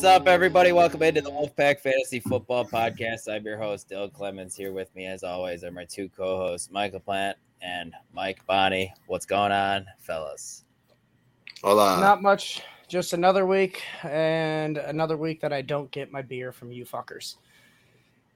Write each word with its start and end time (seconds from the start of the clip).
What's 0.00 0.16
up, 0.16 0.28
everybody? 0.28 0.72
Welcome 0.72 1.02
into 1.02 1.20
the 1.20 1.30
Wolfpack 1.30 1.80
Fantasy 1.80 2.20
Football 2.20 2.64
Podcast. 2.64 3.30
I'm 3.30 3.44
your 3.44 3.58
host, 3.58 3.86
Dill 3.86 4.08
Clemons. 4.08 4.56
Here 4.56 4.72
with 4.72 4.88
me, 4.96 5.04
as 5.04 5.22
always, 5.22 5.62
are 5.62 5.70
my 5.70 5.84
two 5.84 6.08
co-hosts, 6.08 6.70
Michael 6.70 7.00
Plant 7.00 7.36
and 7.60 7.92
Mike 8.14 8.40
Bonney. 8.46 8.94
What's 9.08 9.26
going 9.26 9.52
on, 9.52 9.84
fellas? 9.98 10.64
Hola. 11.62 12.00
Not 12.00 12.22
much. 12.22 12.62
Just 12.88 13.12
another 13.12 13.44
week 13.44 13.82
and 14.02 14.78
another 14.78 15.18
week 15.18 15.42
that 15.42 15.52
I 15.52 15.60
don't 15.60 15.90
get 15.90 16.10
my 16.10 16.22
beer 16.22 16.50
from 16.50 16.72
you 16.72 16.86
fuckers. 16.86 17.36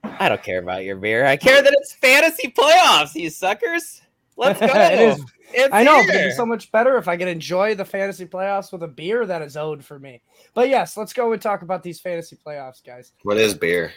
I 0.03 0.29
don't 0.29 0.43
care 0.43 0.59
about 0.59 0.83
your 0.83 0.97
beer. 0.97 1.25
I 1.25 1.35
care 1.35 1.63
that 1.63 1.73
it's 1.77 1.93
fantasy 1.93 2.53
playoffs, 2.55 3.15
you 3.15 3.31
suckers. 3.31 4.03
Let's 4.37 4.59
go. 4.61 4.67
It 4.67 4.99
is. 4.99 5.25
It's 5.53 5.73
I 5.73 5.83
know, 5.83 6.01
here. 6.01 6.07
but 6.07 6.15
it's 6.15 6.37
so 6.37 6.45
much 6.45 6.71
better 6.71 6.97
if 6.97 7.07
I 7.07 7.15
can 7.15 7.27
enjoy 7.27 7.75
the 7.75 7.85
fantasy 7.85 8.25
playoffs 8.25 8.71
with 8.71 8.83
a 8.83 8.87
beer 8.87 9.25
that 9.25 9.41
is 9.41 9.55
owed 9.55 9.85
for 9.85 9.99
me. 9.99 10.21
But 10.53 10.69
yes, 10.69 10.97
let's 10.97 11.13
go 11.13 11.31
and 11.31 11.41
talk 11.41 11.61
about 11.61 11.81
these 11.83 11.99
fantasy 11.99 12.35
playoffs, 12.35 12.83
guys. 12.83 13.13
What 13.23 13.37
is 13.37 13.53
beer? 13.53 13.93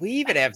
we 0.00 0.10
even 0.10 0.36
have 0.36 0.54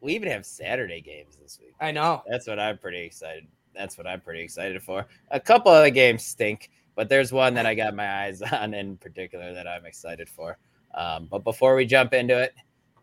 we 0.00 0.14
even 0.14 0.28
have 0.28 0.44
Saturday 0.44 1.00
games 1.00 1.36
this 1.36 1.58
week. 1.60 1.74
I 1.80 1.90
know. 1.90 2.22
That's 2.28 2.46
what 2.46 2.58
I'm 2.58 2.78
pretty 2.78 3.02
excited. 3.02 3.46
That's 3.74 3.98
what 3.98 4.06
I'm 4.06 4.20
pretty 4.20 4.42
excited 4.42 4.82
for. 4.82 5.06
A 5.30 5.40
couple 5.40 5.72
of 5.72 5.82
the 5.82 5.90
games 5.90 6.24
stink, 6.24 6.70
but 6.94 7.08
there's 7.08 7.32
one 7.32 7.54
that 7.54 7.66
I 7.66 7.74
got 7.74 7.94
my 7.94 8.24
eyes 8.24 8.42
on 8.52 8.74
in 8.74 8.96
particular 8.96 9.52
that 9.54 9.66
I'm 9.66 9.86
excited 9.86 10.28
for. 10.28 10.58
Um, 10.94 11.26
but 11.30 11.42
before 11.42 11.74
we 11.74 11.86
jump 11.86 12.12
into 12.12 12.38
it, 12.38 12.54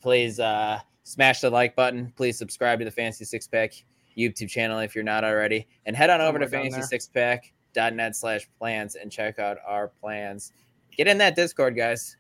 please 0.02 0.39
uh, 0.39 0.80
smash 1.03 1.42
the 1.42 1.50
like 1.50 1.76
button. 1.76 2.14
Please 2.16 2.38
subscribe 2.38 2.80
to 2.80 2.86
the 2.86 2.92
Fantasy 2.92 3.26
Six 3.26 3.48
Pack 3.48 3.73
YouTube 4.17 4.50
channel 4.50 4.80
if 4.80 4.95
you're 4.95 5.04
not 5.04 5.23
already, 5.23 5.67
and 5.86 5.95
head 5.95 6.09
on 6.09 6.22
over 6.22 6.40
to 6.40 6.45
Somewhere 6.48 6.70
down 6.70 6.80
there. 6.80 6.81
fantasy6pack.net 6.81 8.16
slash 8.16 8.48
plans 8.59 8.95
and 8.95 9.12
check 9.12 9.40
out 9.40 9.58
our 9.66 9.88
plans. 9.88 10.54
Get 10.95 11.08
in 11.08 11.17
that 11.20 11.36
Discord, 11.36 11.76
guys. 11.76 12.17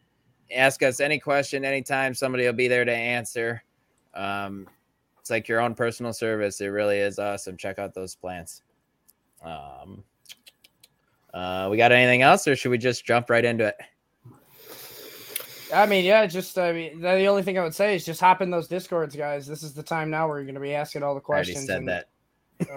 Ask 0.53 0.83
us 0.83 0.99
any 0.99 1.19
question 1.19 1.63
anytime. 1.63 2.13
Somebody 2.13 2.45
will 2.45 2.53
be 2.53 2.67
there 2.67 2.85
to 2.85 2.93
answer. 2.93 3.63
Um, 4.13 4.67
it's 5.19 5.29
like 5.29 5.47
your 5.47 5.61
own 5.61 5.75
personal 5.75 6.13
service. 6.13 6.59
It 6.61 6.67
really 6.67 6.97
is 6.97 7.19
awesome. 7.19 7.57
Check 7.57 7.79
out 7.79 7.93
those 7.93 8.15
plans. 8.15 8.63
Um, 9.43 10.03
uh, 11.33 11.67
we 11.71 11.77
got 11.77 11.91
anything 11.91 12.21
else, 12.21 12.47
or 12.47 12.55
should 12.55 12.71
we 12.71 12.77
just 12.77 13.05
jump 13.05 13.29
right 13.29 13.45
into 13.45 13.67
it? 13.67 13.75
I 15.73 15.85
mean, 15.85 16.05
yeah, 16.05 16.25
just 16.25 16.57
I 16.57 16.71
mean, 16.73 17.01
the 17.01 17.15
the 17.15 17.25
only 17.27 17.43
thing 17.43 17.57
I 17.57 17.63
would 17.63 17.75
say 17.75 17.95
is 17.95 18.05
just 18.05 18.19
hop 18.19 18.41
in 18.41 18.49
those 18.51 18.67
discords, 18.67 19.15
guys. 19.15 19.47
This 19.47 19.63
is 19.63 19.73
the 19.73 19.83
time 19.83 20.09
now 20.09 20.27
where 20.27 20.37
you're 20.37 20.45
going 20.45 20.55
to 20.55 20.61
be 20.61 20.73
asking 20.73 21.03
all 21.03 21.15
the 21.15 21.21
I 21.21 21.23
already 21.29 21.53
questions. 21.53 21.67
said 21.67 21.77
and, 21.79 21.87
that. 21.87 22.07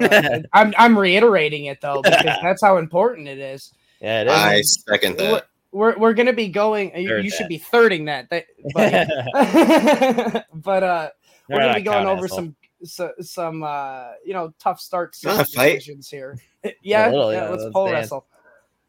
uh, 0.01 0.41
I'm 0.53 0.75
I'm 0.79 0.99
reiterating 0.99 1.67
it 1.67 1.81
though 1.81 2.03
because 2.03 2.25
that's 2.43 2.63
how 2.63 2.77
important 2.79 3.29
it 3.29 3.39
is. 3.39 3.73
Yeah, 4.01 4.23
it 4.23 4.27
is. 4.29 4.33
I 4.33 4.61
second 4.63 5.17
We're 5.19 5.31
that. 5.33 5.47
we're, 5.73 5.97
we're 5.99 6.15
going 6.15 6.27
to 6.27 6.33
be 6.33 6.49
going. 6.49 6.97
You, 6.97 7.09
Third 7.09 7.25
you 7.25 7.31
that. 7.31 7.37
should 7.37 7.49
be 7.49 7.59
thirding 7.59 8.07
that, 8.07 8.31
that 8.31 8.47
but 8.75 10.45
but 10.55 10.83
uh, 10.83 11.11
we're 11.49 11.57
They're 11.57 11.67
gonna 11.67 11.75
be 11.75 11.83
going 11.83 12.07
over 12.07 12.25
asshole. 12.25 12.39
some 12.39 12.57
so, 12.85 13.13
some 13.21 13.63
uh 13.63 14.09
you 14.25 14.33
know 14.35 14.53
tough 14.59 14.81
start 14.81 15.17
Not 15.25 15.41
a 15.41 15.45
fight. 15.45 15.75
decisions 15.75 16.09
here. 16.09 16.39
yeah, 16.83 17.07
little, 17.11 17.33
yeah, 17.33 17.45
yeah, 17.45 17.49
let's 17.51 17.63
let's 17.65 17.73
pole 17.73 17.87
dance. 17.87 17.95
wrestle. 18.05 18.27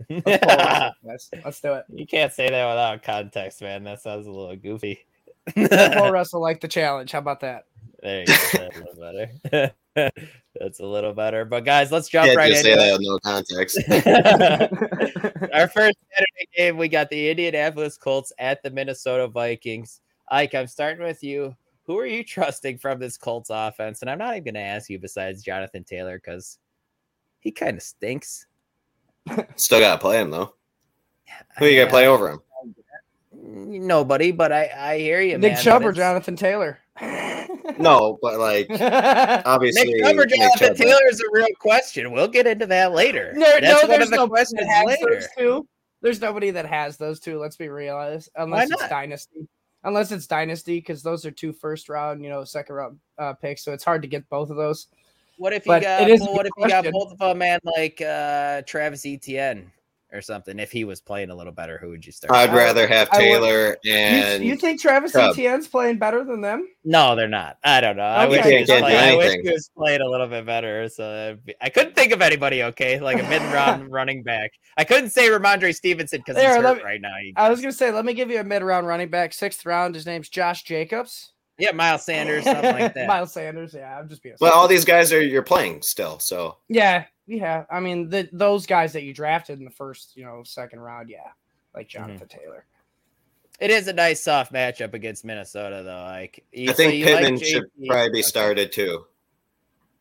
Let's 0.10 0.24
pole 0.24 0.58
wrestle, 0.58 0.92
guys. 1.06 1.30
Let's 1.44 1.62
do 1.62 1.74
it. 1.74 1.86
you 1.90 2.06
can't 2.06 2.34
say 2.34 2.50
that 2.50 2.68
without 2.68 3.04
context, 3.04 3.62
man. 3.62 3.84
That 3.84 4.02
sounds 4.02 4.28
a 4.28 4.32
little 4.32 4.56
goofy. 4.56 5.06
Pole 5.56 5.68
Russell 6.12 6.42
like 6.42 6.62
the 6.62 6.68
challenge. 6.68 7.12
How 7.12 7.20
about 7.20 7.40
that? 7.42 7.66
There 8.02 8.22
you 8.22 8.26
go. 8.26 8.34
That's 8.54 8.78
a 8.78 9.00
little 9.00 9.28
better. 9.96 10.12
That's 10.60 10.80
a 10.80 10.86
little 10.86 11.14
better. 11.14 11.46
But 11.46 11.66
guys, 11.66 11.92
let's 11.92 12.10
jump 12.10 12.28
Can't 12.28 12.38
right 12.38 12.52
just 12.52 12.66
into 12.66 12.78
say 12.78 12.86
that 12.86 13.00
with 13.00 13.08
no 13.08 13.20
context. 13.20 13.80
Our 15.54 15.68
first 15.68 15.98
Saturday 16.12 16.50
game, 16.56 16.78
we 16.78 16.88
got 16.88 17.10
the 17.10 17.30
Indianapolis 17.30 17.98
Colts 17.98 18.34
at 18.38 18.62
the 18.64 18.70
Minnesota 18.70 19.28
Vikings. 19.28 20.02
Ike, 20.30 20.56
I'm 20.56 20.68
starting 20.68 21.04
with 21.04 21.24
you. 21.24 21.56
Who 21.84 21.98
are 22.00 22.06
you 22.06 22.24
trusting 22.24 22.80
from 22.80 23.00
this 23.00 23.18
Colts 23.18 23.52
offense? 23.52 24.02
And 24.02 24.10
I'm 24.10 24.18
not 24.18 24.32
even 24.32 24.44
going 24.44 24.54
to 24.56 24.60
ask 24.60 24.90
you 24.90 25.00
besides 25.00 25.44
Jonathan 25.44 25.84
Taylor 25.84 26.18
because 26.18 26.58
he 27.40 27.52
kind 27.52 27.78
of 27.78 27.84
stinks. 27.84 28.48
Still 29.56 29.80
got 29.80 29.94
to 29.94 30.00
play 30.00 30.20
him 30.20 30.30
though. 30.32 30.54
Who 31.58 31.66
you 31.66 31.80
gonna 31.80 31.90
play 31.90 32.08
over 32.08 32.30
him? 32.30 32.42
Nobody, 33.34 34.32
but 34.32 34.52
I, 34.52 34.70
I 34.78 34.98
hear 34.98 35.22
you, 35.22 35.38
Nick 35.38 35.54
man. 35.54 35.64
Chubb 35.64 35.86
or 35.86 35.92
Jonathan 35.92 36.36
Taylor? 36.36 36.80
No, 37.78 38.18
but 38.22 38.40
like 38.40 38.68
obviously 39.46 39.94
Nick 39.94 40.04
Chubb 40.04 40.18
or 40.18 40.26
Jonathan 40.26 40.68
Chubb, 40.68 40.78
Taylor 40.78 41.08
is 41.10 41.22
a 41.22 41.26
real 41.32 41.48
question. 41.60 42.12
We'll 42.12 42.28
get 42.28 42.48
into 42.48 42.66
that 42.68 42.92
later. 42.94 43.34
No, 43.38 43.46
That's 43.60 43.84
no, 43.84 43.88
there's 43.88 44.04
of 44.06 44.10
the 44.12 44.16
nobody 44.18 44.30
questions 44.30 44.60
that 44.62 44.68
has 44.68 44.86
later. 44.86 45.14
those 45.14 45.28
two. 45.38 45.68
There's 46.02 46.22
nobody 46.22 46.52
that 46.52 46.66
has 46.66 46.98
those 46.98 47.20
two. 47.20 47.40
Let's 47.40 47.56
be 47.56 47.70
real, 47.70 47.98
unless 48.36 48.70
it's 48.72 48.82
not? 48.82 48.90
dynasty. 48.90 49.48
Unless 49.84 50.12
it's 50.12 50.28
dynasty, 50.28 50.80
because 50.80 51.04
those 51.04 51.26
are 51.26 51.32
two 51.32 51.54
first 51.54 51.90
round, 51.90 52.24
you 52.24 52.30
know, 52.30 52.44
second 52.44 52.76
round 52.76 53.00
uh, 53.18 53.34
picks. 53.34 53.64
So 53.64 53.72
it's 53.72 53.84
hard 53.84 54.02
to 54.02 54.08
get 54.08 54.28
both 54.30 54.50
of 54.50 54.58
those. 54.58 54.88
What 55.38 55.54
if 55.54 55.66
you 55.66 55.80
got? 55.80 56.02
it 56.02 56.10
is 56.10 56.22
well, 56.22 56.34
what 56.34 56.46
if 56.46 56.52
you 56.58 56.68
got 56.68 56.86
both 56.92 57.12
of 57.12 57.18
them, 57.20 57.38
man? 57.38 57.60
Like 57.64 58.02
uh, 58.02 58.62
Travis 58.64 59.06
Etienne 59.06 59.72
or 60.14 60.22
something. 60.22 60.60
If 60.60 60.72
he 60.72 60.86
was 60.86 61.02
playing 61.02 61.30
a 61.30 61.36
little 61.36 61.52
better, 61.52 61.78
who 61.78 61.90
would 61.90 62.06
you 62.06 62.12
start? 62.14 62.32
I'd 62.32 62.54
rather 62.54 62.88
have 62.88 63.10
Taylor 63.12 63.76
You, 63.84 63.94
and 63.94 64.44
you 64.46 64.56
think 64.56 64.80
Travis 64.82 65.12
Chubb. 65.12 65.34
Etienne's 65.34 65.68
playing 65.68 65.98
better 65.98 66.24
than 66.24 66.40
them? 66.40 66.70
No, 66.86 67.16
they're 67.18 67.28
not. 67.28 67.58
I 67.66 67.82
don't 67.82 67.98
know. 67.98 68.04
I 68.04 68.26
wish 68.26 68.40
Okay. 68.40 68.54
he 68.54 68.60
was 68.62 68.70
Can't 68.70 68.84
playing. 68.84 68.98
I 68.98 69.18
wish 69.18 69.34
he 69.44 69.52
was 69.52 69.70
playing 69.76 70.00
a 70.02 70.08
little 70.10 70.28
bit 70.28 70.46
better. 70.46 70.88
So 70.88 71.38
be- 71.44 71.56
I 71.60 71.70
couldn't 71.70 71.96
think 71.96 72.14
of 72.14 72.22
anybody. 72.22 72.64
Okay, 72.64 73.00
like 73.00 73.20
a 73.22 73.28
mid-round 73.28 73.92
running 73.92 74.24
back. 74.24 74.52
I 74.78 74.86
couldn't 74.86 75.10
say 75.10 75.28
Rhamondre 75.28 75.76
Stevenson 75.76 76.20
because 76.26 76.42
he's 76.42 76.46
hurt 76.56 76.78
me- 76.78 76.84
right 76.84 77.02
now. 77.02 77.14
He- 77.22 77.34
I 77.36 77.50
was 77.50 77.60
gonna 77.60 77.74
say, 77.74 77.92
let 77.92 78.06
me 78.06 78.14
give 78.14 78.30
you 78.30 78.40
a 78.40 78.44
mid 78.44 78.62
round 78.64 78.88
running 78.88 79.10
back, 79.10 79.34
sixth 79.34 79.66
round. 79.66 79.96
His 79.96 80.06
name's 80.06 80.30
Josh 80.30 80.64
Jacobs. 80.64 81.34
Yeah, 81.58 81.72
Miles 81.72 82.04
Sanders, 82.06 82.44
something 82.44 82.72
like 82.74 82.94
that. 82.96 83.08
Miles 83.08 83.32
Sanders. 83.34 83.74
Yeah, 83.74 83.98
I'm 84.00 84.10
just 84.10 84.22
being. 84.24 84.36
well, 84.42 84.54
all 84.54 84.68
these 84.68 84.86
guys 84.86 85.12
are 85.14 85.22
you're 85.22 85.42
playing 85.44 85.82
still. 85.82 86.20
So 86.20 86.58
Yeah, 86.68 87.06
yeah. 87.28 87.66
I 87.72 87.80
mean, 87.80 88.10
the 88.10 88.30
those 88.34 88.66
guys 88.66 88.94
that 88.94 89.04
you 89.04 89.14
drafted 89.14 89.60
in 89.60 89.66
the 89.66 89.72
first, 89.72 90.16
you 90.18 90.24
know, 90.26 90.42
second 90.46 90.80
round. 90.80 91.10
Yeah, 91.10 91.20
like 91.74 91.88
Mm-hmm. 91.90 91.98
Jonathan 92.08 92.28
Taylor. 92.28 92.66
It 93.60 93.72
is 93.72 93.88
a 93.88 93.94
nice 93.94 94.22
soft 94.22 94.52
matchup 94.52 94.94
against 94.94 95.24
Minnesota, 95.24 95.82
though. 95.84 96.04
Like 96.04 96.44
you- 96.52 96.70
I 96.70 96.74
so 96.74 96.78
think 96.78 96.94
you 96.96 97.06
like 97.06 97.20
Pittman 97.24 97.40
should 97.42 97.64
probably 97.88 98.10
be 98.12 98.22
started 98.22 98.72
too. 98.74 99.06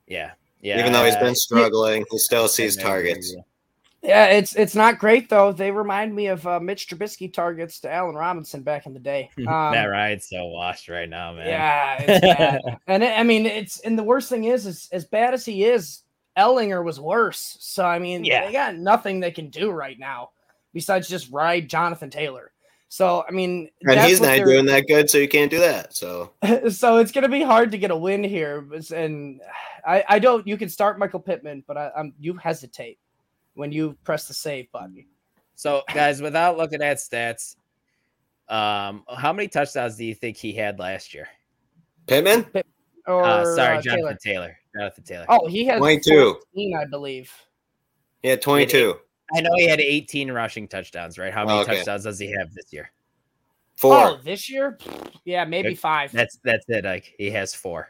Yeah, 0.07 0.33
yeah. 0.61 0.81
Even 0.81 0.93
though 0.93 1.05
he's 1.05 1.17
been 1.17 1.35
struggling, 1.37 2.05
he 2.11 2.19
still 2.19 2.49
sees 2.49 2.77
I 2.77 2.81
agree 2.81 2.93
with 2.93 3.05
targets. 3.13 3.33
you. 3.33 3.43
Yeah, 4.05 4.27
it's 4.27 4.55
it's 4.55 4.75
not 4.75 4.99
great 4.99 5.31
though. 5.31 5.51
They 5.51 5.71
remind 5.71 6.15
me 6.15 6.27
of 6.27 6.47
uh, 6.47 6.61
Mitch 6.61 6.89
Trubisky 6.89 7.33
targets 7.33 7.81
to 7.81 7.91
Allen 7.93 8.15
Robinson 8.15 8.63
back 8.63 8.85
in 8.87 8.93
the 8.93 9.01
day. 9.01 9.31
Um, 9.39 9.73
Matt 9.73 9.91
Ryan's 9.91 10.29
so 10.29 10.47
washed 10.47 10.89
right 10.89 11.09
now, 11.09 11.33
man. 11.33 11.47
yeah, 11.47 11.97
it's 12.03 12.21
bad. 12.21 12.61
and 12.87 13.03
it, 13.03 13.19
I 13.19 13.23
mean, 13.23 13.47
it's 13.47 13.81
and 13.81 13.99
the 13.99 14.03
worst 14.03 14.29
thing 14.29 14.45
is, 14.45 14.67
is 14.67 14.89
as 14.93 15.05
bad 15.05 15.33
as 15.35 15.45
he 15.45 15.65
is, 15.65 16.03
Ehlinger 16.37 16.85
was 16.85 17.01
worse. 17.01 17.57
So 17.61 17.85
I 17.85 17.99
mean, 17.99 18.25
Yeah. 18.25 18.47
they 18.47 18.53
got 18.53 18.77
nothing 18.77 19.21
they 19.21 19.31
can 19.31 19.49
do 19.49 19.71
right 19.71 19.99
now 19.99 20.31
besides 20.73 21.09
just 21.09 21.31
ride 21.31 21.69
Jonathan 21.69 22.11
Taylor. 22.11 22.53
So 22.89 23.25
I 23.27 23.33
mean, 23.33 23.71
And 23.83 23.99
that's 23.99 24.09
he's 24.09 24.21
not 24.21 24.39
doing 24.45 24.67
that 24.67 24.87
good, 24.87 25.09
so 25.09 25.19
you 25.19 25.29
can't 25.29 25.51
do 25.51 25.61
that. 25.61 25.95
So 25.97 26.33
so 26.71 26.99
it's 26.99 27.13
gonna 27.13 27.29
be 27.29 27.43
hard 27.43 27.71
to 27.73 27.79
get 27.79 27.91
a 27.91 27.97
win 27.97 28.23
here. 28.23 28.67
And 28.95 29.41
I, 29.87 30.05
I 30.09 30.19
don't. 30.19 30.47
You 30.47 30.57
can 30.57 30.69
start 30.69 30.99
Michael 30.99 31.21
Pittman, 31.21 31.65
but 31.67 31.77
I, 31.77 31.91
I'm 31.97 32.13
you 32.19 32.35
hesitate 32.35 32.99
when 33.55 33.73
you 33.73 33.97
press 34.05 34.29
the 34.29 34.35
save 34.35 34.71
button. 34.73 35.05
So, 35.55 35.83
guys, 35.93 36.21
without 36.21 36.57
looking 36.57 36.83
at 36.83 36.97
stats, 36.99 37.57
um, 38.49 39.05
how 39.17 39.33
many 39.33 39.49
touchdowns 39.49 39.97
do 39.97 40.05
you 40.05 40.15
think 40.15 40.37
he 40.37 40.53
had 40.53 40.79
last 40.79 41.15
year? 41.15 41.29
Pittman, 42.07 42.47
Or 43.07 43.23
Uh, 43.23 43.45
sorry, 43.45 43.79
uh, 43.79 43.83
Jonathan 43.83 44.19
Taylor. 44.23 44.57
Jonathan 44.77 45.05
Taylor. 45.05 45.27
Oh, 45.29 45.47
he 45.47 45.65
had 45.65 45.79
22. 45.79 46.35
14, 46.55 46.77
I 46.77 46.85
believe. 46.87 47.33
Yeah, 48.23 48.37
22, 48.37 48.99
I 49.37 49.41
know 49.43 49.51
he 49.57 49.69
had 49.69 49.81
18 49.81 50.31
rushing 50.33 50.67
touchdowns, 50.69 51.19
right? 51.19 51.33
How 51.33 51.45
many 51.47 51.61
Okay. 51.61 51.77
touchdowns 51.77 52.05
does 52.05 52.19
he 52.19 52.33
have 52.33 52.53
this 52.53 52.73
year? 52.73 52.91
four. 53.77 53.97
Oh, 53.97 54.17
this 54.23 54.49
year? 54.49 54.79
Yeah, 55.25 55.45
maybe 55.45 55.75
five. 55.75 56.13
That's 56.13 56.39
that's 56.45 56.65
it. 56.69 56.85
Like 56.85 57.13
he 57.19 57.31
has 57.33 57.55
four. 57.55 57.89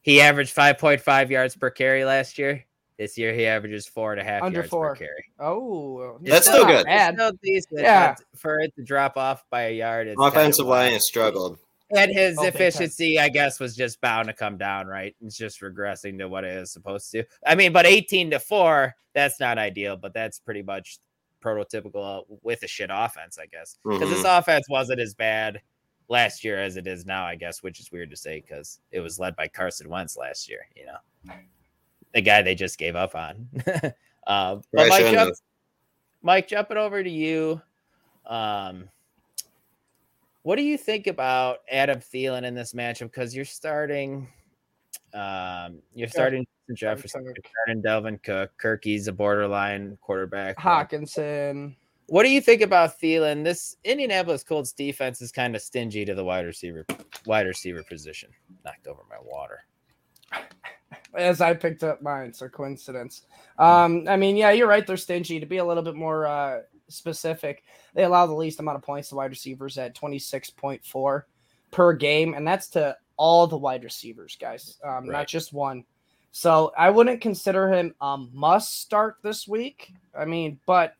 He 0.00 0.20
averaged 0.20 0.54
5.5 0.54 1.30
yards 1.30 1.54
per 1.56 1.70
carry 1.70 2.04
last 2.04 2.36
year. 2.36 2.64
This 3.02 3.18
year 3.18 3.34
he 3.34 3.46
averages 3.46 3.84
four 3.84 4.12
and 4.12 4.20
a 4.20 4.24
half 4.24 4.44
Under 4.44 4.58
yards 4.58 4.70
four. 4.70 4.90
per 4.90 4.94
carry. 4.94 5.24
Oh, 5.40 6.18
That's 6.22 6.46
not 6.46 6.54
still 6.54 6.66
good. 6.66 6.86
It's 6.88 7.16
still 7.16 7.32
decent, 7.42 7.80
Yeah. 7.80 8.14
but 8.14 8.38
for 8.38 8.60
it 8.60 8.72
to 8.76 8.84
drop 8.84 9.16
off 9.16 9.42
by 9.50 9.62
a 9.62 9.72
yard. 9.72 10.06
It's 10.06 10.16
kinda 10.16 10.28
Offensive 10.28 10.66
line 10.66 10.92
has 10.92 11.04
struggled. 11.04 11.58
And 11.90 12.12
his 12.12 12.38
Oh, 12.38 12.44
efficiency, 12.44 13.18
I 13.18 13.28
guess, 13.28 13.58
was 13.58 13.74
just 13.74 14.00
bound 14.00 14.28
to 14.28 14.34
come 14.34 14.56
down, 14.56 14.86
right? 14.86 15.16
It's 15.20 15.36
just 15.36 15.60
regressing 15.62 16.16
to 16.20 16.28
what 16.28 16.44
it 16.44 16.52
is 16.52 16.70
supposed 16.70 17.10
to. 17.10 17.24
I 17.44 17.56
mean, 17.56 17.72
but 17.72 17.86
18 17.86 18.30
to 18.30 18.38
4, 18.38 18.94
that's 19.14 19.40
not 19.40 19.58
ideal, 19.58 19.96
but 19.96 20.14
that's 20.14 20.38
pretty 20.38 20.62
much 20.62 20.98
prototypical 21.42 22.20
uh, 22.20 22.36
with 22.42 22.62
a 22.62 22.68
shit 22.68 22.90
offense, 22.92 23.36
I 23.36 23.46
guess. 23.46 23.78
Because 23.82 24.10
this 24.10 24.22
mm-hmm. 24.22 24.38
offense 24.38 24.68
wasn't 24.70 25.00
as 25.00 25.12
bad 25.12 25.60
last 26.08 26.44
year 26.44 26.62
as 26.62 26.76
it 26.76 26.86
is 26.86 27.04
now, 27.04 27.24
I 27.24 27.34
guess, 27.34 27.64
which 27.64 27.80
is 27.80 27.90
weird 27.90 28.10
to 28.10 28.16
say 28.16 28.40
because 28.40 28.78
it 28.92 29.00
was 29.00 29.18
led 29.18 29.34
by 29.34 29.48
Carson 29.48 29.88
Wentz 29.88 30.16
last 30.16 30.48
year, 30.48 30.68
you 30.76 30.86
know, 30.86 31.34
the 32.14 32.20
guy 32.20 32.42
they 32.42 32.54
just 32.54 32.78
gave 32.78 32.96
up 32.96 33.14
on. 33.14 33.48
uh, 34.26 34.56
but 34.72 34.88
Mike, 34.88 35.12
jump. 35.12 35.34
Mike, 36.22 36.48
jumping 36.48 36.76
over 36.76 37.02
to 37.02 37.10
you. 37.10 37.60
Um, 38.26 38.88
What 40.42 40.56
do 40.56 40.62
you 40.62 40.76
think 40.76 41.06
about 41.06 41.58
Adam 41.70 42.00
Thielen 42.00 42.42
in 42.44 42.54
this 42.54 42.72
matchup? 42.72 43.10
Because 43.12 43.34
you're 43.34 43.44
starting, 43.44 44.28
um, 45.14 45.78
you're 45.94 46.08
starting 46.08 46.46
Jefferson, 46.74 47.24
you're 47.24 47.34
starting 47.64 47.82
Dalvin 47.82 48.22
Cook, 48.22 48.50
Kirky's 48.58 49.08
a 49.08 49.12
borderline 49.12 49.98
quarterback. 50.00 50.56
Hockenson. 50.58 51.76
What 52.06 52.24
do 52.24 52.30
you 52.30 52.40
think 52.40 52.60
about 52.62 53.00
Thielen? 53.00 53.44
This 53.44 53.76
Indianapolis 53.84 54.42
Colts 54.42 54.72
defense 54.72 55.22
is 55.22 55.32
kind 55.32 55.54
of 55.54 55.62
stingy 55.62 56.04
to 56.04 56.14
the 56.14 56.24
wide 56.24 56.44
receiver, 56.44 56.84
wide 57.26 57.46
receiver 57.46 57.82
position. 57.82 58.30
Knocked 58.64 58.86
over 58.86 59.02
my 59.08 59.16
water. 59.24 59.60
As 61.14 61.40
I 61.42 61.52
picked 61.54 61.84
up 61.84 62.00
mine, 62.00 62.32
so 62.32 62.48
coincidence. 62.48 63.26
Um, 63.58 64.06
I 64.08 64.16
mean, 64.16 64.36
yeah, 64.36 64.50
you're 64.52 64.66
right. 64.68 64.86
They're 64.86 64.96
stingy. 64.96 65.38
To 65.40 65.46
be 65.46 65.58
a 65.58 65.64
little 65.64 65.82
bit 65.82 65.94
more 65.94 66.26
uh, 66.26 66.60
specific, 66.88 67.64
they 67.94 68.04
allow 68.04 68.26
the 68.26 68.34
least 68.34 68.60
amount 68.60 68.76
of 68.76 68.82
points 68.82 69.10
to 69.10 69.16
wide 69.16 69.30
receivers 69.30 69.76
at 69.76 69.94
26.4 69.94 71.22
per 71.70 71.92
game, 71.92 72.34
and 72.34 72.46
that's 72.46 72.68
to 72.68 72.96
all 73.16 73.46
the 73.46 73.56
wide 73.56 73.84
receivers, 73.84 74.36
guys, 74.40 74.78
um, 74.84 75.06
Right. 75.06 75.18
not 75.18 75.28
just 75.28 75.52
one. 75.52 75.84
So 76.32 76.72
I 76.78 76.88
wouldn't 76.88 77.20
consider 77.20 77.70
him 77.70 77.94
a 78.00 78.16
must 78.32 78.80
start 78.80 79.16
this 79.22 79.46
week. 79.46 79.92
I 80.18 80.24
mean, 80.24 80.58
but 80.66 80.94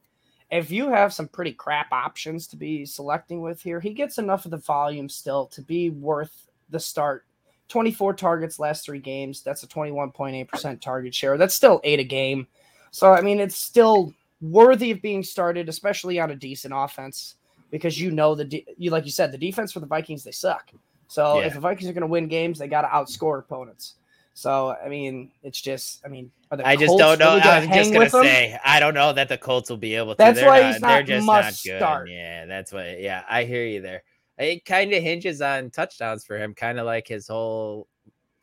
if 0.51 0.71
you 0.71 0.91
have 0.91 1.15
some 1.15 1.27
pretty 1.29 1.53
crap 1.53 1.91
options 1.91 2.47
to 2.49 2.57
be 2.57 2.85
selecting 2.85 3.41
with 3.41 3.63
here, 3.63 3.81
he 3.81 3.95
gets 3.95 4.19
enough 4.19 4.45
of 4.45 4.51
the 4.51 4.59
volume 4.59 5.09
still 5.09 5.47
to 5.47 5.63
be 5.63 5.89
worth 5.89 6.51
the 6.69 6.79
start. 6.81 7.25
24 7.69 8.15
targets 8.15 8.59
last 8.59 8.85
three 8.85 8.99
games. 8.99 9.43
That's 9.43 9.63
a 9.63 9.67
21.8% 9.67 10.81
target 10.81 11.15
share. 11.15 11.37
That's 11.37 11.55
still 11.55 11.81
eight 11.85 12.01
a 12.01 12.05
game. 12.05 12.47
So, 12.91 13.13
I 13.13 13.21
mean, 13.23 13.41
it's 13.41 13.57
still 13.57 14.13
worthy 14.41 14.91
of 14.91 15.01
being 15.01 15.23
started, 15.23 15.69
especially 15.69 16.21
on 16.21 16.31
a 16.31 16.37
decent 16.37 16.75
offense, 16.77 17.37
because 17.71 17.99
you 18.01 18.11
know 18.11 18.35
the 18.35 18.45
de- 18.45 18.67
you 18.77 18.91
like 18.91 19.05
you 19.05 19.11
said 19.11 19.33
the 19.33 19.39
defense 19.39 19.73
for 19.73 19.81
the 19.81 19.87
Vikings 19.87 20.25
they 20.25 20.33
suck. 20.33 20.71
So 21.09 21.41
Yeah. 21.41 21.47
if 21.47 21.55
the 21.55 21.61
Vikings 21.61 21.89
are 21.89 21.93
going 21.95 22.03
to 22.03 22.07
win 22.07 22.29
games, 22.29 22.59
they 22.59 22.69
got 22.69 22.83
to 22.83 22.89
outscore 22.89 23.39
opponents. 23.39 23.95
So 24.35 24.75
I 24.85 24.89
mean, 24.89 25.31
it's 25.43 25.61
just 25.61 26.03
I 26.05 26.09
mean, 26.09 26.31
I 26.51 26.75
just 26.77 26.97
don't 26.99 27.19
know. 27.19 27.35
really 27.37 27.43
I 27.43 27.61
was 27.61 27.69
just 27.69 27.93
gonna 27.93 28.05
with 28.05 28.13
them? 28.13 28.25
say 28.25 28.59
I 28.65 28.81
don't 28.81 28.95
know 28.95 29.13
that 29.13 29.29
the 29.29 29.37
Colts 29.37 29.69
will 29.69 29.77
be 29.77 29.95
able 29.95 30.15
to. 30.15 30.19
That's 30.19 30.39
They're 30.41 30.49
why 30.49 30.61
not, 30.61 30.73
he's 30.73 30.81
They're 30.81 30.91
not 31.01 31.07
just 31.07 31.27
not 31.27 31.45
must 31.45 31.65
good. 31.65 31.79
start. 31.79 32.11
Yeah, 32.11 32.47
that's 32.47 32.73
what. 32.73 32.99
Yeah, 33.01 33.25
I 33.29 33.45
hear 33.45 33.65
you 33.65 33.83
there. 33.83 34.03
It 34.39 34.65
kind 34.65 34.93
of 34.93 35.03
hinges 35.03 35.43
on 35.43 35.71
touchdowns 35.71 36.25
for 36.25 36.39
him, 36.39 36.55
kind 36.55 36.79
of 36.79 36.87
like 36.87 37.07
his 37.07 37.29
whole 37.29 37.87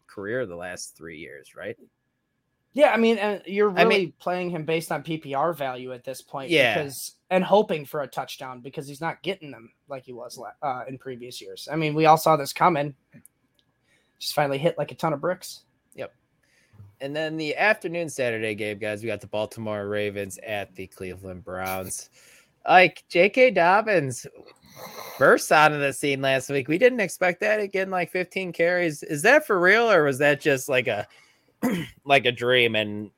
career 0.07 0.45
the 0.45 0.55
last 0.55 0.95
three 0.95 1.17
years, 1.17 1.55
right? 1.55 1.77
Yeah, 2.73 2.91
I 2.93 2.97
mean, 2.97 3.17
and 3.17 3.41
you're 3.45 3.71
I 3.77 3.81
really 3.83 3.97
mean- 4.05 4.13
playing 4.19 4.51
him 4.51 4.63
based 4.63 4.91
on 4.91 5.03
PPR 5.03 5.55
value 5.55 5.91
at 5.91 6.03
this 6.03 6.21
point, 6.21 6.51
Yeah. 6.51 6.75
because 6.75 7.15
and 7.31 7.43
hoping 7.43 7.85
for 7.85 8.01
a 8.01 8.07
touchdown 8.07 8.61
because 8.61 8.87
he's 8.87 9.01
not 9.01 9.21
getting 9.23 9.51
them 9.51 9.71
like 9.87 10.05
he 10.05 10.13
was 10.13 10.39
uh, 10.61 10.83
in 10.87 10.97
previous 10.97 11.41
years. 11.41 11.67
I 11.71 11.75
mean, 11.75 11.93
we 11.93 12.05
all 12.05 12.17
saw 12.17 12.35
this 12.35 12.53
coming. 12.53 12.95
Just 14.19 14.35
finally 14.35 14.57
hit 14.57 14.77
like 14.77 14.91
a 14.91 14.95
ton 14.95 15.13
of 15.13 15.21
bricks. 15.21 15.63
Yep. 15.95 16.13
And 17.01 17.15
then 17.15 17.37
the 17.37 17.55
afternoon 17.55 18.09
Saturday 18.09 18.53
game, 18.55 18.77
guys, 18.77 19.01
we 19.01 19.07
got 19.07 19.21
the 19.21 19.27
Baltimore 19.27 19.87
Ravens 19.87 20.37
at 20.45 20.75
the 20.75 20.87
Cleveland 20.87 21.43
Browns. 21.43 22.09
Like 22.67 23.03
J.K. 23.09 23.51
Dobbins 23.51 24.27
burst 25.17 25.51
onto 25.51 25.77
the 25.79 25.93
scene 25.93 26.21
last 26.21 26.49
week. 26.49 26.67
We 26.67 26.77
didn't 26.77 26.99
expect 27.01 27.39
that 27.41 27.59
again, 27.59 27.89
like 27.89 28.11
15 28.11 28.53
carries. 28.53 29.03
Is 29.03 29.21
that 29.23 29.45
for 29.45 29.59
real, 29.59 29.89
or 29.91 30.03
was 30.03 30.17
that 30.19 30.39
just 30.41 30.69
like 30.69 30.87
a 30.87 31.07
like 32.05 32.25
a 32.25 32.31
dream? 32.31 32.75
And 32.75 33.11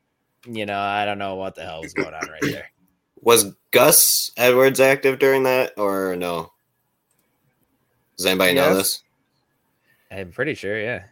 you 0.48 0.66
know, 0.66 0.80
I 0.80 1.06
don't 1.06 1.20
know 1.20 1.36
what 1.36 1.56
the 1.56 1.64
hell 1.64 1.82
was 1.82 1.94
going 1.94 2.14
on 2.14 2.28
right 2.30 2.42
there. 2.42 2.70
Was 3.24 3.54
Gus 3.70 4.32
Edwards 4.36 4.80
active 4.80 5.20
during 5.20 5.44
that 5.44 5.78
or 5.78 6.16
no? 6.16 6.52
Does 8.18 8.26
anybody 8.26 8.56
know 8.56 8.74
this? 8.74 9.04
I'm 10.10 10.32
pretty 10.32 10.56
sure, 10.56 10.80
yeah, 10.82 11.04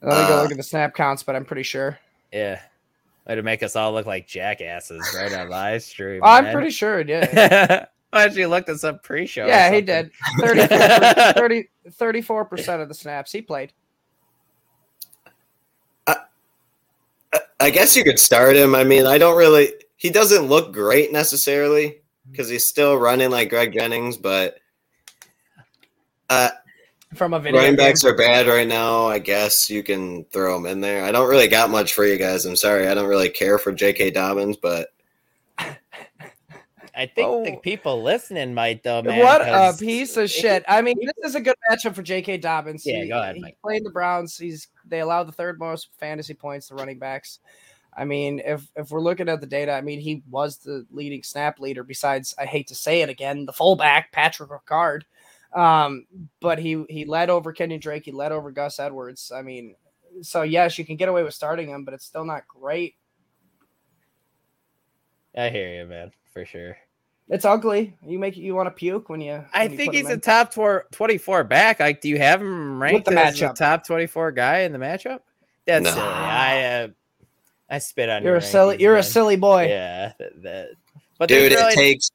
Let 0.00 0.22
me 0.22 0.28
go 0.28 0.38
Uh, 0.38 0.42
look 0.42 0.52
at 0.52 0.56
the 0.56 0.62
snap 0.62 0.94
counts, 0.94 1.24
but 1.24 1.34
I'm 1.34 1.44
pretty 1.44 1.64
sure. 1.64 1.98
yeah. 2.30 2.60
Way 3.26 3.34
to 3.34 3.42
make 3.42 3.64
us 3.64 3.74
all 3.74 3.92
look 3.92 4.06
like 4.06 4.28
jackasses 4.28 5.02
right 5.16 5.32
on 5.32 5.50
live 5.50 5.82
stream. 5.82 6.22
I'm 6.22 6.44
man. 6.44 6.52
pretty 6.54 6.70
sure 6.70 7.00
it 7.00 7.08
did. 8.12 8.16
Why 8.16 8.26
don't 8.26 8.36
you 8.36 8.48
look 8.48 8.68
at 8.68 8.76
some 8.80 8.98
pre-show? 9.00 9.46
yeah, 9.46 9.72
he 9.72 9.80
did. 9.80 10.10
30, 10.40 11.68
34 11.90 12.44
percent 12.46 12.82
of 12.82 12.88
the 12.88 12.94
snaps 12.94 13.32
he 13.32 13.42
played. 13.42 13.72
I- 16.06 16.16
I 17.60 17.70
guess 17.70 17.96
you 17.96 18.04
could 18.04 18.18
start 18.18 18.56
him. 18.56 18.74
I 18.74 18.84
mean, 18.84 19.04
I 19.06 19.18
don't 19.18 19.36
really. 19.36 19.72
He 19.96 20.10
doesn't 20.10 20.46
look 20.46 20.72
great 20.72 21.12
necessarily 21.12 21.96
because 22.30 22.48
he's 22.48 22.68
still 22.68 22.96
running 22.96 23.30
like 23.30 23.50
Greg 23.50 23.72
Jennings, 23.72 24.16
but 24.16 24.58
uh, 26.30 26.50
From 27.14 27.34
a 27.34 27.40
video. 27.40 27.58
running 27.60 27.74
game. 27.76 27.84
backs 27.86 28.04
are 28.04 28.14
bad 28.16 28.46
right 28.46 28.68
now. 28.68 29.06
I 29.06 29.18
guess 29.18 29.68
you 29.68 29.82
can 29.82 30.24
throw 30.26 30.56
him 30.56 30.66
in 30.66 30.80
there. 30.80 31.04
I 31.04 31.10
don't 31.10 31.28
really 31.28 31.48
got 31.48 31.68
much 31.70 31.94
for 31.94 32.04
you 32.06 32.16
guys. 32.16 32.44
I'm 32.46 32.54
sorry. 32.54 32.86
I 32.86 32.94
don't 32.94 33.08
really 33.08 33.28
care 33.30 33.58
for 33.58 33.72
J.K. 33.72 34.10
Dobbins, 34.12 34.56
but 34.56 34.88
I 36.98 37.06
think 37.06 37.44
the 37.46 37.52
Oh. 37.54 37.60
people 37.60 38.02
listening 38.02 38.52
might 38.54 38.82
though, 38.82 39.00
man. 39.02 39.20
what 39.20 39.40
a 39.40 39.72
piece 39.78 40.16
of 40.16 40.28
shit! 40.28 40.64
I 40.68 40.82
mean, 40.82 40.96
this 41.00 41.30
is 41.30 41.34
a 41.36 41.40
good 41.40 41.54
matchup 41.70 41.94
for 41.94 42.02
J.K. 42.02 42.38
Dobbins. 42.38 42.84
Yeah, 42.84 43.02
He- 43.04 43.08
go 43.08 43.20
ahead, 43.20 43.36
he 43.36 43.42
Mike. 43.42 43.56
played 43.62 43.84
the 43.84 43.90
Browns. 43.90 44.36
He's 44.36 44.66
they 44.84 45.00
allow 45.00 45.22
the 45.22 45.30
third 45.32 45.58
most 45.60 45.90
fantasy 45.98 46.34
points 46.34 46.68
to 46.68 46.74
running 46.74 46.98
backs. 46.98 47.38
I 47.96 48.04
mean, 48.04 48.40
if 48.44 48.68
if 48.76 48.90
we're 48.90 49.00
looking 49.00 49.28
at 49.28 49.40
the 49.40 49.46
data, 49.46 49.72
I 49.72 49.80
mean, 49.80 50.00
he 50.00 50.22
was 50.28 50.58
the 50.58 50.84
leading 50.90 51.22
snap 51.22 51.60
leader. 51.60 51.84
Besides, 51.84 52.34
I 52.38 52.46
hate 52.46 52.66
to 52.68 52.74
say 52.74 53.00
it 53.02 53.08
again, 53.08 53.46
the 53.46 53.52
fullback 53.52 54.10
Patrick 54.12 54.50
Ricard. 54.50 55.02
Um, 55.54 56.06
but 56.40 56.58
he 56.58 56.84
he 56.90 57.04
led 57.04 57.30
over 57.30 57.52
Kenyon 57.52 57.80
Drake. 57.80 58.04
He 58.04 58.12
led 58.12 58.32
over 58.32 58.50
Gus 58.50 58.78
Edwards. 58.80 59.30
I 59.32 59.42
mean, 59.42 59.76
so 60.20 60.42
yes, 60.42 60.78
you 60.78 60.84
can 60.84 60.96
get 60.96 61.08
away 61.08 61.22
with 61.22 61.34
starting 61.34 61.68
him, 61.68 61.84
but 61.84 61.94
it's 61.94 62.04
still 62.04 62.24
not 62.24 62.46
great. 62.48 62.96
I 65.36 65.48
hear 65.50 65.72
you, 65.80 65.86
man, 65.86 66.10
for 66.32 66.44
sure. 66.44 66.76
It's 67.30 67.44
ugly. 67.44 67.94
You 68.06 68.18
make 68.18 68.36
you 68.36 68.54
want 68.54 68.66
to 68.68 68.70
puke 68.70 69.08
when 69.10 69.20
you. 69.20 69.44
I 69.52 69.64
you 69.64 69.76
think 69.76 69.90
put 69.90 69.96
him 69.96 70.04
he's 70.04 70.10
a 70.10 70.14
in. 70.14 70.20
top 70.20 70.52
twer- 70.54 70.86
24 70.92 71.44
back. 71.44 71.78
Like, 71.80 72.00
do 72.00 72.08
you 72.08 72.16
have 72.18 72.40
him 72.40 72.80
ranked 72.82 73.04
the 73.10 73.18
as 73.18 73.40
a 73.40 73.44
matchup. 73.48 73.54
top 73.54 73.86
24 73.86 74.32
guy 74.32 74.58
in 74.60 74.72
the 74.72 74.78
matchup? 74.78 75.20
That's 75.66 75.84
No. 75.84 75.90
silly. 75.90 76.02
I 76.06 76.64
uh, 76.84 76.88
I 77.68 77.78
spit 77.80 78.08
on 78.08 78.22
you. 78.22 78.28
You're 78.28 78.34
your 78.36 78.38
a 78.38 78.42
silly. 78.42 78.76
You're 78.80 78.96
a 78.96 79.02
silly 79.02 79.36
boy. 79.36 79.68
Yeah, 79.68 80.12
that, 80.18 80.42
that- 80.42 80.68
but 81.18 81.28
dude, 81.28 81.52
really, 81.52 81.72
it 81.72 81.74
takes 81.74 82.10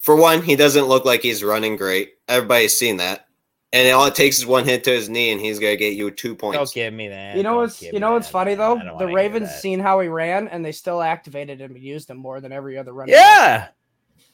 for 0.00 0.16
one. 0.16 0.42
He 0.42 0.54
doesn't 0.56 0.84
look 0.86 1.04
like 1.06 1.22
he's 1.22 1.42
running 1.42 1.76
great. 1.76 2.14
Everybody's 2.28 2.76
seen 2.76 2.98
that, 2.98 3.24
and 3.72 3.90
all 3.94 4.04
it 4.06 4.14
takes 4.16 4.36
is 4.38 4.44
one 4.44 4.64
hit 4.66 4.84
to 4.84 4.90
his 4.90 5.08
knee, 5.08 5.30
and 5.30 5.40
he's 5.40 5.58
gonna 5.60 5.76
get 5.76 5.94
you 5.94 6.10
two 6.10 6.34
points. 6.34 6.58
don't 6.58 6.72
give 6.74 6.92
me 6.92 7.08
that. 7.08 7.36
You 7.36 7.42
know 7.42 7.56
what's 7.56 7.80
you 7.80 8.00
know 8.00 8.12
what's 8.12 8.26
that, 8.26 8.32
funny 8.32 8.54
though? 8.54 8.78
The 8.98 9.06
Ravens 9.06 9.48
seen 9.50 9.80
how 9.80 10.00
he 10.00 10.08
ran 10.08 10.48
and 10.48 10.62
they 10.64 10.72
still 10.72 11.00
activated 11.00 11.58
him 11.60 11.74
and 11.74 11.82
used 11.82 12.10
him 12.10 12.18
more 12.18 12.40
than 12.42 12.52
every 12.52 12.76
other 12.76 12.92
running. 12.92 13.14
back. 13.14 13.72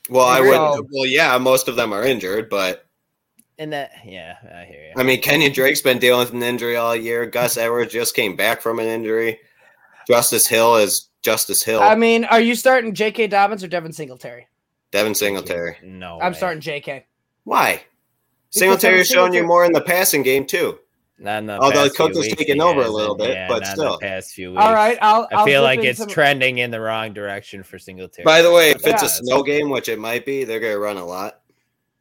Yeah, 0.09 0.15
Well, 0.17 0.27
I 0.27 0.39
Agreed. 0.39 0.51
would. 0.59 0.87
Well, 0.93 1.07
yeah, 1.07 1.37
most 1.39 1.69
of 1.69 1.77
them 1.77 1.93
are 1.93 2.05
injured, 2.05 2.49
but 2.51 2.87
and 3.59 3.73
that 3.73 3.93
yeah, 4.05 4.37
I 4.55 4.65
hear 4.65 4.87
you. 4.89 4.93
I 4.97 5.03
mean, 5.05 5.21
Kenyon 5.21 5.53
Drake's 5.53 5.81
been 5.81 5.99
dealing 5.99 6.21
with 6.21 6.33
an 6.35 6.43
injury 6.43 6.77
all 6.77 6.95
year. 6.97 7.27
Gus 7.27 7.57
Edwards 7.59 7.93
just 7.93 8.15
came 8.15 8.37
back 8.37 8.61
from 8.61 8.79
an 8.79 8.87
injury. 8.87 9.39
Justice 10.07 10.47
Hill 10.47 10.77
is 10.77 11.09
Justice 11.23 11.63
Hill. 11.63 11.81
I 11.81 11.95
mean, 11.95 12.25
are 12.27 12.41
you 12.41 12.55
starting 12.55 12.93
J.K. 12.95 13.29
Dobbins 13.29 13.65
or 13.65 13.69
Devin 13.69 13.93
Singletary? 13.93 14.47
Devin 14.91 15.15
Singletary. 15.15 15.77
No, 15.83 16.21
I'm 16.21 16.33
way. 16.33 16.37
starting 16.39 16.61
J.K. 16.61 17.07
Why? 17.45 17.83
Because 18.51 18.59
Singletary's 18.61 19.09
Devin 19.09 19.15
showing 19.31 19.35
you 19.35 19.45
more 19.47 19.65
in 19.65 19.73
the 19.73 19.81
passing 19.81 20.23
game 20.23 20.45
too. 20.47 20.79
Not 21.19 21.39
in 21.39 21.47
the 21.47 21.59
Although 21.61 21.85
past 21.85 21.97
few 21.97 22.07
Cook 22.07 22.17
has 22.17 22.25
weeks, 22.27 22.37
taken 22.37 22.61
over 22.61 22.83
a 22.83 22.89
little 22.89 23.15
bit, 23.15 23.31
Yeah, 23.31 23.47
but 23.49 23.61
not 23.63 23.69
in 23.71 23.77
still. 23.77 23.93
the 23.93 23.99
past 23.99 24.33
few 24.35 24.51
weeks. 24.51 24.63
All 24.63 24.75
right, 24.75 24.99
I'll. 25.01 25.29
I 25.31 25.37
I'll 25.37 25.45
feel 25.45 25.63
like 25.63 25.79
it's 25.85 26.01
into- 26.01 26.13
trending 26.13 26.59
in 26.59 26.71
the 26.73 26.81
wrong 26.81 27.13
direction 27.13 27.63
for 27.63 27.79
Singletary. 27.79 28.25
By 28.25 28.43
the 28.43 28.51
way, 28.53 28.71
if 28.71 28.79
it's 28.87 29.03
Yeah. 29.03 29.07
a 29.07 29.09
snow 29.09 29.43
game, 29.45 29.71
which 29.71 29.89
it 29.89 29.99
might 29.99 30.27
be, 30.27 30.43
they're 30.45 30.59
gonna 30.61 30.79
run 30.79 30.97
a 30.97 31.05
lot. 31.05 31.41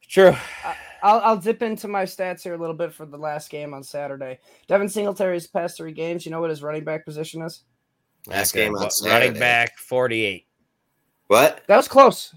true. 0.10 0.36
I'll, 1.04 1.20
I'll 1.20 1.38
dip 1.38 1.62
into 1.62 1.88
my 1.90 2.04
stats 2.04 2.44
here 2.44 2.54
a 2.54 2.58
little 2.58 2.76
bit 2.76 2.94
for 2.94 3.06
the 3.06 3.18
last 3.18 3.50
game 3.50 3.74
on 3.74 3.84
Saturday. 3.84 4.40
Devin 4.68 4.88
Singletary's 4.88 5.48
past 5.48 5.76
three 5.78 5.92
games. 5.92 6.26
You 6.26 6.32
know 6.32 6.40
what 6.40 6.50
his 6.50 6.64
running 6.64 6.84
back 6.86 7.04
position 7.04 7.42
is? 7.42 7.64
Last 8.28 8.56
Okay, 8.56 8.66
game 8.66 8.76
on 8.76 8.90
Saturday. 8.90 9.26
running 9.28 9.40
back 9.40 9.78
48. 9.78 10.48
What? 11.28 11.62
That 11.68 11.76
was 11.78 11.88
close. 11.90 12.34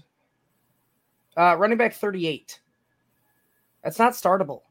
Uh, 1.37 1.55
running 1.57 1.77
back 1.77 1.93
38. 1.93 2.59
That's 3.83 3.99
not 3.99 4.13
startable. 4.13 4.63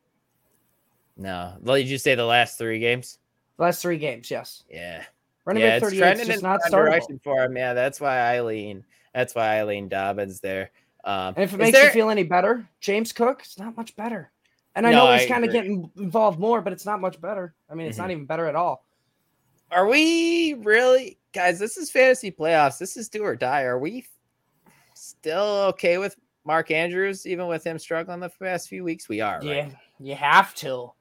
No, 1.17 1.55
well, 1.61 1.77
did 1.77 1.89
you 1.89 1.99
say 1.99 2.15
the 2.15 2.25
last 2.25 2.59
three 2.59 2.79
games? 2.79 3.19
Last 3.59 3.81
three 3.81 3.97
games, 3.99 4.31
yes. 4.31 4.65
Yeah, 4.71 5.03
Running 5.47 5.63
yeah, 5.63 5.79
back 5.79 5.83
it's 5.91 5.99
38 5.99 6.21
is 6.21 6.27
just 6.27 6.43
not 6.43 6.61
startable. 6.63 7.23
for 7.23 7.43
him. 7.45 7.57
Yeah, 7.57 7.73
that's 7.73 8.01
why 8.01 8.19
I 8.19 8.43
lean. 8.43 8.85
That's 9.15 9.35
why 9.35 9.57
I 9.57 9.65
lean 9.65 9.89
Dobbins 9.89 10.41
there. 10.41 10.71
Um, 11.05 11.35
And 11.37 11.39
if 11.45 11.55
it 11.55 11.57
makes 11.59 11.73
there- 11.73 11.87
you 11.87 11.91
feel 11.93 12.11
any 12.11 12.25
better, 12.25 12.69
James 12.81 13.13
Cook, 13.13 13.41
it's 13.45 13.59
not 13.59 13.77
much 13.77 13.97
better. 13.97 14.31
And 14.75 14.87
I 14.87 14.91
No, 14.91 15.07
know 15.07 15.17
he's 15.17 15.27
kind 15.27 15.43
of 15.45 15.53
getting 15.53 15.91
involved 15.97 16.39
more, 16.39 16.61
but 16.61 16.73
it's 16.75 16.85
not 16.85 17.01
much 17.01 17.19
better. 17.19 17.55
I 17.71 17.75
mean, 17.75 17.87
it's 17.87 17.97
not 17.97 18.11
even 18.11 18.27
better 18.27 18.47
at 18.47 18.55
all. 18.55 18.85
are 19.71 19.89
we 19.89 20.55
really, 20.55 21.19
guys? 21.33 21.59
This 21.59 21.77
is 21.79 21.91
fantasy 21.91 22.31
playoffs. 22.31 22.79
This 22.79 22.97
is 22.97 23.09
do 23.09 23.23
or 23.25 23.35
die. 23.35 23.63
Are 23.63 23.79
we 23.79 24.07
still 24.95 25.65
okay 25.71 25.99
with 25.99 26.15
Mark 26.45 26.71
Andrews, 26.71 27.27
even 27.27 27.47
with 27.49 27.65
him 27.65 27.79
struggling 27.79 28.21
the 28.21 28.29
past 28.29 28.69
few 28.69 28.85
weeks? 28.85 29.09
We 29.09 29.21
are, 29.23 29.39
right? 29.39 29.45
Yeah. 29.45 29.71
You 29.99 30.15
have 30.15 30.55
to. 30.57 30.93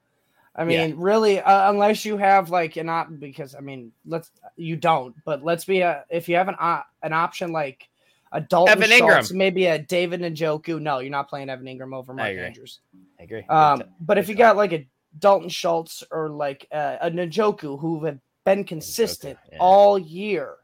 I 0.57 0.63
mean, 0.63 0.89
Yeah. 0.91 0.95
really, 0.97 1.39
uh, 1.39 1.69
unless 1.69 2.05
you 2.05 2.17
have 2.17 2.49
like 2.49 2.77
an 2.77 2.89
op, 2.89 3.09
because 3.19 3.55
I 3.55 3.59
mean, 3.59 3.91
let's 4.05 4.31
you 4.55 4.75
don't, 4.77 5.15
but 5.25 5.43
let's 5.43 5.65
be 5.65 5.81
a 5.81 6.05
if 6.09 6.29
you 6.29 6.35
have 6.37 6.47
an 6.47 6.55
op, 6.59 6.87
an 7.03 7.13
option 7.13 7.51
like 7.51 7.89
a 8.31 8.41
Dalton 8.41 8.81
Evan 8.81 8.89
Engram. 8.89 9.13
Schultz, 9.13 9.31
maybe 9.31 9.65
a 9.65 9.79
David 9.79 10.21
Njoku. 10.21 10.81
No, 10.81 10.99
you're 10.99 11.11
not 11.11 11.29
playing 11.29 11.49
Evan 11.49 11.65
Engram 11.65 11.93
over 11.93 12.13
Mark 12.13 12.29
agree. 12.29 12.43
Andrews. 12.43 12.79
I 13.19 13.23
agree. 13.23 13.43
Um, 13.43 13.83
but 13.99 14.17
if 14.17 14.29
you 14.29 14.35
got 14.35 14.55
like 14.55 14.73
a 14.73 14.87
Dalton 15.19 15.49
Schultz 15.49 16.03
or 16.11 16.29
like 16.29 16.67
uh, 16.71 16.97
a 17.01 17.11
Njoku 17.11 17.79
who 17.79 18.03
have 18.05 18.19
been 18.45 18.63
consistent 18.63 19.37
yeah. 19.51 19.57
all 19.59 19.97
year, 19.97 20.55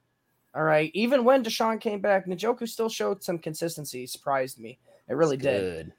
all 0.53 0.63
right, 0.63 0.91
even 0.93 1.23
when 1.23 1.43
Deshaun 1.43 1.79
came 1.79 1.99
back, 1.99 2.27
Njoku 2.27 2.67
still 2.67 2.89
showed 2.89 3.23
some 3.23 3.39
consistency. 3.39 4.05
Surprised 4.05 4.59
me. 4.59 4.79
It 5.09 5.15
really 5.15 5.37
did. 5.37 5.93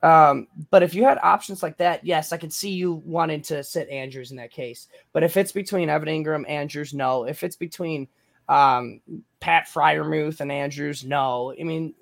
Good. 0.00 0.06
Um, 0.06 0.46
but 0.70 0.82
if 0.82 0.94
you 0.94 1.04
had 1.04 1.18
options 1.22 1.62
like 1.62 1.76
that, 1.78 2.04
yes, 2.04 2.32
I 2.32 2.36
could 2.36 2.52
see 2.52 2.70
you 2.70 2.94
wanting 3.04 3.42
to 3.42 3.64
sit 3.64 3.88
Andrews 3.88 4.30
in 4.30 4.36
that 4.36 4.50
case. 4.52 4.88
But 5.12 5.22
if 5.22 5.36
it's 5.36 5.52
between 5.52 5.88
Evan 5.88 6.08
Engram, 6.08 6.48
Andrews, 6.48 6.94
no. 6.94 7.24
If 7.24 7.42
it's 7.42 7.56
between 7.56 8.08
um, 8.48 9.00
Pat 9.40 9.66
Freiermuth 9.66 10.40
and 10.40 10.52
Andrews, 10.52 11.04
no. 11.04 11.52
I 11.58 11.64
mean, 11.64 11.94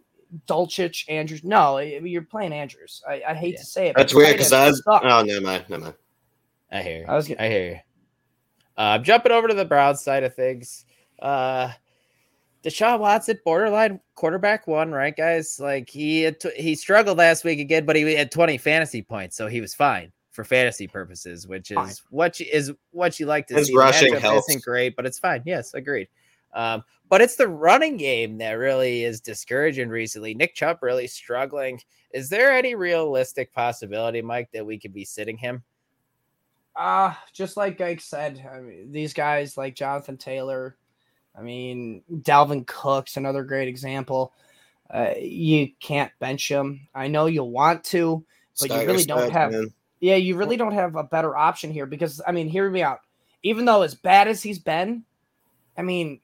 Dulcich, 0.47 1.05
Andrews, 1.09 1.45
no. 1.45 1.79
I 1.79 1.99
mean, 2.01 2.07
You're 2.13 2.23
playing 2.23 2.53
Andrews. 2.53 3.03
I, 3.09 3.23
I 3.29 3.35
hate 3.35 3.55
Yeah. 3.55 3.61
to 3.61 3.65
say 3.67 3.87
it. 3.89 3.95
but 3.95 4.01
That's 4.03 4.15
weird 4.15 4.33
because 4.33 4.53
ends 4.53 4.83
I 4.87 4.91
was. 4.91 5.01
Oh, 5.05 5.23
never 5.23 5.41
mind. 5.41 5.65
Never 5.69 5.85
mind. 5.85 5.95
I 6.71 6.83
hear. 6.83 6.99
You. 7.01 7.05
I 7.09 7.15
was 7.15 7.29
gonna- 7.29 7.43
I 7.43 7.49
hear 7.49 7.65
you. 7.71 7.77
Uh, 8.79 8.81
I'm 8.99 9.05
jumping 9.05 9.33
over 9.33 9.49
to 9.49 9.55
the 9.55 9.65
Browns 9.65 10.03
side 10.03 10.23
of 10.25 10.35
things. 10.35 10.85
Uh, 11.19 11.71
Deshaun 12.67 12.99
Watson, 12.99 13.39
borderline 13.45 14.01
quarterback 14.17 14.67
one, 14.67 14.91
right, 14.91 15.17
guys? 15.17 15.61
Like 15.61 15.89
he 15.89 16.23
had 16.23 16.41
t- 16.41 16.51
he 16.57 16.75
struggled 16.75 17.17
last 17.17 17.45
week 17.45 17.61
again, 17.61 17.87
but 17.87 17.95
he 17.95 18.15
had 18.15 18.33
20 18.33 18.59
fantasy 18.59 19.03
points, 19.03 19.37
so 19.37 19.47
he 19.47 19.61
was 19.61 19.73
fine 19.73 20.11
for 20.33 20.43
fantasy 20.43 20.89
purposes, 20.89 21.47
which 21.47 21.71
is 21.71 21.77
Fine. 21.77 21.93
what 22.11 22.41
you 22.41 22.47
is 22.53 22.73
what 22.91 23.21
you 23.21 23.27
like 23.27 23.47
to 23.47 23.55
His 23.55 23.69
see. 23.69 23.73
The 23.73 23.79
rushing 23.79 24.15
matchup 24.15 24.19
helps. 24.21 24.49
isn't 24.49 24.65
great, 24.65 24.97
but 24.97 25.07
it's 25.07 25.19
fine. 25.19 25.43
Yes, 25.47 25.75
agreed. 25.75 26.09
Um, 26.55 26.83
but 27.09 27.21
it's 27.21 27.37
the 27.37 27.47
running 27.47 27.97
game 27.99 28.39
that 28.39 28.53
really 28.55 29.05
is 29.05 29.21
discouraging 29.21 29.89
recently. 29.89 30.35
Nick 30.35 30.55
Chubb 30.57 30.79
really 30.83 31.07
struggling. 31.07 31.81
Is 32.13 32.29
there 32.29 32.51
any 32.51 32.75
realistic 32.75 33.53
possibility, 33.53 34.23
Mike, 34.23 34.49
that 34.53 34.67
we 34.67 34.77
could 34.79 34.93
be 34.93 35.05
sitting 35.05 35.37
him? 35.37 35.63
Uh, 36.75 37.15
just 37.33 37.57
like 37.57 37.81
Ike 37.81 38.01
said, 38.01 38.45
I 38.53 38.59
mean, 38.61 38.91
these 38.91 39.15
guys 39.15 39.57
like 39.57 39.75
Jonathan 39.77 40.17
Taylor, 40.17 40.77
I 41.39 41.43
mean, 41.43 42.03
Dalvin 42.11 42.67
Cook's 42.67 43.17
another 43.17 43.45
great 43.45 43.69
example. 43.69 44.33
Uh, 44.89 45.11
you 45.21 45.69
can't 45.81 46.13
bench 46.19 46.49
him. 46.51 46.89
I 46.95 47.09
know 47.09 47.27
you'll 47.27 47.51
want 47.51 47.85
to, 47.85 48.25
But 48.61 48.71
you 48.71 48.77
really 48.87 49.05
don't 49.05 49.19
studs, 49.19 49.33
have- 49.33 49.53
man. 49.53 49.75
yeah, 50.01 50.15
you 50.17 50.37
really 50.37 50.57
don't 50.57 50.73
have 50.75 50.97
a 50.97 51.03
better 51.05 51.37
option 51.37 51.71
here 51.73 51.87
because 51.87 52.23
I 52.27 52.33
mean, 52.33 52.49
hear 52.49 52.71
me 52.71 52.83
out. 52.83 53.01
Even 53.43 53.65
though 53.65 53.83
as 53.83 53.95
bad 53.95 54.29
as 54.29 54.43
he's 54.43 54.59
been, 54.59 55.05
I 55.77 55.83
mean, 55.83 56.21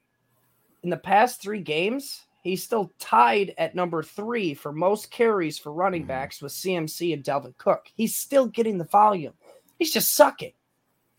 in 0.82 0.90
the 0.90 0.96
past 0.96 1.42
three 1.42 1.60
games, 1.60 2.22
he's 2.42 2.62
still 2.64 2.90
tied 2.98 3.54
at 3.58 3.74
number 3.74 4.02
three 4.02 4.54
for 4.54 4.72
most 4.72 5.10
carries 5.10 5.58
for 5.58 5.72
running 5.72 6.04
Mhm. 6.04 6.08
backs 6.08 6.40
with 6.40 6.52
CMC 6.52 7.12
and 7.12 7.22
Dalvin 7.22 7.56
Cook. 7.58 7.86
He's 7.94 8.16
still 8.16 8.46
getting 8.46 8.78
the 8.78 8.84
volume. 8.84 9.34
He's 9.78 9.92
just 9.92 10.14
sucking. 10.14 10.52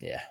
Yeah. 0.00 0.22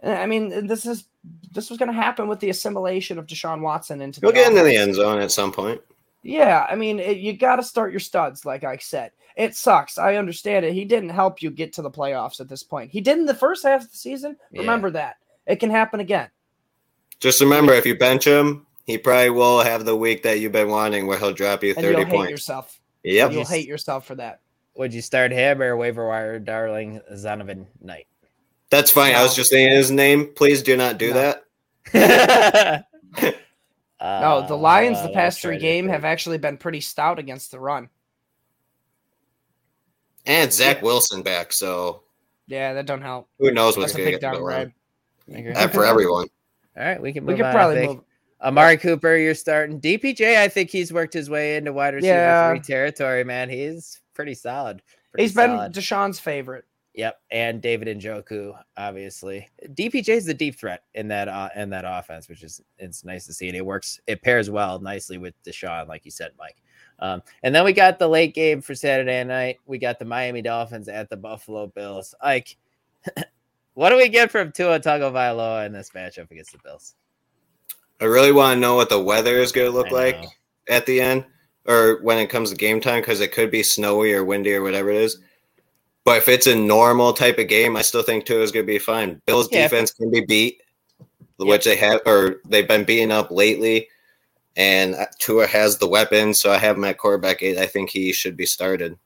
And, 0.00 0.14
I 0.14 0.26
mean, 0.26 0.52
uh, 0.52 0.60
this 0.62 0.86
is 0.86 1.04
this 1.52 1.70
was 1.70 1.78
going 1.78 1.90
to 1.90 1.94
happen 1.94 2.28
with 2.28 2.40
the 2.40 2.50
assimilation 2.50 3.18
of 3.18 3.26
Deshaun 3.26 3.60
Watson 3.60 4.00
into. 4.00 4.20
He'll 4.20 4.30
the 4.30 4.36
get 4.36 4.50
into 4.50 4.62
the 4.62 4.76
end 4.76 4.94
zone 4.94 5.20
at 5.20 5.32
some 5.32 5.52
point. 5.52 5.80
Yeah, 6.22 6.66
I 6.68 6.74
mean, 6.74 6.98
it, 6.98 7.18
you 7.18 7.32
got 7.32 7.56
to 7.56 7.62
start 7.62 7.92
your 7.92 8.00
studs, 8.00 8.44
like 8.44 8.64
I 8.64 8.76
said. 8.76 9.12
It 9.36 9.54
sucks. 9.54 9.98
I 9.98 10.16
understand 10.16 10.64
it. 10.64 10.72
He 10.72 10.84
didn't 10.84 11.10
help 11.10 11.42
you 11.42 11.50
get 11.50 11.72
to 11.74 11.82
the 11.82 11.90
playoffs 11.90 12.40
at 12.40 12.48
this 12.48 12.64
point. 12.64 12.90
He 12.90 13.00
did 13.00 13.18
in 13.18 13.26
the 13.26 13.34
first 13.34 13.62
half 13.62 13.84
of 13.84 13.90
the 13.90 13.96
season. 13.96 14.36
Yeah. 14.50 14.60
Remember 14.60 14.90
that. 14.90 15.16
It 15.46 15.56
can 15.56 15.70
happen 15.70 16.00
again. 16.00 16.28
Just 17.20 17.40
remember, 17.40 17.72
if 17.72 17.86
you 17.86 17.96
bench 17.96 18.26
him, 18.26 18.66
he 18.84 18.98
probably 18.98 19.30
will 19.30 19.60
have 19.60 19.84
the 19.84 19.96
week 19.96 20.22
that 20.24 20.40
you've 20.40 20.52
been 20.52 20.68
wanting, 20.68 21.06
where 21.06 21.18
he'll 21.18 21.32
drop 21.32 21.62
you 21.62 21.70
And 21.70 21.78
thirty 21.78 21.98
you'll 21.98 22.06
hate 22.06 22.14
points. 22.14 22.30
yourself. 22.30 22.80
Yep. 23.04 23.32
You'll 23.32 23.44
hate 23.44 23.68
yourself 23.68 24.06
for 24.06 24.16
that. 24.16 24.40
Would 24.74 24.92
you 24.92 25.02
start 25.02 25.30
him 25.30 25.62
or 25.62 25.76
waiver 25.76 26.06
wire 26.08 26.38
darling 26.38 27.00
Zonovan 27.12 27.66
Knight? 27.80 28.06
That's 28.70 28.90
fine. 28.90 29.14
I 29.14 29.22
was 29.22 29.34
just 29.34 29.50
saying 29.50 29.70
his 29.70 29.90
name. 29.90 30.32
Please 30.34 30.62
do 30.62 30.76
not 30.76 30.98
do 30.98 31.12
No. 31.14 31.34
that. 31.92 32.84
No, 34.00 34.46
the 34.46 34.54
Uh, 34.54 34.58
Lions 34.58 35.02
the 35.02 35.08
past 35.08 35.40
three 35.40 35.58
game 35.58 35.88
have 35.88 36.04
actually 36.04 36.38
been 36.38 36.56
pretty 36.56 36.80
stout 36.80 37.18
against 37.18 37.50
the 37.50 37.58
run. 37.58 37.88
And 40.24 40.52
Zach 40.52 40.82
Wilson 40.82 41.22
back, 41.22 41.52
so 41.52 42.02
Yeah, 42.46 42.74
that 42.74 42.86
don't 42.86 43.02
help. 43.02 43.28
who 43.40 43.50
knows 43.50 43.76
what's 43.76 43.92
going 43.92 44.04
to 44.04 44.10
get 44.12 44.20
to 44.32 44.38
the 44.38 44.42
run. 44.44 44.72
downgrade. 45.28 45.34
I 45.34 45.38
agree. 45.38 45.52
Uh, 45.64 45.68
for 45.68 45.84
everyone. 45.84 46.28
All 46.78 46.84
right, 46.84 47.00
we 47.02 47.12
can 47.12 47.24
We 47.26 47.32
move 47.32 47.38
could 47.38 47.46
on, 47.46 47.54
probably 47.54 47.86
move. 47.88 48.00
Amari 48.40 48.76
Cooper, 48.76 49.16
you're 49.16 49.34
starting. 49.34 49.80
DPJ, 49.80 50.36
I 50.36 50.46
think 50.48 50.70
he's 50.70 50.92
worked 50.92 51.12
his 51.14 51.28
way 51.28 51.56
into 51.56 51.72
wide 51.72 51.94
receiver 51.94 52.14
Yeah. 52.14 52.50
three 52.50 52.60
territory, 52.60 53.24
man. 53.24 53.48
He's 53.50 54.00
pretty 54.14 54.34
solid. 54.34 54.80
Pretty 55.10 55.24
He's 55.24 55.34
been. 55.34 55.50
Deshaun's 55.72 56.20
favorite. 56.20 56.64
Yep, 56.98 57.20
and 57.30 57.62
David 57.62 57.96
Njoku, 57.96 58.58
obviously. 58.76 59.48
DPJ 59.68 60.08
is 60.08 60.24
the 60.24 60.34
deep 60.34 60.58
threat 60.58 60.82
in 60.94 61.06
that 61.06 61.28
uh, 61.28 61.48
in 61.54 61.70
that 61.70 61.84
offense, 61.86 62.28
which 62.28 62.42
is 62.42 62.60
it's 62.76 63.04
nice 63.04 63.24
to 63.26 63.32
see. 63.32 63.46
And 63.46 63.56
it 63.56 63.64
works. 63.64 64.00
It 64.08 64.20
pairs 64.20 64.50
well 64.50 64.80
nicely 64.80 65.16
with 65.16 65.40
Deshaun, 65.44 65.86
like 65.86 66.04
you 66.04 66.10
said, 66.10 66.32
Mike. 66.36 66.56
Um, 66.98 67.22
and 67.44 67.54
then 67.54 67.64
we 67.64 67.72
got 67.72 68.00
the 68.00 68.08
late 68.08 68.34
game 68.34 68.60
for 68.60 68.74
Saturday 68.74 69.22
night. 69.22 69.58
We 69.64 69.78
got 69.78 70.00
the 70.00 70.06
Miami 70.06 70.42
Dolphins 70.42 70.88
at 70.88 71.08
the 71.08 71.16
Buffalo 71.16 71.68
Bills. 71.68 72.16
Like, 72.20 72.56
what 73.74 73.90
do 73.90 73.96
we 73.96 74.08
get 74.08 74.32
from 74.32 74.50
Tua 74.50 74.80
Tagovailoa 74.80 75.66
in 75.66 75.72
this 75.72 75.90
matchup 75.90 76.32
against 76.32 76.50
the 76.50 76.58
Bills? 76.64 76.96
I 78.00 78.06
really 78.06 78.32
want 78.32 78.56
to 78.56 78.60
know 78.60 78.74
what 78.74 78.88
the 78.88 79.00
weather 79.00 79.36
is 79.36 79.52
going 79.52 79.70
to 79.70 79.76
look 79.76 79.92
like 79.92 80.16
at 80.68 80.84
the 80.84 81.00
end 81.00 81.26
or 81.64 82.00
when 82.02 82.18
it 82.18 82.26
comes 82.26 82.50
to 82.50 82.56
game 82.56 82.80
time 82.80 83.02
because 83.02 83.20
it 83.20 83.30
could 83.30 83.52
be 83.52 83.62
snowy 83.62 84.12
or 84.14 84.24
windy 84.24 84.52
or 84.52 84.62
whatever 84.62 84.90
it 84.90 84.96
is. 84.96 85.20
But 86.08 86.16
if 86.16 86.28
it's 86.30 86.46
a 86.46 86.54
normal 86.54 87.12
type 87.12 87.38
of 87.38 87.48
game, 87.48 87.76
I 87.76 87.82
still 87.82 88.02
think 88.02 88.24
Tua 88.24 88.40
is 88.40 88.50
going 88.50 88.64
to 88.64 88.72
be 88.72 88.78
fine. 88.78 89.20
Bills 89.26 89.46
Yeah, 89.52 89.64
defense 89.64 89.90
can 89.92 90.10
be 90.10 90.22
beat, 90.22 90.62
which 91.36 91.66
they 91.66 91.76
have, 91.76 92.00
or 92.06 92.40
they've 92.46 92.66
been 92.66 92.84
beaten 92.84 93.10
up 93.10 93.30
lately. 93.30 93.88
And 94.56 94.94
uh, 94.94 95.04
Tua 95.18 95.46
has 95.46 95.76
the 95.76 95.86
weapon, 95.86 96.32
so 96.32 96.50
I 96.50 96.56
have 96.56 96.78
my 96.78 96.94
quarterback 96.94 97.42
eight. 97.42 97.58
I 97.58 97.66
think 97.66 97.90
he 97.90 98.14
should 98.14 98.38
be 98.38 98.46
started. 98.46 98.96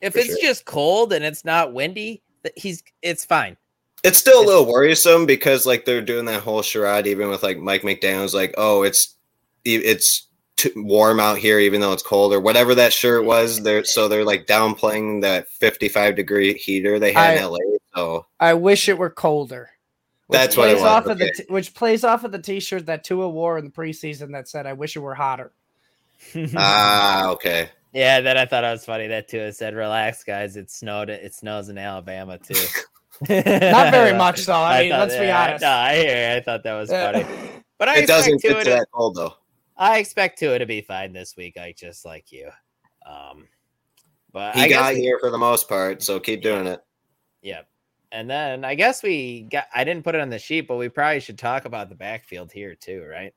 If 0.00 0.16
it's 0.16 0.28
sure. 0.28 0.38
just 0.40 0.64
cold 0.64 1.12
and 1.12 1.22
it's 1.22 1.44
not 1.44 1.74
windy, 1.74 2.22
he's 2.56 2.82
it's 3.02 3.26
fine. 3.26 3.58
It's 4.02 4.16
still 4.16 4.42
a 4.42 4.46
little 4.46 4.64
worrisome 4.64 5.26
because 5.26 5.66
like 5.66 5.84
they're 5.84 6.00
doing 6.00 6.24
that 6.24 6.42
whole 6.42 6.62
charade, 6.62 7.06
even 7.06 7.28
with 7.28 7.42
like 7.42 7.58
Mike 7.58 7.82
McDaniel's, 7.82 8.32
like, 8.32 8.54
oh, 8.56 8.84
it's 8.84 9.14
it's 9.66 10.28
warm 10.76 11.20
out 11.20 11.38
here, 11.38 11.58
even 11.58 11.80
though 11.80 11.92
it's 11.92 12.02
cold 12.02 12.32
or 12.32 12.40
whatever 12.40 12.74
that 12.74 12.92
shirt 12.92 13.24
was. 13.24 13.62
They're 13.62 13.84
so 13.84 14.08
they're 14.08 14.24
like 14.24 14.46
downplaying 14.46 15.22
that 15.22 15.48
55 15.48 16.16
degree 16.16 16.54
heater 16.54 16.98
they 16.98 17.12
had 17.12 17.36
in 17.38 17.44
LA. 17.44 17.58
So 17.94 18.26
I 18.40 18.54
wish 18.54 18.88
it 18.88 18.98
were 18.98 19.10
colder. 19.10 19.70
Which 20.28 20.38
That's 20.38 20.56
what 20.56 20.68
it 20.68 20.72
plays 20.72 20.82
was, 20.82 20.90
off 20.90 21.06
of 21.06 21.18
the 21.18 21.32
t- 21.36 21.44
which 21.48 21.72
plays 21.74 22.02
off 22.02 22.24
of 22.24 22.32
the 22.32 22.38
T-shirt 22.40 22.86
that 22.86 23.04
Tua 23.04 23.28
wore 23.28 23.58
in 23.58 23.64
the 23.64 23.70
preseason 23.70 24.32
that 24.32 24.48
said, 24.48 24.66
"I 24.66 24.72
wish 24.72 24.96
it 24.96 24.98
were 24.98 25.14
hotter." 25.14 25.52
ah, 26.56 27.28
okay. 27.30 27.68
Yeah, 27.92 28.20
then 28.20 28.36
I 28.36 28.44
thought 28.44 28.64
it 28.64 28.70
was 28.70 28.84
funny 28.84 29.06
that 29.06 29.28
too. 29.28 29.38
It 29.38 29.54
said, 29.54 29.74
"Relax, 29.76 30.24
guys. 30.24 30.56
It 30.56 30.68
snowed. 30.70 31.10
It 31.10 31.32
snows 31.32 31.68
in 31.68 31.78
Alabama 31.78 32.38
too." 32.38 32.54
Not 33.28 33.92
very 33.92 34.12
much, 34.18 34.44
though. 34.46 34.54
I, 34.54 34.82
mean, 34.82 34.90
thought- 34.90 34.98
let's 35.08 35.14
be 35.16 35.26
yeah, 35.26 35.44
honest. 35.44 35.62
No, 35.62 35.68
I 35.70 35.94
hear. 35.96 36.36
I 36.36 36.40
thought 36.40 36.62
that 36.64 36.74
was 36.74 36.90
funny, 36.90 37.24
but 37.78 37.88
I 37.88 37.98
It 37.98 38.02
expect 38.02 38.08
doesn't 38.08 38.38
Tua 38.40 38.50
fit 38.54 38.58
to 38.58 38.64
to. 38.64 38.70
that 38.70 38.86
cold 38.92 39.14
though. 39.14 39.34
I 39.76 39.98
expect 39.98 40.38
Tua 40.38 40.58
to 40.58 40.66
be 40.66 40.80
fine 40.80 41.12
this 41.12 41.36
week. 41.36 41.56
I 41.56 41.74
just 41.76 42.04
like 42.04 42.32
you. 42.32 42.50
Um, 43.06 43.46
but 44.32 44.54
He 44.54 44.62
I 44.62 44.68
guess 44.68 44.80
got 44.80 44.94
we- 44.94 45.00
here 45.00 45.18
for 45.18 45.30
the 45.30 45.38
most 45.38 45.68
part, 45.68 46.02
so 46.02 46.18
keep 46.20 46.42
doing 46.42 46.66
it. 46.66 46.80
Yep. 47.42 47.68
And 48.12 48.30
then 48.30 48.64
I 48.64 48.74
guess 48.74 49.02
we 49.02 49.42
got. 49.50 49.66
I 49.74 49.84
didn't 49.84 50.04
put 50.04 50.14
it 50.14 50.20
on 50.20 50.30
the 50.30 50.38
sheet, 50.38 50.62
but 50.68 50.76
we 50.76 50.88
probably 50.88 51.20
should 51.20 51.38
talk 51.38 51.64
about 51.64 51.88
the 51.88 51.94
backfield 51.94 52.52
here 52.52 52.74
too, 52.74 53.04
right? 53.10 53.34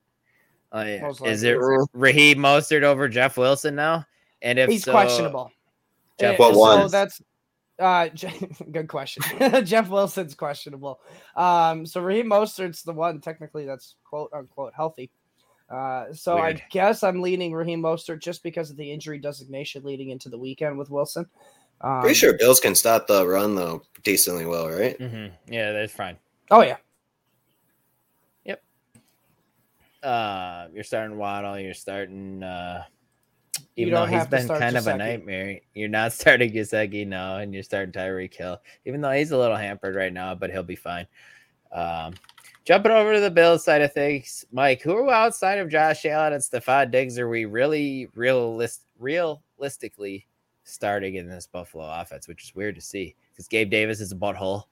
Uh, 0.72 0.84
yeah. 0.86 1.12
Is 1.24 1.42
it 1.42 1.58
Raheem 1.92 2.38
Mostert 2.38 2.84
over 2.84 3.08
Jeff 3.08 3.36
Wilson 3.36 3.74
now? 3.74 4.06
And 4.42 4.58
if 4.58 4.70
he's 4.70 4.84
so, 4.84 4.92
questionable. 4.92 5.50
Jeff 6.18 6.38
What 6.38 6.54
so 6.54 6.58
one? 6.58 6.90
that's 6.90 7.20
uh, 7.78 8.08
good 8.70 8.88
question. 8.88 9.22
Jeff 9.64 9.88
Wilson's 9.88 10.34
questionable. 10.34 11.00
Um, 11.34 11.84
so 11.84 12.00
Raheem 12.00 12.26
Mostert's 12.26 12.82
the 12.82 12.92
one 12.92 13.20
technically 13.20 13.66
that's 13.66 13.96
quote 14.04 14.30
unquote 14.32 14.72
healthy. 14.74 15.10
Uh, 15.70 16.12
so 16.12 16.34
Weird. 16.36 16.56
I 16.56 16.64
guess 16.70 17.02
I'm 17.04 17.22
leaning 17.22 17.52
Raheem 17.52 17.80
Mostert 17.80 18.20
just 18.20 18.42
because 18.42 18.70
of 18.70 18.76
the 18.76 18.90
injury 18.90 19.18
designation 19.18 19.84
leading 19.84 20.10
into 20.10 20.28
the 20.28 20.38
weekend 20.38 20.76
with 20.76 20.90
Wilson. 20.90 21.26
Um, 21.80 22.00
Pretty 22.00 22.14
sure 22.14 22.36
Bills 22.36 22.60
can 22.60 22.74
stop 22.74 23.06
the 23.06 23.26
run 23.26 23.54
though 23.54 23.82
decently 24.02 24.46
well, 24.46 24.68
right? 24.68 24.98
Mhm. 24.98 25.30
Yeah, 25.48 25.72
that's 25.72 25.92
fine. 25.92 26.18
Oh 26.50 26.62
yeah, 26.62 26.76
Yep. 28.44 28.62
Uh, 30.02 30.66
you're 30.74 30.84
starting 30.84 31.16
Waddle. 31.16 31.58
You're 31.58 31.72
starting 31.74 32.42
uh, 32.42 32.84
Even 33.76 33.94
though 33.94 34.00
don't 34.00 34.08
he's 34.08 34.18
have 34.18 34.26
to 34.26 34.36
been 34.36 34.44
start 34.44 34.60
kind 34.60 34.76
of 34.76 34.86
a 34.88 34.96
nightmare. 34.96 35.60
You're 35.74 35.88
not 35.88 36.12
starting 36.14 36.52
Yusegi, 36.52 37.06
no, 37.06 37.36
and 37.36 37.54
you're 37.54 37.62
starting 37.62 37.92
Tyreek 37.92 38.34
Hill. 38.34 38.60
Even 38.84 39.00
though 39.00 39.12
he's 39.12 39.30
a 39.30 39.38
little 39.38 39.56
hampered 39.56 39.94
right 39.94 40.12
now, 40.12 40.34
but 40.34 40.50
he'll 40.50 40.62
be 40.64 40.76
fine. 40.76 41.06
Um, 41.72 42.14
jumping 42.70 42.92
over 42.92 43.14
to 43.14 43.20
the 43.20 43.32
Bills 43.32 43.64
side 43.64 43.82
of 43.82 43.92
things, 43.92 44.44
Mike, 44.52 44.80
who 44.80 45.10
outside 45.10 45.58
of 45.58 45.68
Josh 45.68 46.06
Allen 46.06 46.34
and 46.34 46.40
Stefon 46.40 46.92
Diggs 46.92 47.18
are 47.18 47.28
we 47.28 47.44
really 47.44 48.06
realist, 48.14 48.82
realistically 49.00 50.24
starting 50.62 51.16
in 51.16 51.28
this 51.28 51.48
Buffalo 51.48 51.90
offense, 51.92 52.28
which 52.28 52.44
is 52.44 52.54
weird 52.54 52.76
to 52.76 52.80
see 52.80 53.16
because 53.32 53.48
Gabe 53.48 53.70
Davis 53.70 54.00
is 54.00 54.12
a 54.12 54.14
butthole. 54.14 54.66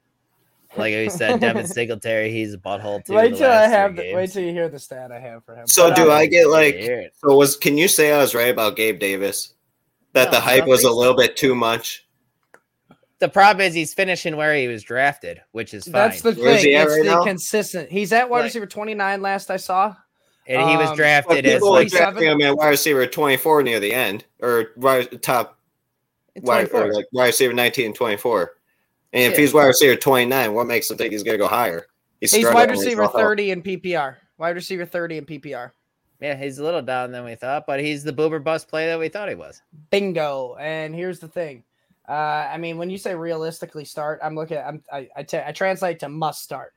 Like 0.77 0.95
I 0.95 1.09
said, 1.09 1.41
Devin 1.41 1.67
Singletary, 1.67 2.31
he's 2.31 2.55
a 2.55 2.59
butthole 2.59 3.05
too. 3.05 3.15
Wait 3.15 3.35
till 3.35 3.51
I 3.51 3.67
have 3.67 3.97
the, 3.97 4.15
wait 4.15 4.31
till 4.31 4.45
you 4.45 4.53
hear 4.53 4.69
the 4.69 4.79
stat 4.79 5.11
I 5.11 5.19
have 5.19 5.45
for 5.45 5.57
him. 5.57 5.67
So 5.67 5.89
But, 5.89 5.97
do 5.97 6.03
um, 6.05 6.11
I 6.13 6.27
get 6.27 6.49
like 6.49 6.77
so 7.15 7.35
was 7.35 7.57
can 7.57 7.77
you 7.77 7.89
say 7.89 8.13
I 8.13 8.19
was 8.19 8.33
right 8.33 8.53
about 8.53 8.77
Gabe 8.77 9.01
Davis? 9.01 9.55
That 10.13 10.27
No, 10.27 10.39
the 10.39 10.41
hype 10.41 10.61
don't 10.61 10.69
was 10.69 10.81
a 10.81 10.83
think 10.83 10.93
so. 10.93 10.99
little 10.99 11.17
bit 11.17 11.37
too 11.37 11.57
much. 11.57 12.07
The 13.21 13.29
problem 13.29 13.67
is 13.67 13.75
he's 13.75 13.95
finishing 13.95 14.37
where 14.37 14.55
he 14.55 14.69
was 14.69 14.83
drafted, 14.85 15.41
which 15.53 15.75
is 15.75 15.85
fine. 15.85 15.93
That's 15.93 16.21
the 16.23 16.33
Where's 16.35 16.61
thing. 16.63 16.71
he 16.71 16.77
at 16.77 16.85
It's 16.87 16.93
right 16.97 17.05
the 17.05 17.11
now? 17.11 17.25
consistent. 17.25 17.91
He's 17.91 18.13
at 18.13 18.29
wide 18.31 18.39
Like- 18.39 18.45
receiver 18.47 18.67
29 18.67 19.23
last 19.23 19.51
I 19.51 19.57
saw. 19.57 19.95
and 20.47 20.71
he 20.71 20.77
was 20.77 20.91
um, 20.91 20.97
drafted 20.97 21.45
as 21.45 21.55
people 21.55 21.71
were 21.71 21.75
like 21.79 21.89
27? 21.91 22.15
drafting 22.23 22.41
him 22.41 22.41
at 22.49 22.57
wide 22.57 22.69
receiver 22.69 23.07
24 23.07 23.63
near 23.65 23.81
the 23.81 23.93
end, 23.93 24.25
or 24.41 24.69
right, 24.77 25.21
top 25.21 25.59
wide, 26.37 26.71
24. 26.71 26.83
or 26.91 26.95
like 26.95 27.07
wide 27.13 27.27
receiver 27.27 27.53
19 27.53 27.87
and 27.87 27.95
24. 27.95 28.53
And 29.13 29.33
if 29.33 29.39
he's 29.39 29.53
wide 29.53 29.67
receiver 29.67 29.97
29, 29.97 30.55
what 30.55 30.67
makes 30.67 30.91
him 30.91 30.97
think 30.97 31.13
he's 31.13 31.23
going 31.25 31.35
to 31.37 31.43
go 31.43 31.49
higher? 31.49 31.87
He's 32.21 32.31
struggling 32.31 32.55
wide 32.55 32.71
receiver 32.71 33.03
his 33.03 33.11
health. 33.11 33.21
30 33.23 33.51
in 33.51 33.63
PPR. 33.63 34.17
Wide 34.39 34.55
receiver 34.55 34.85
30 34.87 35.19
in 35.19 35.25
PPR. 35.27 35.73
Yeah, 36.21 36.35
he's 36.37 36.59
a 36.59 36.65
little 36.65 36.83
down 36.83 37.13
than 37.13 37.25
we 37.25 37.35
thought, 37.35 37.65
but 37.67 37.81
he's 37.81 38.03
the 38.05 38.13
boomer 38.13 38.39
bust 38.39 38.69
play 38.69 38.87
that 38.87 38.99
we 38.99 39.09
thought 39.09 39.29
he 39.29 39.35
was. 39.35 39.63
Bingo. 39.91 40.57
And 40.59 40.95
here's 40.95 41.19
the 41.21 41.29
thing. 41.29 41.63
Uh, 42.09 42.49
I 42.53 42.59
mean, 42.59 42.79
when 42.79 42.91
you 42.91 42.99
say 42.99 43.15
realistically 43.15 43.85
start, 43.85 44.21
I'm 44.23 44.35
looking. 44.35 44.59
I'm, 44.59 44.83
I 44.93 45.09
I 45.17 45.23
ta- 45.25 45.45
I 45.47 45.53
translate 45.53 46.01
to 46.01 46.09
must 46.09 46.43
start. 46.43 46.73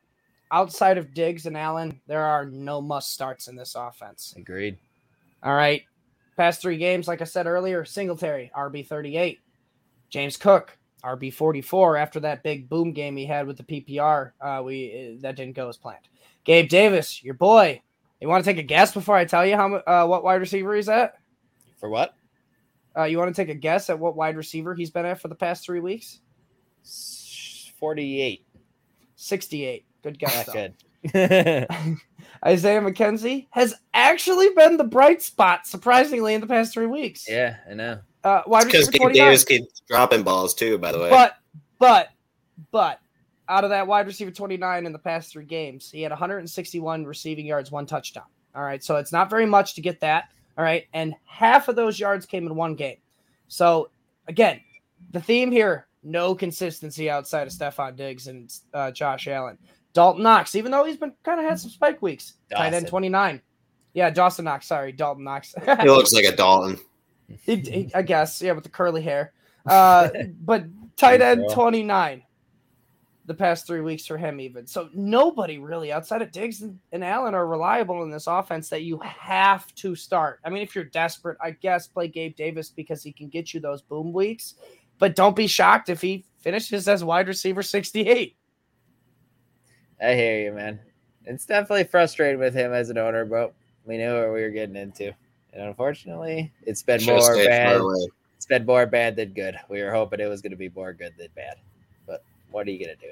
Outside 0.52 0.98
of 0.98 1.14
Diggs 1.14 1.46
and 1.46 1.58
Allen, 1.58 2.02
there 2.08 2.24
are 2.26 2.46
no 2.46 2.82
must 2.82 3.14
starts 3.14 3.48
in 3.48 3.56
this 3.56 3.76
offense. 3.76 4.34
Agreed. 4.38 4.78
All 5.44 5.56
right. 5.56 5.84
Past 6.38 6.62
three 6.62 6.78
games, 6.78 7.08
like 7.08 7.22
I 7.22 7.26
said 7.26 7.48
earlier, 7.48 7.86
Singletary, 7.86 8.52
RB 8.56 8.86
38. 8.86 9.40
James 10.10 10.38
Cook, 10.38 10.78
RB 11.04 11.34
44 11.34 11.98
after 11.98 12.20
that 12.22 12.44
big 12.44 12.70
boom 12.70 12.92
game 12.94 13.16
he 13.16 13.26
had 13.26 13.48
with 13.48 13.58
the 13.58 13.64
PPR. 13.64 14.34
Uh, 14.42 14.62
we 14.64 15.16
uh, 15.18 15.22
that 15.22 15.36
didn't 15.38 15.56
go 15.56 15.70
as 15.70 15.78
planned. 15.78 16.08
Gabe 16.44 16.70
Davis, 16.70 17.24
your 17.24 17.34
boy. 17.36 17.82
You 18.20 18.28
want 18.28 18.44
to 18.44 18.50
take 18.52 18.60
a 18.60 18.64
guess 18.64 18.94
before 18.94 19.16
I 19.16 19.26
tell 19.26 19.46
you 19.46 19.56
how 19.56 19.76
uh, 19.76 20.06
what 20.06 20.24
wide 20.24 20.36
receiver 20.42 20.76
he's 20.76 20.90
at? 20.90 21.16
For 21.80 21.90
what? 21.90 22.14
Uh, 22.98 23.04
you 23.04 23.18
want 23.18 23.34
to 23.34 23.42
take 23.42 23.50
a 23.50 23.58
guess 23.58 23.90
at 23.90 23.98
what 23.98 24.16
wide 24.16 24.36
receiver 24.36 24.76
he's 24.76 24.90
been 24.90 25.06
at 25.06 25.22
for 25.22 25.28
the 25.28 25.36
past 25.36 25.66
three 25.66 25.80
weeks? 25.80 26.20
S- 26.84 27.72
48. 27.80 28.46
68. 29.16 29.86
Good 30.04 30.20
guess. 30.20 30.48
Not 30.48 30.56
good. 30.56 30.74
Isaiah 32.46 32.82
McKenzie 32.82 33.48
has 33.52 33.74
actually 33.94 34.50
been 34.56 34.78
the 34.78 34.84
bright 34.84 35.22
spot, 35.22 35.66
surprisingly, 35.66 36.34
in 36.34 36.42
the 36.42 36.48
past 36.48 36.74
three 36.74 36.86
weeks. 36.86 37.28
yeah, 37.30 37.58
I 37.70 37.74
know. 37.74 38.00
Uh, 38.24 38.42
wide 38.46 38.66
Because 38.66 38.88
receiver 38.88 38.92
Gabe 38.92 39.02
29. 39.02 39.28
Davis 39.28 39.44
keeps 39.46 39.82
dropping 39.88 40.24
balls 40.24 40.54
too, 40.54 40.78
by 40.78 40.92
the 40.92 41.00
way. 41.00 41.10
But, 41.10 41.38
but, 41.80 42.10
but, 42.72 43.00
out 43.50 43.64
of 43.64 43.72
that 43.72 43.88
wide 43.88 44.06
receiver 44.06 44.32
29 44.32 44.86
in 44.86 44.92
the 44.92 45.00
past 45.00 45.32
three 45.32 45.46
games, 45.46 45.90
he 45.90 46.04
had 46.04 46.12
161 46.12 47.06
receiving 47.06 47.46
yards, 47.46 47.72
one 47.72 47.86
touchdown. 47.86 48.26
All 48.56 48.64
right. 48.64 48.84
So 48.84 48.98
it's 48.98 49.12
not 49.12 49.30
very 49.30 49.46
much 49.46 49.76
to 49.76 49.82
get 49.82 50.00
that. 50.02 50.30
All 50.58 50.64
right. 50.64 50.86
And 50.94 51.16
half 51.26 51.68
of 51.68 51.76
those 51.76 52.00
yards 52.00 52.26
came 52.26 52.46
in 52.46 52.56
one 52.56 52.76
game. 52.76 52.98
So, 53.48 53.90
again, 54.28 54.62
the 55.12 55.22
theme 55.22 55.52
here 55.52 55.88
no 56.04 56.34
consistency 56.34 57.10
outside 57.10 57.48
of 57.48 57.54
Stefon 57.54 57.96
Diggs 57.96 58.28
and 58.28 58.52
uh, 58.74 58.92
Josh 58.92 59.28
Allen. 59.28 59.58
Dalton 59.94 60.24
Knox, 60.24 60.56
even 60.56 60.72
though 60.72 60.86
he's 60.86 60.98
been 60.98 61.14
kind 61.24 61.40
of 61.40 61.46
had 61.46 61.60
some 61.60 61.70
spike 61.70 62.02
weeks, 62.02 62.36
tight 62.50 62.74
end 62.74 62.88
29. 62.88 63.42
Yeah, 63.94 64.10
Dawson 64.10 64.46
Knox. 64.46 64.66
Sorry, 64.66 64.92
Dalton 64.94 65.24
Knox. 65.26 65.54
he 65.82 65.90
looks 65.90 66.14
like 66.14 66.26
a 66.26 66.36
Dalton. 66.36 66.80
He- 67.44 67.58
he- 67.58 67.92
I 67.94 68.02
guess, 68.02 68.42
yeah, 68.42 68.54
with 68.54 68.64
the 68.64 68.70
curly 68.70 69.02
hair. 69.02 69.34
Uh, 69.66 70.10
but 70.46 70.64
tight 70.96 71.22
end 71.22 71.44
29 71.52 72.24
the 73.26 73.34
past 73.34 73.68
three 73.68 73.82
weeks 73.82 74.06
for 74.06 74.18
him, 74.18 74.40
even. 74.40 74.66
So 74.66 74.90
nobody 74.94 75.60
really 75.60 75.92
outside 75.92 76.22
of 76.22 76.32
Diggs 76.32 76.62
and, 76.62 76.80
and 76.92 77.04
Allen 77.04 77.36
are 77.36 77.48
reliable 77.48 78.04
in 78.04 78.10
this 78.10 78.28
offense 78.28 78.70
that 78.70 78.84
you 78.84 79.00
have 79.00 79.74
to 79.76 79.96
start. 79.96 80.40
I 80.44 80.50
mean, 80.50 80.64
if 80.64 80.76
you're 80.76 80.84
desperate, 80.86 81.38
I 81.42 81.52
guess 81.52 81.88
play 81.88 82.08
Gabe 82.08 82.36
Davis 82.36 82.70
because 82.70 83.04
he 83.04 83.12
can 83.12 83.30
get 83.30 83.54
you 83.54 83.60
those 83.60 83.82
boom 83.82 84.12
weeks, 84.12 84.56
but 84.98 85.16
don't 85.16 85.36
be 85.36 85.48
shocked 85.48 85.90
if 85.90 86.02
he 86.02 86.26
finishes 86.40 86.88
as 86.88 87.04
wide 87.04 87.28
receiver 87.28 87.62
68. 87.62 88.36
I 90.02 90.14
hear 90.16 90.42
you, 90.42 90.54
man. 90.54 90.80
It's 91.26 91.46
definitely 91.46 91.84
frustrating 91.84 92.40
with 92.40 92.56
him 92.56 92.74
as 92.74 92.90
an 92.90 92.98
owner, 92.98 93.26
but 93.26 93.54
we 93.86 93.98
knew 93.98 94.14
what 94.14 94.34
we 94.34 94.42
were 94.42 94.50
getting 94.50 94.76
into. 94.76 95.14
And 95.54 95.64
unfortunately, 95.64 96.52
it's 96.64 96.82
been 96.82 97.00
Should've 97.00 97.22
more 97.22 97.36
bad. 97.36 97.82
It's 98.38 98.48
been 98.48 98.66
more 98.66 98.88
bad 98.88 99.16
than 99.16 99.34
good. 99.34 99.56
We 99.70 99.84
were 99.84 99.92
hoping 99.92 100.20
it 100.20 100.26
was 100.26 100.42
going 100.42 100.52
to 100.52 100.58
be 100.58 100.70
more 100.70 100.94
good 100.94 101.14
than 101.18 101.28
bad. 101.36 101.58
But 102.52 102.58
what 102.60 102.68
are 102.68 102.72
you 102.72 102.86
going 102.86 102.98
to 102.98 103.06
do? 103.06 103.12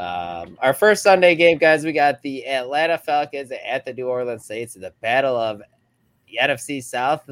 Um, 0.00 0.58
our 0.62 0.72
first 0.72 1.02
Sunday 1.02 1.34
game, 1.34 1.58
guys, 1.58 1.84
we 1.84 1.92
got 1.92 2.22
the 2.22 2.46
Atlanta 2.46 2.98
Falcons 2.98 3.52
at 3.66 3.84
the 3.84 3.92
New 3.92 4.08
Orleans 4.08 4.44
Saints 4.44 4.76
in 4.76 4.82
the 4.82 4.92
battle 5.00 5.36
of 5.36 5.58
the 5.58 6.38
NFC 6.40 6.82
South. 6.82 7.28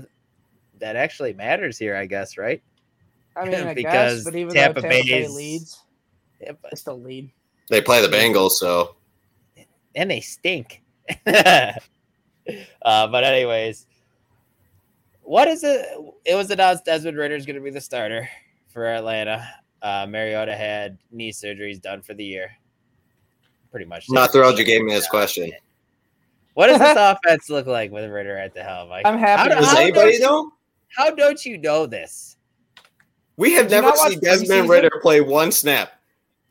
That 0.79 0.97
actually 0.97 1.33
matters 1.33 1.79
here, 1.79 1.97
I 1.97 2.07
guess, 2.07 2.37
right? 2.37 2.63
I 3.37 3.45
mean, 3.45 3.55
I 3.55 3.75
Because 3.75 4.17
guess, 4.17 4.25
but 4.25 4.35
even 4.35 4.53
Tampa 4.53 4.83
Tampa 4.83 5.05
Bay 5.05 5.29
leads, 5.29 5.83
Yeah, 6.41 6.53
but- 6.61 6.71
they 6.73 6.77
still 6.77 7.01
lead. 7.01 7.31
They 7.69 7.81
play 7.81 8.01
the 8.01 8.09
Bengals, 8.09 8.53
so 8.53 8.95
and 9.97 10.11
they 10.11 10.21
stink. 10.21 10.83
uh, 11.27 11.73
but 12.85 13.25
anyways, 13.25 13.87
what 15.23 15.49
is 15.49 15.65
it? 15.65 15.85
It 16.25 16.37
was 16.37 16.51
announced 16.51 16.85
Desmond 16.85 17.17
Ridder 17.17 17.35
is 17.35 17.45
going 17.45 17.57
to 17.57 17.63
be 17.63 17.71
the 17.71 17.81
starter 17.81 18.29
for 18.69 18.87
Atlanta. 18.87 19.49
Uh, 19.83 20.07
Mariota 20.09 20.55
had 20.57 20.99
knee 21.11 21.33
surgeries 21.33 21.81
done 21.81 22.03
for 22.03 22.15
the 22.15 22.25
year. 22.25 22.51
Pretty 23.71 23.87
much. 23.87 24.11
Not 24.11 24.33
thrilled 24.33 24.59
you 24.59 24.65
gave 24.65 24.83
me 24.83 24.93
this 24.93 25.07
question. 25.09 25.53
What 26.55 26.69
does 26.69 26.79
this 26.79 26.97
offense 26.99 27.51
look 27.51 27.67
like 27.67 27.91
with 27.91 28.11
Ridder 28.11 28.37
at 28.39 28.55
the 28.55 28.63
helm? 28.63 28.89
Mike? 28.89 29.05
I'm 29.07 29.19
happy. 29.19 29.43
How, 29.43 29.49
do- 29.49 29.55
Does 29.57 29.67
how 29.67 29.75
that. 29.75 29.83
anybody 29.83 30.19
don't, 30.19 30.47
know? 30.47 30.53
how 30.97 31.11
don't 31.11 31.45
you 31.45 31.59
know 31.59 31.87
this? 31.87 32.37
We 33.37 33.53
have 33.53 33.69
Did 33.69 33.83
never 33.83 33.95
seen 33.97 34.19
Desmond 34.21 34.67
preseason? 34.67 34.69
Ridder 34.71 34.91
play 35.03 35.21
one 35.21 35.53
snap. 35.53 35.93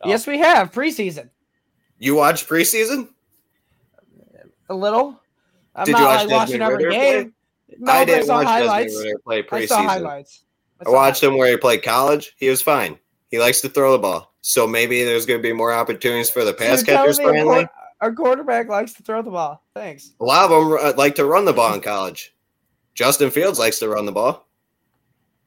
Oh, 0.02 0.10
Yes, 0.10 0.28
we 0.28 0.38
have 0.38 0.72
preseason. 0.72 1.30
You 1.98 2.14
watch 2.16 2.48
preseason? 2.48 3.10
A 4.70 4.76
little. 4.76 5.20
I'm 5.76 5.86
Did 5.86 5.94
not 5.94 6.00
you 6.02 6.06
watch 6.06 6.20
like 6.22 6.30
watching 6.30 6.62
every 6.62 6.90
game. 6.92 7.34
No, 7.80 7.92
I 7.92 8.06
didn't 8.06 8.26
saw 8.28 8.36
watch 8.38 8.46
highlights. 8.48 8.94
Desmond 8.94 9.06
Ridder 9.06 9.20
play 9.24 9.60
I 9.62 9.66
saw 9.66 9.78
preseason. 9.82 9.86
highlights. 9.86 10.44
I 10.86 10.90
watched 10.90 11.24
him 11.24 11.38
where 11.38 11.50
he 11.50 11.58
played 11.58 11.82
college. 11.84 12.36
He 12.38 12.50
was 12.50 12.62
fine. 12.62 13.00
He 13.36 13.40
likes 13.40 13.60
to 13.60 13.70
throw 13.70 13.92
the 13.92 14.00
ball. 14.00 14.34
So 14.40 14.66
maybe 14.66 15.04
there's 15.04 15.26
going 15.26 15.40
to 15.40 15.44
be 15.44 15.52
more 15.52 15.74
opportunities 15.74 16.30
for 16.30 16.46
the 16.46 16.54
pass 16.54 16.88
you're 16.88 16.96
catchers 16.96 17.20
Our 18.00 18.14
quarterback 18.14 18.70
likes 18.70 18.94
to 18.94 19.04
throw 19.04 19.22
the 19.22 19.30
ball. 19.30 19.62
Thanks. 19.74 20.14
A 20.22 20.24
lot 20.24 20.50
of 20.50 20.52
them 20.52 20.80
uh, 20.82 20.94
like 20.96 21.16
to 21.16 21.26
run 21.26 21.44
the 21.44 21.52
ball 21.52 21.74
in 21.74 21.82
college. 21.82 22.34
Justin 22.94 23.32
Fields 23.32 23.60
likes 23.60 23.80
to 23.80 23.90
run 23.90 24.06
the 24.06 24.14
ball 24.14 24.48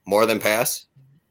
more 0.05 0.27
than 0.27 0.39
pass. 0.39 0.85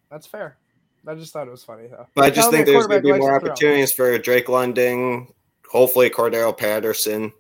That's 0.09 0.25
fair. 0.25 0.57
I 1.05 1.13
just 1.13 1.31
thought 1.31 1.47
it 1.47 1.51
was 1.51 1.63
funny 1.63 1.85
though. 1.85 2.07
But 2.15 2.25
I 2.25 2.29
just 2.31 2.49
think 2.49 2.65
there's 2.65 2.87
going 2.87 3.03
to 3.03 3.13
be 3.13 3.19
more 3.19 3.35
opportunities 3.35 3.93
for 3.93 4.17
Drake 4.17 4.49
London, 4.49 5.27
hopefully 5.69 6.09
Cordarrelle 6.09 6.57
Patterson. 6.57 7.33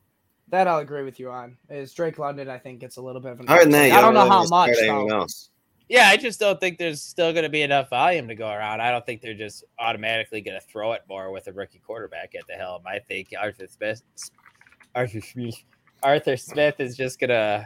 That 0.49 0.67
I'll 0.67 0.77
agree 0.77 1.03
with 1.03 1.19
you 1.19 1.31
on. 1.31 1.57
Is 1.71 1.91
Drake 1.91 2.19
London? 2.19 2.49
I 2.49 2.59
think 2.59 2.81
gets 2.81 2.97
a 2.97 3.01
little 3.01 3.19
bit 3.19 3.31
of 3.31 3.39
an. 3.39 3.49
Other 3.49 3.63
than 3.63 3.71
that, 3.71 3.89
uptick. 3.89 3.93
you 3.93 3.97
I 3.97 4.01
don't 4.01 4.13
know 4.13 4.29
how 4.29 4.45
much. 4.47 4.77
Though. 4.79 5.07
else. 5.07 5.49
Yeah, 5.89 6.09
I 6.09 6.17
just 6.17 6.39
don't 6.39 6.59
think 6.59 6.77
there's 6.77 7.01
still 7.01 7.31
going 7.31 7.43
to 7.43 7.49
be 7.49 7.61
enough 7.61 7.89
volume 7.89 8.27
to 8.27 8.35
go 8.35 8.49
around. 8.49 8.81
I 8.81 8.91
don't 8.91 9.05
think 9.05 9.21
they're 9.21 9.33
just 9.33 9.63
automatically 9.79 10.41
going 10.41 10.59
to 10.59 10.65
throw 10.67 10.91
it 10.93 11.03
more 11.07 11.31
with 11.31 11.47
a 11.47 11.53
rookie 11.53 11.79
quarterback 11.79 12.35
at 12.35 12.45
the 12.47 12.55
helm. 12.55 12.81
I 12.85 12.99
think 12.99 13.29
Arthur 13.39 13.67
Smith, 13.67 14.01
Arthur 14.95 15.21
Smith, 15.21 15.55
Arthur 16.03 16.35
Smith 16.35 16.79
is 16.79 16.97
just 16.97 17.19
going 17.19 17.29
to 17.29 17.65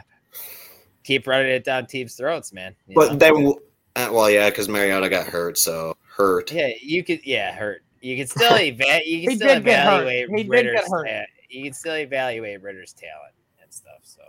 keep 1.02 1.26
running 1.26 1.50
it 1.50 1.64
down 1.64 1.86
teams' 1.86 2.14
throats, 2.14 2.52
man. 2.52 2.76
you 2.86 2.94
know? 2.94 3.08
But 3.08 3.18
then, 3.18 3.54
uh, 3.96 4.08
well, 4.12 4.30
yeah, 4.30 4.50
because 4.50 4.68
Mariota 4.68 5.08
got 5.08 5.26
hurt, 5.26 5.58
so 5.58 5.96
hurt. 6.06 6.52
yeah, 6.52 6.70
you 6.80 7.02
could, 7.02 7.26
yeah, 7.26 7.52
hurt. 7.52 7.82
You 8.00 8.16
can 8.16 8.26
still 8.28 8.56
eva- 8.58 9.00
you 9.04 9.22
can 9.22 9.30
He 9.30 9.36
still 9.36 9.48
did 9.54 9.64
get 9.64 9.84
hurt. 9.84 10.02
evaluate 10.02 10.28
He 10.30 10.36
did 10.36 10.42
get 10.44 10.50
Ridder's 10.50 10.90
hurt. 10.90 11.06
ta- 11.08 11.24
you 11.50 11.64
can 11.64 11.72
still 11.72 11.96
evaluate 11.96 12.62
Ridder's 12.62 12.92
talent 12.92 13.34
and 13.60 13.72
stuff. 13.72 13.98
So 14.02 14.22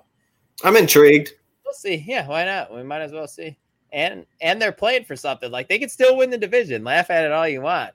I'm 0.64 0.76
intrigued. 0.78 1.34
we'll 1.64 1.74
see. 1.76 2.04
Yeah, 2.08 2.28
why 2.28 2.44
not? 2.46 2.74
We 2.74 2.82
might 2.84 3.02
as 3.02 3.12
well 3.12 3.28
see. 3.28 3.56
And 3.94 4.26
and 4.42 4.60
they're 4.62 4.72
playing 4.72 5.06
for 5.06 5.16
something. 5.16 5.52
Like 5.52 5.70
they 5.70 5.78
could 5.80 5.92
still 5.92 6.18
win 6.18 6.32
the 6.32 6.38
division. 6.38 6.84
Laugh 6.84 7.10
at 7.12 7.24
it 7.26 7.32
all 7.32 7.48
you 7.48 7.62
want. 7.62 7.92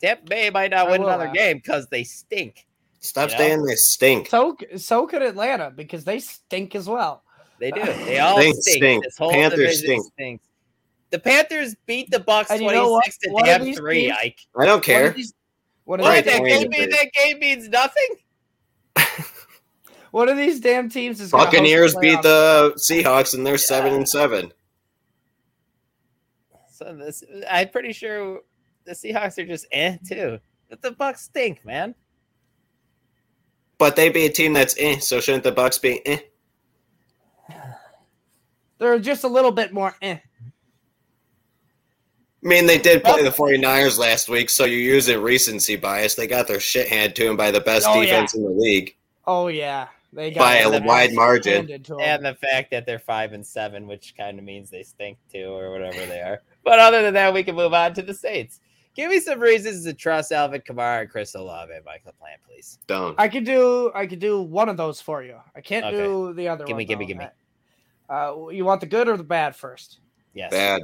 Tampa 0.00 0.24
Bay 0.24 0.48
might 0.50 0.70
not 0.70 0.88
I 0.88 0.90
win 0.90 1.02
another 1.02 1.26
laugh. 1.26 1.34
game 1.34 1.58
because 1.58 1.86
they 1.88 2.02
stink. 2.04 2.66
Stop 3.00 3.28
You 3.28 3.34
know? 3.34 3.38
saying 3.38 3.62
they 3.66 3.74
stink. 3.76 4.28
So 4.30 4.56
so 4.76 5.06
could 5.06 5.20
Atlanta 5.22 5.70
because 5.70 6.04
they 6.04 6.18
stink 6.20 6.74
as 6.74 6.88
well. 6.88 7.22
They 7.60 7.70
do. 7.70 7.82
They 8.06 8.18
all 8.18 8.38
They 8.38 8.50
stink. 8.52 8.78
stink. 8.78 9.04
This 9.04 9.16
whole 9.18 9.30
Panthers 9.30 9.58
division 9.60 9.84
stink. 9.84 10.12
stinks. 10.14 10.44
The 11.10 11.18
Panthers 11.18 11.76
beat 11.84 12.10
the 12.10 12.20
Bucks 12.20 12.50
And 12.50 12.60
you 12.62 12.66
twenty 12.68 12.78
know 12.78 12.90
what? 12.92 13.04
six 13.04 13.18
to 13.18 13.30
One 13.30 13.42
of 13.42 13.46
damn 13.46 13.64
these 13.64 13.76
three. 13.78 14.04
teams- 14.06 14.16
Ike. 14.22 14.38
I 14.58 14.64
don't 14.64 14.82
care. 14.82 15.10
are 15.10 15.12
these, 15.12 15.34
what, 15.84 16.00
are 16.00 16.04
What? 16.04 16.24
That 16.24 16.42
game 16.44 16.46
even 16.46 16.70
means 16.70 16.90
that 16.96 17.10
game 17.12 17.38
means 17.38 17.68
nothing. 17.68 18.08
what 20.12 20.28
are 20.28 20.34
these 20.34 20.60
damn 20.60 20.88
teams? 20.88 21.20
is 21.20 21.30
gonna 21.30 21.44
Buccaneers 21.44 21.94
beat 21.96 22.22
the 22.22 22.72
Seahawks, 22.90 23.34
and 23.34 23.46
they're 23.46 23.58
seven 23.58 23.92
and 23.92 24.08
seven. 24.08 24.52
So 26.84 26.94
this, 26.96 27.22
I'm 27.50 27.68
pretty 27.68 27.92
sure 27.92 28.40
the 28.84 28.92
Seahawks 28.92 29.38
are 29.38 29.46
just 29.46 29.66
eh 29.72 29.96
too. 30.06 30.38
But 30.68 30.82
the 30.82 30.92
Bucks 30.92 31.22
stink, 31.22 31.64
man. 31.64 31.94
But 33.78 33.96
they 33.96 34.08
be 34.08 34.26
a 34.26 34.30
team 34.30 34.52
that's 34.52 34.74
eh. 34.78 34.98
So 34.98 35.20
shouldn't 35.20 35.44
the 35.44 35.52
Bucks 35.52 35.78
be 35.78 36.04
eh? 36.06 36.18
They're 38.78 38.98
just 38.98 39.24
a 39.24 39.28
little 39.28 39.52
bit 39.52 39.72
more. 39.72 39.94
Eh. 40.02 40.18
I 42.44 42.48
mean, 42.48 42.66
they 42.66 42.78
did 42.78 43.04
play 43.04 43.22
the 43.22 43.30
49ers 43.30 43.98
last 43.98 44.28
week, 44.28 44.50
so 44.50 44.64
you 44.64 44.78
use 44.78 45.08
a 45.08 45.20
recency 45.20 45.76
bias. 45.76 46.16
They 46.16 46.26
got 46.26 46.48
their 46.48 46.58
shit 46.58 46.88
handed 46.88 47.14
to 47.16 47.26
them 47.26 47.36
by 47.36 47.52
the 47.52 47.60
best 47.60 47.86
Oh, 47.88 48.02
defense 48.02 48.34
in 48.34 48.42
the 48.42 48.50
league 48.50 48.96
Oh 49.24 49.46
yeah, 49.46 49.88
they 50.12 50.30
got 50.30 50.40
by 50.40 50.56
a 50.58 50.82
wide 50.82 51.12
margin. 51.14 51.54
handed 51.54 51.84
to 51.86 51.94
'em. 51.94 52.00
And 52.00 52.24
the 52.26 52.34
fact 52.34 52.70
that 52.70 52.86
they're 52.86 52.98
five 52.98 53.32
and 53.32 53.46
seven, 53.46 53.86
which 53.86 54.14
kind 54.16 54.38
of 54.38 54.44
means 54.44 54.70
they 54.70 54.82
stink 54.82 55.18
too, 55.30 55.46
or 55.52 55.70
whatever 55.70 56.04
they 56.06 56.20
are. 56.20 56.42
But 56.64 56.78
other 56.78 57.02
than 57.02 57.14
that, 57.14 57.32
we 57.34 57.42
can 57.42 57.54
move 57.54 57.72
on 57.74 57.94
to 57.94 58.02
the 58.02 58.14
Saints. 58.14 58.60
Give 58.94 59.10
me 59.10 59.20
some 59.20 59.40
reasons 59.40 59.84
to 59.84 59.94
trust 59.94 60.32
Alvin 60.32 60.60
Kamara 60.60 61.00
and 61.02 61.10
Chris 61.10 61.34
Olave 61.34 61.72
and 61.72 61.82
Michael 61.84 62.12
Plant, 62.20 62.40
please. 62.46 62.78
Don't. 62.86 63.18
I 63.18 63.26
could 63.26 63.44
do 63.44 63.90
I 63.94 64.06
could 64.06 64.18
do 64.18 64.42
one 64.42 64.68
of 64.68 64.76
those 64.76 65.00
for 65.00 65.22
you. 65.22 65.36
I 65.56 65.60
can't 65.62 65.86
Okay. 65.86 65.96
do 65.96 66.34
the 66.34 66.48
other 66.48 66.64
Gimme, 66.66 66.84
one. 66.84 66.86
gimme, 66.86 67.06
gimme. 67.06 67.28
Uh, 68.10 68.48
you 68.50 68.64
want 68.66 68.80
the 68.82 68.86
good 68.86 69.08
or 69.08 69.16
the 69.16 69.24
bad 69.24 69.56
first? 69.56 70.00
Yes. 70.34 70.50
Bad. 70.50 70.82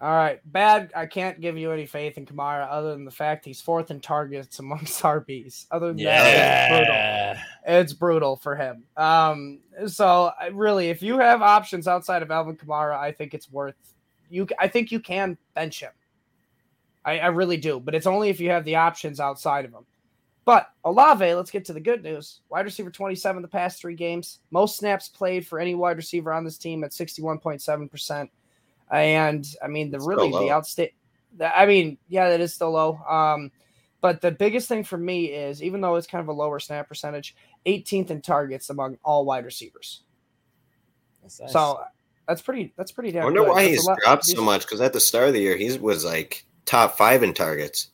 All 0.00 0.10
right, 0.10 0.40
bad. 0.52 0.92
I 0.94 1.06
can't 1.06 1.40
give 1.40 1.56
you 1.56 1.70
any 1.72 1.86
faith 1.86 2.18
in 2.18 2.26
Kamara 2.26 2.68
other 2.70 2.92
than 2.92 3.04
the 3.04 3.10
fact 3.10 3.44
he's 3.44 3.60
fourth 3.60 3.90
in 3.90 4.00
targets 4.00 4.58
amongst 4.58 5.02
RBs. 5.02 5.66
Other 5.70 5.88
than 5.88 5.96
that, 6.04 7.38
it's 7.64 7.64
brutal. 7.64 7.64
Yeah. 7.64 7.80
It's 7.80 7.92
brutal 7.92 8.36
for 8.36 8.56
him. 8.56 8.84
Um, 8.96 9.60
so 9.88 10.32
really, 10.52 10.90
if 10.90 11.02
you 11.02 11.18
have 11.18 11.42
options 11.42 11.88
outside 11.88 12.22
of 12.22 12.30
Alvin 12.30 12.56
Kamara, 12.56 12.96
I 12.96 13.12
think 13.12 13.34
it's 13.34 13.50
worth 13.50 13.74
you. 14.30 14.46
I 14.58 14.68
think 14.68 14.92
you 14.92 15.00
can 15.00 15.38
bench 15.54 15.80
him. 15.80 15.92
I, 17.04 17.18
I 17.18 17.26
really 17.26 17.56
do, 17.56 17.80
but 17.80 17.94
it's 17.94 18.06
only 18.06 18.30
if 18.30 18.40
you 18.40 18.50
have 18.50 18.64
the 18.64 18.76
options 18.76 19.20
outside 19.20 19.64
of 19.64 19.72
him. 19.72 19.84
But 20.44 20.70
Olave, 20.84 21.34
let's 21.34 21.50
get 21.50 21.64
to 21.66 21.72
the 21.72 21.80
good 21.80 22.02
news. 22.02 22.40
Wide 22.50 22.66
receiver 22.66 22.90
27 22.90 23.40
the 23.40 23.48
past 23.48 23.80
three 23.80 23.94
games, 23.94 24.40
most 24.50 24.76
snaps 24.76 25.08
played 25.08 25.46
for 25.46 25.58
any 25.58 25.74
wide 25.74 25.96
receiver 25.96 26.32
on 26.32 26.44
this 26.44 26.58
team 26.58 26.84
at 26.84 26.90
61.7%. 26.90 28.28
And 28.90 29.46
I 29.62 29.68
mean, 29.68 29.90
the 29.90 29.96
It's 29.96 30.06
really 30.06 30.30
the 30.30 30.52
outsta 30.52 30.90
I 31.42 31.66
mean, 31.66 31.98
yeah, 32.08 32.28
that 32.30 32.40
is 32.40 32.54
still 32.54 32.72
low. 32.72 32.98
Um, 33.08 33.50
but 34.00 34.20
the 34.20 34.30
biggest 34.30 34.68
thing 34.68 34.84
for 34.84 34.98
me 34.98 35.26
is 35.26 35.62
even 35.62 35.80
though 35.80 35.96
it's 35.96 36.06
kind 36.06 36.20
of 36.20 36.28
a 36.28 36.32
lower 36.32 36.60
snap 36.60 36.88
percentage, 36.88 37.34
18th 37.66 38.10
in 38.10 38.20
targets 38.20 38.70
among 38.70 38.98
all 39.04 39.24
wide 39.24 39.44
receivers. 39.44 40.02
That's 41.22 41.40
nice. 41.40 41.52
So 41.52 41.80
that's 42.28 42.42
pretty. 42.42 42.72
That's 42.76 42.92
pretty 42.92 43.12
damn. 43.12 43.22
I 43.22 43.24
wonder 43.26 43.40
good. 43.40 43.48
why 43.50 43.62
That's 43.68 43.74
he's 43.86 43.88
dropped 44.04 44.24
so 44.26 44.42
much 44.42 44.62
because 44.62 44.80
at 44.80 44.92
the 44.92 45.00
start 45.00 45.28
of 45.28 45.34
the 45.34 45.40
year, 45.40 45.56
he 45.56 45.76
was 45.78 46.04
like 46.04 46.44
top 46.66 46.96
five 46.96 47.22
in 47.22 47.34
targets. 47.34 47.90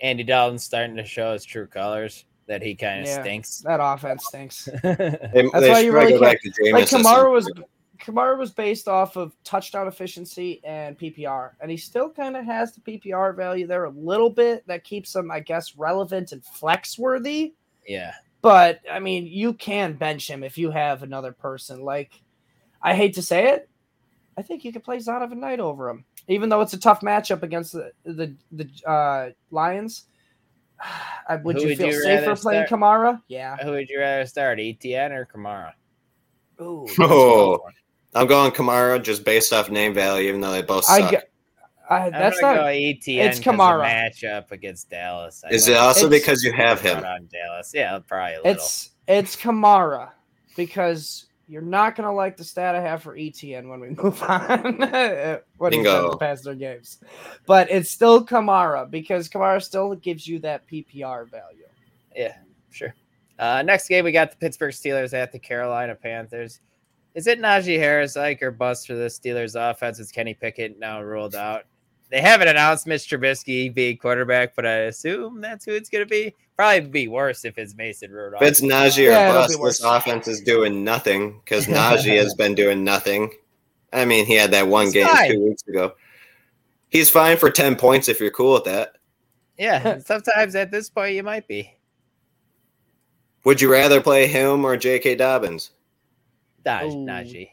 Andy 0.00 0.24
Dalton's 0.24 0.64
starting 0.64 0.96
to 0.96 1.04
show 1.04 1.32
his 1.32 1.44
true 1.44 1.66
colors 1.66 2.24
that 2.48 2.60
he 2.62 2.74
kind 2.74 3.02
of 3.02 3.06
Yeah. 3.06 3.22
stinks. 3.22 3.58
That 3.58 3.78
offense 3.80 4.24
stinks. 4.26 4.68
They, 4.82 4.90
That's 4.92 5.20
they 5.32 5.70
why 5.70 5.80
you 5.80 5.92
probably 5.92 5.92
really 5.92 6.12
go 6.12 6.18
can't- 6.18 6.20
back 6.20 6.40
to 6.42 6.72
like 6.72 6.84
Jameis. 6.88 7.02
Kamara 7.02 7.32
was 7.32 7.52
Kamara 8.00 8.36
was 8.36 8.50
based 8.50 8.88
off 8.88 9.14
of 9.16 9.32
touchdown 9.44 9.86
efficiency 9.86 10.60
and 10.64 10.98
PPR, 10.98 11.50
and 11.60 11.70
he 11.70 11.76
still 11.76 12.10
kind 12.10 12.36
of 12.36 12.44
has 12.44 12.72
the 12.72 12.80
PPR 12.80 13.36
value 13.36 13.64
there 13.68 13.84
a 13.84 13.90
little 13.90 14.28
bit 14.28 14.66
that 14.66 14.82
keeps 14.82 15.14
him, 15.14 15.30
I 15.30 15.38
guess, 15.38 15.76
relevant 15.76 16.32
and 16.32 16.44
flex 16.44 16.98
worthy. 16.98 17.54
yeah. 17.86 18.12
But 18.42 18.80
I 18.90 18.98
mean, 18.98 19.26
you 19.26 19.54
can 19.54 19.94
bench 19.94 20.28
him 20.28 20.42
if 20.42 20.58
you 20.58 20.70
have 20.70 21.02
another 21.02 21.32
person. 21.32 21.82
Like, 21.82 22.12
I 22.82 22.94
hate 22.94 23.14
to 23.14 23.22
say 23.22 23.50
it, 23.50 23.68
I 24.36 24.42
think 24.42 24.64
you 24.64 24.72
could 24.72 24.82
play 24.84 24.98
Zonovan 24.98 25.36
Knight 25.36 25.60
over 25.60 25.88
him, 25.88 26.04
even 26.26 26.48
though 26.48 26.60
it's 26.60 26.72
a 26.72 26.78
tough 26.80 27.00
matchup 27.00 27.42
against 27.42 27.72
the 27.72 27.92
the 28.04 28.34
the 28.50 28.68
uh, 28.90 29.30
Lions. 29.50 30.04
I- 31.28 31.36
Would 31.36 31.56
Who 31.56 31.62
you 31.62 31.68
would 31.68 31.78
feel 31.78 31.86
you 31.88 32.02
safer 32.02 32.34
playing 32.34 32.66
start? 32.66 32.80
Kamara? 32.82 33.22
Yeah. 33.28 33.56
Who 33.58 33.70
would 33.70 33.88
you 33.88 34.00
rather 34.00 34.26
start, 34.26 34.58
ETN 34.58 35.12
or 35.12 35.28
Kamara? 35.32 35.72
Ooh, 36.60 36.86
Oh, 36.98 37.60
I'm 38.14 38.26
going 38.26 38.50
Kamara 38.50 39.00
just 39.02 39.24
based 39.24 39.52
off 39.52 39.70
name 39.70 39.94
value, 39.94 40.28
even 40.28 40.40
though 40.40 40.50
they 40.52 40.62
both 40.62 40.84
I 40.90 41.00
suck. 41.00 41.10
get. 41.12 41.31
I, 41.90 42.06
I'm 42.06 42.12
that's 42.12 42.40
not. 42.40 42.54
go 42.54 42.62
ETN. 42.64 43.18
it's 43.26 43.38
'cause 43.38 43.44
the 43.44 43.50
Kamara. 43.50 43.84
matchup 43.84 44.50
against 44.52 44.88
Dallas. 44.90 45.42
I 45.44 45.52
Is 45.52 45.66
like 45.68 45.76
it 45.76 45.80
also 45.80 46.06
It's- 46.06 46.20
because 46.20 46.42
you 46.44 46.52
have 46.52 46.80
him? 46.80 46.98
on 47.04 47.28
Dallas? 47.32 47.72
Yeah, 47.74 47.98
probably 48.06 48.34
a 48.34 48.36
little. 48.38 48.52
It's 48.52 48.90
it's 49.08 49.36
Kamara 49.36 50.10
because 50.56 51.26
you're 51.48 51.60
not 51.60 51.96
gonna 51.96 52.14
like 52.14 52.36
the 52.36 52.44
stat 52.44 52.74
I 52.74 52.80
have 52.80 53.02
for 53.02 53.16
ETN 53.16 53.68
when 53.68 53.80
we 53.80 53.90
move 54.02 54.22
on. 54.22 54.78
when 55.58 55.72
he's 55.72 55.82
done 55.82 55.84
Bingo. 55.84 56.10
the 56.12 56.16
past 56.18 56.44
their 56.44 56.54
games, 56.54 56.98
but 57.46 57.70
it's 57.70 57.90
still 57.90 58.24
Kamara 58.24 58.88
because 58.90 59.28
Kamara 59.28 59.62
still 59.62 59.94
gives 59.96 60.26
you 60.26 60.38
that 60.40 60.66
PPR 60.66 61.28
value. 61.30 61.64
Yeah, 62.14 62.36
sure. 62.70 62.94
Uh, 63.38 63.62
next 63.62 63.88
game, 63.88 64.04
we 64.04 64.12
got 64.12 64.30
the 64.30 64.36
Pittsburgh 64.36 64.72
Steelers 64.72 65.12
at 65.14 65.32
the 65.32 65.38
Carolina 65.38 65.94
Panthers. 65.94 66.60
Is 67.14 67.26
it 67.26 67.40
Najee 67.40 67.78
Harris, 67.78 68.14
like, 68.16 68.42
or 68.42 68.50
bust 68.50 68.86
for 68.86 68.94
the 68.94 69.06
Steelers 69.06 69.54
offense? 69.58 69.98
Is 69.98 70.12
Kenny 70.12 70.32
Pickett 70.32 70.78
now 70.78 71.02
ruled 71.02 71.34
out? 71.34 71.64
They 72.12 72.20
haven't 72.20 72.46
announced 72.48 72.86
Mitch 72.86 73.08
Trubisky 73.08 73.72
being 73.74 73.96
quarterback, 73.96 74.54
but 74.54 74.66
I 74.66 74.72
assume 74.82 75.40
that's 75.40 75.64
who 75.64 75.72
it's 75.72 75.88
going 75.88 76.04
to 76.04 76.08
be. 76.08 76.34
Probably 76.58 76.80
be 76.82 77.08
worse 77.08 77.44
if 77.46 77.56
it's 77.56 77.74
Mason 77.74 78.10
Rudolph. 78.12 78.42
If 78.42 78.48
it's 78.50 78.60
Najee 78.60 79.06
Yeah, 79.06 79.24
or 79.24 79.28
it'll 79.30 79.40
bust, 79.42 79.58
worse. 79.58 79.78
this 79.78 79.86
offense 79.86 80.28
is 80.28 80.42
doing 80.42 80.84
nothing 80.84 81.40
because 81.42 81.66
Najee 81.68 82.18
has 82.18 82.34
been 82.34 82.54
doing 82.54 82.84
nothing. 82.84 83.30
I 83.94 84.04
mean, 84.04 84.26
he 84.26 84.34
had 84.34 84.50
that 84.50 84.68
one 84.68 84.84
He's 84.84 84.92
game 84.92 85.06
fine. 85.08 85.30
two 85.32 85.42
weeks 85.42 85.62
ago. 85.66 85.94
He's 86.90 87.08
fine 87.08 87.38
for 87.38 87.50
10 87.50 87.76
points 87.76 88.08
if 88.10 88.20
you're 88.20 88.30
cool 88.30 88.52
with 88.54 88.64
that. 88.64 88.96
yeah, 89.56 89.98
sometimes 90.04 90.54
at 90.54 90.70
this 90.70 90.90
point 90.90 91.14
you 91.14 91.22
might 91.22 91.48
be. 91.48 91.72
Would 93.44 93.60
you 93.62 93.72
rather 93.72 94.00
play 94.02 94.26
him 94.28 94.64
or 94.66 94.76
J.K. 94.76 95.14
Dobbins? 95.16 95.70
Naj- 96.64 96.94
Najee. 96.94 97.48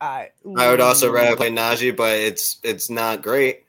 I 0.00 0.30
I 0.56 0.68
would 0.68 0.80
also 0.80 1.10
rather 1.10 1.34
play 1.36 1.50
Najee, 1.50 1.96
but 1.96 2.18
it's 2.18 2.58
it's 2.64 2.90
not 2.90 3.22
great. 3.22 3.63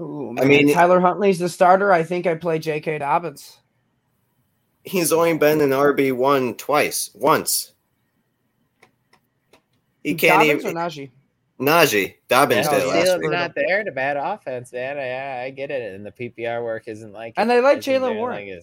Ooh, 0.00 0.34
I 0.38 0.44
mean- 0.44 0.72
Tyler 0.72 1.00
Huntley's 1.00 1.38
the 1.38 1.48
starter. 1.48 1.92
I 1.92 2.02
think 2.02 2.26
I 2.26 2.34
play 2.34 2.58
J.K. 2.58 2.98
Dobbins. 2.98 3.58
He's 4.82 5.12
only 5.12 5.36
been 5.38 5.60
an 5.60 5.70
RB 5.70 6.12
one 6.12 6.54
twice, 6.54 7.10
once. 7.14 7.72
He 10.02 10.14
can't 10.14 10.40
Dobbins 10.42 10.64
even 10.64 10.76
or 10.76 10.80
Najee. 10.80 11.10
Najee 11.60 12.14
Dobbins 12.28 12.66
Yeah, 12.66 12.78
did 12.80 12.86
last 12.88 13.18
week. 13.20 13.30
not 13.30 13.54
there 13.54 13.84
to 13.84 13.92
bad 13.92 14.16
offense, 14.16 14.72
man. 14.72 14.98
I, 14.98 15.44
I 15.44 15.50
get 15.50 15.70
it, 15.70 15.94
and 15.94 16.04
the 16.04 16.10
PPR 16.10 16.62
work 16.62 16.84
isn't 16.88 17.12
like 17.12 17.34
And 17.36 17.48
they 17.48 17.60
like 17.60 17.78
isn't 17.78 17.92
Jaylen 18.02 18.16
Warren. 18.16 18.46
Like 18.48 18.62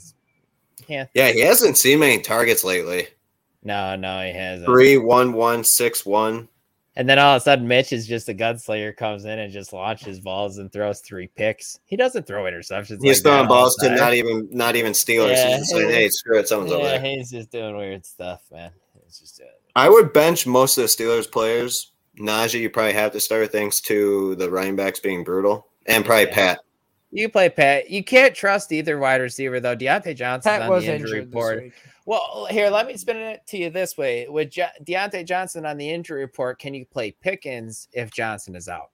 yeah, 0.88 1.06
Yeah, 1.14 1.30
he 1.32 1.40
hasn't 1.40 1.78
seen 1.78 2.00
many 2.00 2.20
targets 2.22 2.64
lately. 2.64 3.08
no, 3.64 3.96
no, 3.96 4.22
he 4.24 4.32
hasn't. 4.34 4.66
Three, 4.68 4.98
one, 4.98 5.34
one, 5.34 5.64
six, 5.64 6.06
one. 6.06 6.48
And 7.02 7.10
then 7.10 7.18
all 7.18 7.36
of 7.36 7.42
a 7.42 7.44
sudden, 7.44 7.68
Mitch 7.68 7.94
is 7.94 8.06
just 8.06 8.30
a 8.30 8.34
gunslinger, 8.36 8.96
comes 8.96 9.26
in 9.26 9.40
and 9.40 9.52
just 9.52 9.74
launches 9.74 10.20
balls 10.20 10.60
and 10.60 10.72
throws 10.72 11.00
three 11.00 11.26
picks. 11.26 11.80
He 11.88 11.96
doesn't 11.96 12.28
throw 12.28 12.44
interceptions. 12.44 13.00
He's 13.02 13.24
like 13.26 13.34
throwing 13.34 13.48
balls 13.48 13.76
to 13.78 13.90
not 13.96 14.14
even 14.14 14.48
not 14.52 14.76
even 14.76 14.94
Steelers. 14.94 15.32
Yeah, 15.32 15.48
He's 15.50 15.58
just 15.62 15.72
saying, 15.72 15.88
he- 15.90 15.96
"Hey, 15.96 16.10
screw 16.10 16.38
it, 16.38 16.48
someone's 16.48 16.72
over 16.72 16.86
there." 16.86 17.02
he's 17.02 17.32
just 17.32 17.50
doing 17.52 17.76
weird 17.76 18.06
stuff, 18.06 18.44
man. 18.52 18.70
He's 19.04 19.18
just 19.18 19.36
doing. 19.40 19.50
I 19.76 19.90
would 19.90 20.14
bench 20.14 20.46
most 20.46 20.78
of 20.78 20.84
the 20.84 20.88
Steelers 20.90 21.30
players. 21.32 21.92
Najee, 22.20 22.60
you 22.60 22.70
probably 22.70 22.94
have 22.94 23.14
to 23.14 23.20
start 23.20 23.52
thanks 23.52 23.82
to 23.82 24.36
the 24.36 24.52
running 24.52 24.76
backs 24.76 25.00
being 25.00 25.24
brutal, 25.24 25.66
and 25.88 26.06
probably 26.06 26.28
Yeah. 26.28 26.36
Pat. 26.36 26.60
You 27.10 27.30
play 27.30 27.50
Pat. 27.50 27.90
You 27.90 28.04
can't 28.04 28.36
trust 28.36 28.72
either 28.72 29.00
wide 29.00 29.22
receiver 29.22 29.60
though. 29.60 29.76
Diontae 29.76 30.16
Johnson's 30.16 30.52
Pat 30.52 30.62
on 30.62 30.70
was 30.70 30.86
the 30.86 30.94
injury 30.94 31.22
injured 31.22 31.32
this 31.32 31.36
report. 31.36 31.74
Well, 32.06 32.48
here, 32.50 32.70
let 32.70 32.88
me 32.88 32.98
spin 32.98 33.18
it 33.18 33.46
to 33.48 33.58
you 33.58 33.70
this 33.70 33.98
way: 33.98 34.28
with 34.28 34.52
jo- 34.52 34.68
Diontae 34.84 35.26
Johnson 35.26 35.66
on 35.66 35.78
the 35.78 35.90
injury 35.90 36.22
report, 36.22 36.60
can 36.60 36.74
you 36.74 36.86
play 36.86 37.12
Pickens 37.22 37.88
if 37.94 38.12
Johnson 38.12 38.56
is 38.56 38.68
out? 38.68 38.90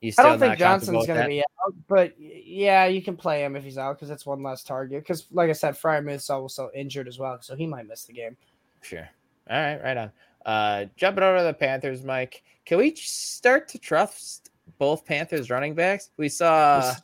You 0.00 0.12
I 0.16 0.22
don't 0.22 0.38
think 0.38 0.58
Johnson's 0.58 1.06
going 1.06 1.20
to 1.20 1.26
be 1.26 1.40
out, 1.40 1.74
but 1.88 2.14
yeah, 2.20 2.86
you 2.86 3.02
can 3.02 3.16
play 3.16 3.44
him 3.44 3.56
if 3.56 3.64
he's 3.64 3.78
out 3.78 3.96
because 3.96 4.10
it's 4.10 4.24
one 4.24 4.42
less 4.44 4.62
target. 4.62 5.02
Because, 5.02 5.26
like 5.32 5.50
I 5.50 5.52
said, 5.52 5.74
Freiermuth 5.74 6.14
is 6.14 6.30
also 6.30 6.70
injured 6.72 7.08
as 7.08 7.18
well, 7.18 7.38
so 7.40 7.56
he 7.56 7.66
might 7.66 7.88
miss 7.88 8.04
the 8.04 8.12
game. 8.12 8.36
Sure. 8.80 9.08
All 9.50 9.56
right, 9.56 9.82
right 9.82 9.96
on. 9.96 10.12
Uh, 10.46 10.84
jumping 10.96 11.24
over 11.24 11.38
to 11.38 11.44
the 11.44 11.52
Panthers, 11.52 12.04
Mike. 12.04 12.44
Can 12.64 12.78
we 12.78 12.94
start 12.94 13.66
to 13.68 13.78
trust 13.78 14.50
both 14.78 15.04
Panthers 15.04 15.50
running 15.50 15.74
backs? 15.74 16.10
We 16.16 16.28
saw. 16.28 16.94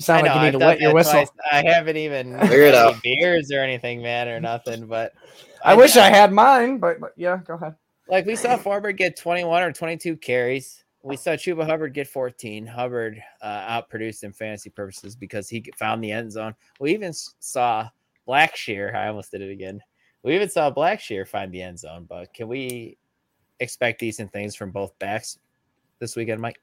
You 0.00 0.04
sound 0.04 0.22
like 0.22 0.30
I 0.30 0.34
know, 0.34 0.40
you 0.40 0.40
need 0.40 0.46
I've 0.46 0.52
to 0.54 0.58
done 0.60 0.68
wet 0.68 0.80
your 0.80 0.88
that 0.90 0.94
whistle. 0.94 1.12
twice. 1.12 1.28
I 1.52 1.62
haven't 1.62 1.96
even 1.98 2.38
Figure 2.40 2.62
it 2.62 2.74
had 2.74 2.86
any 2.86 2.94
out. 2.94 3.02
beers 3.02 3.50
or 3.52 3.60
anything, 3.60 4.00
man, 4.00 4.28
or 4.28 4.40
nothing. 4.40 4.86
But 4.86 5.12
I 5.64 5.74
wish 5.74 5.94
I 5.98 6.08
had 6.08 6.32
mine, 6.32 6.78
but, 6.78 7.00
but 7.00 7.12
yeah, 7.16 7.38
go 7.46 7.52
ahead. 7.54 7.74
Like 8.08 8.24
we 8.24 8.34
saw 8.34 8.56
Foreman 8.56 8.96
get 8.96 9.18
21 9.18 9.62
or 9.62 9.72
22 9.72 10.16
carries. 10.16 10.84
We 11.02 11.16
saw 11.16 11.32
Chuba 11.32 11.66
Hubbard 11.66 11.92
get 11.92 12.08
14. 12.08 12.66
Hubbard 12.66 13.22
uh, 13.42 13.80
outproduced 13.82 14.22
in 14.24 14.32
fantasy 14.32 14.70
purposes 14.70 15.14
because 15.14 15.50
he 15.50 15.62
found 15.76 16.02
the 16.02 16.12
end 16.12 16.32
zone. 16.32 16.54
We 16.80 16.94
even 16.94 17.12
saw 17.12 17.88
Blackshear. 18.26 18.94
I 18.94 19.08
almost 19.08 19.30
did 19.30 19.42
it 19.42 19.50
again. 19.50 19.82
We 20.22 20.34
even 20.34 20.48
saw 20.48 20.70
Blackshear 20.72 21.28
find 21.28 21.52
the 21.52 21.60
end 21.60 21.78
zone. 21.78 22.06
But 22.08 22.32
can 22.32 22.48
we 22.48 22.96
expect 23.60 24.00
decent 24.00 24.32
things 24.32 24.56
from 24.56 24.70
both 24.70 24.98
backs 24.98 25.38
this 25.98 26.16
weekend, 26.16 26.40
Mike? 26.40 26.58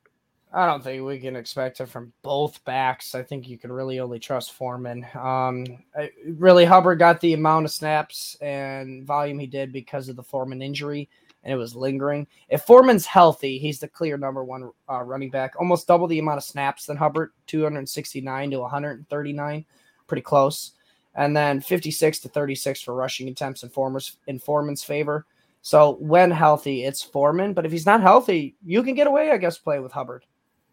I 0.54 0.66
don't 0.66 0.84
think 0.84 1.04
we 1.04 1.20
can 1.20 1.36
expect 1.36 1.82
it 1.82 1.90
from 1.90 2.14
both 2.24 2.64
backs. 2.64 3.14
I 3.14 3.22
think 3.22 3.50
you 3.50 3.58
can 3.58 3.72
really 3.72 4.00
only 4.00 4.18
trust 4.18 4.54
Foreman. 4.54 5.06
Um, 5.14 5.66
I, 5.96 6.10
really, 6.26 6.64
Hubbard 6.64 7.00
got 7.00 7.20
the 7.20 7.34
amount 7.34 7.66
of 7.66 7.72
snaps 7.72 8.38
and 8.40 9.06
volume 9.06 9.40
he 9.40 9.48
did 9.48 9.74
because 9.74 10.08
of 10.08 10.16
the 10.16 10.24
Foreman 10.24 10.62
injury, 10.62 11.10
and 11.44 11.52
it 11.52 11.58
was 11.58 11.76
lingering. 11.76 12.28
If 12.48 12.64
Foreman's 12.64 13.06
healthy, 13.06 13.58
he's 13.58 13.80
the 13.80 13.90
clear 13.90 14.18
number 14.18 14.46
one 14.46 14.72
uh, 14.90 15.02
running 15.04 15.30
back. 15.30 15.56
Almost 15.60 15.86
double 15.86 16.08
the 16.08 16.20
amount 16.20 16.38
of 16.38 16.44
snaps 16.46 16.86
than 16.86 16.96
Hubbard, 16.96 17.32
269 17.48 18.52
to 18.52 18.60
139, 18.60 19.66
pretty 20.08 20.22
close. 20.22 20.72
And 21.16 21.36
then 21.36 21.60
56 21.60 22.20
to 22.20 22.30
36 22.30 22.82
for 22.82 22.94
rushing 22.94 23.28
attempts 23.28 23.64
in, 23.64 23.70
Foreman's, 23.70 24.18
in 24.28 24.40
Foreman's 24.40 24.84
favor. 24.84 25.26
So 25.62 25.98
when 26.00 26.32
healthy, 26.32 26.86
it's 26.86 27.02
Foreman. 27.02 27.54
But 27.54 27.66
if 27.66 27.72
he's 27.72 27.86
not 27.86 28.02
healthy, 28.02 28.56
you 28.64 28.82
can 28.82 28.96
get 28.96 29.08
away, 29.08 29.32
I 29.32 29.38
guess, 29.38 29.58
play 29.58 29.80
with 29.80 29.92
Hubbard. 29.92 30.24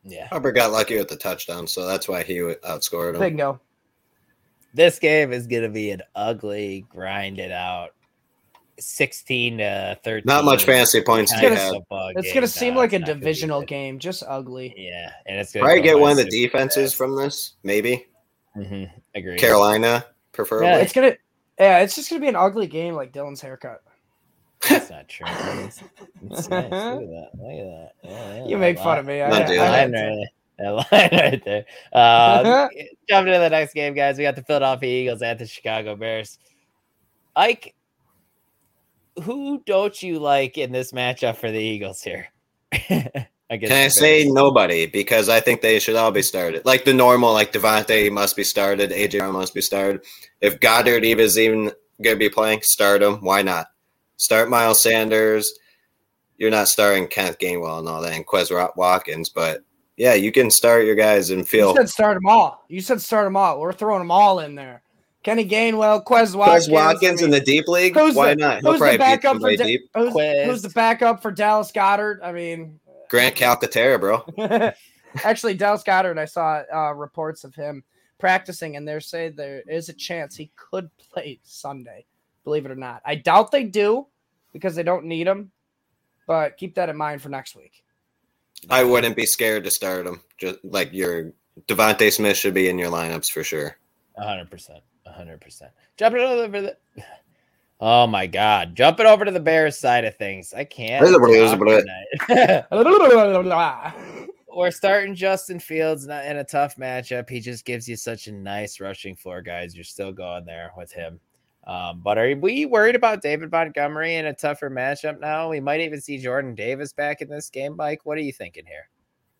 Yeah. 0.05 0.29
Hubbard 0.29 0.55
got 0.55 0.73
lucky 0.73 0.97
with 0.97 1.09
the 1.09 1.17
touchdown, 1.17 1.67
so 1.67 1.87
that's 1.87 2.09
why 2.09 2.23
he 2.23 2.35
outscored 2.37 3.15
him. 3.15 3.21
Bingo. 3.21 3.61
This 4.75 4.99
game 4.99 5.33
is 5.33 5.47
going 5.47 5.63
to 5.63 5.69
be 5.69 5.91
an 5.91 6.03
ugly, 6.15 6.85
grinded 6.89 7.53
out 7.53 7.91
16 8.79 9.59
to 9.59 9.99
13. 10.03 10.23
Not 10.27 10.45
much 10.45 10.65
fantasy 10.65 11.01
points 11.01 11.33
to 11.33 11.39
have. 11.39 11.75
It's 11.91 12.33
going 12.33 12.43
to 12.43 12.49
seem 12.49 12.75
like 12.75 12.93
a 12.93 12.99
divisional 12.99 13.63
game, 13.63 13.99
just 13.99 14.23
ugly. 14.27 14.75
Yeah. 14.77 15.13
And 15.27 15.39
it's 15.39 15.53
going 15.53 15.63
to. 15.63 15.67
Probably 15.69 15.83
get 15.83 15.99
one 15.99 16.11
of 16.11 16.17
the 16.17 16.25
defenses 16.25 16.93
from 16.93 17.17
this, 17.17 17.55
maybe. 17.63 18.07
hmm 18.55 18.85
Agree. 19.15 19.37
Carolina, 19.39 20.05
preferably. 20.33 20.67
Yeah, 20.67 20.79
it's 20.79 20.93
going 20.93 21.13
to. 21.13 21.19
Yeah, 21.59 21.79
it's 21.81 21.95
just 21.95 22.11
going 22.11 22.21
to 22.21 22.25
be 22.25 22.29
an 22.29 22.37
ugly 22.37 22.67
game 22.67 22.95
like 22.95 23.13
Dylan's 23.13 23.41
haircut. 23.41 23.85
That's 24.69 24.91
not 24.91 25.09
true. 25.09 25.27
It's, 25.65 25.83
it's 26.41 26.49
nice. 26.49 26.71
Look 26.71 26.71
at 26.71 26.71
that. 26.71 27.31
Look 27.35 27.51
at 27.51 27.67
that. 27.67 27.91
Yeah, 28.03 28.35
yeah, 28.37 28.47
You 28.47 28.59
make 28.59 28.79
fun 28.79 28.87
line- 28.87 28.99
of 28.99 29.07
me. 29.07 29.23
I, 29.23 29.29
Not 29.29 29.43
I, 29.43 29.47
doing 29.47 29.61
I 29.61 29.69
Line 29.69 29.93
right, 29.93 30.29
that 30.59 30.71
line 30.71 31.11
right 31.13 31.45
there. 31.45 31.65
Uh, 31.93 32.69
jumping 33.09 33.33
to 33.33 33.39
the 33.39 33.51
next 33.51 33.75
game, 33.75 33.95
guys. 33.95 34.17
We 34.17 34.25
got 34.25 34.37
the 34.37 34.43
Philadelphia 34.43 34.89
Eagles 35.03 35.23
at 35.23 35.39
the 35.39 35.47
Chicago 35.47 35.97
Bears. 35.97 36.39
Ike, 37.37 37.75
who 39.23 39.63
don't 39.67 40.01
you 40.03 40.19
like 40.19 40.57
in 40.57 40.73
this 40.73 40.93
matchup 40.93 41.37
for 41.37 41.51
the 41.51 41.59
Eagles 41.59 42.01
here? 42.03 42.29
I 43.51 43.57
guess 43.57 43.69
Can 43.69 43.85
I 43.85 43.89
say 43.89 44.25
nobody? 44.27 44.87
Because 44.87 45.29
I 45.29 45.41
think 45.41 45.61
they 45.61 45.79
should 45.79 45.97
all 45.97 46.11
be 46.11 46.23
started. 46.23 46.65
Like 46.65 46.85
the 46.85 46.95
normal, 46.95 47.33
like 47.33 47.53
DeVonta 47.53 48.11
must 48.11 48.37
be 48.37 48.45
started, 48.45 48.91
AJ 48.91 49.33
must 49.33 49.55
be 49.55 49.61
started. 49.61 50.05
If 50.41 50.61
Goedert 50.61 51.05
even 51.05 51.25
is 51.25 51.39
even 51.39 51.71
going 52.03 52.17
to 52.17 52.19
be 52.19 52.31
playing, 52.31 52.63
start 52.63 53.03
him. 53.03 53.17
Why 53.17 53.43
not? 53.43 53.67
Start 54.17 54.49
Miles 54.49 54.83
Sanders. 54.83 55.53
You're 56.37 56.51
not 56.51 56.69
starting 56.69 57.07
Kenneth 57.07 57.39
Gainwell 57.39 57.79
and 57.79 57.89
all 57.89 58.03
that, 58.03 58.13
and 58.13 58.27
Quez 58.27 58.51
Watkins, 58.77 59.29
but 59.29 59.61
yeah, 59.97 60.15
you 60.15 60.33
can 60.33 60.51
start 60.51 60.85
your 60.85 60.97
guys 60.97 61.31
and 61.31 61.49
field. 61.49 61.77
You 61.77 61.83
said 61.83 61.91
start 61.91 62.15
them 62.17 62.27
all. 62.27 62.65
You 62.69 62.81
said 62.81 63.01
start 63.01 63.27
them 63.27 63.37
all. 63.37 63.61
We're 63.61 63.73
throwing 63.73 64.01
them 64.01 64.11
all 64.11 64.41
in 64.41 64.55
there. 64.57 64.83
Kenny 65.23 65.49
Gainwell, 65.49 66.05
Quez 66.05 66.35
Watkins. 66.35 66.69
Quez 66.69 66.73
Watkins 66.73 67.23
I 67.23 67.25
in 67.27 67.31
the 67.31 67.41
deep 67.41 67.69
league. 67.69 67.95
who's 67.95 68.15
Why 68.17 68.31
the- 68.35 68.41
not? 68.41 68.61
He'll 68.63 68.73
who's 68.73 68.81
the 68.81 68.85
probably 68.85 68.99
beat 68.99 69.05
backup 69.05 69.23
for 69.23 69.41
somebody 69.41 69.57
Da- 69.57 69.65
deep. 69.65 69.81
who's, 69.95 70.45
who's 70.47 70.63
the 70.63 70.71
backup 70.71 71.23
for 71.23 71.31
Dallas 71.31 71.71
Goedert? 71.73 72.19
I 72.23 72.33
mean, 72.33 72.81
Grant 73.09 73.37
Calcaterra, 73.37 74.01
bro. 74.01 74.73
actually, 75.25 75.55
Dallas 75.55 75.85
Goedert. 75.85 76.19
I 76.19 76.25
saw 76.25 76.63
uh, 76.75 76.93
reports 76.93 77.45
of 77.45 77.55
him 77.55 77.85
practicing, 78.19 78.77
and 78.77 78.87
they're 78.87 79.01
saying 79.01 79.35
there 79.37 79.63
is 79.69 79.89
a 79.89 79.93
chance 79.95 80.35
he 80.37 80.51
could 80.57 80.91
play 80.99 81.39
Sunday. 81.45 82.05
Believe 82.45 82.67
it 82.67 82.71
or 82.71 82.77
not, 82.77 83.03
I 83.05 83.15
doubt 83.17 83.51
they 83.51 83.65
do 83.65 84.07
because 84.53 84.75
they 84.75 84.83
don't 84.83 85.07
need 85.07 85.27
him. 85.27 85.51
But 86.27 86.57
keep 86.57 86.75
that 86.77 86.89
in 86.89 86.97
mind 86.97 87.21
for 87.21 87.29
next 87.29 87.57
week. 87.57 87.85
I 88.71 88.85
wouldn't 88.85 89.17
be 89.17 89.27
scared 89.27 89.65
to 89.65 89.71
start 89.71 90.07
him. 90.07 90.21
Just 90.39 90.59
like 90.65 90.93
your 90.93 91.33
DeVonta 91.69 92.11
Smith 92.13 92.37
should 92.37 92.55
be 92.55 92.69
in 92.69 92.79
your 92.79 92.91
lineups 92.91 93.31
for 93.31 93.45
sure. 93.45 93.77
hundred 94.19 94.51
percent, 94.51 94.81
hundred 95.07 95.41
percent. 95.41 95.73
Jumping 95.97 96.23
over 96.23 96.61
the. 96.61 96.77
Oh 97.81 98.07
my 98.07 98.29
God! 98.29 98.77
Jumping 98.77 99.05
over 99.05 99.25
to 99.25 99.33
the 99.33 99.41
Bears 99.41 99.77
side 99.77 100.05
of 100.05 100.17
things, 100.17 100.55
I 100.55 100.65
can't. 100.65 101.05
Blah, 101.05 101.19
blah, 101.19 101.51
talk 101.51 101.59
blah. 101.59 101.81
tonight. 101.81 102.65
We're 104.57 104.71
starting 104.71 105.17
Justin 105.17 105.59
Fields 105.59 106.05
in 106.05 106.11
a 106.11 106.45
tough 106.45 106.77
matchup. 106.77 107.29
He 107.29 107.41
just 107.41 107.65
gives 107.65 107.89
you 107.89 107.97
such 107.97 108.29
a 108.29 108.33
nice 108.33 108.79
rushing 108.79 109.17
floor, 109.17 109.43
guys. 109.43 109.75
You're 109.75 109.83
still 109.83 110.13
going 110.13 110.45
there 110.45 110.71
with 110.77 110.93
him. 110.93 111.19
Um, 111.67 112.01
but 112.05 112.19
are 112.19 112.35
we 112.37 112.67
worried 112.67 112.95
about 112.95 113.23
David 113.23 113.51
Montgomery 113.51 114.17
in 114.17 114.27
a 114.27 114.35
tougher 114.35 114.69
matchup 114.69 115.19
now? 115.19 115.49
We 115.49 115.61
might 115.61 115.81
even 115.81 116.01
see 116.01 116.19
Jordan 116.19 116.55
Davis 116.55 116.93
back 116.93 117.23
in 117.23 117.29
this 117.29 117.49
game, 117.49 117.77
Mike. 117.77 118.05
What 118.05 118.19
are 118.19 118.23
you 118.23 118.33
thinking 118.33 118.67
here? 118.67 118.89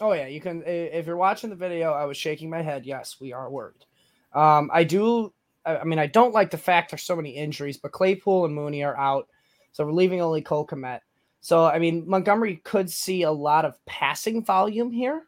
Oh 0.01 0.13
yeah, 0.13 0.27
you 0.27 0.41
can. 0.41 0.63
If 0.67 1.07
you're 1.07 1.17
watching 1.17 1.51
the 1.51 1.57
video, 1.57 1.93
I 1.93 2.05
was 2.05 2.17
shaking 2.17 2.51
my 2.51 2.63
head. 2.63 2.87
Yes, 2.87 3.17
we 3.21 3.33
are 3.33 3.51
worried. 3.51 3.85
Um, 4.33 4.71
I 4.73 4.85
do. 4.85 5.33
I 5.67 5.85
mean, 5.85 5.99
I 5.99 6.07
don't 6.07 6.35
like 6.35 6.51
the 6.51 6.59
fact 6.59 6.91
there's 6.91 7.03
so 7.03 7.17
many 7.17 7.31
injuries, 7.31 7.79
but 7.79 7.93
Claypool 7.93 8.45
and 8.45 8.55
Mooney 8.55 8.83
are 8.85 8.97
out, 8.97 9.29
so 9.73 9.85
we're 9.85 9.93
leaving 9.93 10.21
only 10.21 10.43
Cole 10.43 10.67
Kmet. 10.67 11.01
So 11.41 11.65
I 11.65 11.79
mean, 11.79 12.09
Montgomery 12.09 12.57
could 12.65 12.91
see 12.91 13.23
a 13.23 13.31
lot 13.31 13.65
of 13.65 13.83
passing 13.85 14.43
volume 14.43 14.91
here. 14.91 15.27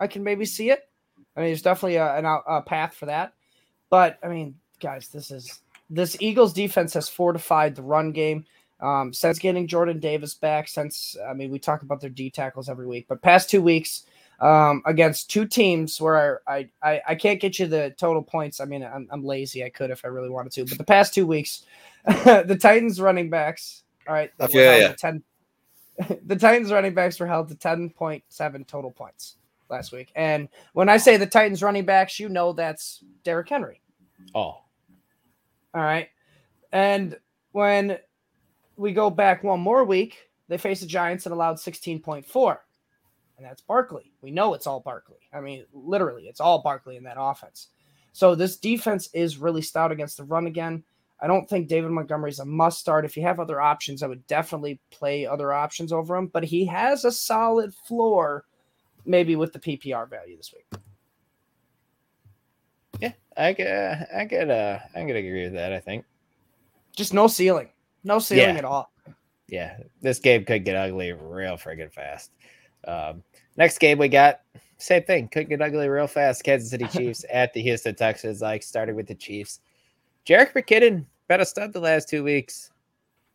I 0.00 0.06
can 0.06 0.22
maybe 0.22 0.44
see 0.44 0.70
it. 0.70 0.88
I 1.36 1.40
mean, 1.40 1.48
there's 1.48 1.62
definitely 1.62 1.96
a, 1.96 2.40
a 2.48 2.62
path 2.62 2.94
for 2.94 3.06
that. 3.06 3.34
But 3.90 4.18
I 4.22 4.28
mean, 4.28 4.54
guys, 4.80 5.08
this 5.08 5.30
is 5.30 5.60
this 5.90 6.16
Eagles 6.20 6.52
defense 6.52 6.94
has 6.94 7.08
fortified 7.08 7.74
the 7.74 7.82
run 7.82 8.12
game 8.12 8.44
um, 8.80 9.12
since 9.12 9.38
getting 9.38 9.66
Jordan 9.66 9.98
Davis 9.98 10.34
back. 10.34 10.68
Since 10.68 11.16
I 11.28 11.32
mean, 11.32 11.50
we 11.50 11.58
talk 11.58 11.82
about 11.82 12.00
their 12.00 12.10
D 12.10 12.30
tackles 12.30 12.68
every 12.68 12.86
week, 12.86 13.06
but 13.08 13.22
past 13.22 13.50
two 13.50 13.62
weeks 13.62 14.04
um, 14.40 14.82
against 14.86 15.30
two 15.30 15.46
teams 15.46 16.00
where 16.00 16.42
I, 16.46 16.68
I 16.82 17.00
I 17.08 17.14
can't 17.14 17.40
get 17.40 17.58
you 17.58 17.66
the 17.66 17.94
total 17.98 18.22
points. 18.22 18.60
I 18.60 18.64
mean, 18.64 18.84
I'm, 18.84 19.08
I'm 19.10 19.24
lazy. 19.24 19.64
I 19.64 19.70
could 19.70 19.90
if 19.90 20.04
I 20.04 20.08
really 20.08 20.30
wanted 20.30 20.52
to, 20.52 20.64
but 20.64 20.78
the 20.78 20.84
past 20.84 21.14
two 21.14 21.26
weeks, 21.26 21.64
the 22.06 22.58
Titans 22.60 23.00
running 23.00 23.30
backs. 23.30 23.82
All 24.06 24.14
right, 24.14 24.30
I 24.38 24.44
were 24.44 24.48
feel 24.48 24.70
held 24.70 24.82
ya. 24.82 24.88
to 24.88 24.94
ten. 24.94 25.22
the 26.26 26.36
Titans 26.36 26.70
running 26.70 26.94
backs 26.94 27.18
were 27.18 27.26
held 27.26 27.48
to 27.48 27.54
ten 27.54 27.90
point 27.90 28.22
seven 28.28 28.64
total 28.64 28.90
points 28.90 29.36
last 29.68 29.92
week, 29.92 30.12
and 30.14 30.48
when 30.72 30.88
I 30.88 30.98
say 30.98 31.16
the 31.16 31.26
Titans 31.26 31.62
running 31.62 31.84
backs, 31.84 32.20
you 32.20 32.28
know 32.28 32.52
that's 32.52 33.02
Derrick 33.24 33.48
Henry. 33.48 33.80
Oh, 34.34 34.58
All 35.74 35.82
right. 35.82 36.08
And 36.72 37.18
when 37.52 37.98
we 38.76 38.92
go 38.92 39.10
back 39.10 39.42
one 39.42 39.60
more 39.60 39.84
week, 39.84 40.30
they 40.48 40.58
face 40.58 40.80
the 40.80 40.86
Giants 40.86 41.26
and 41.26 41.32
allowed 41.32 41.56
16.4. 41.56 42.58
And 43.36 43.46
that's 43.46 43.62
Barkley. 43.62 44.12
We 44.20 44.30
know 44.30 44.54
it's 44.54 44.66
all 44.66 44.80
Barkley. 44.80 45.18
I 45.32 45.40
mean, 45.40 45.64
literally, 45.72 46.24
it's 46.24 46.40
all 46.40 46.62
Barkley 46.62 46.96
in 46.96 47.04
that 47.04 47.16
offense. 47.18 47.68
So 48.12 48.34
this 48.34 48.56
defense 48.56 49.08
is 49.12 49.38
really 49.38 49.62
stout 49.62 49.92
against 49.92 50.16
the 50.16 50.24
run 50.24 50.46
again. 50.46 50.82
I 51.20 51.26
don't 51.26 51.48
think 51.48 51.68
David 51.68 51.90
Montgomery 51.90 52.30
is 52.30 52.38
a 52.38 52.44
must 52.44 52.80
start. 52.80 53.04
If 53.04 53.16
you 53.16 53.22
have 53.24 53.40
other 53.40 53.60
options, 53.60 54.02
I 54.02 54.06
would 54.06 54.26
definitely 54.26 54.80
play 54.90 55.26
other 55.26 55.52
options 55.52 55.92
over 55.92 56.16
him, 56.16 56.28
but 56.28 56.44
he 56.44 56.64
has 56.66 57.04
a 57.04 57.12
solid 57.12 57.74
floor, 57.74 58.44
maybe 59.04 59.36
with 59.36 59.52
the 59.52 59.58
PPR 59.58 60.08
value 60.08 60.36
this 60.36 60.52
week. 60.52 60.80
Yeah, 63.38 63.44
I 63.46 63.54
could, 63.54 64.16
I 64.16 64.24
could, 64.26 64.50
uh, 64.50 64.78
I 64.94 65.04
could 65.04 65.16
agree 65.16 65.44
with 65.44 65.54
that. 65.54 65.72
I 65.72 65.80
think. 65.80 66.04
Just 66.96 67.14
no 67.14 67.28
ceiling. 67.28 67.68
No 68.04 68.18
ceiling 68.18 68.54
Yeah. 68.54 68.58
at 68.58 68.64
all. 68.64 68.92
yeah, 69.48 69.78
this 70.00 70.18
game 70.18 70.44
could 70.44 70.64
get 70.64 70.76
ugly 70.76 71.12
real 71.12 71.56
friggin' 71.56 71.92
fast. 71.92 72.32
Um, 72.86 73.22
next 73.56 73.78
game 73.78 73.98
we 73.98 74.08
got 74.08 74.40
same 74.78 75.02
thing, 75.04 75.28
could 75.28 75.48
get 75.48 75.60
ugly 75.62 75.88
real 75.88 76.06
fast. 76.06 76.44
Kansas 76.44 76.70
City 76.70 76.86
Chiefs 76.92 77.24
at 77.32 77.52
the 77.52 77.62
Houston 77.62 77.94
Texans, 77.94 78.40
like 78.40 78.62
starting 78.62 78.94
with 78.94 79.06
the 79.08 79.14
Chiefs. 79.14 79.60
Jerick 80.26 80.52
McKinnon 80.52 81.04
been 81.28 81.40
a 81.40 81.44
stud 81.44 81.72
the 81.72 81.80
last 81.80 82.08
two 82.08 82.22
weeks. 82.22 82.70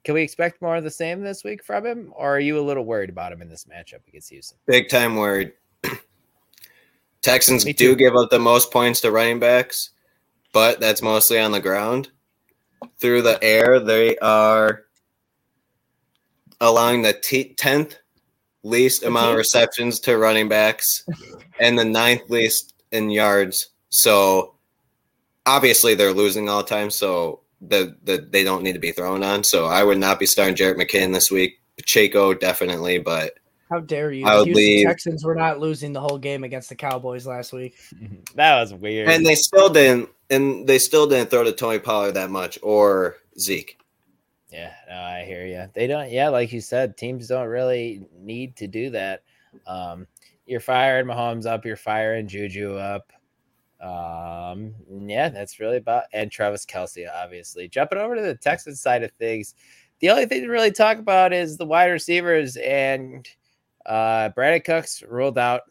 Can 0.03 0.13
we 0.15 0.21
expect 0.21 0.61
more 0.61 0.75
of 0.75 0.83
the 0.83 0.91
same 0.91 1.21
this 1.21 1.43
week 1.43 1.63
from 1.63 1.85
him, 1.85 2.13
or 2.15 2.35
are 2.35 2.39
you 2.39 2.59
a 2.59 2.61
little 2.61 2.83
worried 2.85 3.09
about 3.09 3.31
him 3.31 3.41
in 3.41 3.49
this 3.49 3.65
matchup 3.65 4.05
against 4.07 4.29
Houston? 4.29 4.57
Big 4.67 4.89
time 4.89 5.15
worried. 5.15 5.53
Texans 7.21 7.63
do 7.63 7.95
give 7.95 8.15
up 8.15 8.29
the 8.29 8.39
most 8.39 8.71
points 8.71 8.99
to 9.01 9.11
running 9.11 9.39
backs, 9.39 9.91
but 10.53 10.79
that's 10.79 11.01
mostly 11.01 11.39
on 11.39 11.51
the 11.51 11.59
ground. 11.59 12.09
Through 12.99 13.23
the 13.23 13.43
air, 13.43 13.79
they 13.79 14.17
are 14.19 14.85
allowing 16.61 17.01
the 17.01 17.13
t- 17.13 17.53
10th 17.57 17.95
least 18.63 19.03
amount 19.03 19.31
of 19.31 19.37
receptions 19.37 19.99
to 19.99 20.17
running 20.17 20.47
backs 20.47 21.03
and 21.59 21.77
the 21.77 21.83
ninth 21.83 22.29
least 22.29 22.73
in 22.91 23.09
yards. 23.09 23.69
So 23.89 24.55
obviously 25.45 25.95
they're 25.95 26.13
losing 26.13 26.47
all 26.47 26.63
the 26.63 26.69
time. 26.69 26.89
So 26.89 27.41
the, 27.59 27.97
the 28.03 28.25
they 28.29 28.43
don't 28.43 28.63
need 28.63 28.73
to 28.73 28.79
be 28.79 28.91
thrown 28.91 29.23
on. 29.23 29.43
So 29.43 29.65
I 29.65 29.83
would 29.83 29.97
not 29.97 30.19
be 30.19 30.25
starting 30.25 30.55
Jerick 30.55 30.77
McKinnon 30.77 31.13
this 31.13 31.29
week. 31.29 31.59
Pacheco 31.75 32.33
definitely, 32.33 32.99
but 32.99 33.33
How 33.69 33.79
dare 33.79 34.11
you? 34.11 34.25
I 34.25 34.33
The 34.33 34.37
would 34.39 34.45
Houston 34.47 34.63
leave- 34.63 34.87
Texans 34.87 35.23
were 35.25 35.35
not 35.35 35.59
losing 35.59 35.93
the 35.93 36.01
whole 36.01 36.17
game 36.17 36.43
against 36.43 36.69
the 36.69 36.75
Cowboys 36.75 37.25
last 37.25 37.53
week. 37.53 37.75
that 38.35 38.59
was 38.59 38.73
weird. 38.73 39.09
and 39.09 39.25
they 39.25 39.35
still 39.35 39.69
didn't 39.69 40.09
and 40.29 40.67
they 40.67 40.79
still 40.79 41.07
didn't 41.07 41.29
throw 41.29 41.43
to 41.43 41.51
Tony 41.51 41.79
Pollard 41.79 42.13
that 42.13 42.29
much 42.29 42.59
or 42.61 43.17
Zeke. 43.39 43.79
Yeah, 44.51 44.71
no, 44.87 44.95
I 44.95 45.23
hear 45.25 45.45
you. 45.47 45.67
They 45.73 45.87
don't. 45.87 46.11
Yeah, 46.11 46.29
like 46.29 46.51
you 46.53 46.61
said, 46.61 46.95
teams 46.97 47.27
don't 47.27 47.47
really 47.47 48.05
need 48.19 48.55
to 48.57 48.67
do 48.67 48.91
that. 48.91 49.23
Um, 49.65 50.05
you're 50.45 50.59
firing 50.59 51.07
Mahomes 51.07 51.47
up. 51.47 51.65
You're 51.65 51.75
firing 51.75 52.27
Juju 52.27 52.75
up. 52.75 53.11
Um, 53.81 54.73
yeah, 55.07 55.29
that's 55.29 55.59
really 55.59 55.77
about 55.77 56.03
and 56.13 56.31
Travis 56.31 56.65
Kelce, 56.65 57.05
obviously. 57.13 57.67
Jumping 57.67 57.97
over 57.97 58.15
to 58.15 58.21
the 58.21 58.35
Texans 58.35 58.79
side 58.81 59.03
of 59.03 59.11
things, 59.13 59.55
the 59.99 60.09
only 60.09 60.25
thing 60.25 60.41
to 60.43 60.47
really 60.49 60.71
talk 60.71 60.99
about 60.99 61.33
is 61.33 61.57
the 61.57 61.65
wide 61.65 61.87
receivers 61.91 62.55
and 62.57 63.27
uh 63.85 64.29
Brandin 64.29 64.63
Cooks 64.63 65.03
ruled 65.03 65.37
out, 65.37 65.61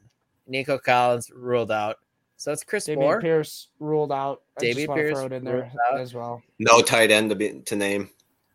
Nico 0.46 0.78
Collins 0.78 1.30
ruled 1.34 1.70
out. 1.70 1.96
So 2.36 2.50
it's 2.50 2.64
Chris 2.64 2.88
Dameon 2.88 2.96
Moore. 2.96 3.20
Pierce 3.20 3.68
ruled 3.78 4.10
out. 4.10 4.42
I 4.58 4.62
Dameon 4.62 4.74
just 4.74 4.88
want 4.88 4.98
to 4.98 5.02
Pierce 5.02 5.18
throw 5.18 5.26
it 5.26 5.32
in 5.32 5.44
there 5.44 5.72
out. 5.92 6.00
as 6.00 6.12
well. 6.12 6.42
No 6.58 6.82
tight 6.82 7.10
end 7.10 7.30
to 7.30 7.36
be 7.36 7.60
to 7.60 7.76
name. 7.76 8.10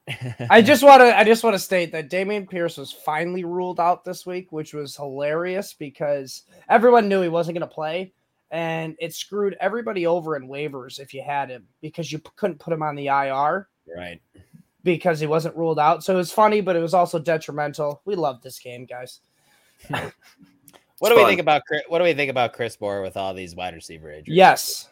I 0.50 0.62
just 0.62 0.84
want 0.84 1.02
to 1.02 1.18
I 1.18 1.24
just 1.24 1.44
want 1.44 1.54
to 1.54 1.60
state 1.60 1.92
that 1.92 2.10
Dameon 2.10 2.50
Pierce 2.50 2.78
was 2.78 2.92
finally 2.92 3.44
ruled 3.44 3.80
out 3.80 4.06
this 4.06 4.26
week, 4.26 4.52
which 4.52 4.74
was 4.74 4.96
hilarious 4.96 5.74
because 5.74 6.44
everyone 6.70 7.10
knew 7.10 7.22
he 7.22 7.30
wasn't 7.30 7.58
going 7.58 7.68
to 7.68 7.74
play, 7.74 8.14
and 8.52 8.96
it 9.00 9.14
screwed 9.14 9.58
everybody 9.60 10.06
over 10.06 10.36
in 10.36 10.48
waivers 10.48 11.00
if 11.00 11.14
you 11.14 11.22
had 11.22 11.50
him 11.50 11.68
because 11.82 12.12
you 12.12 12.20
p- 12.20 12.30
couldn't 12.36 12.60
put 12.60 12.74
him 12.74 12.84
on 12.84 12.96
the 12.96 13.08
IR 13.08 13.68
right. 13.96 14.22
because 14.84 15.20
he 15.20 15.28
wasn't 15.28 15.56
ruled 15.58 15.80
out. 15.80 16.04
So 16.04 16.14
it 16.14 16.18
was 16.18 16.32
funny, 16.32 16.62
but 16.62 16.76
it 16.76 16.82
was 16.82 16.94
also 16.94 17.20
detrimental. 17.20 18.02
We 18.06 18.16
love 18.16 18.42
this 18.42 18.60
game, 18.60 18.86
guys. 18.86 19.20
What 19.90 21.12
It's 21.12 21.20
do 21.20 21.24
we 21.24 21.30
think 21.30 21.40
about 21.42 21.64
Chris- 21.66 21.84
what 21.88 22.00
do 22.00 22.04
we 22.06 22.14
think 22.14 22.32
about 22.32 22.54
Chris 22.54 22.80
Moore 22.82 23.02
with 23.04 23.16
all 23.18 23.34
these 23.34 23.56
wide 23.56 23.76
receiver 23.76 24.10
injuries? 24.12 24.36
Yes, 24.36 24.90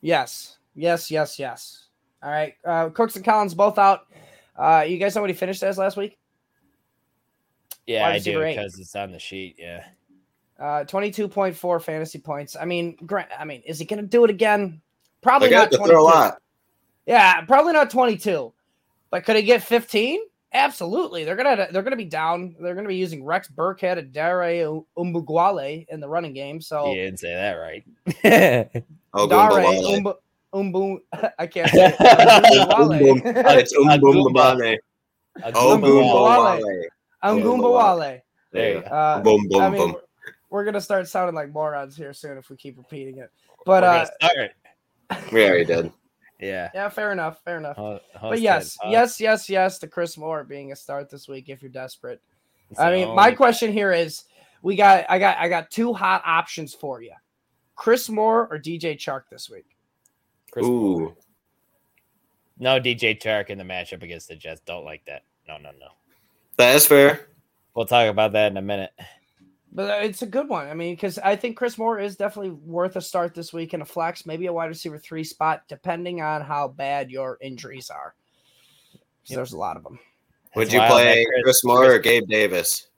yes, 0.00 0.58
yes, 0.76 1.10
yes, 1.10 1.38
yes. 1.38 1.86
All 2.22 2.30
right, 2.30 2.54
uh, 2.64 2.88
Cooks 2.90 3.16
and 3.16 3.24
Collins 3.24 3.54
both 3.54 3.78
out. 3.78 4.06
Uh, 4.56 4.84
you 4.86 4.96
guys 4.98 5.14
know 5.14 5.20
what 5.20 5.30
he 5.30 5.34
finished 5.34 5.62
as 5.62 5.76
last 5.78 5.96
week? 5.96 6.18
Yeah, 7.86 8.06
I 8.06 8.18
do 8.18 8.40
because 8.44 8.78
it's 8.78 8.94
on 8.94 9.10
the 9.12 9.18
sheet. 9.18 9.56
Yeah. 9.58 9.84
Uh, 10.58 10.84
twenty-two 10.84 11.26
point 11.28 11.56
four 11.56 11.80
fantasy 11.80 12.18
points. 12.18 12.56
I 12.60 12.64
mean, 12.64 12.96
grant. 13.06 13.28
I 13.38 13.44
mean, 13.44 13.62
is 13.66 13.78
he 13.78 13.84
going 13.84 14.00
to 14.00 14.06
do 14.06 14.24
it 14.24 14.30
again? 14.30 14.80
Probably 15.20 15.48
They 15.48 15.54
got 15.54 15.62
not. 15.64 15.70
to 15.72 15.76
22. 15.78 15.92
throw 15.94 16.02
a 16.02 16.04
lot. 16.04 16.42
Yeah, 17.06 17.40
probably 17.42 17.72
not 17.72 17.90
twenty-two. 17.90 18.52
But 19.10 19.24
could 19.24 19.36
he 19.36 19.42
get 19.42 19.62
fifteen? 19.62 20.20
Absolutely. 20.52 21.24
They're 21.24 21.36
gonna 21.36 21.68
they're 21.70 21.82
gonna 21.82 21.96
be 21.96 22.06
down. 22.06 22.56
They're 22.58 22.74
gonna 22.74 22.88
be 22.88 22.96
using 22.96 23.22
Rex 23.22 23.48
Burkhead 23.48 23.98
and 23.98 24.12
Dare 24.12 24.80
Umbuguale 24.96 25.86
in 25.88 26.00
the 26.00 26.08
running 26.08 26.32
game. 26.32 26.60
So 26.60 26.90
You 26.92 27.02
didn't 27.04 27.18
say 27.18 27.34
that 27.34 27.54
right. 27.54 28.84
Oh, 29.14 29.26
Dare 29.26 29.50
Umbu 29.50 30.14
Umbu. 30.54 30.98
I 31.38 31.46
can't 31.46 31.70
say 31.70 31.86
it. 31.86 31.96
It's 33.58 33.74
Umbumbabane. 33.74 34.78
A 35.42 35.52
Oh, 35.54 35.76
Goomba 35.76 35.82
Goomba 35.82 36.04
wall. 36.04 36.56
Wale. 36.56 36.66
Wale. 36.66 37.42
Umbuguale. 37.42 38.20
There 38.52 38.74
you 38.76 38.80
go. 38.82 39.20
Boom, 39.22 39.48
boom, 39.48 39.60
I 39.60 39.70
mean, 39.70 39.80
boom. 39.80 39.92
we're, 39.92 40.00
we're 40.50 40.64
gonna 40.64 40.80
start 40.80 41.08
sounding 41.08 41.34
like 41.34 41.52
morons 41.52 41.96
here 41.96 42.12
soon 42.12 42.38
if 42.38 42.48
we 42.48 42.56
keep 42.56 42.78
repeating 42.78 43.18
it. 43.18 43.30
But 43.66 43.84
uh, 43.84 44.06
gonna. 44.22 44.50
We 45.32 45.44
already 45.46 45.64
did. 45.64 45.92
Yeah. 46.40 46.70
yeah, 46.74 46.88
fair 46.88 47.10
enough, 47.12 47.42
fair 47.44 47.58
enough. 47.58 47.76
Ho- 47.76 48.00
But 48.20 48.40
yes, 48.40 48.76
uh, 48.84 48.88
yes, 48.90 49.20
yes, 49.20 49.48
yes 49.48 49.78
to 49.80 49.88
Chris 49.88 50.16
Moore 50.16 50.44
being 50.44 50.70
a 50.72 50.76
start 50.76 51.10
this 51.10 51.26
week 51.28 51.48
if 51.48 51.62
you're 51.62 51.70
desperate. 51.70 52.20
it's 52.70 52.78
I 52.78 52.92
mean, 52.92 53.14
my 53.14 53.24
only- 53.26 53.36
question 53.36 53.72
here 53.72 53.92
is 53.92 54.24
we 54.62 54.76
got 54.76 55.04
I 55.08 55.18
got 55.18 55.36
I 55.38 55.48
got 55.48 55.70
two 55.70 55.92
hot 55.92 56.22
options 56.24 56.74
for 56.74 57.02
you. 57.02 57.12
Chris 57.74 58.08
Moore 58.08 58.46
or 58.50 58.58
DJ 58.58 58.96
Chark 58.96 59.22
this 59.30 59.48
week. 59.50 59.66
Chris 60.50 60.64
Moore. 60.66 61.00
Ooh. 61.02 61.16
No 62.58 62.80
DJ 62.80 63.20
Chark 63.20 63.50
in 63.50 63.58
the 63.58 63.64
matchup 63.64 64.02
against 64.02 64.28
the 64.28 64.34
Jets. 64.36 64.60
Don't 64.64 64.84
like 64.84 65.04
that. 65.06 65.22
No, 65.46 65.56
no, 65.58 65.70
no. 65.78 65.88
That 66.56 66.74
is 66.74 66.86
fair. 66.86 67.28
We'll 67.74 67.86
talk 67.86 68.08
about 68.08 68.32
that 68.32 68.50
in 68.50 68.56
a 68.56 68.62
minute. 68.62 68.90
But 69.72 69.90
uh, 69.90 70.02
it's 70.04 70.22
a 70.22 70.26
good 70.26 70.48
one. 70.48 70.66
I 70.68 70.74
mean, 70.74 70.94
because 70.94 71.18
I 71.18 71.36
think 71.36 71.56
Chris 71.56 71.76
Moore 71.76 71.98
is 71.98 72.16
definitely 72.16 72.50
worth 72.50 72.96
a 72.96 73.00
start 73.00 73.34
this 73.34 73.52
week 73.52 73.74
in 73.74 73.82
a 73.82 73.84
flex, 73.84 74.24
maybe 74.26 74.46
a 74.46 74.52
wide 74.52 74.66
receiver 74.66 74.98
three 74.98 75.24
spot, 75.24 75.62
depending 75.68 76.22
on 76.22 76.40
how 76.42 76.68
bad 76.68 77.10
your 77.10 77.38
injuries 77.40 77.90
are. 77.90 78.14
'Cause 78.92 79.30
Yep. 79.30 79.36
There's 79.36 79.52
a 79.52 79.58
lot 79.58 79.76
of 79.76 79.82
them. 79.84 79.98
Would 80.54 80.68
That's 80.68 80.74
you 80.74 80.80
play 80.80 81.26
Chris 81.42 81.62
Moore 81.64 81.92
or 81.92 81.98
Gabe 81.98 82.26
Davis? 82.28 82.88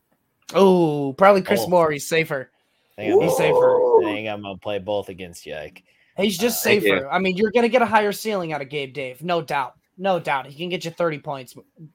Oh, 0.54 1.12
probably 1.14 1.42
Chris 1.42 1.62
Oh. 1.64 1.68
Moore. 1.68 1.90
He's 1.90 2.08
safer. 2.08 2.50
I 2.96 3.02
think 3.06 3.22
He's 3.22 3.36
safer. 3.36 4.00
I 4.00 4.04
think 4.04 4.28
I'm 4.28 4.42
gonna 4.42 4.58
play 4.58 4.78
both 4.78 5.08
against 5.08 5.46
you. 5.46 5.54
Like, 5.54 5.82
He's 6.16 6.36
just 6.36 6.60
Uh, 6.60 6.70
safer. 6.70 7.08
I 7.10 7.18
mean, 7.18 7.36
you're 7.36 7.50
going 7.50 7.62
to 7.62 7.68
get 7.70 7.80
a 7.80 7.86
higher 7.86 8.12
ceiling 8.12 8.52
out 8.52 8.60
of 8.60 8.68
Gabe 8.68 8.92
Dave, 8.92 9.22
no 9.22 9.40
doubt. 9.40 9.74
No 9.96 10.20
doubt. 10.20 10.46
He 10.48 10.54
can 10.54 10.68
get 10.68 10.84
you 10.84 10.90
30 10.90 11.18
points. 11.18 11.54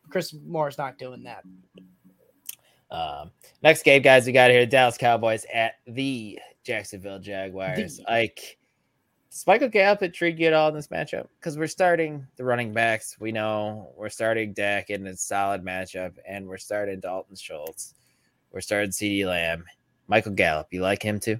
Chris 0.09 0.33
Moore's 0.33 0.79
not 0.79 0.97
doing 0.97 1.23
that. 1.23 1.43
Um, 2.91 3.31
next 3.63 3.83
game, 3.83 4.01
guys, 4.01 4.25
we 4.25 4.31
got 4.31 4.51
here 4.51 4.65
Dallas 4.65 4.97
Cowboys 4.97 5.45
at 5.53 5.75
the 5.87 6.39
Jacksonville 6.63 7.19
Jaguars. 7.19 7.97
The- 7.97 8.03
Like, 8.03 8.57
does 9.31 9.45
Michael 9.47 9.67
Gallup 9.69 10.01
intrigue 10.03 10.39
you 10.39 10.47
at 10.47 10.53
all 10.53 10.69
in 10.69 10.75
this 10.75 10.87
matchup? 10.87 11.27
Because 11.39 11.57
we're 11.57 11.67
starting 11.67 12.25
the 12.37 12.45
running 12.45 12.73
backs. 12.73 13.17
We 13.19 13.31
know 13.31 13.91
we're 13.97 14.09
starting 14.09 14.53
Dak 14.53 14.89
in 14.89 15.05
a 15.07 15.17
solid 15.17 15.63
matchup, 15.63 16.13
and 16.27 16.47
we're 16.47 16.57
starting 16.57 16.99
Dalton 17.01 17.35
Schultz. 17.35 17.95
We're 18.51 18.61
starting 18.61 18.91
CeeDee 18.91 19.25
Lamb. 19.25 19.65
Michael 20.07 20.31
Gallup, 20.33 20.67
you 20.71 20.81
like 20.81 21.01
him 21.03 21.19
too? 21.19 21.39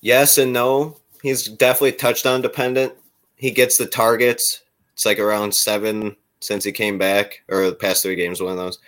Yes 0.00 0.38
and 0.38 0.52
no. 0.52 0.98
He's 1.22 1.46
definitely 1.48 1.92
touchdown 1.92 2.42
dependent. 2.42 2.92
He 3.36 3.50
gets 3.50 3.76
the 3.78 3.86
targets. 3.86 4.62
It's 4.92 5.04
like 5.06 5.18
around 5.18 5.52
seven 5.54 6.14
since 6.40 6.62
he 6.62 6.70
came 6.70 6.98
back, 6.98 7.42
or 7.48 7.66
the 7.66 7.74
past 7.74 8.02
three 8.02 8.14
games, 8.14 8.40
one 8.40 8.52
of 8.52 8.58
those. 8.58 8.78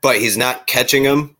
But 0.00 0.16
he's 0.16 0.36
not 0.36 0.66
catching 0.66 1.02
them. 1.02 1.36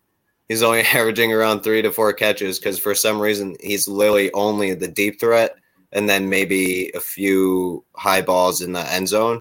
He's 0.48 0.62
only 0.62 0.80
averaging 0.94 1.32
around 1.32 1.60
three 1.60 1.82
to 1.82 1.92
four 1.92 2.12
catches 2.12 2.58
because 2.58 2.78
for 2.78 2.94
some 2.94 3.20
reason 3.20 3.56
he's 3.60 3.88
literally 3.88 4.32
only 4.32 4.74
the 4.74 4.88
deep 4.88 5.20
threat 5.20 5.56
and 5.92 6.08
then 6.08 6.28
maybe 6.28 6.90
a 6.94 7.00
few 7.00 7.84
high 7.94 8.22
balls 8.22 8.60
in 8.60 8.72
the 8.72 8.92
end 8.92 9.08
zone. 9.08 9.40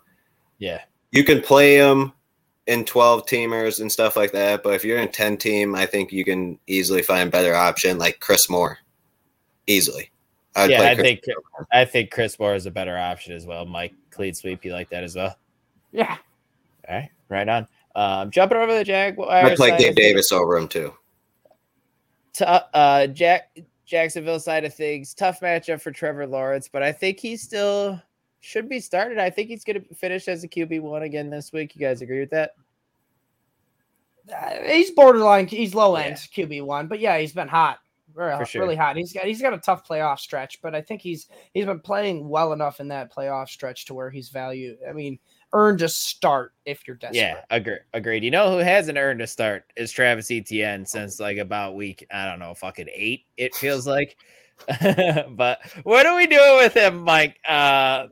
Yeah. 0.60 0.82
You 1.12 1.24
can 1.24 1.42
play 1.42 1.76
him 1.76 2.14
in 2.68 2.84
12 2.84 3.26
teamers 3.26 3.80
and 3.80 3.92
stuff 3.92 4.16
like 4.16 4.32
that, 4.34 4.64
but 4.64 4.74
if 4.74 4.84
you're 4.84 5.00
in 5.00 5.10
10 5.10 5.38
team, 5.38 5.76
I 5.76 5.86
think 5.86 6.12
you 6.12 6.26
can 6.26 6.60
easily 6.68 7.02
find 7.02 7.28
a 7.28 7.32
better 7.32 7.56
option 7.56 7.98
like 7.98 8.20
Chris 8.20 8.50
Moore. 8.50 8.78
Easily. 9.68 10.12
I'd 10.56 10.70
yeah, 10.70 10.82
I 10.84 10.96
Chris 10.96 11.08
think 11.08 11.24
Moore. 11.28 11.68
I 11.72 11.86
think 11.86 12.12
Chris 12.12 12.40
Moore 12.40 12.56
is 12.56 12.66
a 12.66 12.72
better 12.72 12.98
option 12.98 13.34
as 13.34 13.46
well. 13.46 13.66
Mike 13.66 13.94
Cleat 14.12 14.36
Sweep, 14.36 14.66
you 14.66 14.74
like 14.74 14.90
that 14.90 15.04
as 15.04 15.16
well? 15.16 15.38
Yeah. 15.92 16.18
All 16.88 16.96
right, 16.96 17.10
right 17.30 17.48
on. 17.48 17.68
Um, 17.98 18.30
jumping 18.30 18.60
over 18.60 18.74
the 18.76 18.84
Jaguars. 18.84 19.32
I'd 19.32 19.58
play 19.58 19.70
side 19.70 19.80
Gabe 19.80 19.96
Davis 19.96 20.32
over 20.32 20.56
him 20.56 20.68
too. 20.68 20.94
to, 22.34 22.48
uh 22.76 23.08
Jack 23.08 23.58
Jacksonville 23.88 24.40
side 24.40 24.66
of 24.66 24.74
things, 24.74 25.14
tough 25.16 25.40
matchup 25.40 25.82
for 25.82 25.92
Trevor 25.92 26.28
Lawrence, 26.28 26.70
but 26.72 26.84
I 26.84 26.92
think 26.92 27.20
he 27.20 27.36
still 27.38 28.00
should 28.40 28.70
be 28.70 28.80
started. 28.80 29.18
I 29.18 29.30
think 29.32 29.50
he's 29.50 29.64
going 29.64 29.82
to 29.84 29.96
finish 29.96 30.28
as 30.28 30.44
a 30.44 30.48
QB 30.48 30.82
one 30.82 31.04
again 31.04 31.30
this 31.30 31.52
week. 31.52 31.74
You 31.76 31.82
guys 31.82 32.02
agree 32.02 32.20
with 32.20 32.30
that? 32.30 32.52
Uh, 34.32 34.62
he's 34.66 34.92
borderline. 34.92 35.48
He's 35.48 35.74
low 35.74 35.98
Yeah. 35.98 36.04
end 36.04 36.16
QB 36.18 36.64
one, 36.66 36.88
but 36.88 37.00
yeah, 37.00 37.18
he's 37.18 37.32
been 37.34 37.48
hot, 37.48 37.80
really, 38.14 38.38
For 38.38 38.46
sure. 38.46 38.62
really 38.62 38.76
hot. 38.76 38.96
He's 38.98 39.14
got 39.14 39.24
he's 39.26 39.42
got 39.42 39.54
a 39.54 39.58
tough 39.58 39.88
playoff 39.88 40.20
stretch, 40.20 40.62
but 40.62 40.76
I 40.76 40.82
think 40.82 41.02
he's 41.02 41.28
he's 41.54 41.66
been 41.66 41.80
playing 41.80 42.28
well 42.28 42.54
enough 42.54 42.80
in 42.80 42.90
that 42.90 43.12
playoff 43.14 43.48
stretch 43.50 43.86
to 43.86 43.94
where 43.94 44.10
he's 44.10 44.30
value. 44.30 44.78
I 44.88 44.92
mean, 44.92 45.18
earned 45.54 45.82
a 45.82 45.90
start 45.90 46.54
if 46.66 46.86
you're 46.88 46.98
desperate. 46.98 47.18
Yeah, 47.18 47.42
agree, 47.50 47.78
agreed. 47.94 48.24
You 48.24 48.32
know 48.32 48.52
who 48.52 48.58
hasn't 48.58 48.98
earned 48.98 49.22
a 49.22 49.28
start 49.28 49.66
is 49.76 49.92
Travis 49.92 50.30
Etienne 50.32 50.86
since 50.86 51.20
like 51.20 51.38
about 51.38 51.76
week 51.76 52.06
I 52.12 52.26
don't 52.26 52.40
know, 52.40 52.54
fucking 52.54 52.90
eight. 52.94 53.26
It 53.38 53.56
feels 53.56 53.88
like. 53.88 54.18
but 55.30 55.60
what 55.84 56.06
are 56.06 56.16
we 56.16 56.26
doing 56.28 56.58
with 56.58 56.74
him, 56.74 57.02
Mike? 57.04 57.38
Uh, 57.48 58.08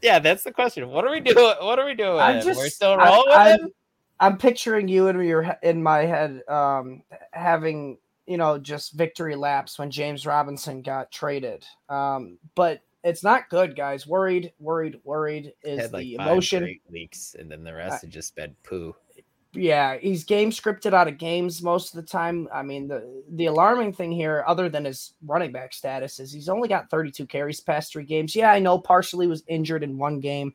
yeah, 0.00 0.18
that's 0.20 0.44
the 0.44 0.52
question. 0.52 0.88
What 0.88 1.04
are 1.04 1.10
we 1.10 1.20
doing? 1.20 1.56
What 1.60 1.78
are 1.78 1.84
we 1.86 1.94
doing? 1.94 2.18
I'm 2.20 2.40
just 2.40 2.58
We're 2.58 2.68
still 2.68 2.92
I- 2.92 3.04
rolling 3.08 3.24
with 3.28 3.36
I'm- 3.36 3.60
him. 3.60 3.70
I'm 4.20 4.36
picturing 4.36 4.88
you 4.88 5.06
in 5.08 5.20
your 5.20 5.42
he- 5.44 5.68
in 5.68 5.80
my 5.80 5.98
head, 5.98 6.42
um, 6.48 7.02
having 7.32 7.98
you 8.26 8.36
know 8.36 8.58
just 8.58 8.92
victory 8.94 9.36
laps 9.36 9.78
when 9.78 9.90
James 9.92 10.26
Robinson 10.26 10.82
got 10.82 11.12
traded. 11.12 11.64
Um, 11.88 12.38
but 12.56 12.80
it's 13.04 13.22
not 13.22 13.48
good, 13.48 13.76
guys. 13.76 14.06
Worried, 14.06 14.52
worried, 14.58 15.00
worried 15.04 15.52
is 15.62 15.92
like 15.92 16.02
the 16.02 16.16
five 16.16 16.26
emotion. 16.26 16.78
weeks, 16.90 17.36
and 17.38 17.50
then 17.50 17.64
the 17.64 17.74
rest 17.74 18.02
had 18.02 18.10
just 18.10 18.34
been 18.34 18.54
poo. 18.64 18.94
yeah, 19.52 19.96
he's 19.96 20.24
game 20.24 20.50
scripted 20.50 20.92
out 20.92 21.08
of 21.08 21.18
games 21.18 21.62
most 21.62 21.94
of 21.94 22.00
the 22.00 22.06
time. 22.10 22.48
I 22.52 22.62
mean, 22.62 22.88
the 22.88 23.22
the 23.30 23.46
alarming 23.46 23.92
thing 23.92 24.10
here, 24.10 24.44
other 24.46 24.68
than 24.68 24.84
his 24.84 25.14
running 25.24 25.52
back 25.52 25.72
status, 25.72 26.18
is 26.18 26.32
he's 26.32 26.48
only 26.48 26.68
got 26.68 26.90
32 26.90 27.26
carries 27.26 27.60
past 27.60 27.92
three 27.92 28.04
games. 28.04 28.34
Yeah, 28.34 28.50
I 28.52 28.58
know 28.58 28.78
partially 28.78 29.26
was 29.26 29.44
injured 29.46 29.84
in 29.84 29.96
one 29.98 30.18
game, 30.20 30.54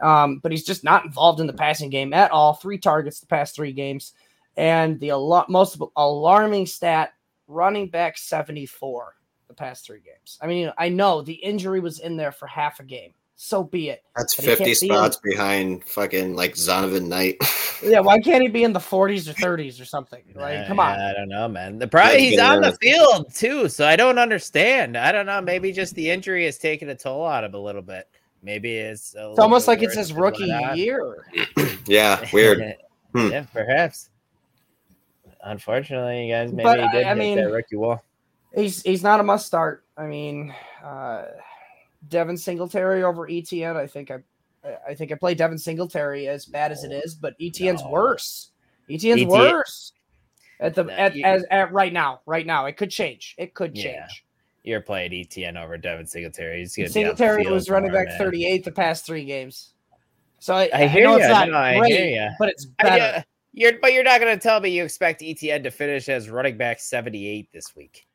um, 0.00 0.40
but 0.42 0.52
he's 0.52 0.64
just 0.64 0.84
not 0.84 1.04
involved 1.04 1.40
in 1.40 1.46
the 1.46 1.52
passing 1.52 1.90
game 1.90 2.14
at 2.14 2.30
all. 2.30 2.54
Three 2.54 2.78
targets 2.78 3.20
the 3.20 3.26
past 3.26 3.54
three 3.54 3.72
games, 3.72 4.14
and 4.56 4.98
the 5.00 5.10
al- 5.10 5.46
most 5.50 5.78
alarming 5.96 6.64
stat: 6.66 7.12
running 7.46 7.90
back 7.90 8.16
74 8.16 9.14
the 9.56 9.64
past 9.64 9.86
three 9.86 10.00
games. 10.00 10.38
I 10.40 10.46
mean, 10.46 10.58
you 10.58 10.66
know, 10.66 10.74
I 10.78 10.88
know 10.88 11.22
the 11.22 11.34
injury 11.34 11.80
was 11.80 12.00
in 12.00 12.16
there 12.16 12.32
for 12.32 12.46
half 12.46 12.80
a 12.80 12.84
game 12.84 13.14
so 13.36 13.64
be 13.64 13.90
it. 13.90 14.02
That's 14.16 14.34
50 14.34 14.74
spots 14.74 15.16
behind 15.16 15.84
fucking 15.84 16.36
like 16.36 16.54
Zonovan 16.54 17.08
Knight. 17.08 17.36
yeah, 17.82 18.00
why 18.00 18.20
can't 18.20 18.42
he 18.42 18.48
be 18.48 18.64
in 18.64 18.72
the 18.72 18.78
40s 18.78 19.28
or 19.28 19.34
30s 19.34 19.80
or 19.80 19.84
something? 19.84 20.22
Like, 20.34 20.66
come 20.66 20.78
on. 20.78 20.98
I 20.98 21.12
don't 21.12 21.28
know, 21.28 21.48
man. 21.48 21.78
The 21.78 21.88
problem 21.88 22.18
he's 22.18 22.38
on 22.38 22.60
the 22.60 22.72
field 22.80 23.34
too, 23.34 23.68
so 23.68 23.86
I 23.86 23.96
don't 23.96 24.18
understand. 24.18 24.96
I 24.96 25.12
don't 25.12 25.26
know. 25.26 25.40
Maybe 25.40 25.72
just 25.72 25.94
the 25.94 26.10
injury 26.10 26.44
has 26.44 26.58
taken 26.58 26.88
a 26.88 26.94
toll 26.94 27.22
on 27.22 27.44
him 27.44 27.54
a 27.54 27.58
little 27.58 27.82
bit. 27.82 28.08
Maybe 28.42 28.76
it's 28.76 29.14
it's 29.18 29.38
almost 29.38 29.66
like 29.68 29.82
it's 29.82 29.96
his 29.96 30.12
rookie 30.12 30.52
year. 30.74 31.26
yeah, 31.86 32.24
weird. 32.32 32.76
hmm. 33.14 33.28
Yeah, 33.28 33.46
perhaps. 33.52 34.10
Unfortunately, 35.42 36.26
you 36.26 36.32
guys, 36.32 36.52
maybe 36.52 36.64
but, 36.64 36.80
he 36.80 36.88
did 36.88 37.06
I 37.06 37.14
mean, 37.14 37.36
that 37.36 37.50
rookie 37.50 37.76
wall. 37.76 38.02
He's 38.54 38.82
he's 38.82 39.02
not 39.02 39.20
a 39.20 39.22
must 39.22 39.46
start. 39.46 39.84
I 39.96 40.06
mean, 40.06 40.54
uh, 40.82 41.24
Devin 42.08 42.36
Singletary 42.36 43.02
over 43.02 43.28
Etienne. 43.28 43.76
I 43.76 43.86
think 43.86 44.10
I, 44.10 44.18
I 44.88 44.94
think 44.94 45.12
I 45.12 45.16
play 45.16 45.34
Devin 45.34 45.58
Singletary 45.58 46.28
as 46.28 46.46
bad 46.46 46.72
as 46.72 46.84
it 46.84 46.92
oh, 46.92 47.14
but 47.14 47.34
Etienne's 47.40 47.82
no. 47.82 47.90
worse. 47.90 48.50
Etienne's 48.88 49.22
Etienne. 49.22 49.28
worse 49.28 49.92
at 50.60 50.74
the 50.74 50.84
no, 50.84 50.92
at, 50.92 51.16
you, 51.16 51.24
as 51.24 51.44
at 51.50 51.72
right 51.72 51.92
now. 51.92 52.20
Right 52.26 52.46
now, 52.46 52.66
it 52.66 52.76
could 52.76 52.90
change. 52.90 53.34
It 53.38 53.54
could 53.54 53.74
change. 53.74 53.94
Yeah. 53.94 54.06
You're 54.62 54.80
playing 54.80 55.12
Etienne 55.12 55.58
over 55.58 55.76
Devin 55.76 56.06
Singletary. 56.06 56.60
He's 56.60 56.92
Singletary 56.92 57.46
was 57.46 57.68
running 57.68 57.92
back 57.92 58.08
38 58.16 58.64
the 58.64 58.72
past 58.72 59.04
three 59.04 59.24
games. 59.24 59.74
So 60.38 60.54
I, 60.54 60.70
I 60.72 60.86
hear 60.86 61.08
I 61.08 61.12
you. 61.12 61.50
No, 61.50 61.58
I 61.58 61.78
great, 61.78 61.92
hear 61.92 62.06
you. 62.06 62.30
But 62.38 62.48
it's 62.48 62.64
better. 62.64 63.18
I, 63.18 63.24
you're, 63.52 63.78
but 63.80 63.92
you're 63.92 64.04
not 64.04 64.20
going 64.20 64.34
to 64.36 64.42
tell 64.42 64.60
me 64.60 64.70
you 64.70 64.82
expect 64.82 65.22
Etienne 65.22 65.62
to 65.64 65.70
finish 65.70 66.08
as 66.08 66.30
running 66.30 66.56
back 66.56 66.80
78 66.80 67.52
this 67.52 67.76
week. 67.76 68.06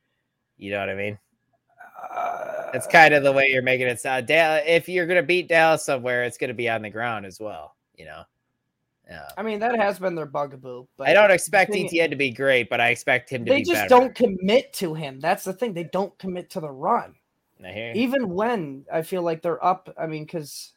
You 0.60 0.72
know 0.72 0.80
what 0.80 0.90
I 0.90 0.96
mean? 0.96 1.18
Uh, 2.14 2.70
it's 2.74 2.86
kind 2.86 3.14
of 3.14 3.24
the 3.24 3.32
way 3.32 3.50
you're 3.50 3.64
making 3.64 3.88
it 3.88 4.00
sound. 4.00 4.28
Dallas, 4.28 4.64
if 4.68 4.88
you're 4.88 5.08
going 5.08 5.22
to 5.22 5.26
beat 5.26 5.48
Dallas 5.48 5.84
somewhere, 5.84 6.24
it's 6.24 6.38
going 6.38 6.50
to 6.50 6.54
be 6.54 6.70
on 6.70 6.82
the 6.82 6.90
ground 6.90 7.26
as 7.26 7.40
well. 7.40 7.76
You 7.98 8.06
know. 8.06 8.24
Yeah. 9.10 9.28
I 9.38 9.42
mean, 9.42 9.60
that 9.60 9.76
has 9.76 9.98
been 9.98 10.14
their 10.14 10.28
bugaboo. 10.28 10.86
But 10.96 11.08
I 11.08 11.14
don't 11.14 11.32
expect 11.32 11.74
Etienne 11.74 12.12
to 12.12 12.16
be 12.16 12.30
great, 12.30 12.70
but 12.70 12.80
I 12.80 12.90
expect 12.90 13.32
him 13.32 13.44
to 13.46 13.50
they 13.50 13.60
be. 13.60 13.64
They 13.64 13.72
just 13.72 13.90
better. 13.90 13.90
don't 13.90 14.14
commit 14.14 14.72
to 14.74 14.94
him. 14.94 15.20
That's 15.20 15.44
the 15.44 15.54
thing. 15.54 15.74
They 15.74 15.86
don't 15.86 16.16
commit 16.20 16.52
to 16.52 16.60
the 16.60 16.70
run. 16.70 17.16
Even 17.62 18.30
when 18.30 18.86
I 18.92 19.02
feel 19.02 19.22
like 19.22 19.42
they're 19.42 19.64
up. 19.64 19.94
I 20.00 20.08
mean, 20.08 20.24
because 20.26 20.74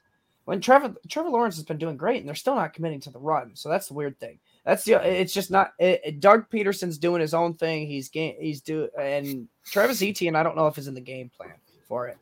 when 0.46 0.60
Trevor 0.60 0.94
Trevor 1.08 1.28
Lawrence 1.28 1.56
has 1.56 1.64
been 1.64 1.78
doing 1.78 1.96
great, 1.96 2.20
and 2.20 2.28
they're 2.28 2.34
still 2.34 2.56
not 2.56 2.72
committing 2.72 3.00
to 3.00 3.10
the 3.10 3.20
run. 3.20 3.54
So 3.54 3.68
that's 3.68 3.88
the 3.88 3.94
weird 3.94 4.18
thing. 4.18 4.38
That's 4.64 4.84
the. 4.84 4.94
It's 4.94 5.34
just 5.34 5.50
not. 5.50 5.72
It, 5.78 6.20
Doug 6.20 6.48
Pederson's 6.48 6.98
doing 6.98 7.20
his 7.20 7.34
own 7.34 7.54
thing. 7.54 7.86
He's 7.86 8.08
game. 8.08 8.36
He's 8.38 8.60
do 8.60 8.88
and 8.98 9.48
Travis 9.64 10.02
Etienne. 10.02 10.36
I 10.36 10.42
don't 10.42 10.56
know 10.56 10.68
if 10.68 10.78
is 10.78 10.86
in 10.88 10.94
the 10.94 11.00
game 11.00 11.30
plan 11.36 11.54
for 11.88 12.08
it. 12.08 12.18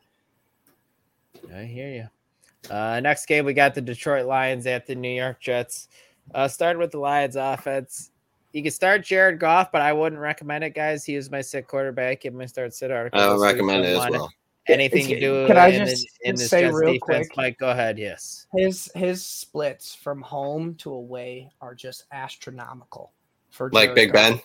I 1.53 1.63
hear 1.63 1.89
you. 1.89 2.73
Uh, 2.73 2.99
next 2.99 3.25
game, 3.25 3.45
we 3.45 3.53
got 3.53 3.73
the 3.73 3.81
Detroit 3.81 4.25
Lions 4.25 4.65
at 4.67 4.85
the 4.85 4.95
New 4.95 5.09
York 5.09 5.39
Jets. 5.39 5.87
Uh, 6.33 6.47
started 6.47 6.79
with 6.79 6.91
the 6.91 6.99
Lions 6.99 7.35
offense. 7.35 8.11
You 8.53 8.61
can 8.61 8.71
start 8.71 9.03
Jared 9.03 9.39
Goff, 9.39 9.71
but 9.71 9.81
I 9.81 9.93
wouldn't 9.93 10.21
recommend 10.21 10.63
it, 10.63 10.75
guys. 10.75 11.05
He 11.05 11.15
is 11.15 11.31
my 11.31 11.41
sick 11.41 11.67
quarterback. 11.67 12.21
Give 12.21 12.33
my 12.33 12.45
start 12.45 12.73
sit 12.73 12.91
article. 12.91 13.19
I 13.19 13.27
don't 13.27 13.41
recommend 13.41 13.85
it 13.85 13.97
as 13.97 14.09
well. 14.09 14.31
Anything 14.67 15.07
to 15.07 15.19
do 15.19 15.47
can 15.47 15.57
I 15.57 15.71
just 15.71 16.07
in, 16.21 16.31
in 16.31 16.35
this 16.35 16.49
say 16.49 16.69
real 16.69 16.93
defense, 16.93 17.27
quick? 17.27 17.37
Mike, 17.37 17.57
go 17.57 17.71
ahead. 17.71 17.97
Yes. 17.97 18.45
His 18.53 18.91
his 18.93 19.25
splits 19.25 19.95
from 19.95 20.21
home 20.21 20.75
to 20.75 20.91
away 20.91 21.49
are 21.61 21.73
just 21.73 22.05
astronomical. 22.11 23.11
For 23.49 23.71
like 23.71 23.87
Jared 23.87 23.95
Big 23.95 24.13
Goff. 24.13 24.31
Ben. 24.33 24.41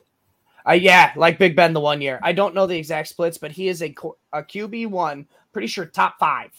Uh, 0.68 0.72
yeah, 0.72 1.12
like 1.16 1.38
Big 1.38 1.54
Ben 1.54 1.74
the 1.74 1.80
one 1.80 2.00
year. 2.00 2.18
I 2.22 2.32
don't 2.32 2.54
know 2.54 2.66
the 2.66 2.76
exact 2.76 3.08
splits, 3.08 3.36
but 3.36 3.52
he 3.52 3.68
is 3.68 3.82
a 3.82 3.94
a 4.32 4.42
QB 4.42 4.88
one, 4.88 5.26
pretty 5.52 5.68
sure 5.68 5.84
top 5.84 6.18
five 6.18 6.50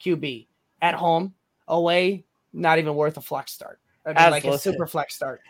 QB 0.00 0.46
at 0.80 0.94
home, 0.94 1.34
away, 1.68 2.24
not 2.52 2.78
even 2.78 2.94
worth 2.94 3.16
a 3.18 3.20
flex 3.20 3.52
start. 3.52 3.80
I 4.06 4.08
mean, 4.14 4.30
like 4.30 4.44
a 4.44 4.58
super 4.58 4.86
flex 4.86 5.14
start. 5.14 5.42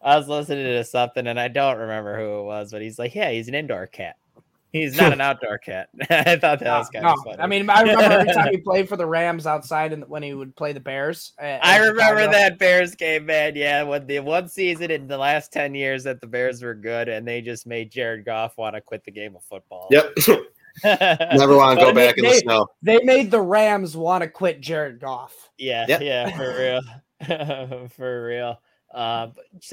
I 0.00 0.16
was 0.16 0.28
listening 0.28 0.64
to 0.64 0.84
something 0.84 1.26
and 1.26 1.40
I 1.40 1.48
don't 1.48 1.78
remember 1.78 2.18
who 2.18 2.40
it 2.40 2.44
was, 2.44 2.70
but 2.70 2.82
he's 2.82 2.98
like, 2.98 3.14
"Yeah, 3.14 3.30
he's 3.30 3.48
an 3.48 3.54
indoor 3.54 3.86
cat." 3.86 4.16
He's 4.74 4.96
not 4.96 5.12
an 5.12 5.20
outdoor 5.20 5.58
cat. 5.58 5.88
I 6.10 6.34
thought 6.34 6.58
that 6.58 6.62
no, 6.62 6.78
was 6.78 6.88
kind 6.88 7.04
no. 7.04 7.12
of 7.12 7.18
funny. 7.24 7.38
I 7.38 7.46
mean, 7.46 7.70
I 7.70 7.82
remember 7.82 8.02
every 8.02 8.34
time 8.34 8.50
he 8.50 8.56
played 8.64 8.88
for 8.88 8.96
the 8.96 9.06
Rams 9.06 9.46
outside, 9.46 9.92
and 9.92 10.02
when 10.08 10.24
he 10.24 10.34
would 10.34 10.56
play 10.56 10.72
the 10.72 10.80
Bears. 10.80 11.32
I 11.40 11.78
remember 11.78 12.26
that 12.26 12.58
Bears 12.58 12.96
game, 12.96 13.26
man. 13.26 13.54
Yeah, 13.54 13.84
when 13.84 14.04
the 14.08 14.18
one 14.18 14.48
season 14.48 14.90
in 14.90 15.06
the 15.06 15.16
last 15.16 15.52
ten 15.52 15.76
years 15.76 16.02
that 16.02 16.20
the 16.20 16.26
Bears 16.26 16.60
were 16.60 16.74
good, 16.74 17.08
and 17.08 17.24
they 17.26 17.40
just 17.40 17.68
made 17.68 17.92
Jared 17.92 18.24
Goff 18.24 18.58
want 18.58 18.74
to 18.74 18.80
quit 18.80 19.04
the 19.04 19.12
game 19.12 19.36
of 19.36 19.44
football. 19.44 19.86
Yep. 19.92 20.12
Never 20.84 21.56
want 21.56 21.78
to 21.78 21.86
go 21.86 21.94
back 21.94 22.16
they, 22.16 22.22
in 22.22 22.28
the 22.28 22.34
snow. 22.38 22.66
They 22.82 22.98
made 23.04 23.30
the 23.30 23.42
Rams 23.42 23.96
want 23.96 24.22
to 24.22 24.28
quit 24.28 24.60
Jared 24.60 24.98
Goff. 24.98 25.50
Yeah, 25.56 25.86
yep. 25.88 26.00
yeah, 26.00 26.36
for 26.36 26.80
real, 27.28 27.88
for 27.90 28.26
real. 28.26 28.60
Uh, 28.92 29.28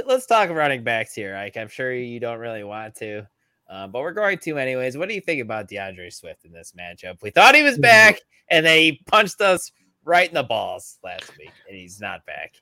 let's 0.06 0.28
talk 0.28 0.52
running 0.52 0.84
backs 0.84 1.16
here, 1.16 1.36
Ike. 1.36 1.58
I'm 1.58 1.70
sure 1.70 1.92
you 1.92 2.20
don't 2.20 2.38
really 2.38 2.64
want 2.64 2.94
to. 2.98 3.26
Uh, 3.72 3.88
but 3.88 4.02
we're 4.02 4.12
going 4.12 4.38
to 4.38 4.58
anyways. 4.58 4.98
What 4.98 5.08
do 5.08 5.16
you 5.16 5.22
think 5.22 5.42
about 5.42 5.70
D'Andre 5.70 6.10
Swift 6.10 6.44
in 6.44 6.52
this 6.52 6.74
matchup? 6.78 7.22
We 7.22 7.30
thought 7.30 7.56
he 7.56 7.64
was 7.64 7.76
mm-hmm. 7.76 7.84
back, 7.84 8.20
and 8.50 8.66
then 8.66 8.78
he 8.78 9.02
punched 9.08 9.40
us 9.40 9.72
right 10.04 10.28
in 10.28 10.34
the 10.34 10.44
balls 10.44 11.00
last 11.04 11.32
week, 11.38 11.52
and 11.70 11.78
he's 11.78 12.02
not 12.02 12.26
back. 12.26 12.56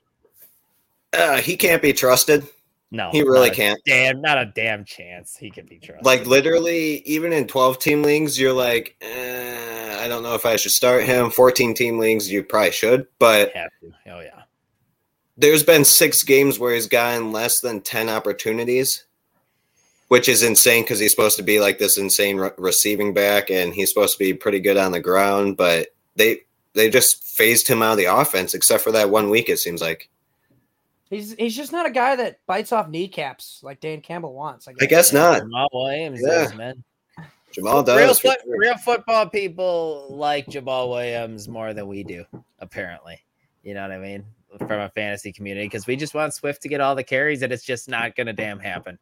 Uh, 1.12 1.38
he 1.38 1.56
can't 1.56 1.82
be 1.82 1.92
trusted. 1.92 2.46
No, 2.92 3.10
he 3.10 3.22
really 3.22 3.50
can't. 3.50 3.80
Damn, 3.86 4.20
not 4.20 4.38
a 4.38 4.46
damn 4.46 4.84
chance. 4.84 5.36
He 5.36 5.50
can 5.50 5.66
be 5.66 5.78
trusted. 5.78 6.04
Like 6.04 6.26
literally, 6.26 7.02
even 7.06 7.32
in 7.32 7.48
twelve 7.48 7.80
team 7.80 8.02
leagues, 8.02 8.38
you're 8.38 8.52
like, 8.52 8.96
eh, 9.00 9.98
I 10.00 10.06
don't 10.06 10.22
know 10.22 10.34
if 10.34 10.46
I 10.46 10.54
should 10.56 10.72
start 10.72 11.04
him. 11.04 11.30
Fourteen 11.30 11.74
team 11.74 11.98
leagues, 11.98 12.30
you 12.30 12.44
probably 12.44 12.70
should, 12.70 13.06
but 13.18 13.52
oh 14.06 14.20
yeah. 14.20 14.42
There's 15.36 15.62
been 15.62 15.84
six 15.84 16.22
games 16.22 16.58
where 16.58 16.74
he's 16.74 16.86
gotten 16.86 17.32
less 17.32 17.60
than 17.60 17.80
ten 17.80 18.08
opportunities 18.08 19.06
which 20.10 20.28
is 20.28 20.42
insane 20.42 20.82
because 20.82 20.98
he's 20.98 21.12
supposed 21.12 21.36
to 21.36 21.42
be 21.42 21.60
like 21.60 21.78
this 21.78 21.96
insane 21.96 22.36
re- 22.36 22.50
receiving 22.58 23.14
back 23.14 23.48
and 23.48 23.72
he's 23.72 23.88
supposed 23.88 24.12
to 24.12 24.18
be 24.18 24.34
pretty 24.34 24.58
good 24.58 24.76
on 24.76 24.90
the 24.90 24.98
ground 24.98 25.56
but 25.56 25.94
they 26.16 26.40
they 26.74 26.90
just 26.90 27.24
phased 27.24 27.68
him 27.68 27.80
out 27.80 27.92
of 27.92 27.98
the 27.98 28.04
offense 28.06 28.52
except 28.52 28.82
for 28.82 28.90
that 28.90 29.10
one 29.10 29.30
week 29.30 29.48
it 29.48 29.58
seems 29.58 29.80
like. 29.80 30.08
He's 31.08 31.34
he's 31.34 31.56
just 31.56 31.72
not 31.72 31.86
a 31.86 31.90
guy 31.90 32.16
that 32.16 32.44
bites 32.46 32.72
off 32.72 32.88
kneecaps 32.88 33.60
like 33.62 33.80
dan 33.80 34.00
campbell 34.00 34.34
wants 34.34 34.68
i 34.68 34.72
guess, 34.72 34.82
I 34.82 34.86
guess 34.86 35.12
not. 35.12 35.42
Jamaal 35.42 35.68
williams 35.72 36.20
yeah. 36.22 36.28
does 36.28 36.54
man. 36.54 36.84
Jamaal 37.56 37.84
does 37.86 38.22
real, 38.24 38.34
real 38.46 38.78
football 38.78 39.28
people 39.28 40.08
like 40.10 40.46
jamaal 40.46 40.90
williams 40.90 41.48
more 41.48 41.72
than 41.72 41.86
we 41.86 42.02
do 42.02 42.24
apparently. 42.58 43.20
You 43.62 43.74
know 43.74 43.82
what 43.82 43.92
i 43.92 43.98
mean? 43.98 44.24
From 44.58 44.80
a 44.80 44.88
fantasy 44.88 45.32
community 45.32 45.66
because 45.66 45.86
we 45.86 45.94
just 45.94 46.14
want 46.14 46.34
swift 46.34 46.62
to 46.62 46.68
get 46.68 46.80
all 46.80 46.96
the 46.96 47.04
carries 47.04 47.42
and 47.42 47.52
it's 47.52 47.64
just 47.64 47.88
not 47.88 48.16
gonna 48.16 48.32
damn 48.32 48.58
happen 48.58 48.98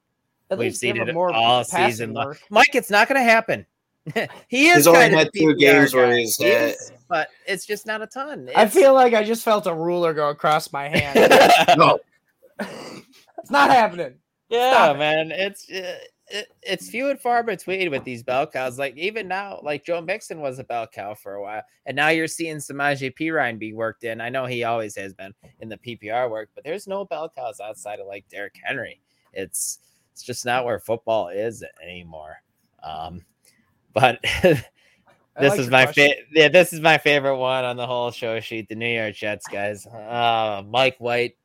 at 0.51 0.59
We've 0.59 0.77
seen 0.77 0.97
it 0.97 1.15
all 1.15 1.65
season 1.65 2.15
long. 2.15 2.35
Mike, 2.51 2.75
it's 2.75 2.91
not 2.91 3.09
going 3.09 3.21
to 3.21 3.25
happen. 3.25 3.67
he 4.49 4.69
is 4.69 4.77
he's 4.77 4.87
only 4.87 5.11
had 5.11 5.31
two 5.35 5.55
games 5.57 5.95
where 5.95 6.17
he's 6.17 6.41
had, 6.41 6.75
but 7.09 7.29
it's 7.47 7.67
just 7.67 7.87
not 7.87 8.03
a 8.03 8.07
ton. 8.07 8.49
It's, 8.49 8.57
I 8.57 8.67
feel 8.67 8.95
like 8.95 9.15
I 9.15 9.25
just 9.25 9.45
felt 9.45 9.67
a 9.67 9.75
ruler 9.75 10.15
go 10.15 10.31
across 10.31 10.73
my 10.73 10.89
hand. 10.89 11.31
no, 11.79 11.99
it's 12.61 13.51
not 13.51 13.71
happening. 13.71 14.15
Yeah, 14.49 14.95
man, 14.97 15.31
it's 15.31 15.71
uh, 15.71 15.99
it, 16.29 16.49
it's 16.63 16.89
few 16.89 17.11
and 17.11 17.21
far 17.21 17.43
between 17.43 17.91
with 17.91 18.05
these 18.05 18.23
bell 18.23 18.47
cows. 18.47 18.79
Like 18.79 18.97
even 18.97 19.29
now, 19.29 19.61
like 19.63 19.85
Joe 19.85 20.01
Mixon 20.01 20.41
was 20.41 20.59
a 20.59 20.65
bell 20.65 20.87
cow 20.87 21.15
for 21.15 21.35
a 21.35 21.43
while, 21.43 21.63
and 21.85 21.97
now 21.97 22.09
you're 22.09 22.29
seeing 22.29 22.57
Samaje 22.57 23.15
Perine 23.15 23.59
be 23.59 23.73
worked 23.73 24.05
in. 24.05 24.21
I 24.21 24.29
know 24.29 24.47
he 24.47 24.65
always 24.65 24.97
has 24.97 25.13
been 25.13 25.35
in 25.61 25.69
the 25.69 25.79
PPR 25.79 26.31
work, 26.31 26.51
but 26.55 26.65
there's 26.65 26.87
no 26.87 27.05
bell 27.05 27.31
cows 27.35 27.61
outside 27.61 28.01
of 28.01 28.07
like 28.07 28.27
Derrick 28.29 28.57
Henry. 28.63 29.01
It's 29.33 29.81
it's 30.19 30.25
just 30.25 30.45
not 30.45 30.65
where 30.65 30.81
football 30.81 31.29
is 31.29 31.63
anymore. 31.81 32.43
Um, 32.83 33.25
but 33.95 34.19
this 34.43 34.65
like 35.39 35.61
is 35.61 35.71
my 35.71 35.87
favorite. 35.87 36.27
Yeah, 36.33 36.49
this 36.49 36.73
is 36.73 36.81
my 36.81 36.99
favorite 36.99 37.37
one 37.37 37.65
on 37.65 37.77
the 37.77 37.87
whole 37.87 38.11
show 38.11 38.41
sheet. 38.41 38.69
The 38.69 38.75
New 38.75 38.89
York 38.89 39.15
Jets 39.15 39.47
guys. 39.47 39.87
Uh, 39.87 40.65
Mike 40.67 40.97
White. 40.99 41.37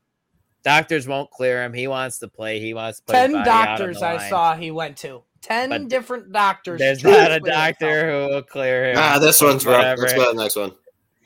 Doctors 0.63 1.07
won't 1.07 1.30
clear 1.30 1.63
him. 1.63 1.71
He 1.71 1.88
wants 1.88 2.17
to 2.19 2.28
play. 2.28 2.59
He 2.59 2.74
wants 2.74 2.97
to 2.97 3.05
play. 3.05 3.28
Ten 3.28 3.45
doctors 3.45 4.01
I 4.01 4.28
saw 4.28 4.55
he 4.55 4.71
went 4.71 4.97
to. 4.97 5.21
Ten 5.41 5.69
but 5.69 5.88
different 5.88 6.32
doctors. 6.32 6.80
There's 6.80 7.03
not 7.03 7.32
a 7.32 7.39
doctor 7.41 8.09
who 8.09 8.34
will 8.34 8.41
clear 8.41 8.89
him. 8.89 8.95
Ah, 8.97 9.19
this 9.19 9.39
one's 9.39 9.67
rough. 9.67 9.99
Let's 9.99 10.13
go 10.13 10.32
to 10.32 10.36
the 10.36 10.41
next 10.41 10.55
one. 10.55 10.71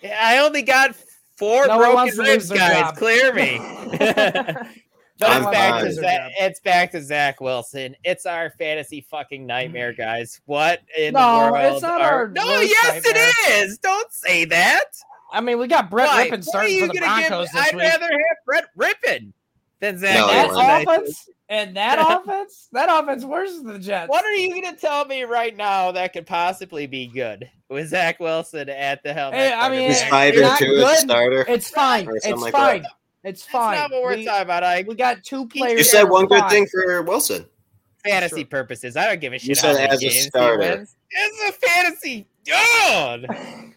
Yeah, 0.01 0.19
I 0.21 0.39
only 0.39 0.63
got 0.63 0.97
four 1.37 1.65
no 1.65 1.77
broken 1.77 2.17
ribs, 2.17 2.49
guys. 2.49 2.97
Clear 2.97 3.33
me. 3.33 3.57
But 5.19 5.29
I'm 5.29 5.41
it's 5.43 5.51
back, 5.51 5.83
to. 5.83 5.93
Zach, 5.93 6.31
it's 6.39 6.59
back 6.59 6.91
to 6.91 7.01
Zach 7.01 7.41
Wilson. 7.41 7.95
It's 8.03 8.25
our 8.25 8.51
fantasy 8.51 9.01
fucking 9.09 9.45
nightmare, 9.45 9.93
guys. 9.97 10.41
What 10.45 10.81
in 10.97 11.13
No, 11.13 11.45
the 11.47 11.51
world? 11.51 11.73
it's 11.73 11.81
not 11.81 12.01
are- 12.01 12.11
our 12.13 12.27
no, 12.29 12.59
yes, 12.61 13.03
nightmare. 13.05 13.13
it 13.15 13.65
is. 13.65 13.77
Don't 13.79 14.11
say 14.13 14.45
that. 14.45 14.83
I 15.31 15.41
mean, 15.41 15.59
we 15.59 15.67
got 15.67 15.89
Brett 15.89 16.07
Why? 16.07 16.29
Rypien 16.29 16.43
starting 16.43 16.79
for 16.81 16.87
the 16.93 16.99
gonna 16.99 17.19
give- 17.21 17.29
Broncos 17.29 17.51
this 17.51 17.61
I'd 17.61 17.73
week. 17.75 17.83
rather 17.83 18.05
have 18.11 18.37
Brett 18.45 18.65
Rypien 18.77 19.33
than 19.79 19.97
Zach 19.97 20.15
No, 20.15 20.27
that 20.27 20.47
Wilson. 20.49 20.65
wouldn't. 20.65 20.87
offense 20.87 21.29
and 21.49 21.77
that 21.77 21.99
offense, 22.23 22.69
that 22.71 22.89
offense 22.89 23.25
worse 23.25 23.55
than 23.57 23.67
the 23.73 23.79
Jets. 23.79 24.09
What 24.09 24.23
are 24.25 24.33
you 24.35 24.49
going 24.61 24.73
to 24.73 24.79
tell 24.79 25.05
me 25.05 25.23
right 25.23 25.55
now 25.55 25.91
that 25.93 26.13
could 26.13 26.25
possibly 26.27 26.87
be 26.87 27.07
good 27.07 27.49
with 27.69 27.89
Zach 27.89 28.19
Wilson 28.19 28.69
at 28.69 29.03
the 29.03 29.13
helm? 29.13 29.33
Hey, 29.33 29.51
I 29.53 29.69
mean, 29.69 29.87
He's 29.89 29.99
it's 30.01 30.09
five 30.09 30.35
not 30.35 30.59
and 30.61 30.69
two 30.71 30.75
as 30.77 30.83
good. 30.83 30.93
a 30.93 30.99
starter. 31.01 31.45
It's 31.47 31.69
fine. 31.69 32.07
It's 32.11 32.25
like 32.41 32.53
fine. 32.53 32.83
that. 32.83 32.91
It's 33.27 33.41
That's 33.41 33.51
fine. 33.51 33.75
not 33.75 33.91
what 33.91 34.03
we're 34.03 34.15
we, 34.15 34.25
talking 34.25 34.41
about. 34.43 34.63
I 34.63 34.85
we 34.87 34.95
got 34.95 35.21
two 35.21 35.47
players. 35.49 35.77
You 35.77 35.83
said 35.83 36.03
one 36.03 36.27
good 36.27 36.39
fine. 36.39 36.49
thing 36.49 36.67
for 36.67 37.01
Wilson. 37.01 37.45
fantasy 38.01 38.45
True. 38.45 38.45
purposes. 38.45 38.95
I 38.95 39.05
don't 39.05 39.19
give 39.19 39.33
a 39.33 39.37
shit. 39.37 39.49
You 39.49 39.55
said 39.55 39.75
as 39.75 40.01
a 40.01 40.07
games 40.07 40.27
starter. 40.27 40.59
wins. 40.59 40.95
It's 41.11 41.49
a 41.49 41.67
fantasy. 41.67 42.27
God. 42.47 43.27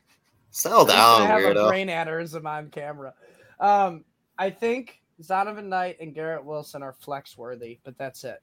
Settle 0.53 0.85
down, 0.85 1.23
I 1.23 1.27
have 1.27 1.57
a 1.57 1.69
brain 1.69 1.89
aneurysm 1.89 2.45
on 2.45 2.71
camera. 2.71 3.13
Um, 3.59 4.05
I 4.39 4.51
think 4.51 5.01
Zonovan 5.23 5.67
Knight 5.67 5.97
and 6.01 6.15
Garrett 6.15 6.45
Wilson 6.45 6.83
are 6.83 6.93
flex 6.93 7.37
worthy, 7.37 7.79
but 7.85 7.99
that's 7.99 8.25
it. 8.25 8.41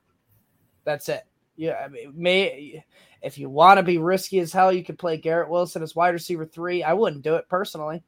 That's 0.83 1.07
it. 1.09 1.23
Yeah, 1.55 1.81
I 1.83 1.87
mean, 1.87 2.13
may 2.15 2.83
if 3.21 3.37
you 3.37 3.49
want 3.49 3.77
to 3.77 3.83
be 3.83 3.97
risky 3.97 4.39
as 4.39 4.51
hell, 4.51 4.71
you 4.73 4.83
could 4.83 4.99
play 4.99 5.17
Garrett 5.17 5.49
Wilson 5.49 5.81
as 5.83 5.95
wide 5.95 6.09
receiver 6.09 6.45
three. 6.45 6.83
I 6.83 6.93
wouldn't 6.93 7.23
do 7.23 7.35
it 7.35 7.47
personally. 7.47 8.03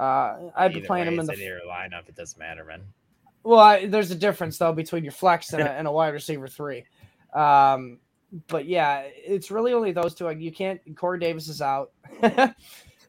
Uh, 0.00 0.50
I'd 0.56 0.72
be 0.72 0.80
playing 0.80 1.06
way, 1.06 1.12
him 1.12 1.20
in 1.20 1.28
it's 1.28 1.38
the 1.38 1.44
your 1.44 1.60
lineup. 1.68 2.08
It 2.08 2.16
doesn't 2.16 2.38
matter, 2.38 2.64
man. 2.64 2.82
Well, 3.42 3.58
I, 3.58 3.86
there's 3.86 4.10
a 4.10 4.14
difference 4.14 4.56
though 4.56 4.72
between 4.72 5.04
your 5.04 5.12
flex 5.12 5.52
and 5.52 5.62
a, 5.62 5.70
and 5.78 5.86
a 5.86 5.92
wide 5.92 6.14
receiver 6.14 6.48
three. 6.48 6.84
Um, 7.34 7.98
but 8.48 8.64
yeah, 8.66 9.02
it's 9.14 9.50
really 9.50 9.74
only 9.74 9.92
those 9.92 10.14
two. 10.14 10.30
You 10.30 10.52
can't. 10.52 10.80
Corey 10.96 11.18
Davis 11.18 11.48
is 11.48 11.60
out. 11.60 11.92
uh, 12.22 12.48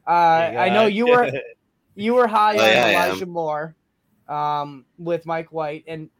I 0.06 0.68
know 0.68 0.86
you 0.86 1.06
were 1.06 1.30
you 1.94 2.12
were 2.14 2.26
high 2.26 2.56
Oh, 2.56 2.62
on 2.62 2.68
yeah, 2.68 3.06
Elijah 3.06 3.26
Moore, 3.26 3.74
um, 4.28 4.84
with 4.98 5.24
Mike 5.24 5.50
White, 5.50 5.84
and 5.86 6.10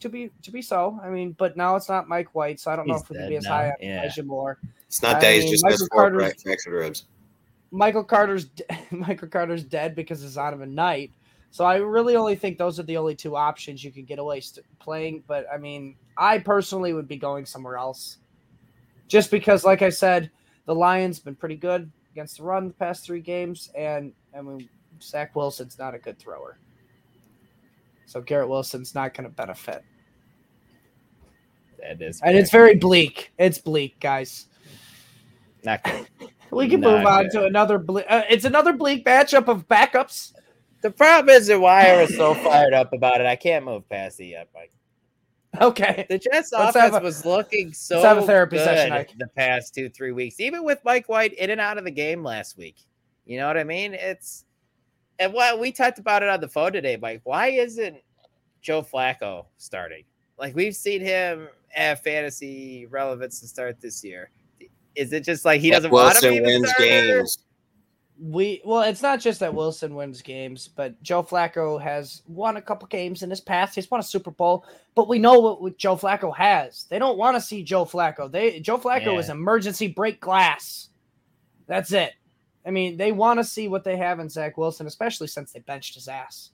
to 0.00 0.10
be 0.10 0.30
to 0.42 0.50
be 0.50 0.60
so. 0.60 1.00
I 1.02 1.08
mean, 1.08 1.32
but 1.38 1.56
now 1.56 1.74
it's 1.76 1.88
not 1.88 2.06
Mike 2.06 2.34
White, 2.34 2.60
so 2.60 2.70
I 2.70 2.76
don't 2.76 2.86
know 2.86 2.96
if 2.96 3.08
we 3.08 3.16
can 3.16 3.28
be 3.28 3.36
as 3.36 3.44
now, 3.44 3.50
high 3.50 3.68
on 3.68 3.74
yeah. 3.80 4.00
Elijah 4.02 4.24
Moore. 4.24 4.58
It's 4.88 5.02
not 5.02 5.16
I 5.16 5.20
that 5.20 5.34
he's 5.34 5.44
mean, 5.44 5.52
just 5.52 5.64
Michael 5.64 5.78
has 5.78 5.88
four 5.90 6.02
Carter's- 6.02 6.32
fra- 6.34 6.40
fractured 6.42 6.72
ribs. 6.74 7.04
Michael 7.70 8.04
Carter's 8.04 8.46
Michael 8.90 9.28
Carter's 9.28 9.64
dead 9.64 9.94
because 9.94 10.22
he's 10.22 10.38
out 10.38 10.52
of 10.54 10.60
Zonovan 10.60 10.72
Knight. 10.72 11.12
So 11.50 11.64
I 11.64 11.76
really 11.76 12.14
only 12.16 12.36
think 12.36 12.58
those 12.58 12.78
are 12.78 12.82
the 12.84 12.96
only 12.96 13.14
two 13.14 13.34
options 13.34 13.82
you 13.82 13.90
can 13.90 14.04
get 14.04 14.18
away 14.18 14.40
st- 14.40 14.66
playing. 14.78 15.24
But 15.26 15.46
I 15.52 15.56
mean, 15.58 15.96
I 16.16 16.38
personally 16.38 16.92
would 16.92 17.08
be 17.08 17.16
going 17.16 17.46
somewhere 17.46 17.76
else, 17.76 18.18
just 19.06 19.30
because, 19.30 19.64
like 19.64 19.80
I 19.82 19.88
said, 19.88 20.30
the 20.66 20.74
Lions 20.74 21.18
been 21.18 21.34
pretty 21.34 21.56
good 21.56 21.90
against 22.12 22.36
the 22.38 22.42
run 22.42 22.68
the 22.68 22.74
past 22.74 23.04
three 23.06 23.20
games, 23.22 23.70
and 23.74 24.12
I 24.36 24.42
mean 24.42 24.68
Zach 25.00 25.34
Wilson's 25.34 25.78
not 25.78 25.94
a 25.94 25.98
good 25.98 26.18
thrower, 26.18 26.58
so 28.04 28.20
Garrett 28.20 28.48
Wilson's 28.50 28.94
not 28.94 29.14
going 29.14 29.24
to 29.28 29.34
benefit. 29.34 29.82
That 31.80 32.02
is, 32.02 32.20
And 32.22 32.36
it's 32.36 32.50
very 32.50 32.74
bleak. 32.74 33.32
It's 33.38 33.58
bleak, 33.58 34.00
guys. 34.00 34.48
not 35.64 35.82
good. 35.84 36.06
We 36.50 36.68
can 36.68 36.80
Not 36.80 36.98
move 36.98 37.06
on 37.06 37.22
good. 37.24 37.32
to 37.32 37.44
another. 37.46 37.78
Ble- 37.78 38.04
uh, 38.08 38.22
it's 38.28 38.44
another 38.44 38.72
bleak 38.72 39.04
matchup 39.04 39.48
of 39.48 39.68
backups. 39.68 40.32
The 40.82 40.90
problem 40.90 41.34
is 41.34 41.48
that 41.48 41.60
why 41.60 41.88
I 41.90 42.00
was 42.02 42.14
so 42.16 42.34
fired 42.34 42.72
up 42.72 42.92
about 42.92 43.20
it. 43.20 43.26
I 43.26 43.36
can't 43.36 43.64
move 43.64 43.88
past 43.88 44.20
it 44.20 44.26
yet, 44.26 44.48
Mike. 44.54 44.72
Okay. 45.60 46.06
The 46.08 46.18
Jets 46.18 46.52
Let's 46.52 46.76
offense 46.76 46.94
a- 46.94 47.00
was 47.00 47.24
looking 47.24 47.72
so 47.72 47.96
let's 47.96 48.06
have 48.06 48.18
a 48.18 48.22
therapy 48.22 48.56
good 48.58 48.64
session, 48.64 48.92
Ike. 48.92 49.12
the 49.18 49.26
past 49.28 49.74
two, 49.74 49.88
three 49.88 50.12
weeks, 50.12 50.38
even 50.40 50.62
with 50.64 50.78
Mike 50.84 51.08
White 51.08 51.32
in 51.34 51.50
and 51.50 51.60
out 51.60 51.78
of 51.78 51.84
the 51.84 51.90
game 51.90 52.22
last 52.22 52.56
week. 52.56 52.76
You 53.24 53.38
know 53.38 53.46
what 53.46 53.56
I 53.58 53.64
mean? 53.64 53.94
It's 53.94 54.44
and 55.18 55.32
what 55.32 55.58
we 55.58 55.72
talked 55.72 55.98
about 55.98 56.22
it 56.22 56.28
on 56.28 56.40
the 56.40 56.48
phone 56.48 56.72
today, 56.72 56.96
Mike. 56.96 57.22
Why 57.24 57.48
isn't 57.48 57.96
Joe 58.60 58.82
Flacco 58.82 59.46
starting? 59.56 60.04
Like 60.38 60.54
we've 60.54 60.76
seen 60.76 61.00
him 61.00 61.48
have 61.70 62.00
fantasy 62.02 62.86
relevance 62.86 63.40
to 63.40 63.48
start 63.48 63.80
this 63.80 64.04
year. 64.04 64.30
Is 64.98 65.12
it 65.12 65.24
just 65.24 65.44
like 65.44 65.60
he 65.60 65.70
doesn't 65.70 65.90
want 65.90 66.16
to 66.18 66.26
Wilson 66.28 66.30
be 66.30 66.38
the 66.40 66.58
wins 66.60 66.72
games. 66.78 67.38
We 68.20 68.60
well, 68.64 68.82
it's 68.82 69.00
not 69.00 69.20
just 69.20 69.38
that 69.40 69.54
Wilson 69.54 69.94
wins 69.94 70.22
games, 70.22 70.66
but 70.66 71.00
Joe 71.04 71.22
Flacco 71.22 71.80
has 71.80 72.22
won 72.26 72.56
a 72.56 72.62
couple 72.62 72.88
games 72.88 73.22
in 73.22 73.30
his 73.30 73.40
past. 73.40 73.76
He's 73.76 73.88
won 73.88 74.00
a 74.00 74.02
Super 74.02 74.32
Bowl, 74.32 74.66
but 74.96 75.08
we 75.08 75.20
know 75.20 75.38
what, 75.38 75.62
what 75.62 75.78
Joe 75.78 75.96
Flacco 75.96 76.36
has. 76.36 76.86
They 76.90 76.98
don't 76.98 77.16
want 77.16 77.36
to 77.36 77.40
see 77.40 77.62
Joe 77.62 77.84
Flacco. 77.84 78.28
They 78.30 78.58
Joe 78.58 78.76
Flacco 78.76 79.12
Yeah. 79.12 79.18
is 79.18 79.28
emergency 79.28 79.86
break 79.86 80.20
glass. 80.20 80.88
That's 81.68 81.92
it. 81.92 82.14
I 82.66 82.70
mean, 82.72 82.96
they 82.96 83.12
want 83.12 83.38
to 83.38 83.44
see 83.44 83.68
what 83.68 83.84
they 83.84 83.96
have 83.96 84.18
in 84.18 84.28
Zach 84.28 84.58
Wilson, 84.58 84.88
especially 84.88 85.28
since 85.28 85.52
they 85.52 85.60
benched 85.60 85.94
his 85.94 86.08
ass. 86.08 86.50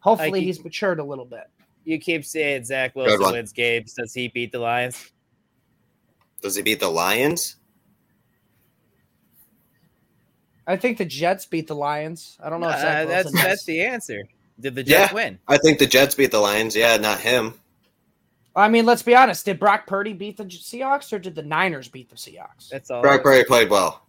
Hopefully, 0.00 0.40
keep- 0.40 0.46
he's 0.46 0.64
matured 0.64 0.98
a 0.98 1.04
little 1.04 1.24
bit. 1.24 1.44
You 1.84 1.98
keep 2.00 2.24
saying 2.24 2.64
Zach 2.64 2.96
Wilson 2.96 3.32
wins 3.32 3.52
games. 3.52 3.92
Does 3.94 4.12
he 4.14 4.28
beat 4.28 4.50
the 4.50 4.58
Lions? 4.58 5.12
Does 6.42 6.56
he 6.56 6.62
beat 6.62 6.80
the 6.80 6.88
Lions? 6.88 7.56
I 10.66 10.76
think 10.76 10.98
the 10.98 11.04
Jets 11.04 11.46
beat 11.46 11.66
the 11.66 11.74
Lions. 11.74 12.38
I 12.42 12.48
don't 12.50 12.60
know 12.60 12.68
if 12.70 12.80
Zach 12.80 13.06
Uh, 13.06 13.08
that's 13.08 13.24
Wilson 13.26 13.40
that's 13.42 13.60
does. 13.60 13.64
the 13.66 13.80
answer. 13.82 14.22
Did 14.60 14.74
the 14.74 14.82
Jets 14.82 15.10
Yeah. 15.10 15.14
win? 15.14 15.38
I 15.48 15.58
think 15.58 15.78
the 15.78 15.86
Jets 15.86 16.14
beat 16.14 16.30
the 16.30 16.38
Lions. 16.40 16.74
Yeah, 16.76 16.96
not 16.96 17.20
him. 17.20 17.54
I 18.56 18.68
mean, 18.68 18.86
let's 18.86 19.02
be 19.02 19.14
honest. 19.16 19.44
Did 19.44 19.58
Brock 19.58 19.86
Purdy 19.86 20.12
beat 20.12 20.36
the 20.36 20.44
Seahawks 20.44 21.12
or 21.12 21.18
did 21.18 21.34
the 21.34 21.42
Niners 21.42 21.88
beat 21.88 22.08
the 22.08 22.16
Seahawks? 22.16 22.68
That's 22.68 22.90
all. 22.90 23.02
Brock 23.02 23.22
Purdy 23.22 23.44
played 23.44 23.68
well. 23.68 24.02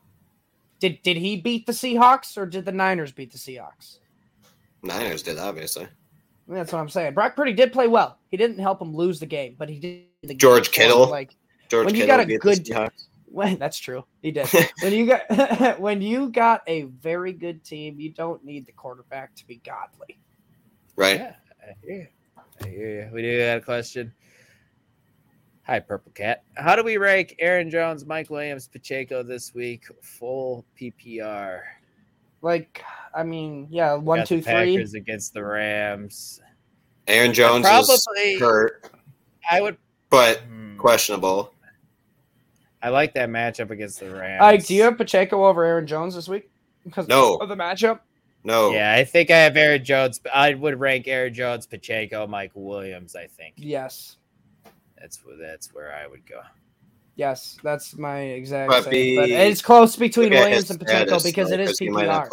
Did 0.79 1.01
did 1.03 1.17
he 1.17 1.37
beat 1.41 1.65
the 1.65 1.71
Seahawks 1.71 2.37
or 2.37 2.45
did 2.45 2.63
the 2.65 2.71
Niners 2.71 3.11
beat 3.11 3.31
the 3.31 3.37
Seahawks? 3.39 3.97
Niners 4.83 5.23
did, 5.23 5.39
obviously. 5.39 5.87
That's 6.47 6.71
what 6.71 6.79
I'm 6.79 6.89
saying. 6.89 7.15
Brock 7.15 7.35
Purdy 7.35 7.53
did 7.53 7.73
play 7.73 7.87
well. 7.87 8.19
He 8.29 8.37
didn't 8.37 8.59
help 8.59 8.79
him 8.81 8.95
lose 8.95 9.19
the 9.19 9.25
game, 9.25 9.55
but 9.57 9.67
he 9.67 9.79
did. 9.79 10.03
The 10.21 10.35
George 10.35 10.71
game. 10.71 10.89
Kittle? 10.89 11.07
like 11.07 11.35
George 11.69 11.87
When 11.87 11.95
you 11.95 12.01
Kittle 12.01 12.17
got 12.17 12.29
a 12.29 12.37
good- 12.37 12.65
the 12.65 12.71
Seahawks. 12.73 13.05
When, 13.35 13.59
that's 13.59 13.77
true. 13.77 14.05
He 14.21 14.31
did. 14.31 14.47
when 14.81 14.93
you 14.93 15.05
got 15.05 15.79
when 15.79 16.01
you 16.01 16.29
got 16.29 16.61
a 16.67 16.83
very 16.83 17.33
good 17.33 17.63
team, 17.63 17.99
you 17.99 18.11
don't 18.11 18.43
need 18.43 18.65
the 18.65 18.71
quarterback 18.71 19.35
to 19.35 19.45
be 19.45 19.57
godly. 19.57 20.17
right? 20.95 21.19
Yeah, 21.19 21.35
I 21.61 21.73
hear 21.85 21.95
you. 21.97 22.07
I 22.63 22.67
hear 22.69 22.89
you. 23.01 23.09
We 23.13 23.21
do 23.21 23.37
got 23.37 23.57
a 23.57 23.61
question. 23.61 24.13
Hi, 25.63 25.79
Purple 25.79 26.11
Cat. 26.13 26.43
How 26.55 26.75
do 26.75 26.83
we 26.83 26.97
rank 26.97 27.35
Aaron 27.39 27.69
Jones, 27.69 28.05
Mike 28.05 28.29
Williams, 28.29 28.67
Pacheco 28.67 29.23
this 29.23 29.53
week? 29.53 29.85
Full 30.01 30.63
PPR. 30.79 31.61
Like, 32.43 32.83
I 33.15 33.23
mean, 33.23 33.67
yeah, 33.71 33.95
one, 33.95 34.19
Got 34.19 34.27
two, 34.27 34.37
the 34.37 34.43
three. 34.43 34.75
Packers 34.75 34.93
against 34.93 35.33
the 35.33 35.43
Rams. 35.43 36.39
Aaron 37.07 37.33
Jones 37.33 37.65
is 37.65 38.05
Probably. 38.05 38.37
hurt, 38.37 38.91
I 39.49 39.59
would. 39.61 39.77
but 40.11 40.41
hmm, 40.41 40.77
questionable. 40.77 41.54
I 42.85 42.89
like 42.89 43.15
that 43.15 43.29
matchup 43.29 43.71
against 43.71 43.99
the 43.99 44.11
Rams. 44.11 44.43
Ike, 44.43 44.65
do 44.67 44.75
you 44.75 44.83
have 44.83 44.95
Pacheco 44.95 45.43
over 45.47 45.63
Aaron 45.63 45.87
Jones 45.87 46.13
this 46.13 46.27
week? 46.29 46.51
Because 46.83 47.07
No. 47.07 47.37
of 47.37 47.49
the 47.49 47.55
matchup. 47.55 48.01
No. 48.43 48.71
Yeah, 48.73 48.93
I 48.93 49.03
think 49.03 49.31
I 49.31 49.37
have 49.39 49.57
Aaron 49.57 49.83
Jones. 49.83 50.21
I 50.31 50.53
would 50.53 50.79
rank 50.79 51.07
Aaron 51.07 51.33
Jones, 51.33 51.65
Pacheco, 51.65 52.27
Mike 52.27 52.51
Williams. 52.53 53.15
I 53.15 53.25
think 53.25 53.55
Yes, 53.57 54.17
that's 55.01 55.17
where 55.25 55.35
that's 55.35 55.73
where 55.73 55.91
I 55.95 56.05
would 56.05 56.27
go. 56.27 56.41
yes, 57.15 57.57
that's 57.63 57.97
my 57.97 58.19
exact 58.19 58.69
But 58.69 58.83
same. 58.83 58.91
be- 58.91 59.15
but 59.15 59.29
it's 59.31 59.63
close 59.63 59.95
between 59.95 60.29
Williams 60.29 60.69
and 60.69 60.79
Pacheco 60.79 61.19
because 61.23 61.49
it 61.51 61.59
is 61.59 61.79
he 61.79 61.89
might 61.89 62.07
PPR. 62.07 62.29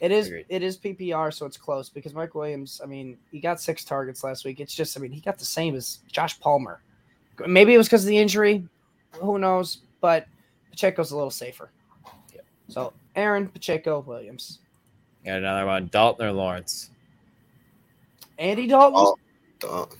It 0.00 0.10
is 0.12 0.28
Agreed. 0.28 0.46
it 0.48 0.62
is 0.62 0.78
PPR, 0.78 1.30
so 1.30 1.44
it's 1.44 1.58
close 1.58 1.90
because 1.90 2.14
Mike 2.14 2.34
Williams. 2.34 2.80
I 2.82 2.86
mean, 2.86 3.18
he 3.30 3.38
got 3.38 3.60
six 3.60 3.84
targets 3.84 4.24
last 4.24 4.46
week. 4.46 4.60
It's 4.60 4.74
just, 4.74 4.96
I 4.96 5.00
mean, 5.00 5.12
he 5.12 5.20
got 5.20 5.38
the 5.38 5.44
same 5.44 5.74
as 5.76 5.98
Josh 6.10 6.40
Palmer. 6.40 6.80
Maybe 7.46 7.74
it 7.74 7.78
was 7.78 7.86
because 7.86 8.02
of 8.04 8.08
the 8.08 8.18
injury. 8.18 8.66
Who 9.20 9.38
knows? 9.38 9.78
But 10.00 10.26
Pacheco's 10.70 11.10
a 11.12 11.16
little 11.16 11.30
safer. 11.30 11.70
Yep. 12.34 12.44
So 12.68 12.92
Aaron 13.16 13.48
Pacheco 13.48 14.00
Williams, 14.00 14.58
Got 15.24 15.38
another 15.38 15.66
one. 15.66 15.88
Dalton 15.92 16.26
or 16.26 16.32
Lawrence? 16.32 16.90
Andy 18.38 18.66
Dalton, 18.66 18.94
Oh, 18.98 19.16
don't- 19.60 19.94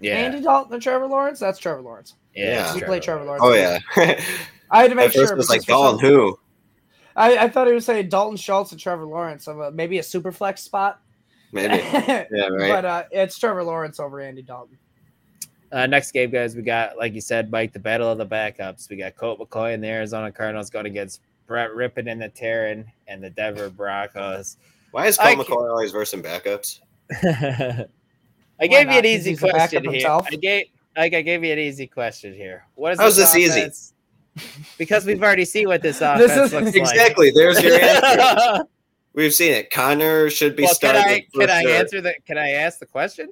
Yeah. 0.00 0.14
Andy 0.16 0.40
Dalton, 0.40 0.74
or 0.76 0.80
Trevor 0.80 1.06
Lawrence. 1.08 1.40
That's 1.40 1.58
Trevor 1.58 1.82
Lawrence. 1.82 2.14
yeah. 2.34 2.68
Yeah. 2.68 2.74
We 2.74 2.80
play 2.82 3.00
Trevor 3.00 3.24
Lawrence. 3.24 3.42
oh 3.44 3.54
yeah. 3.54 3.78
I 4.70 4.82
had 4.82 4.90
to 4.90 4.94
make 4.94 5.06
At 5.06 5.14
first 5.14 5.28
sure. 5.28 5.32
it 5.34 5.36
was 5.38 5.48
like 5.48 5.64
Dalton 5.64 5.98
who? 5.98 6.38
I, 7.16 7.36
I 7.38 7.48
thought 7.48 7.66
he 7.66 7.72
was 7.72 7.84
saying 7.84 8.10
Dalton 8.10 8.36
Schultz 8.36 8.70
and 8.70 8.80
Trevor 8.80 9.06
Lawrence. 9.06 9.48
Of 9.48 9.58
a, 9.58 9.70
maybe 9.72 9.98
a 9.98 10.02
super 10.04 10.30
flex 10.30 10.62
spot. 10.62 11.00
Maybe. 11.50 11.74
Yeah, 11.82 12.26
right. 12.50 12.68
But 12.70 12.84
uh, 12.84 13.02
it's 13.10 13.36
Trevor 13.38 13.64
Lawrence 13.64 13.98
over 13.98 14.20
Andy 14.20 14.42
Dalton. 14.42 14.78
Uh, 15.70 15.86
next 15.86 16.12
game, 16.12 16.30
guys, 16.30 16.56
we 16.56 16.62
got, 16.62 16.96
like 16.96 17.12
you 17.14 17.20
said, 17.20 17.50
Mike, 17.50 17.72
the 17.72 17.78
battle 17.78 18.10
of 18.10 18.16
the 18.18 18.26
backups. 18.26 18.88
We 18.88 18.96
got 18.96 19.16
Colt 19.16 19.38
McCoy 19.38 19.74
and 19.74 19.82
the 19.84 19.88
Arizona 19.88 20.32
Cardinals 20.32 20.70
going 20.70 20.86
against 20.86 21.20
Brett 21.46 21.70
Rypien 21.70 22.10
and 22.10 22.20
the 22.20 22.28
Terran 22.30 22.90
and 23.06 23.22
the 23.22 23.30
Denver 23.30 23.68
Broncos. 23.68 24.56
Why 24.92 25.06
is 25.06 25.18
I 25.18 25.34
Colt 25.34 25.46
can't- 25.46 25.58
McCoy 25.58 25.70
always 25.70 25.92
versing 25.92 26.22
backups? 26.22 26.80
I 27.12 27.86
Why 28.56 28.66
gave 28.66 28.90
you 28.90 28.98
an 28.98 29.04
easy 29.06 29.30
he's 29.30 29.40
the 29.40 29.46
backup 29.48 29.58
question 29.58 29.82
here. 29.84 29.92
himself? 29.92 30.26
I 30.30 30.36
gave 30.36 30.66
like 30.96 31.14
I 31.14 31.22
gave 31.22 31.44
you 31.44 31.52
an 31.52 31.58
easy 31.58 31.86
question 31.86 32.34
here. 32.34 32.64
What 32.74 32.92
is 32.94 32.98
How's 32.98 33.16
this 33.16 33.36
easy? 33.36 33.60
offense- 33.60 33.94
Because 34.78 35.04
we've 35.06 35.22
already 35.22 35.44
seen 35.44 35.68
what 35.68 35.80
this 35.82 35.98
This 36.00 36.30
offense 36.32 36.46
is- 36.46 36.52
looks 36.52 36.66
like. 36.66 36.74
Exactly. 36.76 37.30
There's 37.30 37.62
your 37.62 37.74
answer. 37.80 38.64
We've 39.14 39.34
seen 39.34 39.52
it. 39.52 39.70
Conner 39.70 40.28
should 40.30 40.56
be 40.56 40.62
well, 40.62 40.70
can 40.70 40.94
starting. 40.94 41.02
I 41.02 41.26
for 41.32 41.40
can 41.40 41.50
I 41.50 41.62
sure. 41.62 41.70
answer 41.72 42.00
the 42.00 42.14
can 42.26 42.38
I 42.38 42.50
ask 42.50 42.78
the 42.78 42.86
question? 42.86 43.30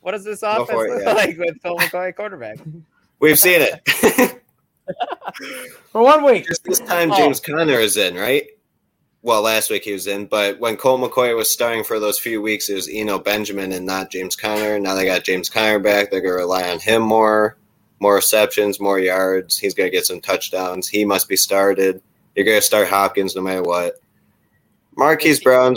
What 0.00 0.12
does 0.12 0.24
this 0.24 0.40
Go 0.40 0.62
offense 0.62 0.70
it, 0.70 0.90
look 0.90 1.02
yeah. 1.02 1.12
like 1.12 1.38
with 1.38 1.60
Phil 1.62 1.76
McCoy 1.76 2.14
quarterback? 2.14 2.58
We've 3.20 3.38
seen 3.38 3.60
it. 3.60 3.88
For 5.92 6.02
one 6.02 6.24
week. 6.24 6.46
Just 6.46 6.64
this 6.64 6.80
time, 6.80 7.10
Oh. 7.12 7.16
James 7.16 7.40
Conner 7.40 7.78
is 7.80 7.96
in, 7.96 8.14
right? 8.14 8.46
Well, 9.22 9.42
last 9.42 9.68
week 9.70 9.82
he 9.82 9.92
was 9.92 10.06
in, 10.06 10.26
but 10.26 10.60
when 10.60 10.76
Colt 10.76 11.00
McCoy 11.00 11.36
was 11.36 11.50
starting 11.50 11.82
for 11.82 11.98
those 11.98 12.20
few 12.20 12.40
weeks, 12.40 12.68
it 12.68 12.74
was 12.74 12.88
Eno 12.90 13.18
Benjamin 13.18 13.72
and 13.72 13.84
not 13.84 14.10
James 14.12 14.36
Conner. 14.36 14.78
Now 14.78 14.94
they 14.94 15.04
got 15.04 15.24
James 15.24 15.50
Conner 15.50 15.80
back. 15.80 16.10
They're 16.10 16.20
going 16.20 16.32
to 16.32 16.38
rely 16.38 16.70
on 16.70 16.78
him 16.78 17.02
more, 17.02 17.56
more 17.98 18.14
receptions, 18.14 18.78
more 18.78 19.00
yards. 19.00 19.58
He's 19.58 19.74
going 19.74 19.90
to 19.90 19.94
get 19.94 20.06
some 20.06 20.20
touchdowns. 20.20 20.86
He 20.88 21.04
must 21.04 21.28
be 21.28 21.36
started. 21.36 22.00
You're 22.36 22.44
going 22.44 22.58
to 22.58 22.62
start 22.62 22.86
Hopkins 22.88 23.34
no 23.34 23.42
matter 23.42 23.62
what. 23.62 23.96
Marquise 24.96 25.40
Brown, 25.42 25.76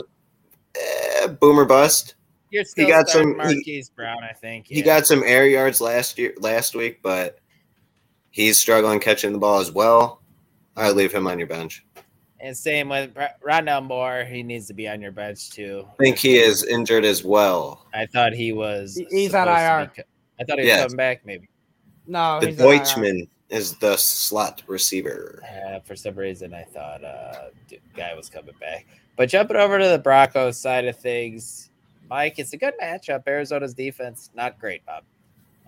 eh, 0.76 1.28
boomer 1.28 1.66
bust. 1.66 2.14
You're 2.52 2.64
still 2.66 2.88
got 2.88 3.10
starting 3.10 3.32
some- 3.40 3.48
he- 3.50 3.56
Marquise 3.56 3.90
Brown, 3.90 4.24
I 4.24 4.34
think. 4.34 4.68
He 4.68 4.82
got 4.82 5.08
some 5.08 5.24
air 5.26 5.48
yards 5.48 5.82
last 5.82 6.18
year, 6.20 6.34
last 6.40 6.76
week, 6.76 7.00
but 7.02 7.40
he's 8.30 8.60
struggling 8.60 9.00
catching 9.00 9.32
the 9.34 9.40
ball 9.40 9.60
as 9.60 9.72
well. 9.72 10.22
I 10.76 10.92
leave 10.92 11.12
him 11.12 11.28
on 11.28 11.38
your 11.40 11.48
bench. 11.48 11.84
and 12.44 12.58
same 12.58 12.90
with 12.90 13.16
Ro- 13.16 13.28
Rondale 13.48 13.84
Moore. 13.86 14.24
He 14.24 14.42
needs 14.42 14.66
to 14.68 14.74
be 14.74 14.88
on 14.88 15.00
your 15.00 15.12
bench 15.12 15.52
too. 15.52 15.86
I 16.00 16.04
think 16.04 16.18
he 16.18 16.38
is 16.40 16.64
injured 16.66 17.06
as 17.06 17.24
well. 17.24 17.86
I 17.94 18.08
thought 18.08 18.34
he 18.34 18.52
was. 18.52 19.00
He's 19.12 19.36
on 19.36 19.48
IR. 19.48 19.92
be 19.96 20.04
I 20.40 20.44
thought 20.46 20.58
he 20.58 20.64
was 20.64 20.68
Yes. 20.68 20.82
coming 20.86 20.98
back 20.98 21.24
maybe. 21.26 21.48
No, 22.08 22.40
The 22.40 22.48
he's 22.48 22.60
on 22.60 22.68
IR. 22.68 22.80
Deutschman 22.80 23.30
is 23.50 23.76
the 23.78 23.96
slot 23.96 24.64
receiver. 24.66 25.44
Uh, 25.48 25.82
for 25.82 25.96
some 25.96 26.16
reason, 26.16 26.52
I 26.56 26.64
thought 26.64 27.04
uh, 27.04 27.50
d- 27.68 27.80
guy 27.96 28.16
was 28.16 28.28
coming 28.30 28.56
back. 28.60 28.88
But 29.18 29.30
jumping 29.30 29.58
over 29.58 29.78
to 29.78 29.88
the 29.90 30.00
Broncos 30.00 30.58
side 30.58 30.86
of 30.86 30.98
things, 30.98 31.70
Mike, 32.12 32.40
it's 32.40 32.52
a 32.52 32.58
good 32.58 32.74
matchup. 32.84 33.24
Arizona's 33.26 33.74
defense, 33.74 34.32
not 34.36 34.60
great, 34.60 34.86
Bob. 34.86 35.04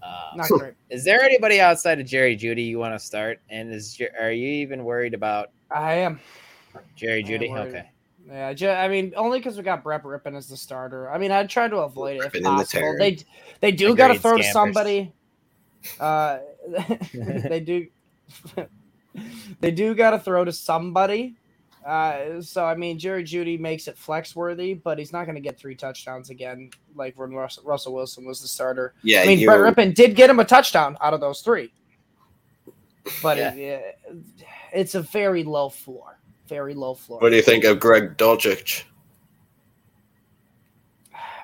Um, 0.03 0.37
Not 0.37 0.49
great. 0.49 0.73
is 0.89 1.05
there 1.05 1.21
anybody 1.21 1.61
outside 1.61 2.01
of 2.01 2.05
Jerry 2.05 2.35
Jeudy 2.35 2.65
you 2.65 2.77
want 2.77 2.93
to 2.93 2.99
start? 2.99 3.39
And 3.49 3.73
is 3.73 3.97
are 4.19 4.33
you 4.33 4.49
even 4.49 4.83
worried 4.83 5.13
about 5.13 5.51
I 5.71 5.93
am. 5.93 6.19
Jerry 6.97 7.23
I 7.23 7.27
am 7.29 7.39
Jeudy? 7.39 7.49
worried. 7.49 7.67
Okay. 7.69 8.55
Yeah, 8.57 8.81
I 8.81 8.89
mean, 8.89 9.13
only 9.15 9.39
because 9.39 9.55
we 9.55 9.63
got 9.63 9.81
Brett 9.81 10.03
Rypien 10.03 10.35
as 10.35 10.49
the 10.49 10.57
starter. 10.57 11.09
I 11.09 11.17
mean, 11.17 11.31
I 11.31 11.45
tried 11.45 11.69
to 11.69 11.77
avoid 11.77 12.17
it 12.17 12.25
if 12.25 12.33
Rypien 12.33 12.37
in 12.37 12.43
the 12.43 12.49
possible. 12.49 12.95
They 12.99 13.17
they 13.61 13.71
do 13.71 13.95
got 13.95 14.07
to 14.09 14.13
Agreed, 14.15 14.21
throw 14.21 14.37
to 14.37 14.43
Scampers. 14.43 14.51
somebody. 14.53 15.13
Uh, 16.01 16.39
they 17.13 17.61
do. 17.61 17.87
they 19.61 19.71
do 19.71 19.95
got 19.95 20.11
to 20.11 20.19
throw 20.19 20.43
to 20.43 20.51
somebody. 20.51 21.37
Uh, 21.85 22.41
so 22.41 22.63
I 22.65 22.75
mean, 22.75 22.97
Jerry 22.97 23.23
Jeudy 23.23 23.59
makes 23.59 23.87
it 23.87 23.97
flex 23.97 24.35
worthy, 24.35 24.73
but 24.73 24.97
he's 24.97 25.11
not 25.11 25.25
going 25.25 25.35
to 25.35 25.41
get 25.41 25.57
three 25.59 25.75
touchdowns 25.75 26.29
again, 26.29 26.69
like 26.95 27.17
when 27.17 27.31
Russ- 27.33 27.59
Russell 27.63 27.93
Wilson 27.93 28.25
was 28.25 28.41
the 28.41 28.47
starter. 28.47 28.93
Yeah, 29.03 29.21
I 29.21 29.25
mean, 29.27 29.39
you, 29.39 29.47
Brett 29.47 29.59
Rypien 29.75 29.93
did 29.93 30.15
get 30.15 30.29
him 30.29 30.39
a 30.39 30.45
touchdown 30.45 30.97
out 31.01 31.13
of 31.13 31.19
those 31.19 31.41
three, 31.41 31.73
but 33.21 33.37
Yeah. 33.37 33.53
it, 33.53 33.99
it's 34.73 34.95
a 34.95 35.01
very 35.01 35.43
low 35.43 35.69
floor. 35.69 36.17
Very 36.47 36.73
low 36.73 36.93
floor. 36.93 37.19
what 37.19 37.29
do 37.31 37.35
you 37.35 37.41
think 37.41 37.63
of 37.63 37.79
Greg 37.79 38.17
Dulcich? 38.17 38.83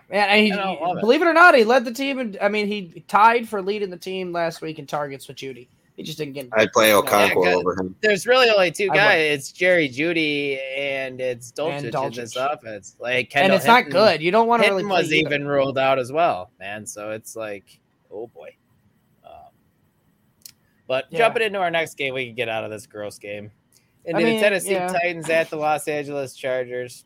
Man, 0.09 0.27
and 0.29 0.45
he, 0.45 0.51
I 0.51 0.71
it. 0.73 0.99
believe 1.01 1.21
it 1.21 1.27
or 1.27 1.33
not, 1.33 1.55
he 1.55 1.63
led 1.63 1.85
the 1.85 1.91
team. 1.93 2.19
And 2.19 2.37
I 2.41 2.49
mean, 2.49 2.67
he 2.67 3.03
tied 3.07 3.47
for 3.47 3.61
leading 3.61 3.89
the 3.91 3.97
team 3.97 4.31
last 4.31 4.61
week 4.61 4.79
in 4.79 4.87
targets 4.87 5.27
with 5.27 5.37
Jeudy. 5.37 5.67
He 5.99 6.03
just 6.05 6.17
didn't 6.17 6.31
get. 6.33 6.47
I'd 6.53 6.71
play 6.71 6.91
Okonkwo 6.91 7.43
Yeah, 7.43 7.55
over 7.55 7.73
him. 7.77 7.93
There's 7.99 8.25
really 8.25 8.49
only 8.49 8.71
two 8.71 8.87
guys. 8.87 9.19
It's 9.19 9.51
Jerry 9.51 9.89
Jeudy 9.89 10.57
and 10.77 11.19
it's 11.19 11.51
Dulcich, 11.51 11.71
And 11.73 11.85
in 11.87 11.91
Dulcich. 11.91 12.15
this 12.15 12.35
offense. 12.37 12.95
Like 13.01 13.25
and 13.25 13.29
Kendall 13.29 13.57
it's 13.57 13.65
not 13.67 13.89
good. 13.89 14.21
You 14.21 14.31
don't 14.31 14.47
want 14.47 14.61
to 14.63 14.69
Hinton 14.69 14.85
really. 14.85 14.89
play 14.89 15.01
was 15.01 15.11
either. 15.11 15.27
even 15.35 15.45
ruled 15.45 15.77
out 15.77 15.99
as 15.99 16.09
well, 16.09 16.51
man. 16.57 16.85
So 16.85 17.11
it's 17.11 17.35
like, 17.35 17.81
oh 18.09 18.27
boy. 18.27 18.55
Um, 19.25 19.31
but 20.87 21.07
Yeah. 21.09 21.17
jumping 21.17 21.41
into 21.43 21.59
our 21.59 21.69
next 21.69 21.95
game, 21.95 22.13
we 22.13 22.27
can 22.27 22.35
get 22.35 22.47
out 22.47 22.63
of 22.63 22.71
this 22.71 22.87
gross 22.87 23.19
game. 23.19 23.51
Into 24.05 24.21
I 24.21 24.23
mean, 24.23 24.35
the 24.37 24.41
Tennessee 24.41 24.71
yeah. 24.71 24.87
Titans 24.87 25.29
at 25.29 25.49
the 25.49 25.57
Los 25.57 25.85
Angeles 25.89 26.33
Chargers. 26.33 27.03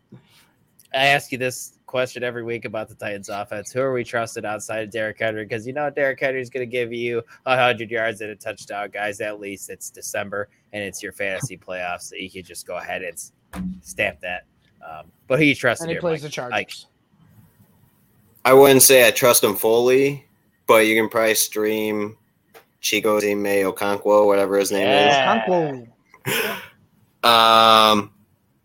I 0.94 1.08
ask 1.08 1.32
you 1.32 1.40
this 1.40 1.73
question 1.94 2.24
every 2.24 2.42
week 2.44 2.66
about 2.66 2.90
the 2.90 2.96
Titans 2.96 3.30
offense. 3.30 3.72
Who 3.72 3.80
are 3.80 3.94
we 3.94 4.04
trusted 4.04 4.46
outside 4.46 4.84
of 4.86 4.90
Derrick 4.90 5.20
Henry? 5.20 5.46
Because 5.46 5.68
you 5.68 5.74
know 5.74 5.92
Derrick 5.92 6.20
Henry 6.20 6.42
is 6.42 6.50
going 6.50 6.68
to 6.68 6.72
give 6.72 6.92
you 6.92 7.22
hundred 7.46 7.92
yards 7.92 8.20
and 8.22 8.32
a 8.32 8.36
touchdown, 8.36 8.90
guys. 8.92 9.22
At 9.22 9.40
least 9.40 9.70
it's 9.70 9.92
December 9.92 10.50
and 10.74 10.84
it's 10.84 11.04
your 11.04 11.12
fantasy 11.12 11.56
playoffs, 11.56 12.02
so 12.10 12.16
you 12.16 12.32
can 12.32 12.42
just 12.42 12.66
go 12.66 12.78
ahead 12.78 13.04
and 13.04 13.22
stamp 13.84 14.20
that. 14.22 14.46
Um, 14.84 15.12
but 15.28 15.38
who 15.38 15.46
you 15.46 15.54
trusted 15.54 15.84
and 15.84 15.92
he 15.92 15.94
here, 15.94 16.02
plays 16.02 16.24
Mike? 16.24 16.32
the 16.32 16.34
Chargers. 16.34 16.56
Ike. 16.56 16.74
I 18.44 18.54
wouldn't 18.54 18.82
say 18.82 19.08
I 19.08 19.12
trust 19.12 19.44
him 19.44 19.54
fully, 19.56 20.26
but 20.66 20.88
you 20.88 21.00
can 21.00 21.10
probably 21.10 21.36
stream 21.36 22.18
Chigoziem 22.82 23.44
Okonkwo, 23.72 24.26
whatever 24.26 24.58
his 24.58 24.72
name 24.72 24.88
Yeah. 24.88 25.46
Okonkwo. 25.48 25.88
is. 26.26 26.34
Um, 27.24 28.12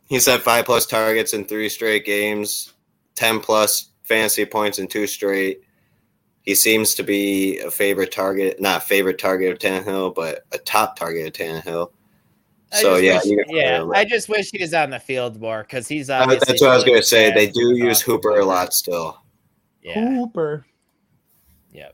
he's 0.08 0.26
had 0.26 0.40
five 0.42 0.64
plus 0.64 0.84
targets 0.84 1.32
in 1.32 1.44
three 1.44 1.68
straight 1.68 2.04
games, 2.04 2.72
ten 3.18 3.40
plus 3.40 3.90
fantasy 4.04 4.44
points 4.46 4.78
in 4.78 4.86
two 4.86 5.06
straight. 5.06 5.60
He 6.42 6.54
seems 6.54 6.94
to 6.94 7.02
be 7.02 7.58
a 7.58 7.70
favorite 7.70 8.10
target, 8.12 8.60
not 8.60 8.82
favorite 8.84 9.18
target 9.18 9.52
of 9.52 9.58
Tannehill, 9.58 10.14
but 10.14 10.44
a 10.52 10.58
top 10.58 10.96
target 10.96 11.26
of 11.26 11.32
Tannehill. 11.34 11.90
I 12.72 12.80
So 12.82 12.96
yeah, 12.96 13.20
wish- 13.24 13.44
yeah. 13.48 13.84
I 13.94 14.04
just 14.04 14.28
wish 14.28 14.50
he 14.50 14.58
was 14.62 14.72
on 14.72 14.90
the 14.90 14.98
field 15.00 15.40
more 15.40 15.62
because 15.62 15.88
he's 15.88 16.08
Uh, 16.08 16.20
obviously. 16.20 16.46
that's 16.46 16.62
what 16.62 16.70
I 16.70 16.74
was 16.76 16.84
going 16.84 17.00
to 17.00 17.06
say. 17.06 17.32
They 17.32 17.48
do 17.50 17.76
use. 17.76 18.00
Hooper 18.00 18.38
a 18.38 18.44
lot 18.44 18.72
still. 18.72 19.20
Yeah, 19.82 20.08
Hooper. 20.16 20.64
yeah. 21.72 21.90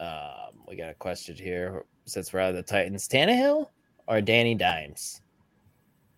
Um, 0.00 0.62
we 0.68 0.76
got 0.76 0.90
a 0.90 0.94
question 0.94 1.36
here 1.36 1.84
since 2.06 2.32
we're 2.32 2.40
out 2.40 2.50
of 2.50 2.56
the 2.56 2.62
Titans: 2.62 3.06
Tannehill 3.08 3.68
or 4.08 4.20
Danny 4.20 4.54
Dimes? 4.54 5.20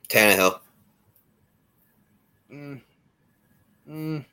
Tannehill. 0.09 0.61
Mm. 2.51 2.81
Mm. 3.89 4.25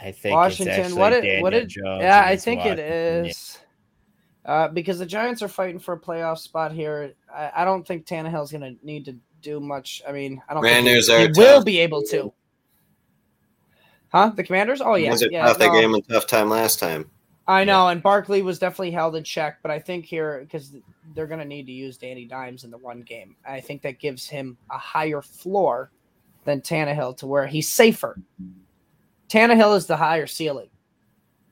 I 0.00 0.12
think 0.12 0.34
Washington. 0.34 0.80
It's 0.80 0.94
What 0.94 1.12
it? 1.12 1.42
What 1.42 1.50
did? 1.50 1.68
Jones 1.68 2.02
Yeah, 2.02 2.24
I 2.24 2.36
think 2.36 2.60
it 2.60 2.78
Washington. 2.78 3.26
is. 3.26 3.58
Uh, 4.44 4.68
because 4.68 4.98
the 4.98 5.06
Giants 5.06 5.40
are 5.42 5.48
fighting 5.48 5.78
for 5.78 5.94
a 5.94 6.00
playoff 6.00 6.38
spot 6.38 6.72
here. 6.72 7.14
I, 7.32 7.52
I 7.56 7.64
don't 7.64 7.86
think 7.86 8.06
Tannehill's 8.06 8.50
going 8.50 8.62
to 8.62 8.86
need 8.86 9.04
to 9.04 9.16
do 9.40 9.60
much. 9.60 10.02
I 10.06 10.12
mean, 10.12 10.42
I 10.48 10.54
don't 10.54 10.62
Commanders 10.62 11.06
think 11.06 11.36
he, 11.36 11.40
he 11.42 11.46
will 11.46 11.62
be 11.62 11.78
able 11.78 12.02
to. 12.04 12.32
Huh? 14.08 14.32
The 14.34 14.42
Commanders? 14.42 14.80
Oh 14.80 14.94
yeah, 14.94 15.10
Was 15.10 15.22
it 15.22 15.32
yeah. 15.32 15.46
tough? 15.46 15.58
They 15.58 15.68
no. 15.68 15.74
gave 15.74 15.84
him 15.84 15.94
a 15.94 16.02
tough 16.02 16.26
time 16.26 16.50
last 16.50 16.78
time. 16.80 17.08
I 17.48 17.64
know, 17.64 17.88
and 17.88 18.02
Barkley 18.02 18.42
was 18.42 18.58
definitely 18.58 18.92
held 18.92 19.16
in 19.16 19.24
check, 19.24 19.58
but 19.62 19.70
I 19.70 19.78
think 19.78 20.04
here 20.04 20.40
because 20.40 20.76
they're 21.14 21.26
going 21.26 21.40
to 21.40 21.46
need 21.46 21.66
to 21.66 21.72
use 21.72 21.96
Danny 21.96 22.24
Dimes 22.24 22.64
in 22.64 22.70
the 22.70 22.78
one 22.78 23.02
game. 23.02 23.36
I 23.46 23.60
think 23.60 23.82
that 23.82 23.98
gives 23.98 24.28
him 24.28 24.56
a 24.70 24.78
higher 24.78 25.22
floor 25.22 25.90
than 26.44 26.60
Tannehill 26.60 27.16
to 27.18 27.26
where 27.26 27.46
he's 27.46 27.72
safer. 27.72 28.20
Tannehill 29.32 29.76
is 29.76 29.86
the 29.86 29.96
higher 29.96 30.26
ceiling, 30.26 30.68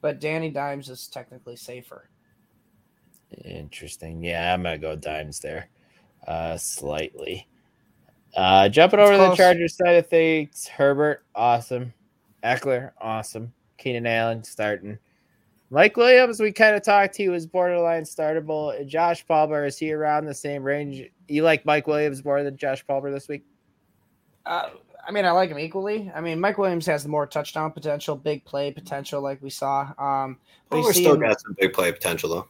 but 0.02 0.20
Danny 0.20 0.50
Dimes 0.50 0.90
is 0.90 1.08
technically 1.08 1.56
safer. 1.56 2.10
Interesting. 3.44 4.22
Yeah, 4.22 4.52
I'm 4.52 4.62
gonna 4.62 4.76
go 4.76 4.96
Dimes 4.96 5.40
there, 5.40 5.68
uh, 6.26 6.58
slightly. 6.58 7.48
Uh, 8.36 8.68
jumping 8.68 9.00
over 9.00 9.12
to 9.12 9.18
the 9.18 9.26
close. 9.28 9.38
Chargers 9.38 9.76
side 9.76 9.96
of 9.96 10.08
things, 10.08 10.68
Herbert, 10.68 11.24
awesome. 11.34 11.94
Ekeler, 12.44 12.92
awesome. 13.00 13.52
Keenan 13.78 14.06
Allen 14.06 14.44
starting. 14.44 14.98
Mike 15.70 15.96
Williams, 15.96 16.38
we 16.38 16.52
kind 16.52 16.76
of 16.76 16.82
talked. 16.82 17.16
He 17.16 17.28
was 17.28 17.46
borderline 17.46 18.02
startable. 18.02 18.78
And 18.78 18.88
Josh 18.88 19.26
Palmer, 19.26 19.64
is 19.64 19.78
he 19.78 19.92
around 19.92 20.26
the 20.26 20.34
same 20.34 20.62
range? 20.64 21.08
You 21.28 21.44
like 21.44 21.64
Mike 21.64 21.86
Williams 21.86 22.24
more 22.24 22.42
than 22.42 22.56
Josh 22.56 22.84
Palmer 22.86 23.10
this 23.10 23.28
week? 23.28 23.44
Uh, 24.44 24.70
I 25.06 25.10
mean, 25.10 25.24
I 25.24 25.30
like 25.30 25.50
him 25.50 25.58
equally. 25.58 26.10
I 26.14 26.20
mean, 26.20 26.40
Mike 26.40 26.58
Williams 26.58 26.86
has 26.86 27.02
the 27.02 27.08
more 27.08 27.26
touchdown 27.26 27.72
potential, 27.72 28.16
big 28.16 28.44
play 28.44 28.70
potential, 28.70 29.20
like 29.20 29.42
we 29.42 29.50
saw. 29.50 29.92
Um, 29.98 30.38
but 30.68 30.82
see 30.92 31.02
still 31.02 31.16
got 31.16 31.40
some 31.40 31.56
big 31.58 31.72
play 31.72 31.90
potential 31.92 32.28
though. 32.30 32.48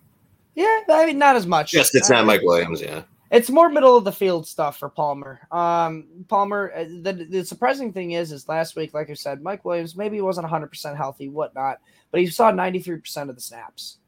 yeah, 0.54 0.80
I 0.88 1.06
mean, 1.06 1.18
not 1.18 1.36
as 1.36 1.46
much. 1.46 1.72
Yes, 1.74 1.94
it's 1.94 2.10
not 2.10 2.22
Uh, 2.22 2.26
Mike 2.26 2.42
Williams. 2.42 2.82
Yeah, 2.82 3.02
It's 3.30 3.50
more 3.50 3.68
middle 3.68 3.96
of 3.96 4.04
the 4.04 4.12
field 4.12 4.46
stuff 4.46 4.78
for 4.78 4.88
Palmer. 4.88 5.40
Um, 5.50 6.06
Palmer. 6.28 6.72
uh, 6.74 6.84
The, 6.84 7.26
the 7.28 7.44
surprising 7.44 7.92
thing 7.92 8.12
is, 8.12 8.32
is 8.32 8.48
last 8.48 8.76
week, 8.76 8.92
like 8.94 9.10
I 9.10 9.14
said, 9.14 9.42
Mike 9.42 9.64
Williams 9.64 9.96
maybe 9.96 10.16
he 10.16 10.22
wasn't 10.22 10.44
100 10.44 10.66
percent 10.68 10.96
healthy, 10.96 11.28
whatnot, 11.28 11.78
but 12.10 12.20
he 12.20 12.26
saw 12.26 12.50
93 12.50 12.98
percent 12.98 13.30
of 13.30 13.36
the 13.36 13.42
snaps. 13.42 13.98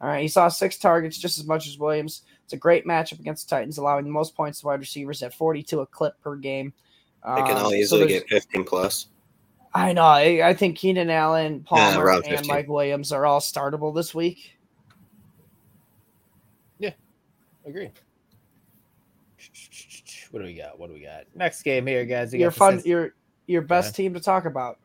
All 0.00 0.08
right, 0.08 0.22
he 0.22 0.28
saw 0.28 0.46
six 0.48 0.78
targets, 0.78 1.18
just 1.18 1.38
as 1.38 1.46
much 1.46 1.66
as 1.66 1.78
Williams. 1.78 2.22
It's 2.44 2.52
a 2.52 2.56
great 2.56 2.86
matchup 2.86 3.18
against 3.18 3.48
the 3.48 3.56
Titans, 3.56 3.78
allowing 3.78 4.04
the 4.04 4.10
most 4.10 4.36
points 4.36 4.60
to 4.60 4.66
wide 4.66 4.78
receivers 4.80 5.22
at 5.22 5.34
42 5.34 5.80
a 5.80 5.86
clip 5.86 6.14
per 6.20 6.36
game. 6.36 6.72
They 7.24 7.42
can 7.42 7.56
Um, 7.56 7.64
all 7.64 7.70
so 7.70 7.74
easily 7.76 8.06
there's- 8.06 8.20
get 8.24 8.28
15 8.28 8.64
plus. 8.64 9.08
I 9.74 9.92
know. 9.92 10.02
I, 10.02 10.48
I 10.48 10.54
think 10.54 10.76
Keenan 10.78 11.10
Allen, 11.10 11.62
Palmer, 11.62 12.02
around 12.04 12.26
and 12.26 12.46
Mike 12.46 12.68
Williams 12.68 13.12
are 13.12 13.26
all 13.26 13.38
startable 13.40 13.94
this 13.94 14.14
week. 14.14 14.56
Yeah, 16.78 16.92
agree. 17.66 17.90
What 20.30 20.40
do 20.40 20.46
we 20.46 20.54
got? 20.54 20.78
What 20.78 20.88
do 20.88 20.94
we 20.94 21.00
got? 21.00 21.24
Next 21.34 21.62
game 21.62 21.86
here, 21.86 22.04
guys. 22.04 22.32
We 22.32 22.40
Your 22.40 22.50
got 22.50 22.56
fun, 22.58 22.82
your 22.84 23.14
your 23.46 23.62
best 23.62 23.88
ahead. 23.88 23.94
team 23.96 24.14
to 24.14 24.20
talk 24.20 24.46
about. 24.46 24.78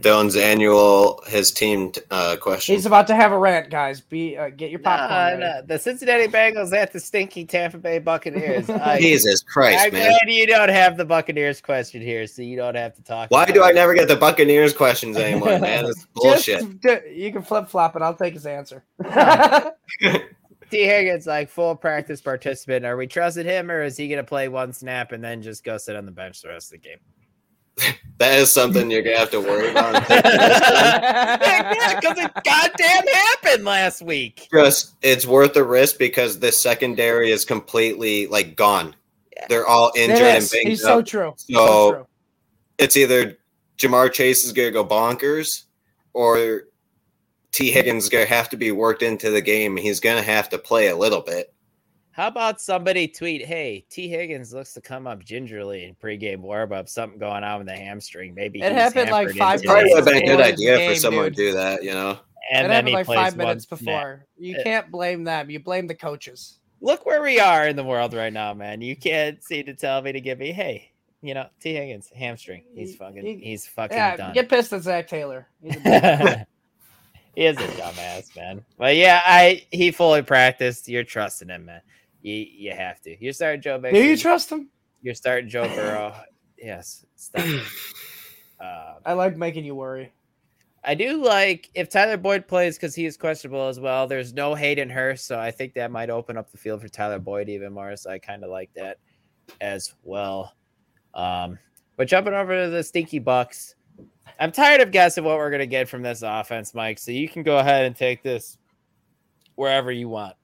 Dylan's 0.00 0.36
annual 0.36 1.22
his 1.26 1.50
team 1.50 1.92
uh, 2.10 2.36
question. 2.40 2.74
He's 2.74 2.86
about 2.86 3.06
to 3.08 3.14
have 3.14 3.32
a 3.32 3.38
rant, 3.38 3.70
guys. 3.70 4.00
Be 4.00 4.36
uh, 4.36 4.50
get 4.50 4.70
your 4.70 4.80
popcorn. 4.80 5.10
Nah, 5.10 5.46
ready. 5.46 5.60
nah, 5.60 5.62
The 5.66 5.78
Cincinnati 5.78 6.26
Bengals 6.26 6.72
at 6.72 6.92
the 6.92 7.00
stinky 7.00 7.44
Tampa 7.44 7.78
Bay 7.78 7.98
Buccaneers. 7.98 8.70
I, 8.70 9.00
Jesus 9.00 9.42
Christ, 9.42 9.86
I'm 9.86 9.92
man! 9.92 10.10
glad 10.10 10.32
you 10.32 10.46
don't 10.46 10.68
have 10.68 10.96
the 10.96 11.04
Buccaneers 11.04 11.60
question 11.60 12.00
here, 12.02 12.26
so 12.26 12.42
you 12.42 12.56
don't 12.56 12.74
have 12.74 12.94
to 12.94 13.02
talk. 13.02 13.30
Why 13.30 13.44
about 13.44 13.54
do 13.54 13.62
I 13.62 13.72
never 13.72 13.94
get 13.94 14.08
the 14.08 14.16
Buccaneers 14.16 14.72
questions 14.72 15.16
anymore, 15.16 15.58
man? 15.60 15.86
It's 15.86 16.06
bullshit. 16.14 16.80
Just, 16.80 17.08
you 17.08 17.32
can 17.32 17.42
flip 17.42 17.68
flop 17.68 17.96
it. 17.96 18.02
I'll 18.02 18.14
take 18.14 18.34
his 18.34 18.46
answer. 18.46 18.84
Tee 20.70 20.84
Higgins, 20.84 21.26
like 21.26 21.48
full 21.48 21.74
practice 21.74 22.20
participant. 22.20 22.84
Are 22.84 22.96
we 22.96 23.06
trusting 23.06 23.46
him, 23.46 23.70
or 23.70 23.82
is 23.82 23.96
he 23.96 24.08
going 24.08 24.18
to 24.18 24.28
play 24.28 24.48
one 24.48 24.72
snap 24.72 25.12
and 25.12 25.24
then 25.24 25.42
just 25.42 25.64
go 25.64 25.78
sit 25.78 25.96
on 25.96 26.04
the 26.04 26.12
bench 26.12 26.42
the 26.42 26.48
rest 26.48 26.72
of 26.72 26.82
the 26.82 26.88
game? 26.88 26.98
That 28.18 28.36
is 28.40 28.50
something 28.50 28.90
you're 28.90 29.02
gonna 29.02 29.16
have 29.16 29.30
to 29.30 29.40
worry 29.40 29.70
about. 29.70 29.92
yeah, 30.10 32.00
because 32.00 32.18
it 32.18 32.32
goddamn 32.44 33.06
happened 33.06 33.64
last 33.64 34.02
week. 34.02 34.48
Just 34.52 34.94
it's 35.02 35.24
worth 35.24 35.54
the 35.54 35.62
risk 35.62 35.98
because 35.98 36.40
the 36.40 36.50
secondary 36.50 37.30
is 37.30 37.44
completely 37.44 38.26
like 38.26 38.56
gone. 38.56 38.96
They're 39.48 39.64
all 39.68 39.92
It 39.94 40.10
injured 40.10 40.26
and 40.26 40.50
banged 40.50 40.68
He's 40.68 40.82
so 40.82 41.00
true. 41.00 41.34
So- 41.36 41.54
so 41.66 41.92
true. 41.92 42.06
it's 42.78 42.96
either 42.96 43.38
Ja'Marr 43.78 44.12
Chase 44.12 44.44
is 44.44 44.52
gonna 44.52 44.72
go 44.72 44.84
bonkers 44.84 45.66
or 46.12 46.62
Tee 47.52 47.70
Higgins 47.70 48.02
is 48.04 48.10
gonna 48.10 48.24
have 48.26 48.48
to 48.48 48.56
be 48.56 48.72
worked 48.72 49.04
into 49.04 49.30
the 49.30 49.40
game. 49.40 49.76
He's 49.76 50.00
gonna 50.00 50.22
have 50.22 50.48
to 50.48 50.58
play 50.58 50.88
a 50.88 50.96
little 50.96 51.20
bit. 51.20 51.54
How 52.18 52.26
about 52.26 52.60
somebody 52.60 53.06
tweet, 53.06 53.46
"Hey, 53.46 53.86
Tee 53.88 54.08
Higgins 54.08 54.52
looks 54.52 54.72
to 54.74 54.80
come 54.80 55.06
up 55.06 55.24
gingerly 55.24 55.84
in 55.84 55.94
pregame 55.94 56.40
warm-up. 56.40 56.88
Something 56.88 57.16
going 57.20 57.44
on 57.44 57.58
with 57.58 57.68
the 57.68 57.76
hamstring. 57.76 58.34
Maybe 58.34 58.60
It 58.60 58.72
happened, 58.72 59.12
like, 59.12 59.30
five 59.36 59.60
into 59.60 59.68
Probably 59.68 59.90
it." 59.90 59.94
would 59.94 59.96
have 59.98 60.04
been 60.04 60.16
a 60.16 60.20
good 60.26 60.36
Before 60.36 60.36
the 60.38 60.52
idea 60.74 60.88
for 60.90 60.94
someone 60.96 61.24
dude. 61.26 61.36
to 61.36 61.42
do 61.44 61.52
that, 61.52 61.84
you 61.84 61.92
know. 61.92 62.18
and 62.52 62.64
it 62.64 62.68
then 62.68 62.70
happened 62.70 62.88
he 62.88 62.94
like 62.94 63.06
plays 63.06 63.16
five 63.18 63.32
one 63.36 63.46
minutes 63.46 63.68
snap. 63.68 63.78
before. 63.78 64.26
You 64.36 64.56
Uh, 64.58 64.62
can't 64.64 64.90
blame 64.90 65.22
them. 65.22 65.48
You 65.48 65.60
blame 65.60 65.86
the 65.86 65.94
coaches. 65.94 66.58
Look 66.80 67.06
where 67.06 67.22
we 67.22 67.38
are 67.38 67.68
in 67.68 67.76
the 67.76 67.84
world 67.84 68.12
right 68.14 68.32
now, 68.32 68.52
man. 68.52 68.80
You 68.80 68.96
can't 68.96 69.40
seem 69.44 69.66
to 69.66 69.74
tell 69.74 70.02
me 70.02 70.10
to 70.10 70.20
give 70.20 70.38
me, 70.40 70.50
hey, 70.50 70.90
you 71.22 71.34
know, 71.34 71.46
Tee 71.60 71.74
Higgins 71.74 72.10
hamstring. 72.16 72.64
He's 72.74 72.96
fucking. 72.96 73.24
he- 73.24 73.36
he's 73.44 73.64
fucking 73.68 73.96
Yeah, 73.96 74.16
done. 74.16 74.32
get 74.34 74.48
pissed 74.48 74.72
at 74.72 74.82
Zac 74.82 75.06
Taylor. 75.06 75.46
He's 75.62 75.76
a 75.84 76.46
he 77.36 77.44
is 77.46 77.56
a 77.58 77.60
dumbass, 77.60 78.34
man. 78.34 78.64
But 78.76 78.96
yeah, 78.96 79.22
I 79.24 79.64
he 79.70 79.92
fully 79.92 80.22
practiced. 80.22 80.88
You're 80.88 81.04
trusting 81.04 81.48
him, 81.48 81.66
man. 81.66 81.80
You 82.28 82.46
you 82.50 82.72
have 82.72 83.00
to. 83.02 83.16
You're 83.24 83.32
starting 83.32 83.62
Joe 83.62 83.78
Do 83.80 83.96
you 83.96 84.16
trust 84.16 84.50
him? 84.50 84.68
You're 85.00 85.14
starting 85.14 85.48
Joe 85.48 85.68
Burrow. 85.74 86.14
yes. 86.56 87.04
Stop. 87.16 87.44
Uh, 88.60 88.94
I 89.06 89.12
like 89.12 89.36
making 89.36 89.64
you 89.64 89.76
worry. 89.76 90.12
I 90.82 90.96
do 90.96 91.22
like 91.22 91.70
if 91.74 91.88
Tyler 91.88 92.16
Boyd 92.16 92.48
plays 92.48 92.76
because 92.76 92.92
he 92.92 93.06
is 93.06 93.16
questionable 93.16 93.68
as 93.68 93.78
well. 93.78 94.08
There's 94.08 94.32
no 94.32 94.56
Hayden 94.56 94.90
Hurst, 94.90 95.28
so 95.28 95.38
I 95.38 95.52
think 95.52 95.74
that 95.74 95.92
might 95.92 96.10
open 96.10 96.36
up 96.36 96.50
the 96.50 96.58
field 96.58 96.82
for 96.82 96.88
Tyler 96.88 97.20
Boyd 97.20 97.48
even 97.48 97.72
more. 97.72 97.94
So 97.94 98.10
I 98.10 98.18
kind 98.18 98.42
of 98.42 98.50
like 98.50 98.70
that 98.74 98.98
as 99.60 99.94
well. 100.02 100.54
Um, 101.14 101.56
but 101.96 102.08
jumping 102.08 102.34
over 102.34 102.64
to 102.64 102.68
the 102.68 102.82
Stinky 102.82 103.20
Bucks, 103.20 103.76
I'm 104.40 104.50
tired 104.50 104.80
of 104.80 104.90
guessing 104.90 105.22
what 105.22 105.36
we're 105.36 105.52
gonna 105.52 105.64
get 105.64 105.88
from 105.88 106.02
this 106.02 106.22
offense, 106.22 106.74
Mike. 106.74 106.98
So 106.98 107.12
you 107.12 107.28
can 107.28 107.44
go 107.44 107.58
ahead 107.58 107.84
and 107.84 107.94
take 107.94 108.24
this 108.24 108.58
wherever 109.54 109.92
you 109.92 110.08
want. 110.08 110.34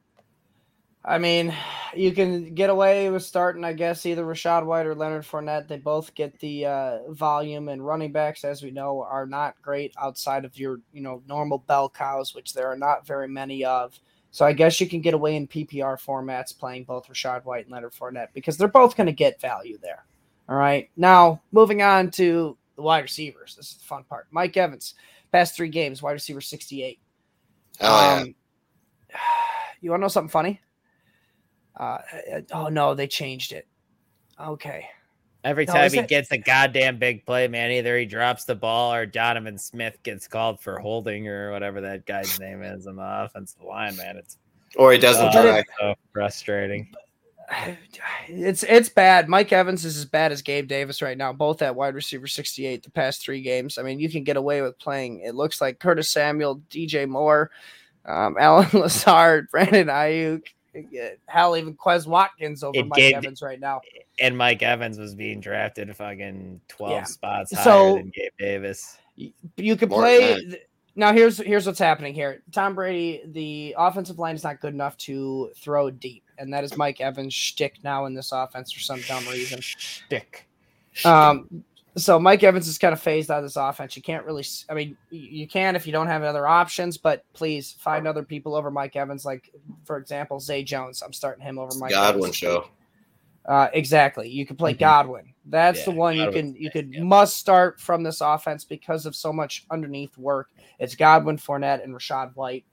I 1.06 1.18
mean, 1.18 1.54
you 1.94 2.12
can 2.12 2.54
get 2.54 2.70
away 2.70 3.10
with 3.10 3.22
starting, 3.22 3.62
I 3.62 3.74
guess, 3.74 4.06
either 4.06 4.24
Rachaad 4.24 4.64
White 4.64 4.86
or 4.86 4.94
Leonard 4.94 5.24
Fournette. 5.24 5.68
They 5.68 5.76
both 5.76 6.14
get 6.14 6.38
the 6.40 6.64
uh, 6.64 6.98
volume, 7.10 7.68
and 7.68 7.84
running 7.84 8.10
backs, 8.10 8.42
as 8.42 8.62
we 8.62 8.70
know, 8.70 9.02
are 9.02 9.26
not 9.26 9.60
great 9.60 9.92
outside 10.00 10.46
of 10.46 10.58
your, 10.58 10.80
you 10.94 11.02
know, 11.02 11.22
normal 11.28 11.58
bell 11.58 11.90
cows, 11.90 12.34
which 12.34 12.54
there 12.54 12.68
are 12.68 12.76
not 12.76 13.06
very 13.06 13.28
many 13.28 13.64
of. 13.66 13.98
So 14.30 14.46
I 14.46 14.54
guess 14.54 14.80
you 14.80 14.88
can 14.88 15.02
get 15.02 15.14
away 15.14 15.36
in 15.36 15.46
PPR 15.46 16.00
formats 16.00 16.58
playing 16.58 16.84
both 16.84 17.06
Rachaad 17.06 17.44
White 17.44 17.66
and 17.66 17.72
Leonard 17.72 17.92
Fournette 17.92 18.32
because 18.32 18.56
they're 18.56 18.66
both 18.66 18.96
going 18.96 19.06
to 19.06 19.12
get 19.12 19.40
value 19.40 19.78
there. 19.82 20.06
All 20.48 20.56
right. 20.56 20.90
Now 20.96 21.42
moving 21.52 21.82
on 21.82 22.10
to 22.12 22.56
the 22.76 22.82
wide 22.82 23.04
receivers. 23.04 23.54
This 23.56 23.70
is 23.70 23.76
the 23.76 23.84
fun 23.84 24.04
part. 24.04 24.26
Mike 24.30 24.56
Evans, 24.56 24.94
past 25.30 25.54
three 25.54 25.68
games, 25.68 26.02
wide 26.02 26.12
receiver 26.12 26.40
sixty-eight. 26.40 26.98
Oh 27.80 28.22
Um, 28.22 28.34
you 29.80 29.90
want 29.90 30.00
to 30.00 30.04
know 30.04 30.08
something 30.08 30.30
funny? 30.30 30.60
Uh, 31.76 31.98
oh 32.52 32.68
no, 32.68 32.94
they 32.94 33.06
changed 33.06 33.52
it. 33.52 33.66
Okay. 34.40 34.86
Every 35.42 35.66
No, 35.66 35.74
time 35.74 35.84
is 35.84 35.92
he 35.92 35.98
it- 35.98 36.08
gets 36.08 36.30
a 36.32 36.38
goddamn 36.38 36.98
big 36.98 37.26
play, 37.26 37.48
man, 37.48 37.70
either 37.70 37.98
he 37.98 38.06
drops 38.06 38.44
the 38.44 38.54
ball 38.54 38.94
or 38.94 39.04
Donovan 39.06 39.58
Smith 39.58 39.98
gets 40.02 40.26
called 40.26 40.60
for 40.60 40.78
holding 40.78 41.28
or 41.28 41.50
whatever 41.52 41.80
that 41.82 42.06
guy's 42.06 42.40
name 42.40 42.62
is 42.62 42.86
on 42.86 42.96
the 42.96 43.02
offensive 43.24 43.62
line, 43.62 43.94
man. 43.96 44.16
It's 44.16 44.38
yeah. 44.74 44.82
Or 44.82 44.92
he 44.92 44.98
doesn't 44.98 45.26
uh, 45.26 45.32
try. 45.42 45.62
so 45.80 45.94
frustrating. 46.12 46.88
It's 48.26 48.62
it's 48.62 48.88
bad. 48.88 49.28
Mike 49.28 49.52
Evans 49.52 49.84
is 49.84 49.98
as 49.98 50.06
bad 50.06 50.32
as 50.32 50.40
Gabe 50.40 50.66
Davis 50.66 51.02
right 51.02 51.16
now, 51.18 51.30
both 51.30 51.60
at 51.60 51.74
wide 51.76 51.94
receiver 51.94 52.26
68 52.26 52.82
the 52.82 52.90
past 52.90 53.20
three 53.22 53.42
games. 53.42 53.76
I 53.76 53.82
mean, 53.82 54.00
you 54.00 54.08
can 54.08 54.24
get 54.24 54.38
away 54.38 54.62
with 54.62 54.78
playing. 54.78 55.20
It 55.20 55.34
looks 55.34 55.60
like 55.60 55.78
Curtis 55.78 56.10
Samuel, 56.10 56.62
DJ 56.70 57.06
Moore, 57.06 57.50
um, 58.06 58.36
Allen 58.40 58.70
Lazard, 58.72 59.48
Brandon 59.50 59.88
Aiyuk, 59.88 60.44
hell, 61.26 61.56
even 61.56 61.74
Quez 61.76 62.06
Watkins 62.06 62.62
over 62.62 62.78
It 62.78 62.86
Mike 62.86 62.96
gave- 62.96 63.14
Evans 63.14 63.42
right 63.42 63.60
now. 63.60 63.80
And 64.20 64.36
Mike 64.36 64.62
Evans 64.62 64.98
was 64.98 65.14
being 65.14 65.40
drafted 65.40 65.94
fucking 65.96 66.60
12 66.68 66.92
Yeah. 66.92 67.04
spots 67.04 67.52
higher 67.54 67.64
So- 67.64 67.94
than 67.96 68.10
Gabe 68.14 68.32
Davis. 68.38 68.98
you 69.56 69.76
can 69.76 69.88
More 69.88 70.00
play 70.00 70.34
than 70.34 70.50
th- 70.50 70.62
now 70.96 71.12
here's 71.12 71.38
here's 71.38 71.66
what's 71.66 71.78
happening 71.78 72.14
here 72.14 72.42
tom 72.50 72.74
brady 72.74 73.22
the 73.26 73.74
offensive 73.78 74.18
line 74.18 74.34
is 74.34 74.42
not 74.42 74.60
good 74.60 74.74
enough 74.74 74.96
to 74.96 75.52
throw 75.56 75.88
deep 75.90 76.24
and 76.38 76.52
that 76.52 76.64
is 76.64 76.76
mike 76.76 77.00
evans 77.00 77.32
shtick 77.32 77.76
now 77.84 78.06
in 78.06 78.14
this 78.14 78.32
offense 78.32 78.72
for 78.72 78.80
some 78.80 79.00
dumb 79.02 79.24
reason 79.28 79.60
Stick. 79.62 80.48
um 81.04 81.64
so 81.96 82.18
mike 82.18 82.42
evans 82.42 82.66
is 82.66 82.78
kind 82.78 82.92
of 82.92 83.00
phased 83.00 83.30
out 83.30 83.38
of 83.38 83.44
this 83.44 83.56
offense 83.56 83.96
you 83.96 84.02
can't 84.02 84.24
really, 84.26 84.44
I 84.68 84.74
mean 84.74 84.96
you 85.10 85.46
can 85.46 85.76
if 85.76 85.86
you 85.86 85.92
don't 85.92 86.08
have 86.08 86.22
other 86.22 86.46
options 86.46 86.96
but 86.98 87.24
please 87.34 87.76
find 87.78 88.06
other 88.08 88.22
people 88.24 88.54
over 88.54 88.70
mike 88.70 88.96
evans 88.96 89.24
like 89.24 89.50
for 89.84 89.96
example 89.96 90.40
zay 90.40 90.64
jones 90.64 91.02
i'm 91.02 91.12
starting 91.12 91.44
him 91.44 91.58
over 91.58 91.76
mike 91.78 91.90
Godwin 91.92 92.24
evans. 92.24 92.36
show. 92.36 92.68
Uh, 93.46 93.68
exactly. 93.74 94.26
You 94.26 94.46
can 94.46 94.56
play 94.56 94.72
Mhm. 94.72 94.78
Godwin. 94.78 95.34
That's 95.44 95.84
the 95.84 95.90
Yeah, 95.90 95.96
one 95.98 96.16
you 96.16 96.30
can 96.30 96.54
you 96.54 96.70
could 96.70 96.94
yeah. 96.94 97.02
must 97.02 97.36
start 97.36 97.78
from 97.78 98.02
this 98.02 98.22
offense 98.22 98.64
because 98.64 99.04
of 99.04 99.14
so 99.14 99.34
much 99.34 99.66
underneath 99.70 100.16
work. 100.16 100.48
It's 100.78 100.94
Godwin, 100.94 101.36
Fournette, 101.36 101.84
and 101.84 101.94
Rachaad 101.94 102.34
White. 102.36 102.64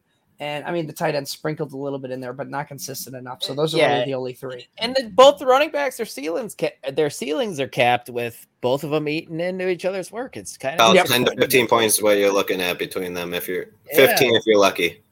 And 0.42 0.66
I 0.66 0.72
mean 0.72 0.88
the 0.88 0.94
tight 0.94 1.14
end 1.14 1.28
sprinkled 1.28 1.72
a 1.72 1.78
little 1.78 2.00
bit 2.00 2.10
in 2.10 2.20
there, 2.20 2.34
but 2.34 2.50
not 2.50 2.68
consistent 2.68 3.16
enough. 3.16 3.44
So 3.44 3.54
those 3.54 3.76
are 3.76 3.78
Yeah. 3.78 3.92
really 3.94 4.06
the 4.06 4.16
only 4.16 4.34
three. 4.34 4.68
And 4.80 4.96
then 4.96 5.12
both 5.12 5.38
the 5.38 5.46
running 5.46 5.70
backs, 5.70 5.98
their 5.98 6.06
ceilings, 6.08 6.56
ca- 6.60 6.74
their 6.92 7.12
ceilings 7.12 7.60
are 7.60 7.68
capped 7.68 8.10
with 8.10 8.48
both 8.60 8.84
of 8.84 8.90
them 8.90 9.08
eating 9.08 9.40
into 9.40 9.70
each 9.70 9.86
other's 9.86 10.12
work. 10.12 10.36
It's 10.38 10.58
kind 10.58 10.80
of 10.82 10.86
About 10.88 10.96
Yep. 10.96 11.06
10 11.06 11.26
to 11.26 11.36
15 11.38 11.68
points 11.68 11.98
is 11.98 12.02
what 12.02 12.18
you're 12.18 12.34
looking 12.34 12.60
at 12.60 12.80
between 12.80 13.14
them. 13.14 13.36
If 13.36 13.48
you're 13.48 13.68
15, 13.94 14.36
if 14.36 14.42
you're 14.48 14.58
lucky. 14.60 15.04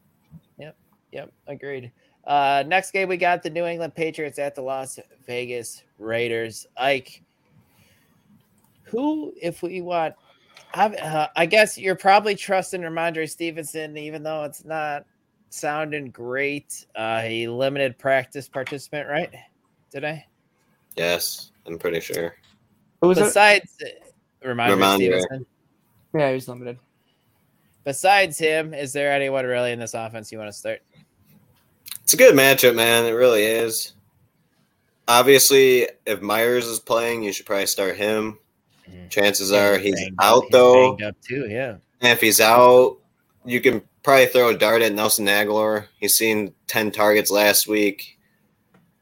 Yep, 0.57 0.75
Yep. 1.11 1.31
agreed. 1.45 1.91
Uh, 2.25 2.63
next 2.65 2.89
game 2.89 3.07
we 3.07 3.15
got 3.17 3.43
the 3.43 3.51
New 3.51 3.65
England 3.65 3.93
Patriots 3.93 4.39
at 4.39 4.55
the 4.55 4.61
Las 4.63 4.97
Vegas 5.27 5.83
Raiders. 5.99 6.65
Ike, 6.75 7.21
who, 8.81 9.31
if 9.39 9.61
we 9.61 9.81
want, 9.81 10.15
I, 10.73 10.87
uh, 10.87 11.27
I 11.35 11.45
guess 11.45 11.77
you're 11.77 11.95
probably 11.95 12.33
trusting 12.33 12.81
Rhamondre 12.81 13.29
Stevenson, 13.29 13.95
even 13.95 14.23
though 14.23 14.43
it's 14.43 14.65
not 14.65 15.05
sounding 15.49 16.09
great. 16.11 16.85
Uh, 16.95 17.21
he 17.21 17.47
limited 17.47 17.97
practice 17.97 18.47
participant, 18.47 19.07
right? 19.07 19.33
Did 19.91 20.05
I? 20.05 20.25
Yes, 20.95 21.51
I'm 21.65 21.77
pretty 21.79 21.99
sure. 21.99 22.35
Who 23.01 23.07
was 23.09 23.17
it? 23.17 23.21
Besides 23.25 23.75
uh, 23.83 24.47
Rhamondre, 24.47 24.77
Rhamondre. 24.77 24.95
Stevenson, 24.95 25.45
Yeah, 26.13 26.31
he's 26.33 26.47
limited. 26.47 26.77
besides 27.83 28.37
him, 28.37 28.73
is 28.73 28.93
there 28.93 29.11
anyone 29.11 29.45
really 29.45 29.71
in 29.71 29.79
this 29.79 29.93
offense 29.93 30.31
you 30.31 30.37
want 30.37 30.49
to 30.51 30.57
start? 30.57 30.81
It's 32.03 32.13
a 32.13 32.17
good 32.17 32.35
matchup, 32.35 32.75
man. 32.75 33.05
It 33.05 33.11
really 33.11 33.43
is. 33.43 33.93
Obviously, 35.07 35.87
if 36.05 36.21
Meyers 36.21 36.65
is 36.67 36.79
playing, 36.79 37.23
you 37.23 37.31
should 37.33 37.45
probably 37.45 37.65
start 37.65 37.97
him. 37.97 38.37
Mhm. 38.89 39.09
Chances 39.09 39.51
Yeah, 39.51 39.67
are 39.69 39.77
he's 39.77 39.97
he's 39.97 40.07
banged- 40.09 40.15
out 40.19 40.43
he's 40.43 40.51
though. 40.51 40.89
banged 40.97 41.03
up 41.03 41.15
too, 41.21 41.47
yeah. 41.49 41.77
And 42.01 42.11
if 42.13 42.21
he's 42.21 42.39
out, 42.39 42.97
you 43.45 43.61
can 43.61 43.81
probably 44.03 44.27
throw 44.27 44.49
a 44.49 44.57
dart 44.57 44.81
at 44.81 44.93
Nelson 44.93 45.25
Agholor. 45.25 45.85
He's 45.99 46.15
seen 46.15 46.53
10 46.67 46.91
targets 46.91 47.31
last 47.31 47.67
week, 47.67 48.17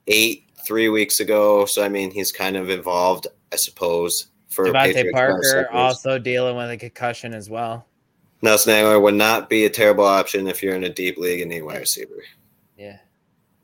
eight 0.08 0.44
three 0.66 0.90
weeks 0.90 1.20
ago. 1.20 1.66
So, 1.66 1.84
I 1.84 1.90
mean, 1.90 2.12
he's 2.12 2.32
kind 2.32 2.58
of 2.58 2.70
involved, 2.70 3.28
I 3.54 3.56
suppose, 3.56 4.28
for 4.50 4.66
DeVante 4.66 4.94
Patriots 4.94 5.14
Parker 5.14 5.70
also 5.72 6.20
dealing 6.20 6.58
with 6.58 6.70
a 6.72 6.78
concussion 6.78 7.34
as 7.34 7.50
well. 7.50 7.86
Nelson 8.42 8.74
Agholor 8.74 9.02
would 9.02 9.16
not 9.16 9.50
be 9.50 9.66
a 9.66 9.70
terrible 9.70 10.06
option 10.06 10.48
if 10.48 10.62
you're 10.62 10.76
in 10.76 10.84
a 10.84 10.90
deep 10.90 11.18
league 11.18 11.42
and 11.42 11.50
need 11.50 11.62
wide 11.64 11.80
receiver. 11.80 12.24
Yeah. 12.78 12.98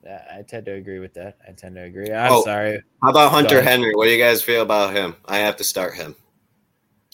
Yeah, 0.04 0.22
I 0.38 0.42
tend 0.42 0.66
to 0.66 0.74
agree 0.74 1.00
with 1.00 1.14
that. 1.14 1.38
I 1.48 1.52
tend 1.54 1.76
to 1.76 1.84
agree. 1.84 2.12
I'm 2.12 2.32
Oh. 2.32 2.44
sorry. 2.44 2.82
How 3.02 3.10
about 3.10 3.32
Hunter 3.32 3.60
ahead. 3.60 3.70
Henry? 3.80 3.96
What 3.96 4.06
do 4.06 4.12
you 4.12 4.22
guys 4.22 4.42
feel 4.42 4.62
about 4.62 4.94
him? 4.94 5.16
I 5.26 5.38
have 5.40 5.56
to 5.58 5.64
start 5.64 5.94
him. 5.96 6.16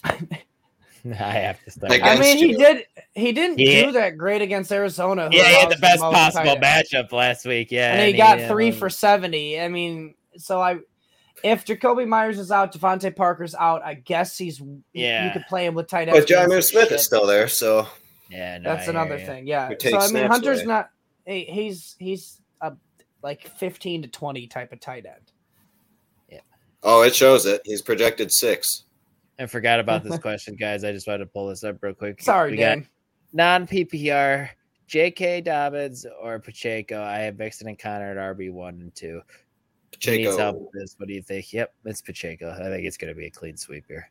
I 1.06 1.14
have 1.14 1.64
to 1.64 1.72
start. 1.72 1.90
Like, 1.92 2.02
I 2.04 2.18
mean, 2.20 2.38
he 2.38 2.52
you. 2.52 2.58
did. 2.58 2.86
He 3.14 3.32
didn't 3.32 3.60
Yeah. 3.60 3.86
do 3.86 3.92
that 3.94 4.18
great 4.18 4.42
against 4.42 4.72
Arizona. 4.72 5.30
who 5.30 5.36
yeah, 5.38 5.44
he 5.48 5.56
had 5.60 5.70
the 5.72 5.78
best 5.78 6.02
most 6.02 6.14
possible 6.14 6.56
tight- 6.56 6.62
matchup 6.92 7.12
last 7.12 7.46
week. 7.46 7.72
Yeah, 7.72 7.94
and 7.94 8.08
he 8.08 8.14
got 8.14 8.40
uh, 8.40 8.48
three 8.48 8.72
for 8.72 8.90
seventy. 8.90 9.60
I 9.60 9.68
mean, 9.68 10.16
so 10.38 10.62
I, 10.62 10.80
if 11.44 11.66
Jakobi 11.66 12.08
Meyers 12.08 12.38
is 12.40 12.52
out, 12.52 12.74
DeVante 12.74 13.16
Parker's 13.16 13.56
out. 13.56 13.82
I 13.84 13.94
guess 13.96 14.38
he's 14.38 14.62
Yeah. 14.94 15.26
You 15.28 15.32
could 15.32 15.46
play 15.48 15.66
him 15.66 15.74
with 15.76 15.88
tight 15.88 16.08
end. 16.10 16.18
But 16.18 16.28
John 16.28 16.46
against 16.46 16.70
Smith 16.70 16.90
shit. 16.90 17.00
is 17.00 17.06
still 17.06 17.26
there, 17.26 17.48
so 17.48 17.88
Yeah, 18.30 18.58
no, 18.60 18.76
That's 18.76 18.88
another 18.88 19.18
ya. 19.18 19.26
thing. 19.26 19.48
Yeah. 19.48 19.70
So 19.80 19.98
I 19.98 20.12
mean, 20.12 20.26
Hunter's 20.28 20.60
away. 20.60 20.68
not. 20.68 20.90
He, 21.26 21.44
he's 21.46 21.96
he's 22.00 22.42
a 22.62 22.74
like 23.24 23.48
fifteen 23.58 24.02
to 24.02 24.08
twenty 24.08 24.48
type 24.48 24.72
of 24.74 24.80
tight 24.80 25.06
end. 25.06 25.32
Yeah. 26.30 26.40
Oh, 26.84 27.02
it 27.04 27.16
shows 27.16 27.46
it. 27.46 27.62
He's 27.66 27.82
projected 27.82 28.32
six. 28.32 28.84
I 29.40 29.46
forgot 29.46 29.80
about 29.80 30.04
this 30.04 30.18
question, 30.22 30.56
guys. 30.56 30.84
I 30.84 30.92
just 30.92 31.08
wanted 31.08 31.20
to 31.20 31.26
pull 31.28 31.48
this 31.48 31.64
up 31.64 31.78
real 31.82 31.94
quick. 31.94 32.22
Sorry, 32.22 32.52
we 32.52 32.58
Dan. 32.58 32.88
non 33.34 33.66
PPR, 33.66 34.50
J.K. 34.88 35.42
Dobbins 35.42 36.06
or 36.22 36.40
Pacheco. 36.40 37.02
I 37.02 37.20
have 37.20 37.38
Mixon 37.38 37.68
and 37.68 37.80
Conner 37.80 38.12
at 38.12 38.36
RB 38.38 38.52
one 38.52 38.76
and 38.82 38.94
two. 38.94 39.22
Who 40.06 40.12
needs 40.12 40.38
help 40.38 40.58
with 40.60 40.72
this? 40.74 40.96
What 40.98 41.08
do 41.08 41.14
you 41.14 41.22
think? 41.22 41.52
Yep, 41.52 41.74
it's 41.86 42.02
Pacheco. 42.02 42.52
I 42.52 42.70
think 42.70 42.86
it's 42.86 42.98
going 42.98 43.14
to 43.14 43.18
be 43.18 43.26
a 43.26 43.32
clean 43.32 43.58
sweep 43.58 43.86
here. 43.88 44.10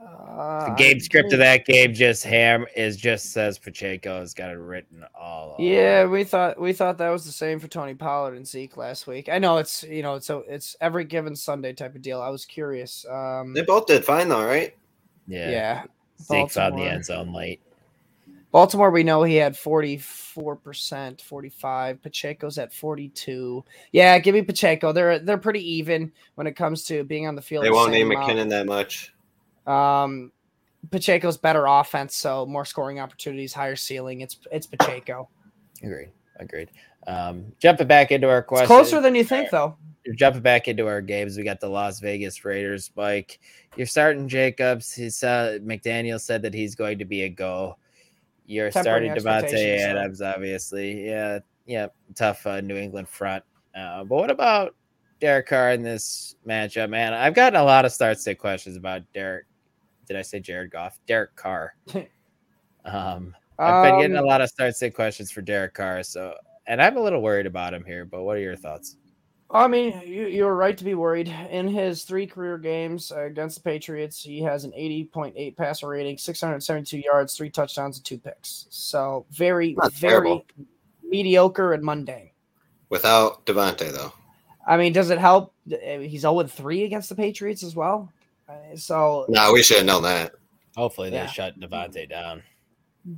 Uh, 0.00 0.68
The 0.70 0.74
game 0.74 0.96
I 0.96 1.00
script 1.00 1.32
of 1.32 1.38
that 1.40 1.66
game 1.66 1.92
just 1.92 2.24
ham 2.24 2.66
is 2.74 2.96
just 2.96 3.32
says 3.32 3.58
Pacheco 3.58 4.20
has 4.20 4.32
got 4.32 4.50
it 4.50 4.54
written 4.58 5.04
all. 5.14 5.54
over. 5.58 5.62
Yeah, 5.62 6.06
we 6.06 6.24
thought 6.24 6.58
we 6.60 6.72
thought 6.72 6.98
that 6.98 7.10
was 7.10 7.26
the 7.26 7.32
same 7.32 7.58
for 7.60 7.68
Tony 7.68 7.94
Pollard 7.94 8.34
and 8.36 8.46
Zeke 8.46 8.76
last 8.76 9.06
week. 9.06 9.28
I 9.28 9.38
know 9.38 9.58
it's 9.58 9.82
you 9.82 10.02
know 10.02 10.14
it's 10.14 10.30
a, 10.30 10.38
it's 10.48 10.76
every 10.80 11.04
given 11.04 11.36
Sunday 11.36 11.72
type 11.74 11.94
of 11.94 12.02
deal. 12.02 12.20
I 12.22 12.30
was 12.30 12.44
curious. 12.46 13.04
Um, 13.10 13.52
They 13.52 13.62
both 13.62 13.86
did 13.86 14.04
fine 14.04 14.28
though, 14.28 14.44
right? 14.44 14.74
yeah. 15.26 15.50
yeah. 15.50 15.84
Zeke 16.22 16.50
found 16.50 16.78
the 16.78 16.82
end 16.84 17.04
zone 17.04 17.32
late. 17.32 17.60
Baltimore, 18.52 18.90
we 18.90 19.04
know 19.04 19.22
he 19.22 19.36
had 19.36 19.54
44%, 19.54 21.20
45. 21.22 22.02
Pacheco's 22.02 22.58
at 22.58 22.72
42. 22.74 23.64
Yeah, 23.92 24.18
give 24.18 24.34
me 24.34 24.42
Pacheco. 24.42 24.92
They're 24.92 25.20
they're 25.20 25.38
pretty 25.38 25.62
even 25.76 26.10
when 26.34 26.46
it 26.48 26.56
comes 26.56 26.84
to 26.86 27.04
being 27.04 27.26
on 27.28 27.36
the 27.36 27.42
field. 27.42 27.64
They 27.64 27.68
the 27.68 27.74
won't 27.74 27.92
same 27.92 28.08
name 28.08 28.18
amount. 28.18 28.30
McKinnon 28.32 28.50
that 28.50 28.66
much. 28.66 29.14
Um, 29.70 30.32
Pacheco's 30.90 31.36
better 31.36 31.66
offense, 31.66 32.16
so 32.16 32.46
more 32.46 32.64
scoring 32.64 32.98
opportunities, 33.00 33.52
higher 33.52 33.76
ceiling. 33.76 34.22
It's 34.22 34.38
it's 34.50 34.66
Pacheco. 34.66 35.28
Agreed. 35.82 36.10
Agreed. 36.38 36.70
Um, 37.06 37.52
jumping 37.58 37.86
back 37.86 38.10
into 38.10 38.28
our 38.28 38.38
It's 38.38 38.48
question. 38.48 38.66
closer 38.66 39.00
than 39.00 39.14
you 39.14 39.24
think, 39.24 39.50
though. 39.50 39.76
jumping 40.16 40.40
back 40.42 40.68
into 40.68 40.86
our 40.86 41.00
games, 41.02 41.36
we 41.36 41.42
got 41.44 41.60
the 41.60 41.68
Las 41.68 42.00
Vegas 42.00 42.44
Raiders. 42.44 42.90
Mike, 42.96 43.40
you're 43.76 43.86
starting 43.86 44.26
Jacobs. 44.28 44.92
He's 44.92 45.22
uh, 45.22 45.58
McDaniel 45.62 46.20
said 46.20 46.40
that 46.42 46.54
he's 46.54 46.74
going 46.74 46.98
to 46.98 47.04
be 47.04 47.22
a 47.22 47.28
go. 47.28 47.76
You're 48.46 48.70
Tempering 48.70 49.10
starting 49.10 49.10
Davante 49.12 49.42
expectations, 49.44 49.82
so- 49.82 49.88
Adams, 49.90 50.22
obviously. 50.22 51.06
Yeah, 51.06 51.38
yeah, 51.66 51.86
tough 52.14 52.46
uh, 52.46 52.60
New 52.62 52.76
England 52.76 53.08
front. 53.08 53.44
Uh, 53.74 54.02
but 54.04 54.16
what 54.16 54.30
about 54.30 54.74
Derek 55.20 55.46
Carr 55.46 55.72
in 55.72 55.82
this 55.82 56.36
matchup, 56.46 56.88
man? 56.90 57.12
I've 57.14 57.34
gotten 57.34 57.60
a 57.60 57.64
lot 57.64 57.84
of 57.84 57.92
start 57.92 58.18
sit 58.18 58.38
questions 58.38 58.76
about 58.76 59.02
Derek. 59.12 59.44
Did 60.10 60.16
I 60.18 60.22
say 60.22 60.40
Jared 60.40 60.72
Goff? 60.72 60.98
Derek 61.06 61.36
Carr. 61.36 61.72
um, 62.84 63.32
I've 63.60 63.84
been 63.84 64.00
getting 64.00 64.16
a 64.16 64.20
Um, 64.20 64.26
lot 64.26 64.40
of 64.40 64.48
start 64.48 64.74
sit 64.74 64.92
questions 64.92 65.30
for 65.30 65.40
Derek 65.40 65.72
Carr, 65.72 66.02
so 66.02 66.34
and 66.66 66.82
I'm 66.82 66.96
a 66.96 67.00
little 67.00 67.22
worried 67.22 67.46
about 67.46 67.72
him 67.72 67.84
here. 67.84 68.04
But 68.04 68.24
what 68.24 68.36
are 68.36 68.40
your 68.40 68.56
thoughts? 68.56 68.96
I 69.52 69.68
mean, 69.68 70.02
you, 70.04 70.26
you're 70.26 70.56
right 70.56 70.76
to 70.76 70.82
be 70.82 70.94
worried. 70.94 71.28
In 71.28 71.68
his 71.68 72.02
three 72.02 72.26
career 72.26 72.58
games 72.58 73.12
uh, 73.12 73.20
against 73.26 73.58
the 73.58 73.62
Patriots, 73.62 74.20
he 74.20 74.42
has 74.42 74.64
an 74.64 74.72
80.8 74.72 75.56
passer 75.56 75.86
rating, 75.86 76.18
672 76.18 76.98
yards, 76.98 77.36
three 77.36 77.50
touchdowns, 77.50 77.96
and 77.96 78.04
two 78.04 78.18
picks. 78.18 78.66
So 78.70 79.26
very, 79.30 79.74
Not 79.74 79.92
very 79.92 80.10
terrible. 80.10 80.44
mediocre 81.04 81.72
and 81.72 81.84
mundane. 81.84 82.30
Without 82.88 83.46
Davante 83.46 83.92
though. 83.92 84.12
I 84.66 84.76
mean, 84.76 84.92
does 84.92 85.10
it 85.10 85.18
help? 85.18 85.54
He's 85.68 86.22
0 86.22 86.42
3 86.42 86.82
against 86.82 87.08
the 87.10 87.14
Patriots 87.14 87.62
as 87.62 87.76
well. 87.76 88.12
So, 88.76 89.26
No, 89.28 89.52
we 89.52 89.62
should 89.62 89.78
have 89.78 89.86
known 89.86 90.02
that. 90.02 90.32
Hopefully, 90.76 91.10
they 91.10 91.16
Yeah. 91.16 91.26
shut 91.26 91.58
Davante 91.58 92.08
down. 92.08 92.42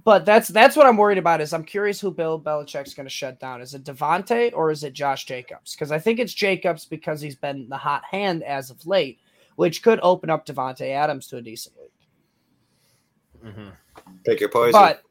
but 0.05 0.25
that's 0.25 0.49
that's 0.49 0.77
what 0.77 0.87
I'm 0.87 0.97
worried 0.97 1.19
about. 1.19 1.41
Is 1.41 1.53
I'm 1.53 1.65
curious 1.65 2.01
who 2.01 2.11
Bill 2.11 2.41
Belichick's 2.41 2.95
going 2.95 3.07
to 3.07 3.11
shut 3.11 3.41
down. 3.41 3.61
Is 3.61 3.75
it 3.75 3.85
Davante 3.85 4.53
or 4.55 4.71
is 4.71 4.85
it 4.85 4.93
Josh 4.93 5.25
Jacobs? 5.27 5.75
Because 5.75 5.91
I 5.93 5.99
think 5.99 6.19
it's 6.21 6.33
Jacobs 6.35 6.85
because 6.85 7.21
he's 7.21 7.35
been 7.37 7.69
the 7.69 7.77
hot 7.77 8.05
hand 8.05 8.43
as 8.45 8.71
of 8.71 8.87
late, 8.87 9.19
which 9.57 9.83
could 9.83 9.99
open 10.03 10.31
up 10.31 10.47
Davante 10.47 10.89
Adams 10.91 11.27
to 11.29 11.37
a 11.39 11.43
decent 11.43 11.75
league. 11.79 11.91
Mm-hmm. 13.53 13.69
Pick 14.25 14.41
your 14.41 14.51
poison. 14.51 14.73
But 14.73 15.03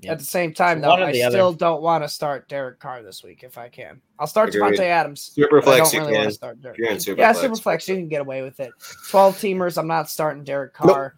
Yep. 0.00 0.12
at 0.12 0.18
the 0.20 0.24
same 0.24 0.54
time, 0.54 0.80
So 0.80 0.86
though, 0.86 0.92
I 1.04 1.10
the 1.12 1.22
other. 1.24 1.34
still 1.36 1.52
don't 1.52 1.82
want 1.82 2.04
to 2.04 2.08
start 2.08 2.48
Derek 2.48 2.78
Carr 2.78 3.02
this 3.02 3.24
week 3.24 3.42
if 3.42 3.58
I 3.58 3.68
can. 3.68 4.00
I'll 4.20 4.28
start 4.28 4.54
Agreed. 4.54 4.78
Davante 4.78 4.84
Adams. 4.84 5.22
Super 5.34 5.60
but 5.60 5.74
I 5.74 5.78
don't 5.78 5.92
you 5.92 5.98
really 6.00 6.12
want 6.12 6.22
can. 6.22 6.28
to 6.30 6.34
start 6.34 6.62
Derek. 6.62 6.78
You're 6.78 6.90
in 6.90 7.00
super 7.00 7.20
yeah, 7.20 7.32
flex. 7.32 7.40
super 7.44 7.56
flex. 7.56 7.88
You 7.88 7.96
can 7.96 8.08
get 8.08 8.20
away 8.20 8.42
with 8.42 8.60
it. 8.60 8.70
Twelve 9.10 9.34
teamers. 9.36 9.76
I'm 9.76 9.88
not 9.88 10.08
starting 10.08 10.44
Derek 10.44 10.72
Carr. 10.74 11.16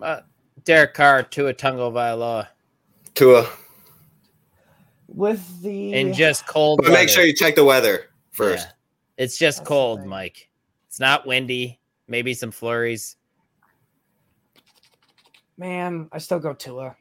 Uh, 0.00 0.20
Derek 0.64 0.94
Carr 0.94 1.24
to 1.24 1.48
a 1.48 1.54
Tungo 1.54 1.90
Vailoa 1.92 2.46
Tua. 3.14 3.48
With 5.08 5.62
the 5.62 5.92
and 5.94 6.14
just 6.14 6.46
cold. 6.46 6.80
But 6.84 6.92
make 6.92 7.08
sure 7.08 7.24
you 7.24 7.34
check 7.34 7.56
the 7.56 7.64
weather 7.64 8.10
first. 8.30 8.68
Yeah. 8.68 9.24
It's 9.24 9.36
just 9.38 9.58
That's 9.58 9.68
cold, 9.68 10.00
thing. 10.00 10.08
Mike. 10.08 10.48
It's 10.86 11.00
not 11.00 11.26
windy. 11.26 11.80
Maybe 12.06 12.32
some 12.34 12.52
flurries. 12.52 13.16
man, 15.58 16.08
I 16.12 16.18
still 16.18 16.38
go 16.38 16.54
Tua. 16.54 16.94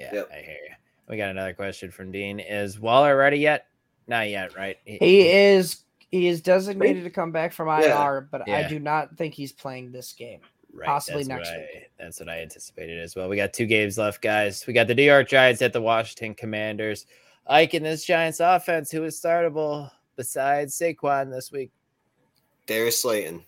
Yeah, 0.00 0.14
Yep. 0.14 0.30
I 0.32 0.36
hear 0.36 0.54
you. 0.68 0.74
We 1.08 1.16
got 1.16 1.30
another 1.30 1.52
question 1.54 1.90
from 1.90 2.10
Dean. 2.12 2.40
Is 2.40 2.78
Waller 2.80 3.16
ready 3.16 3.38
yet? 3.38 3.66
Not 4.06 4.28
yet, 4.28 4.56
right? 4.56 4.78
He 4.84 5.28
is 5.28 5.84
he 6.10 6.26
is 6.26 6.40
designated 6.40 7.04
to 7.04 7.10
come 7.10 7.30
back 7.30 7.52
from 7.52 7.68
IR, 7.68 7.80
Yeah. 7.86 8.20
but 8.30 8.48
I 8.48 8.66
do 8.68 8.78
not 8.80 9.16
think 9.16 9.34
he's 9.34 9.52
playing 9.52 9.92
this 9.92 10.12
game. 10.12 10.40
Right, 10.72 10.86
possibly 10.86 11.22
that's 11.24 11.28
next 11.28 11.50
what 11.50 11.58
week. 11.58 11.68
I, 11.76 11.86
that's 12.04 12.20
what 12.20 12.28
I 12.28 12.40
anticipated 12.42 12.98
as 13.00 13.14
well. 13.16 13.28
We 13.28 13.36
got 13.36 13.52
two 13.52 13.66
games 13.66 13.98
left, 13.98 14.20
guys. 14.22 14.64
We 14.66 14.72
got 14.72 14.86
the 14.86 14.94
New 14.94 15.02
York 15.04 15.28
Giants 15.28 15.62
at 15.62 15.72
the 15.72 15.80
Washington 15.80 16.34
Commanders. 16.34 17.06
Ike 17.46 17.74
in 17.74 17.82
this 17.82 18.04
Giants 18.04 18.38
offense, 18.40 18.90
who 18.90 19.02
is 19.04 19.20
startable 19.20 19.90
besides 20.16 20.76
Saquon 20.78 21.30
this 21.30 21.50
week? 21.50 21.70
Darius 22.66 23.02
Slayton. 23.02 23.42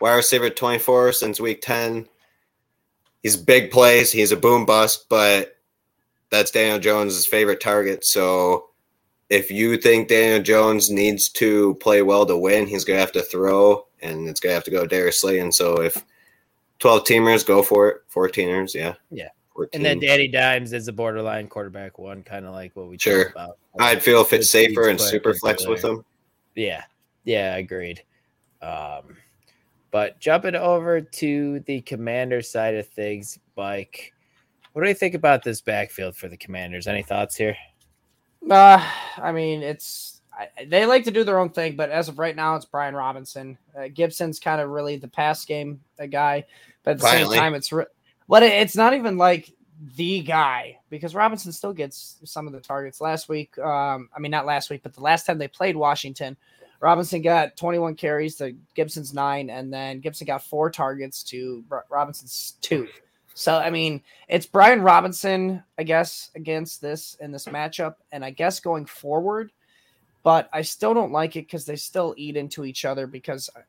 Wide 0.00 0.14
receiver 0.16 0.48
24 0.50 1.12
since 1.12 1.38
week 1.40 1.60
10. 1.62 2.08
He's 3.22 3.36
big 3.36 3.70
plays. 3.70 4.10
He's 4.10 4.32
a 4.32 4.36
boom 4.36 4.66
bust, 4.66 5.06
but 5.08 5.56
that's 6.30 6.50
Daniel 6.50 6.78
Jones' 6.78 7.26
favorite 7.26 7.60
target. 7.60 8.04
So 8.04 8.70
if 9.30 9.50
you 9.50 9.76
think 9.76 10.08
Daniel 10.08 10.42
Jones 10.42 10.90
needs 10.90 11.28
to 11.30 11.74
play 11.76 12.02
well 12.02 12.26
to 12.26 12.36
win, 12.36 12.66
he's 12.66 12.84
going 12.84 12.96
to 12.96 13.00
have 13.00 13.12
to 13.12 13.22
throw, 13.22 13.86
and 14.00 14.28
it's 14.28 14.40
going 14.40 14.50
to 14.50 14.54
have 14.54 14.64
to 14.64 14.70
go 14.70 14.86
Darius 14.86 15.20
Slayton. 15.20 15.52
So 15.52 15.80
if 15.80 16.04
12 16.80 17.04
teamers, 17.04 17.46
go 17.46 17.62
for 17.62 17.88
it. 17.88 18.02
14ers, 18.12 18.74
yeah. 18.74 18.94
Yeah. 19.10 19.28
14. 19.54 19.70
And 19.78 19.84
then 19.84 20.00
Danny 20.00 20.28
Dimes 20.28 20.72
is 20.72 20.88
a 20.88 20.92
borderline 20.92 21.46
quarterback 21.46 21.98
one, 21.98 22.22
kind 22.22 22.46
of 22.46 22.52
like 22.52 22.74
what 22.74 22.88
we 22.88 22.98
Sure. 22.98 23.24
talked 23.24 23.36
about. 23.36 23.58
I'd 23.78 24.02
feel 24.02 24.20
if 24.22 24.32
it's 24.32 24.50
safer 24.50 24.88
and 24.88 25.00
super 25.00 25.34
flex 25.34 25.66
with 25.66 25.84
him. 25.84 26.04
Yeah, 26.54 26.84
yeah, 27.24 27.56
agreed. 27.56 28.02
Um, 28.60 29.16
but 29.92 30.18
jumping 30.18 30.56
over 30.56 31.00
to 31.02 31.60
the 31.60 31.82
commander 31.82 32.42
side 32.42 32.74
of 32.74 32.88
things, 32.88 33.38
Mike, 33.56 34.12
what 34.72 34.82
do 34.82 34.88
you 34.88 34.94
think 34.94 35.14
about 35.14 35.44
this 35.44 35.60
backfield 35.60 36.16
for 36.16 36.28
the 36.28 36.36
commanders? 36.36 36.88
Any 36.88 37.02
thoughts 37.02 37.36
here? 37.36 37.56
Uh, 38.50 38.84
I 39.18 39.30
mean, 39.30 39.62
it's 39.62 40.22
I, 40.36 40.48
they 40.64 40.86
like 40.86 41.04
to 41.04 41.10
do 41.10 41.24
their 41.24 41.38
own 41.38 41.50
thing, 41.50 41.76
but 41.76 41.90
as 41.90 42.08
of 42.08 42.18
right 42.18 42.34
now, 42.34 42.56
it's 42.56 42.64
Brian 42.64 42.94
Robinson. 42.94 43.58
Uh, 43.78 43.88
Gibson's 43.92 44.40
kind 44.40 44.60
of 44.60 44.70
really 44.70 44.96
the 44.96 45.08
pass 45.08 45.44
game 45.44 45.80
uh, 46.00 46.06
guy, 46.06 46.44
but 46.82 46.92
at 46.92 46.98
the 46.98 47.02
Finally. 47.02 47.36
same 47.36 47.42
time, 47.42 47.54
it's 47.54 47.70
re- 47.70 47.84
what 48.26 48.42
it, 48.42 48.52
it's 48.52 48.74
not 48.76 48.94
even 48.94 49.18
like 49.18 49.52
the 49.96 50.22
guy 50.22 50.78
because 50.88 51.14
Robinson 51.14 51.52
still 51.52 51.74
gets 51.74 52.16
some 52.24 52.46
of 52.46 52.54
the 52.54 52.60
targets. 52.60 53.00
Last 53.00 53.28
week, 53.28 53.58
um, 53.58 54.08
I 54.16 54.20
mean 54.20 54.30
not 54.30 54.46
last 54.46 54.70
week, 54.70 54.82
but 54.82 54.94
the 54.94 55.02
last 55.02 55.26
time 55.26 55.36
they 55.36 55.48
played 55.48 55.76
Washington, 55.76 56.36
Robinson 56.82 57.22
got 57.22 57.56
21 57.56 57.94
carries 57.94 58.34
to 58.36 58.56
Gibson's 58.74 59.14
nine, 59.14 59.50
and 59.50 59.72
then 59.72 60.00
Gibson 60.00 60.26
got 60.26 60.42
four 60.42 60.68
targets 60.68 61.22
to 61.22 61.64
Robinson's 61.88 62.56
two. 62.60 62.88
So 63.34 63.56
I 63.56 63.70
mean, 63.70 64.02
it's 64.28 64.46
Brian 64.46 64.82
Robinson, 64.82 65.62
I 65.78 65.84
guess, 65.84 66.30
against 66.34 66.82
this 66.82 67.16
in 67.20 67.30
this 67.30 67.46
matchup, 67.46 67.94
and 68.10 68.24
I 68.24 68.30
guess 68.30 68.58
going 68.58 68.86
forward. 68.86 69.52
But 70.24 70.50
I 70.52 70.62
still 70.62 70.92
don't 70.92 71.12
like 71.12 71.36
it 71.36 71.46
because 71.46 71.64
they 71.64 71.76
still 71.76 72.14
eat 72.16 72.36
into 72.36 72.64
each 72.64 72.84
other 72.84 73.06
because 73.06 73.48
uh, 73.56 73.60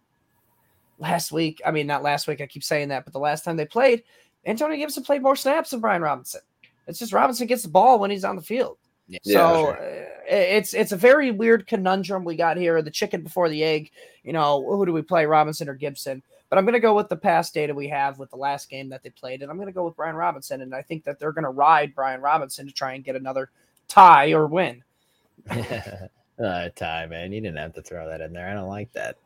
last 0.97 1.31
week. 1.31 1.61
I 1.63 1.69
mean, 1.69 1.85
not 1.85 2.01
last 2.01 2.27
week. 2.27 2.41
I 2.41 2.47
keep 2.47 2.63
saying 2.63 2.89
that, 2.89 3.05
but 3.05 3.13
the 3.13 3.19
last 3.19 3.45
time 3.45 3.57
they 3.57 3.65
played, 3.65 4.03
Antonio 4.43 4.75
Gibson 4.75 5.03
played 5.03 5.21
more 5.21 5.35
snaps 5.35 5.69
than 5.69 5.81
Brian 5.81 6.01
Robinson. 6.01 6.41
It's 6.87 6.99
just 6.99 7.13
Robinson 7.13 7.45
gets 7.45 7.63
the 7.63 7.69
ball 7.69 7.99
when 7.99 8.09
he's 8.09 8.25
on 8.25 8.35
the 8.35 8.41
field. 8.41 8.77
Yeah. 9.07 9.19
So 9.23 9.31
sure. 9.31 9.77
uh, 9.77 10.05
it's 10.27 10.73
it's 10.73 10.91
a 10.91 10.97
very 10.97 11.31
weird 11.31 11.67
conundrum 11.67 12.23
we 12.23 12.35
got 12.35 12.57
here. 12.57 12.81
The 12.81 12.91
chicken 12.91 13.21
before 13.21 13.49
the 13.49 13.63
egg. 13.63 13.91
You 14.23 14.33
know, 14.33 14.65
who 14.65 14.85
do 14.85 14.93
we 14.93 15.01
play, 15.01 15.25
Robinson 15.25 15.69
or 15.69 15.75
Gibson? 15.75 16.23
But 16.49 16.59
I'm 16.59 16.65
going 16.65 16.73
to 16.73 16.79
go 16.79 16.95
with 16.95 17.09
the 17.09 17.15
past 17.15 17.53
data 17.53 17.73
we 17.73 17.87
have 17.89 18.19
with 18.19 18.29
the 18.29 18.37
last 18.37 18.69
game 18.69 18.89
that 18.89 19.01
they 19.01 19.09
played, 19.09 19.41
and 19.41 19.49
I'm 19.49 19.57
going 19.57 19.67
to 19.67 19.73
go 19.73 19.85
with 19.85 19.95
Brian 19.95 20.15
Robinson. 20.15 20.61
And 20.61 20.73
I 20.73 20.83
think 20.83 21.03
that 21.05 21.19
they're 21.19 21.31
going 21.31 21.45
to 21.45 21.49
ride 21.49 21.95
Brian 21.95 22.21
Robinson 22.21 22.67
to 22.67 22.71
try 22.71 22.93
and 22.93 23.03
get 23.03 23.15
another 23.15 23.49
tie 23.87 24.31
or 24.33 24.45
win. 24.47 24.83
uh, 25.49 26.69
tie, 26.75 27.07
man. 27.07 27.31
You 27.33 27.41
didn't 27.41 27.57
have 27.57 27.73
to 27.73 27.81
throw 27.81 28.07
that 28.07 28.21
in 28.21 28.33
there. 28.33 28.47
I 28.47 28.53
don't 28.53 28.69
like 28.69 28.93
that. 28.93 29.17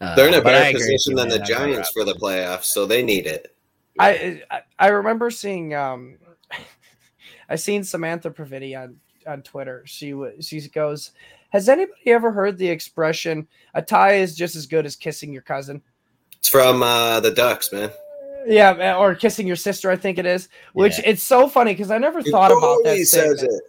Uh, 0.00 0.14
They're 0.16 0.28
in 0.28 0.34
a 0.34 0.42
better 0.42 0.72
position 0.72 1.14
than 1.14 1.28
the 1.28 1.38
man. 1.38 1.42
I'm 1.42 1.58
going 1.58 1.72
Giants 1.72 1.90
for 1.90 2.04
the 2.04 2.14
playoffs, 2.14 2.64
so 2.64 2.86
they 2.86 3.02
need 3.02 3.26
it. 3.26 3.54
I, 3.98 4.42
I 4.50 4.62
I 4.78 4.88
remember 4.88 5.30
seeing 5.30 5.74
um 5.74 6.16
I 7.50 7.56
seen 7.56 7.84
Samantha 7.84 8.30
Praviti 8.30 8.80
on 8.80 8.96
on 9.30 9.42
Twitter. 9.42 9.82
She 9.86 10.12
was 10.12 10.46
she 10.46 10.60
goes, 10.68 11.12
"Has 11.50 11.68
anybody 11.68 12.10
ever 12.12 12.30
heard 12.32 12.58
the 12.58 12.68
expression 12.68 13.48
a 13.74 13.80
tie 13.82 14.14
is 14.16 14.36
just 14.36 14.56
as 14.56 14.66
good 14.66 14.84
as 14.84 14.96
kissing 14.96 15.32
your 15.32 15.42
cousin?" 15.42 15.80
It's 16.38 16.48
from 16.48 16.82
uh, 16.82 17.20
the 17.20 17.30
Ducks, 17.30 17.72
man. 17.72 17.90
Yeah, 18.46 18.96
or 18.96 19.14
kissing 19.14 19.46
your 19.46 19.56
sister, 19.56 19.90
I 19.90 19.96
think 19.96 20.18
it 20.18 20.24
is. 20.26 20.48
Which 20.72 20.98
Yeah. 20.98 21.10
it's 21.10 21.22
so 21.22 21.46
funny 21.48 21.72
because 21.74 21.90
I 21.90 21.98
never 21.98 22.22
thought 22.22 22.50
about 22.50 22.82
that. 22.84 22.96
He 22.96 23.04
says 23.04 23.38
statement. 23.40 23.62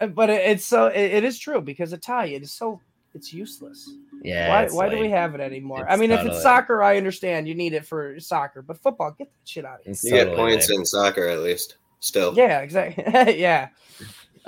it. 0.00 0.14
But 0.14 0.30
it, 0.30 0.42
it's 0.50 0.64
so 0.64 0.86
it, 0.88 1.00
it 1.14 1.24
is 1.24 1.38
true 1.38 1.60
because 1.60 1.92
a 1.92 1.98
tie 1.98 2.26
it 2.26 2.42
is 2.42 2.52
so 2.52 2.80
it's 3.14 3.32
useless. 3.32 3.88
Yeah. 4.22 4.48
why 4.48 4.62
it's 4.64 4.74
why 4.74 4.88
do 4.88 4.98
we 4.98 5.08
have 5.10 5.34
it 5.36 5.40
anymore? 5.40 5.88
I 5.88 5.92
It's 5.92 6.00
mean, 6.00 6.10
if 6.10 6.24
it's 6.26 6.42
soccer, 6.42 6.82
I 6.82 6.96
understand 6.96 7.46
you 7.48 7.54
need 7.54 7.72
it 7.72 7.86
for 7.86 8.18
soccer, 8.18 8.60
but 8.62 8.78
football, 8.78 9.14
get 9.16 9.28
that 9.28 9.48
shit 9.48 9.64
out 9.64 9.78
of 9.78 9.84
here. 9.84 9.92
It's 9.92 10.02
You 10.04 10.10
get 10.10 10.34
points 10.34 10.68
lame. 10.68 10.80
in 10.80 10.86
soccer 10.86 11.28
at 11.28 11.38
least. 11.40 11.76
Still, 12.00 12.34
Yeah, 12.36 12.60
exactly. 12.60 13.04
yeah. 13.40 13.68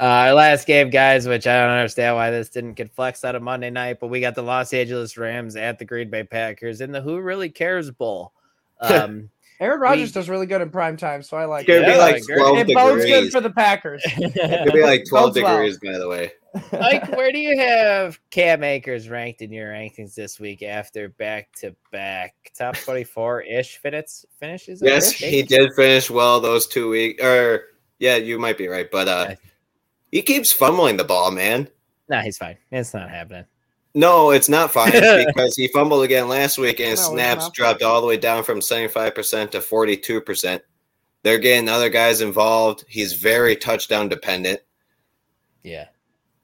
Uh, 0.00 0.04
our 0.04 0.32
last 0.34 0.66
game, 0.66 0.88
guys, 0.88 1.28
which 1.28 1.46
I 1.46 1.60
don't 1.60 1.70
understand 1.76 2.16
why 2.16 2.30
this 2.30 2.48
didn't 2.48 2.72
get 2.72 2.90
flexed 2.94 3.22
out 3.24 3.34
of 3.34 3.42
Monday 3.42 3.68
night, 3.68 3.98
but 4.00 4.06
we 4.06 4.20
got 4.20 4.34
the 4.34 4.42
Los 4.42 4.72
Angeles 4.72 5.18
Rams 5.18 5.56
at 5.56 5.78
the 5.78 5.84
Green 5.84 6.08
Bay 6.08 6.24
Packers 6.24 6.80
in 6.80 6.90
the 6.90 7.02
Who 7.02 7.20
Really 7.20 7.50
Cares 7.50 7.90
Bowl. 7.90 8.32
Um, 8.82 9.28
Aaron 9.60 9.78
Rodgers 9.78 10.08
We- 10.08 10.12
does 10.14 10.30
really 10.30 10.46
good 10.46 10.62
in 10.62 10.70
prime 10.70 10.96
time, 10.96 11.22
so 11.22 11.36
I 11.36 11.44
like 11.44 11.68
it's 11.68 11.78
gonna 11.84 11.92
it. 11.92 11.96
be 11.96 11.98
like 11.98 12.14
I 12.14 12.34
twelve 12.34 12.56
It 12.56 12.74
bodes 12.74 13.04
good 13.04 13.30
for 13.30 13.42
the 13.42 13.50
Packers. 13.50 14.02
It 14.16 14.64
could 14.64 14.72
be 14.72 14.82
like 14.82 15.04
twelve 15.06 15.34
degrees, 15.34 15.78
by 15.84 15.98
the 15.98 16.08
way. 16.08 16.32
Mike, 16.72 17.10
where 17.14 17.30
do 17.30 17.38
you 17.38 17.58
have 17.58 18.18
Cam 18.30 18.64
Akers 18.64 19.10
ranked 19.10 19.42
in 19.42 19.52
your 19.52 19.68
rankings 19.70 20.14
this 20.14 20.40
week 20.40 20.62
after 20.62 21.10
back 21.10 21.52
to 21.56 21.76
back 21.92 22.34
top 22.56 22.74
24 22.74 23.42
ish 23.42 23.76
finishes? 23.76 24.24
Finishes? 24.38 24.80
Yes, 24.82 25.12
he 25.12 25.42
did 25.42 25.74
finish 25.74 26.08
well 26.08 26.40
those 26.40 26.66
two 26.66 26.88
weeks. 26.88 27.22
Or 27.22 27.64
yeah, 27.98 28.16
you 28.16 28.38
might 28.38 28.56
be 28.56 28.66
right, 28.66 28.90
but 28.90 29.08
uh, 29.08 29.26
Yeah. 29.28 29.34
He 30.10 30.22
keeps 30.22 30.52
fumbling 30.52 30.96
the 30.96 31.04
ball, 31.04 31.30
man. 31.30 31.68
Nah, 32.08 32.22
he's 32.22 32.38
fine. 32.38 32.56
It's 32.70 32.92
not 32.94 33.08
happening. 33.08 33.44
No, 33.94 34.30
it's 34.30 34.48
not 34.48 34.70
fine 34.72 34.92
because 35.26 35.56
he 35.56 35.68
fumbled 35.68 36.04
again 36.04 36.28
last 36.28 36.58
week 36.58 36.80
and 36.80 36.90
his 36.90 37.00
No, 37.00 37.14
snaps 37.14 37.50
dropped 37.50 37.82
all 37.82 38.00
the 38.00 38.06
way 38.06 38.16
down 38.16 38.44
from 38.44 38.60
75% 38.60 39.50
to 39.50 39.58
42%. 39.58 40.60
They're 41.22 41.38
getting 41.38 41.68
other 41.68 41.88
guys 41.88 42.20
involved. 42.20 42.84
He's 42.88 43.14
very 43.14 43.56
touchdown 43.56 44.08
dependent. 44.08 44.60
Yeah. 45.62 45.86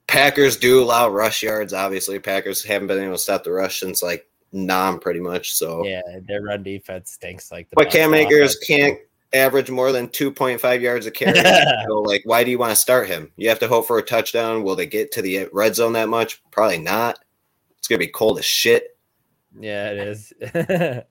Packers 0.06 0.56
do 0.56 0.82
allow 0.82 1.08
rush 1.08 1.42
yards, 1.42 1.72
obviously. 1.72 2.18
Packers 2.18 2.64
haven't 2.64 2.88
been 2.88 3.02
able 3.02 3.14
to 3.14 3.18
stop 3.18 3.44
the 3.44 3.52
rush 3.52 3.80
since 3.80 4.02
like 4.02 4.28
Nam 4.52 4.98
pretty 4.98 5.20
much. 5.20 5.54
So 5.54 5.84
Yeah. 5.84 6.02
Their 6.26 6.42
run 6.42 6.62
defense 6.62 7.12
stinks 7.12 7.50
like 7.50 7.70
the 7.70 7.76
but 7.76 7.90
Cam 7.90 8.12
Akers 8.14 8.56
can't 8.56 8.98
average 9.32 9.70
more 9.70 9.92
than 9.92 10.08
2.5 10.08 10.80
yards 10.80 11.06
a 11.06 11.10
carry. 11.10 11.38
so 11.88 12.00
like 12.00 12.22
why 12.24 12.44
do 12.44 12.50
you 12.50 12.58
want 12.58 12.70
to 12.70 12.76
start 12.76 13.08
him? 13.08 13.32
You 13.36 13.48
have 13.48 13.58
to 13.60 13.68
hope 13.68 13.86
for 13.86 13.98
a 13.98 14.02
touchdown. 14.02 14.62
Will 14.62 14.76
they 14.76 14.86
get 14.86 15.12
to 15.12 15.22
the 15.22 15.48
red 15.52 15.74
zone 15.74 15.94
that 15.94 16.08
much? 16.08 16.42
Probably 16.50 16.78
not. 16.78 17.18
It's 17.78 17.88
gonna 17.88 17.98
be 17.98 18.08
cold 18.08 18.38
as 18.38 18.44
shit. 18.44 18.96
Yeah, 19.58 19.90
it 19.90 19.98
is. 19.98 20.32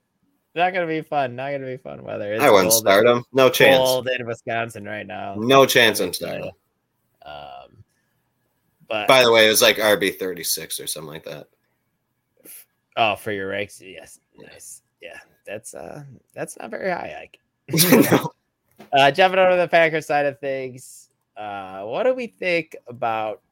not 0.54 0.72
gonna 0.72 0.86
be 0.86 1.02
fun. 1.02 1.36
Not 1.36 1.52
gonna 1.52 1.66
be 1.66 1.76
fun 1.76 2.02
weather. 2.02 2.34
It's 2.34 2.42
I 2.42 2.50
wouldn't 2.50 2.72
start 2.72 3.06
him. 3.06 3.24
No 3.32 3.48
chance. 3.48 3.78
Cold 3.78 4.08
in 4.08 4.26
Wisconsin 4.26 4.84
right 4.84 5.06
now. 5.06 5.34
No 5.38 5.66
chance 5.66 6.00
I'm 6.00 6.12
starting 6.12 6.42
tell 6.42 6.48
him. 6.48 6.54
you. 7.24 7.30
Um, 7.30 7.84
but 8.88 9.08
By 9.08 9.22
the 9.22 9.32
way, 9.32 9.46
it 9.46 9.50
was 9.50 9.62
like 9.62 9.76
RB 9.76 10.16
thirty 10.18 10.44
six 10.44 10.78
or 10.78 10.86
something 10.86 11.12
like 11.12 11.24
that. 11.24 11.48
oh, 12.96 13.16
for 13.16 13.32
your 13.32 13.48
ranks, 13.48 13.80
yes, 13.80 14.20
nice. 14.36 14.82
Yeah, 15.00 15.18
that's 15.44 15.74
uh, 15.74 16.04
that's 16.34 16.56
not 16.58 16.70
very 16.70 16.90
high, 16.90 17.16
Ike. 17.22 17.40
No. 18.10 18.32
Uh, 18.92 19.10
jumping 19.10 19.38
over 19.38 19.50
to 19.50 19.56
the 19.56 19.68
Packers 19.68 20.06
side 20.06 20.26
of 20.26 20.38
things, 20.38 21.08
uh, 21.36 21.82
what 21.82 22.04
do 22.04 22.14
we 22.14 22.28
think 22.28 22.76
about 22.86 23.42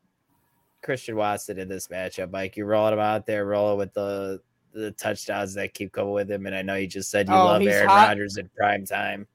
Christian 0.82 1.16
Watson 1.16 1.58
in 1.58 1.68
this 1.68 1.88
matchup, 1.88 2.30
Mike? 2.30 2.56
You're 2.56 2.66
rolling 2.66 2.92
him 2.94 2.98
out 3.00 3.26
there, 3.26 3.44
rolling 3.44 3.78
with 3.78 3.92
the 3.94 4.40
the 4.72 4.90
touchdowns 4.92 5.54
that 5.54 5.72
keep 5.74 5.92
coming 5.92 6.12
with 6.12 6.30
him, 6.30 6.46
and 6.46 6.54
I 6.54 6.62
know 6.62 6.74
you 6.74 6.86
just 6.86 7.10
said 7.10 7.28
you 7.28 7.34
Oh, 7.34 7.44
love 7.44 7.62
Aaron. 7.62 7.86
Rodgers 7.86 8.36
in 8.38 8.48
prime 8.56 8.84
time. 8.86 9.26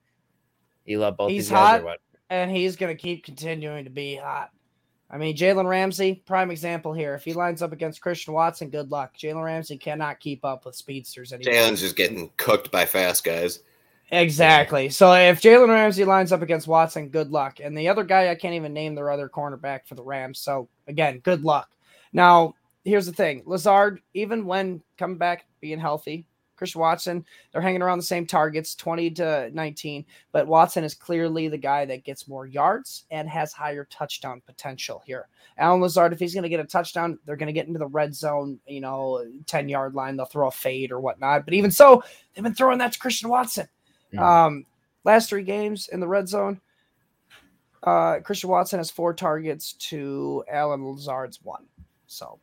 You 0.86 1.00
love 1.00 1.18
both 1.18 1.30
He's 1.32 1.46
these 1.46 1.52
guys, 1.52 1.82
hot. 1.82 1.84
what? 1.84 2.00
and 2.30 2.50
he's 2.52 2.76
going 2.76 2.96
to 2.96 3.02
keep 3.02 3.24
continuing 3.24 3.84
to 3.86 3.90
be 3.90 4.16
hot. 4.16 4.50
I 5.12 5.18
mean, 5.18 5.36
Jalen 5.36 5.68
Ramsey, 5.68 6.22
prime 6.26 6.52
example 6.52 6.94
here. 6.94 7.16
If 7.16 7.24
he 7.24 7.34
lines 7.34 7.62
up 7.62 7.72
against 7.72 8.02
Christian 8.02 8.34
Watson, 8.34 8.70
good 8.70 8.92
luck. 8.92 9.16
Jalen 9.18 9.44
Ramsey 9.44 9.78
cannot 9.78 10.20
keep 10.20 10.44
up 10.46 10.66
with 10.66 10.76
speedsters 10.76 11.34
anymore. 11.34 11.54
Jalen's 11.54 11.80
just 11.82 11.96
getting 11.96 12.30
cooked 12.38 12.70
by 12.72 12.86
fast 12.86 13.24
guys. 13.24 13.60
Exactly. 14.12 14.90
So 14.90 15.14
if 15.14 15.42
Jalen 15.42 15.70
Ramsey 15.70 16.04
lines 16.04 16.32
up 16.32 16.42
against 16.42 16.68
Watson, 16.68 17.10
good 17.10 17.30
luck. 17.32 17.60
And 17.60 17.78
the 17.78 17.90
other 17.90 18.04
guy, 18.04 18.30
I 18.30 18.36
can't 18.36 18.56
even 18.56 18.74
name 18.74 18.96
their 18.96 19.12
other 19.12 19.30
cornerback 19.30 19.86
for 19.86 19.96
the 19.96 20.04
Rams. 20.04 20.40
So 20.40 20.68
again, 20.88 21.20
good 21.20 21.44
luck. 21.44 21.70
Now, 22.12 22.56
here's 22.84 23.06
the 23.06 23.14
thing 23.14 23.44
Lazard, 23.46 24.02
even 24.14 24.46
when 24.46 24.82
coming 24.98 25.18
back, 25.18 25.46
being 25.62 25.80
healthy, 25.80 26.26
Chris 26.60 26.76
Watson, 26.76 27.24
they're 27.52 27.62
hanging 27.62 27.82
around 27.82 28.00
the 28.00 28.04
same 28.04 28.26
targets, 28.26 28.76
20 28.76 29.12
to 29.12 29.50
19. 29.54 30.06
But 30.34 30.48
Watson 30.48 30.84
is 30.84 30.94
clearly 30.94 31.48
the 31.48 31.58
guy 31.58 31.86
that 31.86 32.04
gets 32.04 32.28
more 32.28 32.46
yards 32.46 33.06
and 33.12 33.30
has 33.30 33.54
higher 33.54 33.86
touchdown 33.90 34.42
potential 34.46 35.02
here. 35.06 35.30
Allen 35.58 35.82
Lazard, 35.82 36.12
if 36.12 36.20
he's 36.20 36.34
going 36.34 36.44
to 36.44 36.50
get 36.50 36.60
a 36.60 36.66
touchdown, 36.66 37.18
they're 37.26 37.38
going 37.38 37.48
to 37.48 37.54
get 37.54 37.68
into 37.68 37.80
the 37.80 37.88
red 37.88 38.14
zone, 38.14 38.60
you 38.68 38.82
know, 38.82 39.26
10 39.46 39.70
yard 39.70 39.94
line. 39.96 40.18
They'll 40.18 40.26
throw 40.26 40.48
a 40.48 40.52
fade 40.52 40.92
or 40.92 41.00
whatnot. 41.00 41.46
But 41.46 41.54
even 41.54 41.72
so, 41.72 42.04
they've 42.34 42.44
been 42.44 42.56
throwing 42.56 42.80
that 42.80 42.92
to 42.92 43.00
Christian 43.00 43.30
Watson. 43.30 43.70
Mhm. 44.14 44.20
Um, 44.20 44.66
last 45.04 45.30
three 45.30 45.44
games 45.44 45.88
in 45.88 46.00
the 46.00 46.08
red 46.08 46.28
zone, 46.28 46.60
uh, 47.84 48.20
Christian 48.20 48.50
Watson 48.50 48.80
has 48.80 48.92
four 48.92 49.14
targets 49.14 49.74
to 49.74 50.44
Allen 50.50 50.86
Lazard's 50.86 51.40
one. 51.44 51.66
So 52.08 52.40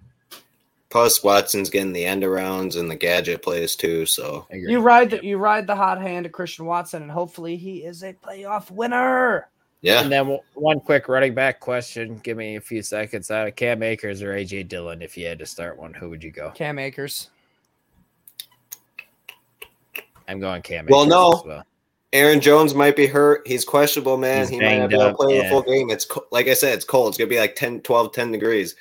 Plus 0.88 1.22
Watson's 1.22 1.68
getting 1.68 1.92
the 1.92 2.04
end 2.04 2.22
arounds 2.22 2.78
and 2.78 2.90
the 2.90 2.96
gadget 2.96 3.42
plays 3.42 3.74
too. 3.76 4.06
So 4.06 4.46
you 4.50 4.80
ride 4.80 5.10
the 5.10 5.24
you 5.24 5.36
ride 5.36 5.66
the 5.66 5.74
hot 5.76 6.00
hand 6.00 6.26
of 6.26 6.32
Christian 6.32 6.64
Watson, 6.64 7.02
and 7.02 7.10
hopefully 7.10 7.56
he 7.56 7.84
is 7.84 8.02
a 8.02 8.14
playoff 8.14 8.70
winner. 8.70 9.48
yeah, 9.82 10.00
And 10.00 10.10
then 10.10 10.38
one 10.54 10.80
quick 10.80 11.08
running 11.08 11.34
back 11.34 11.60
question. 11.60 12.18
Give 12.22 12.36
me 12.36 12.56
a 12.56 12.60
few 12.60 12.82
seconds 12.82 13.30
out 13.30 13.48
of 13.48 13.56
Cam 13.56 13.82
Akers 13.82 14.22
or 14.22 14.32
AJ 14.32 14.68
Dillon. 14.68 15.02
If 15.02 15.18
you 15.18 15.26
had 15.26 15.38
to 15.40 15.46
start 15.46 15.76
one, 15.76 15.92
who 15.92 16.08
would 16.08 16.22
you 16.22 16.30
go? 16.30 16.50
Cam 16.52 16.78
Akers. 16.78 17.30
I'm 20.28 20.40
going 20.40 20.62
Cam. 20.62 20.86
Well, 20.86 21.02
Akers 21.02 21.10
no. 21.10 21.42
well. 21.46 21.64
Aaron 22.12 22.40
Jones 22.40 22.74
might 22.74 22.96
be 22.96 23.06
hurt. 23.06 23.46
He's 23.46 23.64
questionable, 23.64 24.16
man. 24.16 24.40
He's 24.40 24.48
he 24.48 24.60
might 24.60 24.78
not 24.78 24.88
be 24.88 24.94
able 24.94 25.04
to 25.04 25.10
up, 25.10 25.16
play 25.16 25.42
the 25.42 25.48
full 25.48 25.62
game. 25.62 25.90
It's 25.90 26.04
co- 26.04 26.26
like 26.30 26.48
I 26.48 26.54
said, 26.54 26.74
it's 26.74 26.84
cold. 26.84 27.08
It's 27.08 27.18
gonna 27.18 27.28
be 27.28 27.38
like 27.38 27.56
10, 27.56 27.80
12, 27.80 28.12
10 28.12 28.32
degrees. 28.32 28.76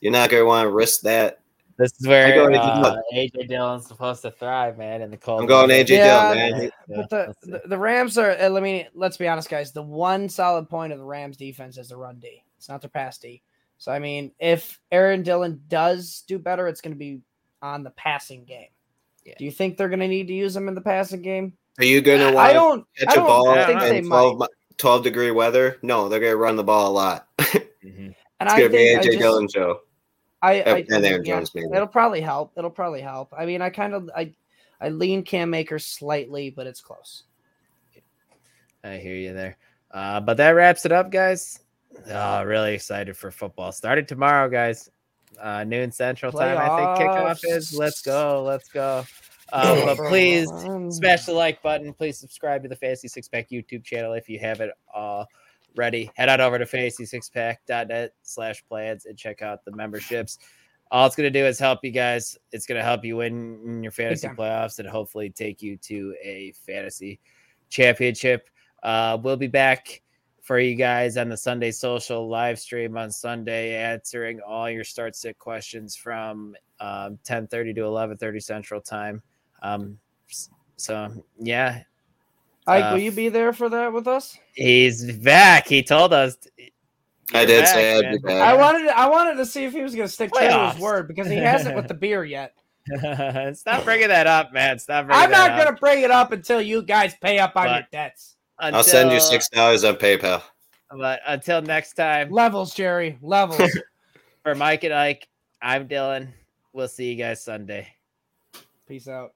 You're 0.00 0.12
not 0.12 0.30
gonna 0.30 0.44
want 0.44 0.66
to 0.66 0.70
risk 0.70 1.00
that. 1.02 1.40
This 1.78 1.92
is 2.00 2.06
I 2.06 2.10
where 2.10 2.34
go 2.34 2.46
AJ 2.48 2.58
uh, 2.58 2.82
Dillon. 2.82 3.02
AJ 3.14 3.48
Dillon's 3.48 3.86
supposed 3.86 4.22
to 4.22 4.32
thrive, 4.32 4.78
man. 4.78 5.00
In 5.00 5.10
the 5.10 5.16
cold. 5.16 5.40
I'm 5.40 5.46
going. 5.46 5.70
AJ 5.70 5.88
Yeah, 5.88 6.34
Dillon, 6.34 6.50
man. 6.50 6.70
But 6.88 7.10
the, 7.10 7.26
let's 7.26 7.40
the 7.40 7.68
the 7.68 7.78
Rams 7.78 8.18
are. 8.18 8.32
uh, 8.32 8.48
Let 8.48 8.62
me 8.62 8.88
let's 8.94 9.16
be 9.16 9.28
honest, 9.28 9.48
guys. 9.48 9.72
The 9.72 9.82
one 9.82 10.28
solid 10.28 10.68
point 10.68 10.92
of 10.92 10.98
the 10.98 11.04
Rams 11.04 11.36
defense 11.36 11.78
is 11.78 11.88
the 11.88 11.96
run 11.96 12.18
D. 12.18 12.42
It's 12.56 12.68
not 12.68 12.80
their 12.80 12.90
pass 12.90 13.18
D. 13.18 13.42
So 13.78 13.92
I 13.92 14.00
mean, 14.00 14.32
if 14.40 14.80
Aaron 14.90 15.22
Dillon 15.22 15.62
does 15.68 16.24
do 16.26 16.38
better, 16.38 16.66
it's 16.66 16.80
going 16.80 16.94
to 16.94 16.98
be 16.98 17.20
on 17.62 17.84
the 17.84 17.90
passing 17.90 18.44
game. 18.44 18.68
Yeah. 19.28 19.34
Do 19.38 19.44
you 19.44 19.50
think 19.50 19.76
they're 19.76 19.88
going 19.90 20.00
to 20.00 20.08
need 20.08 20.26
to 20.28 20.32
use 20.32 20.56
him 20.56 20.68
in 20.68 20.74
the 20.74 20.80
passing 20.80 21.20
game? 21.20 21.52
Are 21.78 21.84
you 21.84 22.00
gonna 22.00 22.28
I 22.28 22.32
want 22.32 22.48
to 22.48 22.54
don't. 22.54 22.86
Catch 22.96 23.12
a 23.12 23.16
don't 23.16 23.26
ball 23.26 23.54
in 23.92 24.04
12, 24.06 24.42
12 24.78 25.02
degree 25.04 25.30
weather? 25.30 25.78
No, 25.82 26.08
they're 26.08 26.18
gonna 26.18 26.34
run 26.36 26.56
the 26.56 26.64
ball 26.64 26.90
a 26.90 26.92
lot. 26.92 27.28
it's 27.38 27.54
Mhm. 27.84 28.14
And 28.40 28.48
I 28.48 28.58
gonna 28.58 28.70
be 28.70 28.78
think 28.78 29.00
AJ 29.00 29.04
just, 29.04 29.18
Dillon 29.18 29.48
show. 29.48 29.80
I, 30.42 30.60
Uh, 30.62 30.74
I 30.74 30.78
and 30.90 31.04
Aaron 31.04 31.24
yeah, 31.24 31.36
Jones, 31.36 31.54
maybe. 31.54 31.68
It'll 31.72 31.86
probably 31.86 32.20
help. 32.20 32.52
It'll 32.56 32.70
probably 32.70 33.00
help. 33.00 33.32
I 33.36 33.46
mean, 33.46 33.62
I 33.62 33.70
kind 33.70 33.94
of 33.94 34.10
I 34.16 34.32
I 34.80 34.88
lean 34.88 35.22
Cam 35.22 35.54
Akers 35.54 35.86
slightly, 35.86 36.50
but 36.50 36.66
it's 36.66 36.80
close. 36.80 37.24
I 38.82 38.96
hear 38.96 39.14
you 39.14 39.32
there. 39.32 39.56
Uh, 39.90 40.20
but 40.20 40.36
that 40.38 40.50
wraps 40.50 40.84
it 40.84 40.92
up, 40.92 41.10
guys. 41.12 41.60
Oh, 42.10 42.42
really 42.42 42.74
excited 42.74 43.16
for 43.16 43.30
football. 43.30 43.70
Starting 43.72 44.06
tomorrow, 44.06 44.48
guys. 44.48 44.90
Uh, 45.40 45.64
noon 45.64 45.90
Central 45.92 46.32
time. 46.32 46.58
I 46.58 46.96
think 46.96 47.10
kickoff 47.10 47.40
is. 47.44 47.76
Let's 47.76 48.02
go. 48.02 48.42
Let's 48.44 48.68
go. 48.68 49.04
Um, 49.50 49.86
but 49.86 49.96
please 49.96 50.46
smash 50.90 51.24
the 51.24 51.32
like 51.32 51.62
button. 51.62 51.94
Please 51.94 52.18
subscribe 52.18 52.62
to 52.64 52.68
the 52.68 52.76
Fantasy 52.76 53.08
Six 53.08 53.28
Pack 53.28 53.48
YouTube 53.48 53.82
channel 53.82 54.12
if 54.12 54.28
you 54.28 54.38
haven't 54.38 54.72
already. 54.94 56.10
Head 56.16 56.28
on 56.28 56.42
over 56.42 56.58
to 56.58 56.66
fantasy6pack.net 56.66 58.12
slash 58.22 58.62
plans 58.68 59.06
and 59.06 59.16
check 59.16 59.40
out 59.40 59.64
the 59.64 59.72
memberships. 59.72 60.38
All 60.90 61.06
it's 61.06 61.16
going 61.16 61.32
to 61.32 61.38
do 61.38 61.46
is 61.46 61.58
help 61.58 61.82
you 61.82 61.92
guys. 61.92 62.36
It's 62.52 62.66
going 62.66 62.76
to 62.76 62.84
help 62.84 63.06
you 63.06 63.16
win 63.16 63.82
your 63.82 63.90
fantasy 63.90 64.26
time. 64.26 64.36
playoffs 64.36 64.80
and 64.80 64.86
hopefully 64.86 65.30
take 65.30 65.62
you 65.62 65.78
to 65.78 66.14
a 66.22 66.52
fantasy 66.66 67.18
championship. 67.70 68.50
Uh, 68.82 69.16
we'll 69.18 69.38
be 69.38 69.46
back 69.46 70.02
for 70.48 70.58
you 70.58 70.74
guys 70.74 71.18
on 71.18 71.28
the 71.28 71.36
Sunday 71.36 71.70
social 71.70 72.26
live 72.26 72.58
stream 72.58 72.96
on 72.96 73.10
Sunday, 73.10 73.76
answering 73.76 74.40
all 74.40 74.70
your 74.70 74.82
start 74.82 75.14
sit 75.14 75.38
questions 75.38 75.94
from 75.94 76.56
um, 76.80 77.18
10:30 77.28 77.74
to 77.74 77.82
11:30 77.82 78.42
Central 78.42 78.80
Time. 78.80 79.20
Um, 79.62 79.98
so 80.76 81.12
yeah, 81.38 81.82
Ike, 82.66 82.82
uh, 82.82 82.90
will 82.92 82.98
you 82.98 83.12
be 83.12 83.28
there 83.28 83.52
for 83.52 83.68
that 83.68 83.92
with 83.92 84.08
us? 84.08 84.38
he's 84.54 85.12
back. 85.18 85.68
He 85.68 85.82
told 85.82 86.14
us. 86.14 86.38
I 87.34 87.44
did 87.44 87.64
back, 87.64 87.74
say 87.74 87.98
I'd 87.98 88.22
be 88.22 88.26
man. 88.26 88.40
I 88.40 88.54
wanted 88.54 88.84
to, 88.86 88.98
I 88.98 89.06
wanted 89.06 89.34
to 89.34 89.44
see 89.44 89.64
if 89.64 89.74
he 89.74 89.82
was 89.82 89.94
going 89.94 90.08
to 90.08 90.12
stick 90.12 90.32
true 90.32 90.48
to 90.48 90.70
his 90.70 90.80
word 90.80 91.08
because 91.08 91.28
he 91.28 91.36
hasn't 91.36 91.76
with 91.76 91.88
the 91.88 91.94
beer 92.06 92.24
yet. 92.24 92.54
Stop 93.54 93.84
bringing 93.84 94.08
that 94.08 94.26
up, 94.26 94.54
man. 94.54 94.78
Stop. 94.78 95.08
Bringing 95.08 95.24
I'm 95.24 95.30
not 95.30 95.62
going 95.62 95.74
to 95.74 95.78
bring 95.78 96.04
it 96.04 96.10
up 96.10 96.32
until 96.32 96.62
you 96.62 96.80
guys 96.80 97.14
pay 97.20 97.38
up 97.38 97.54
on 97.54 97.66
your 97.66 97.86
But- 97.90 97.90
dets. 98.60 98.76
I'll 98.76 98.84
send 98.84 99.12
you 99.12 99.20
six 99.20 99.48
dollars 99.48 99.84
on 99.84 99.96
PayPal. 99.96 100.42
But 100.90 101.20
until 101.26 101.60
next 101.62 101.94
time, 101.94 102.30
Levels, 102.30 102.74
Jerry. 102.74 103.18
Levels. 103.22 103.70
for 104.42 104.54
Mike 104.54 104.84
and 104.84 104.94
Ike, 104.94 105.28
I'm 105.60 105.88
Dylan. 105.88 106.28
We'll 106.72 106.88
see 106.88 107.10
you 107.10 107.16
guys 107.16 107.42
Sunday. 107.42 107.88
Peace 108.86 109.08
out. 109.08 109.34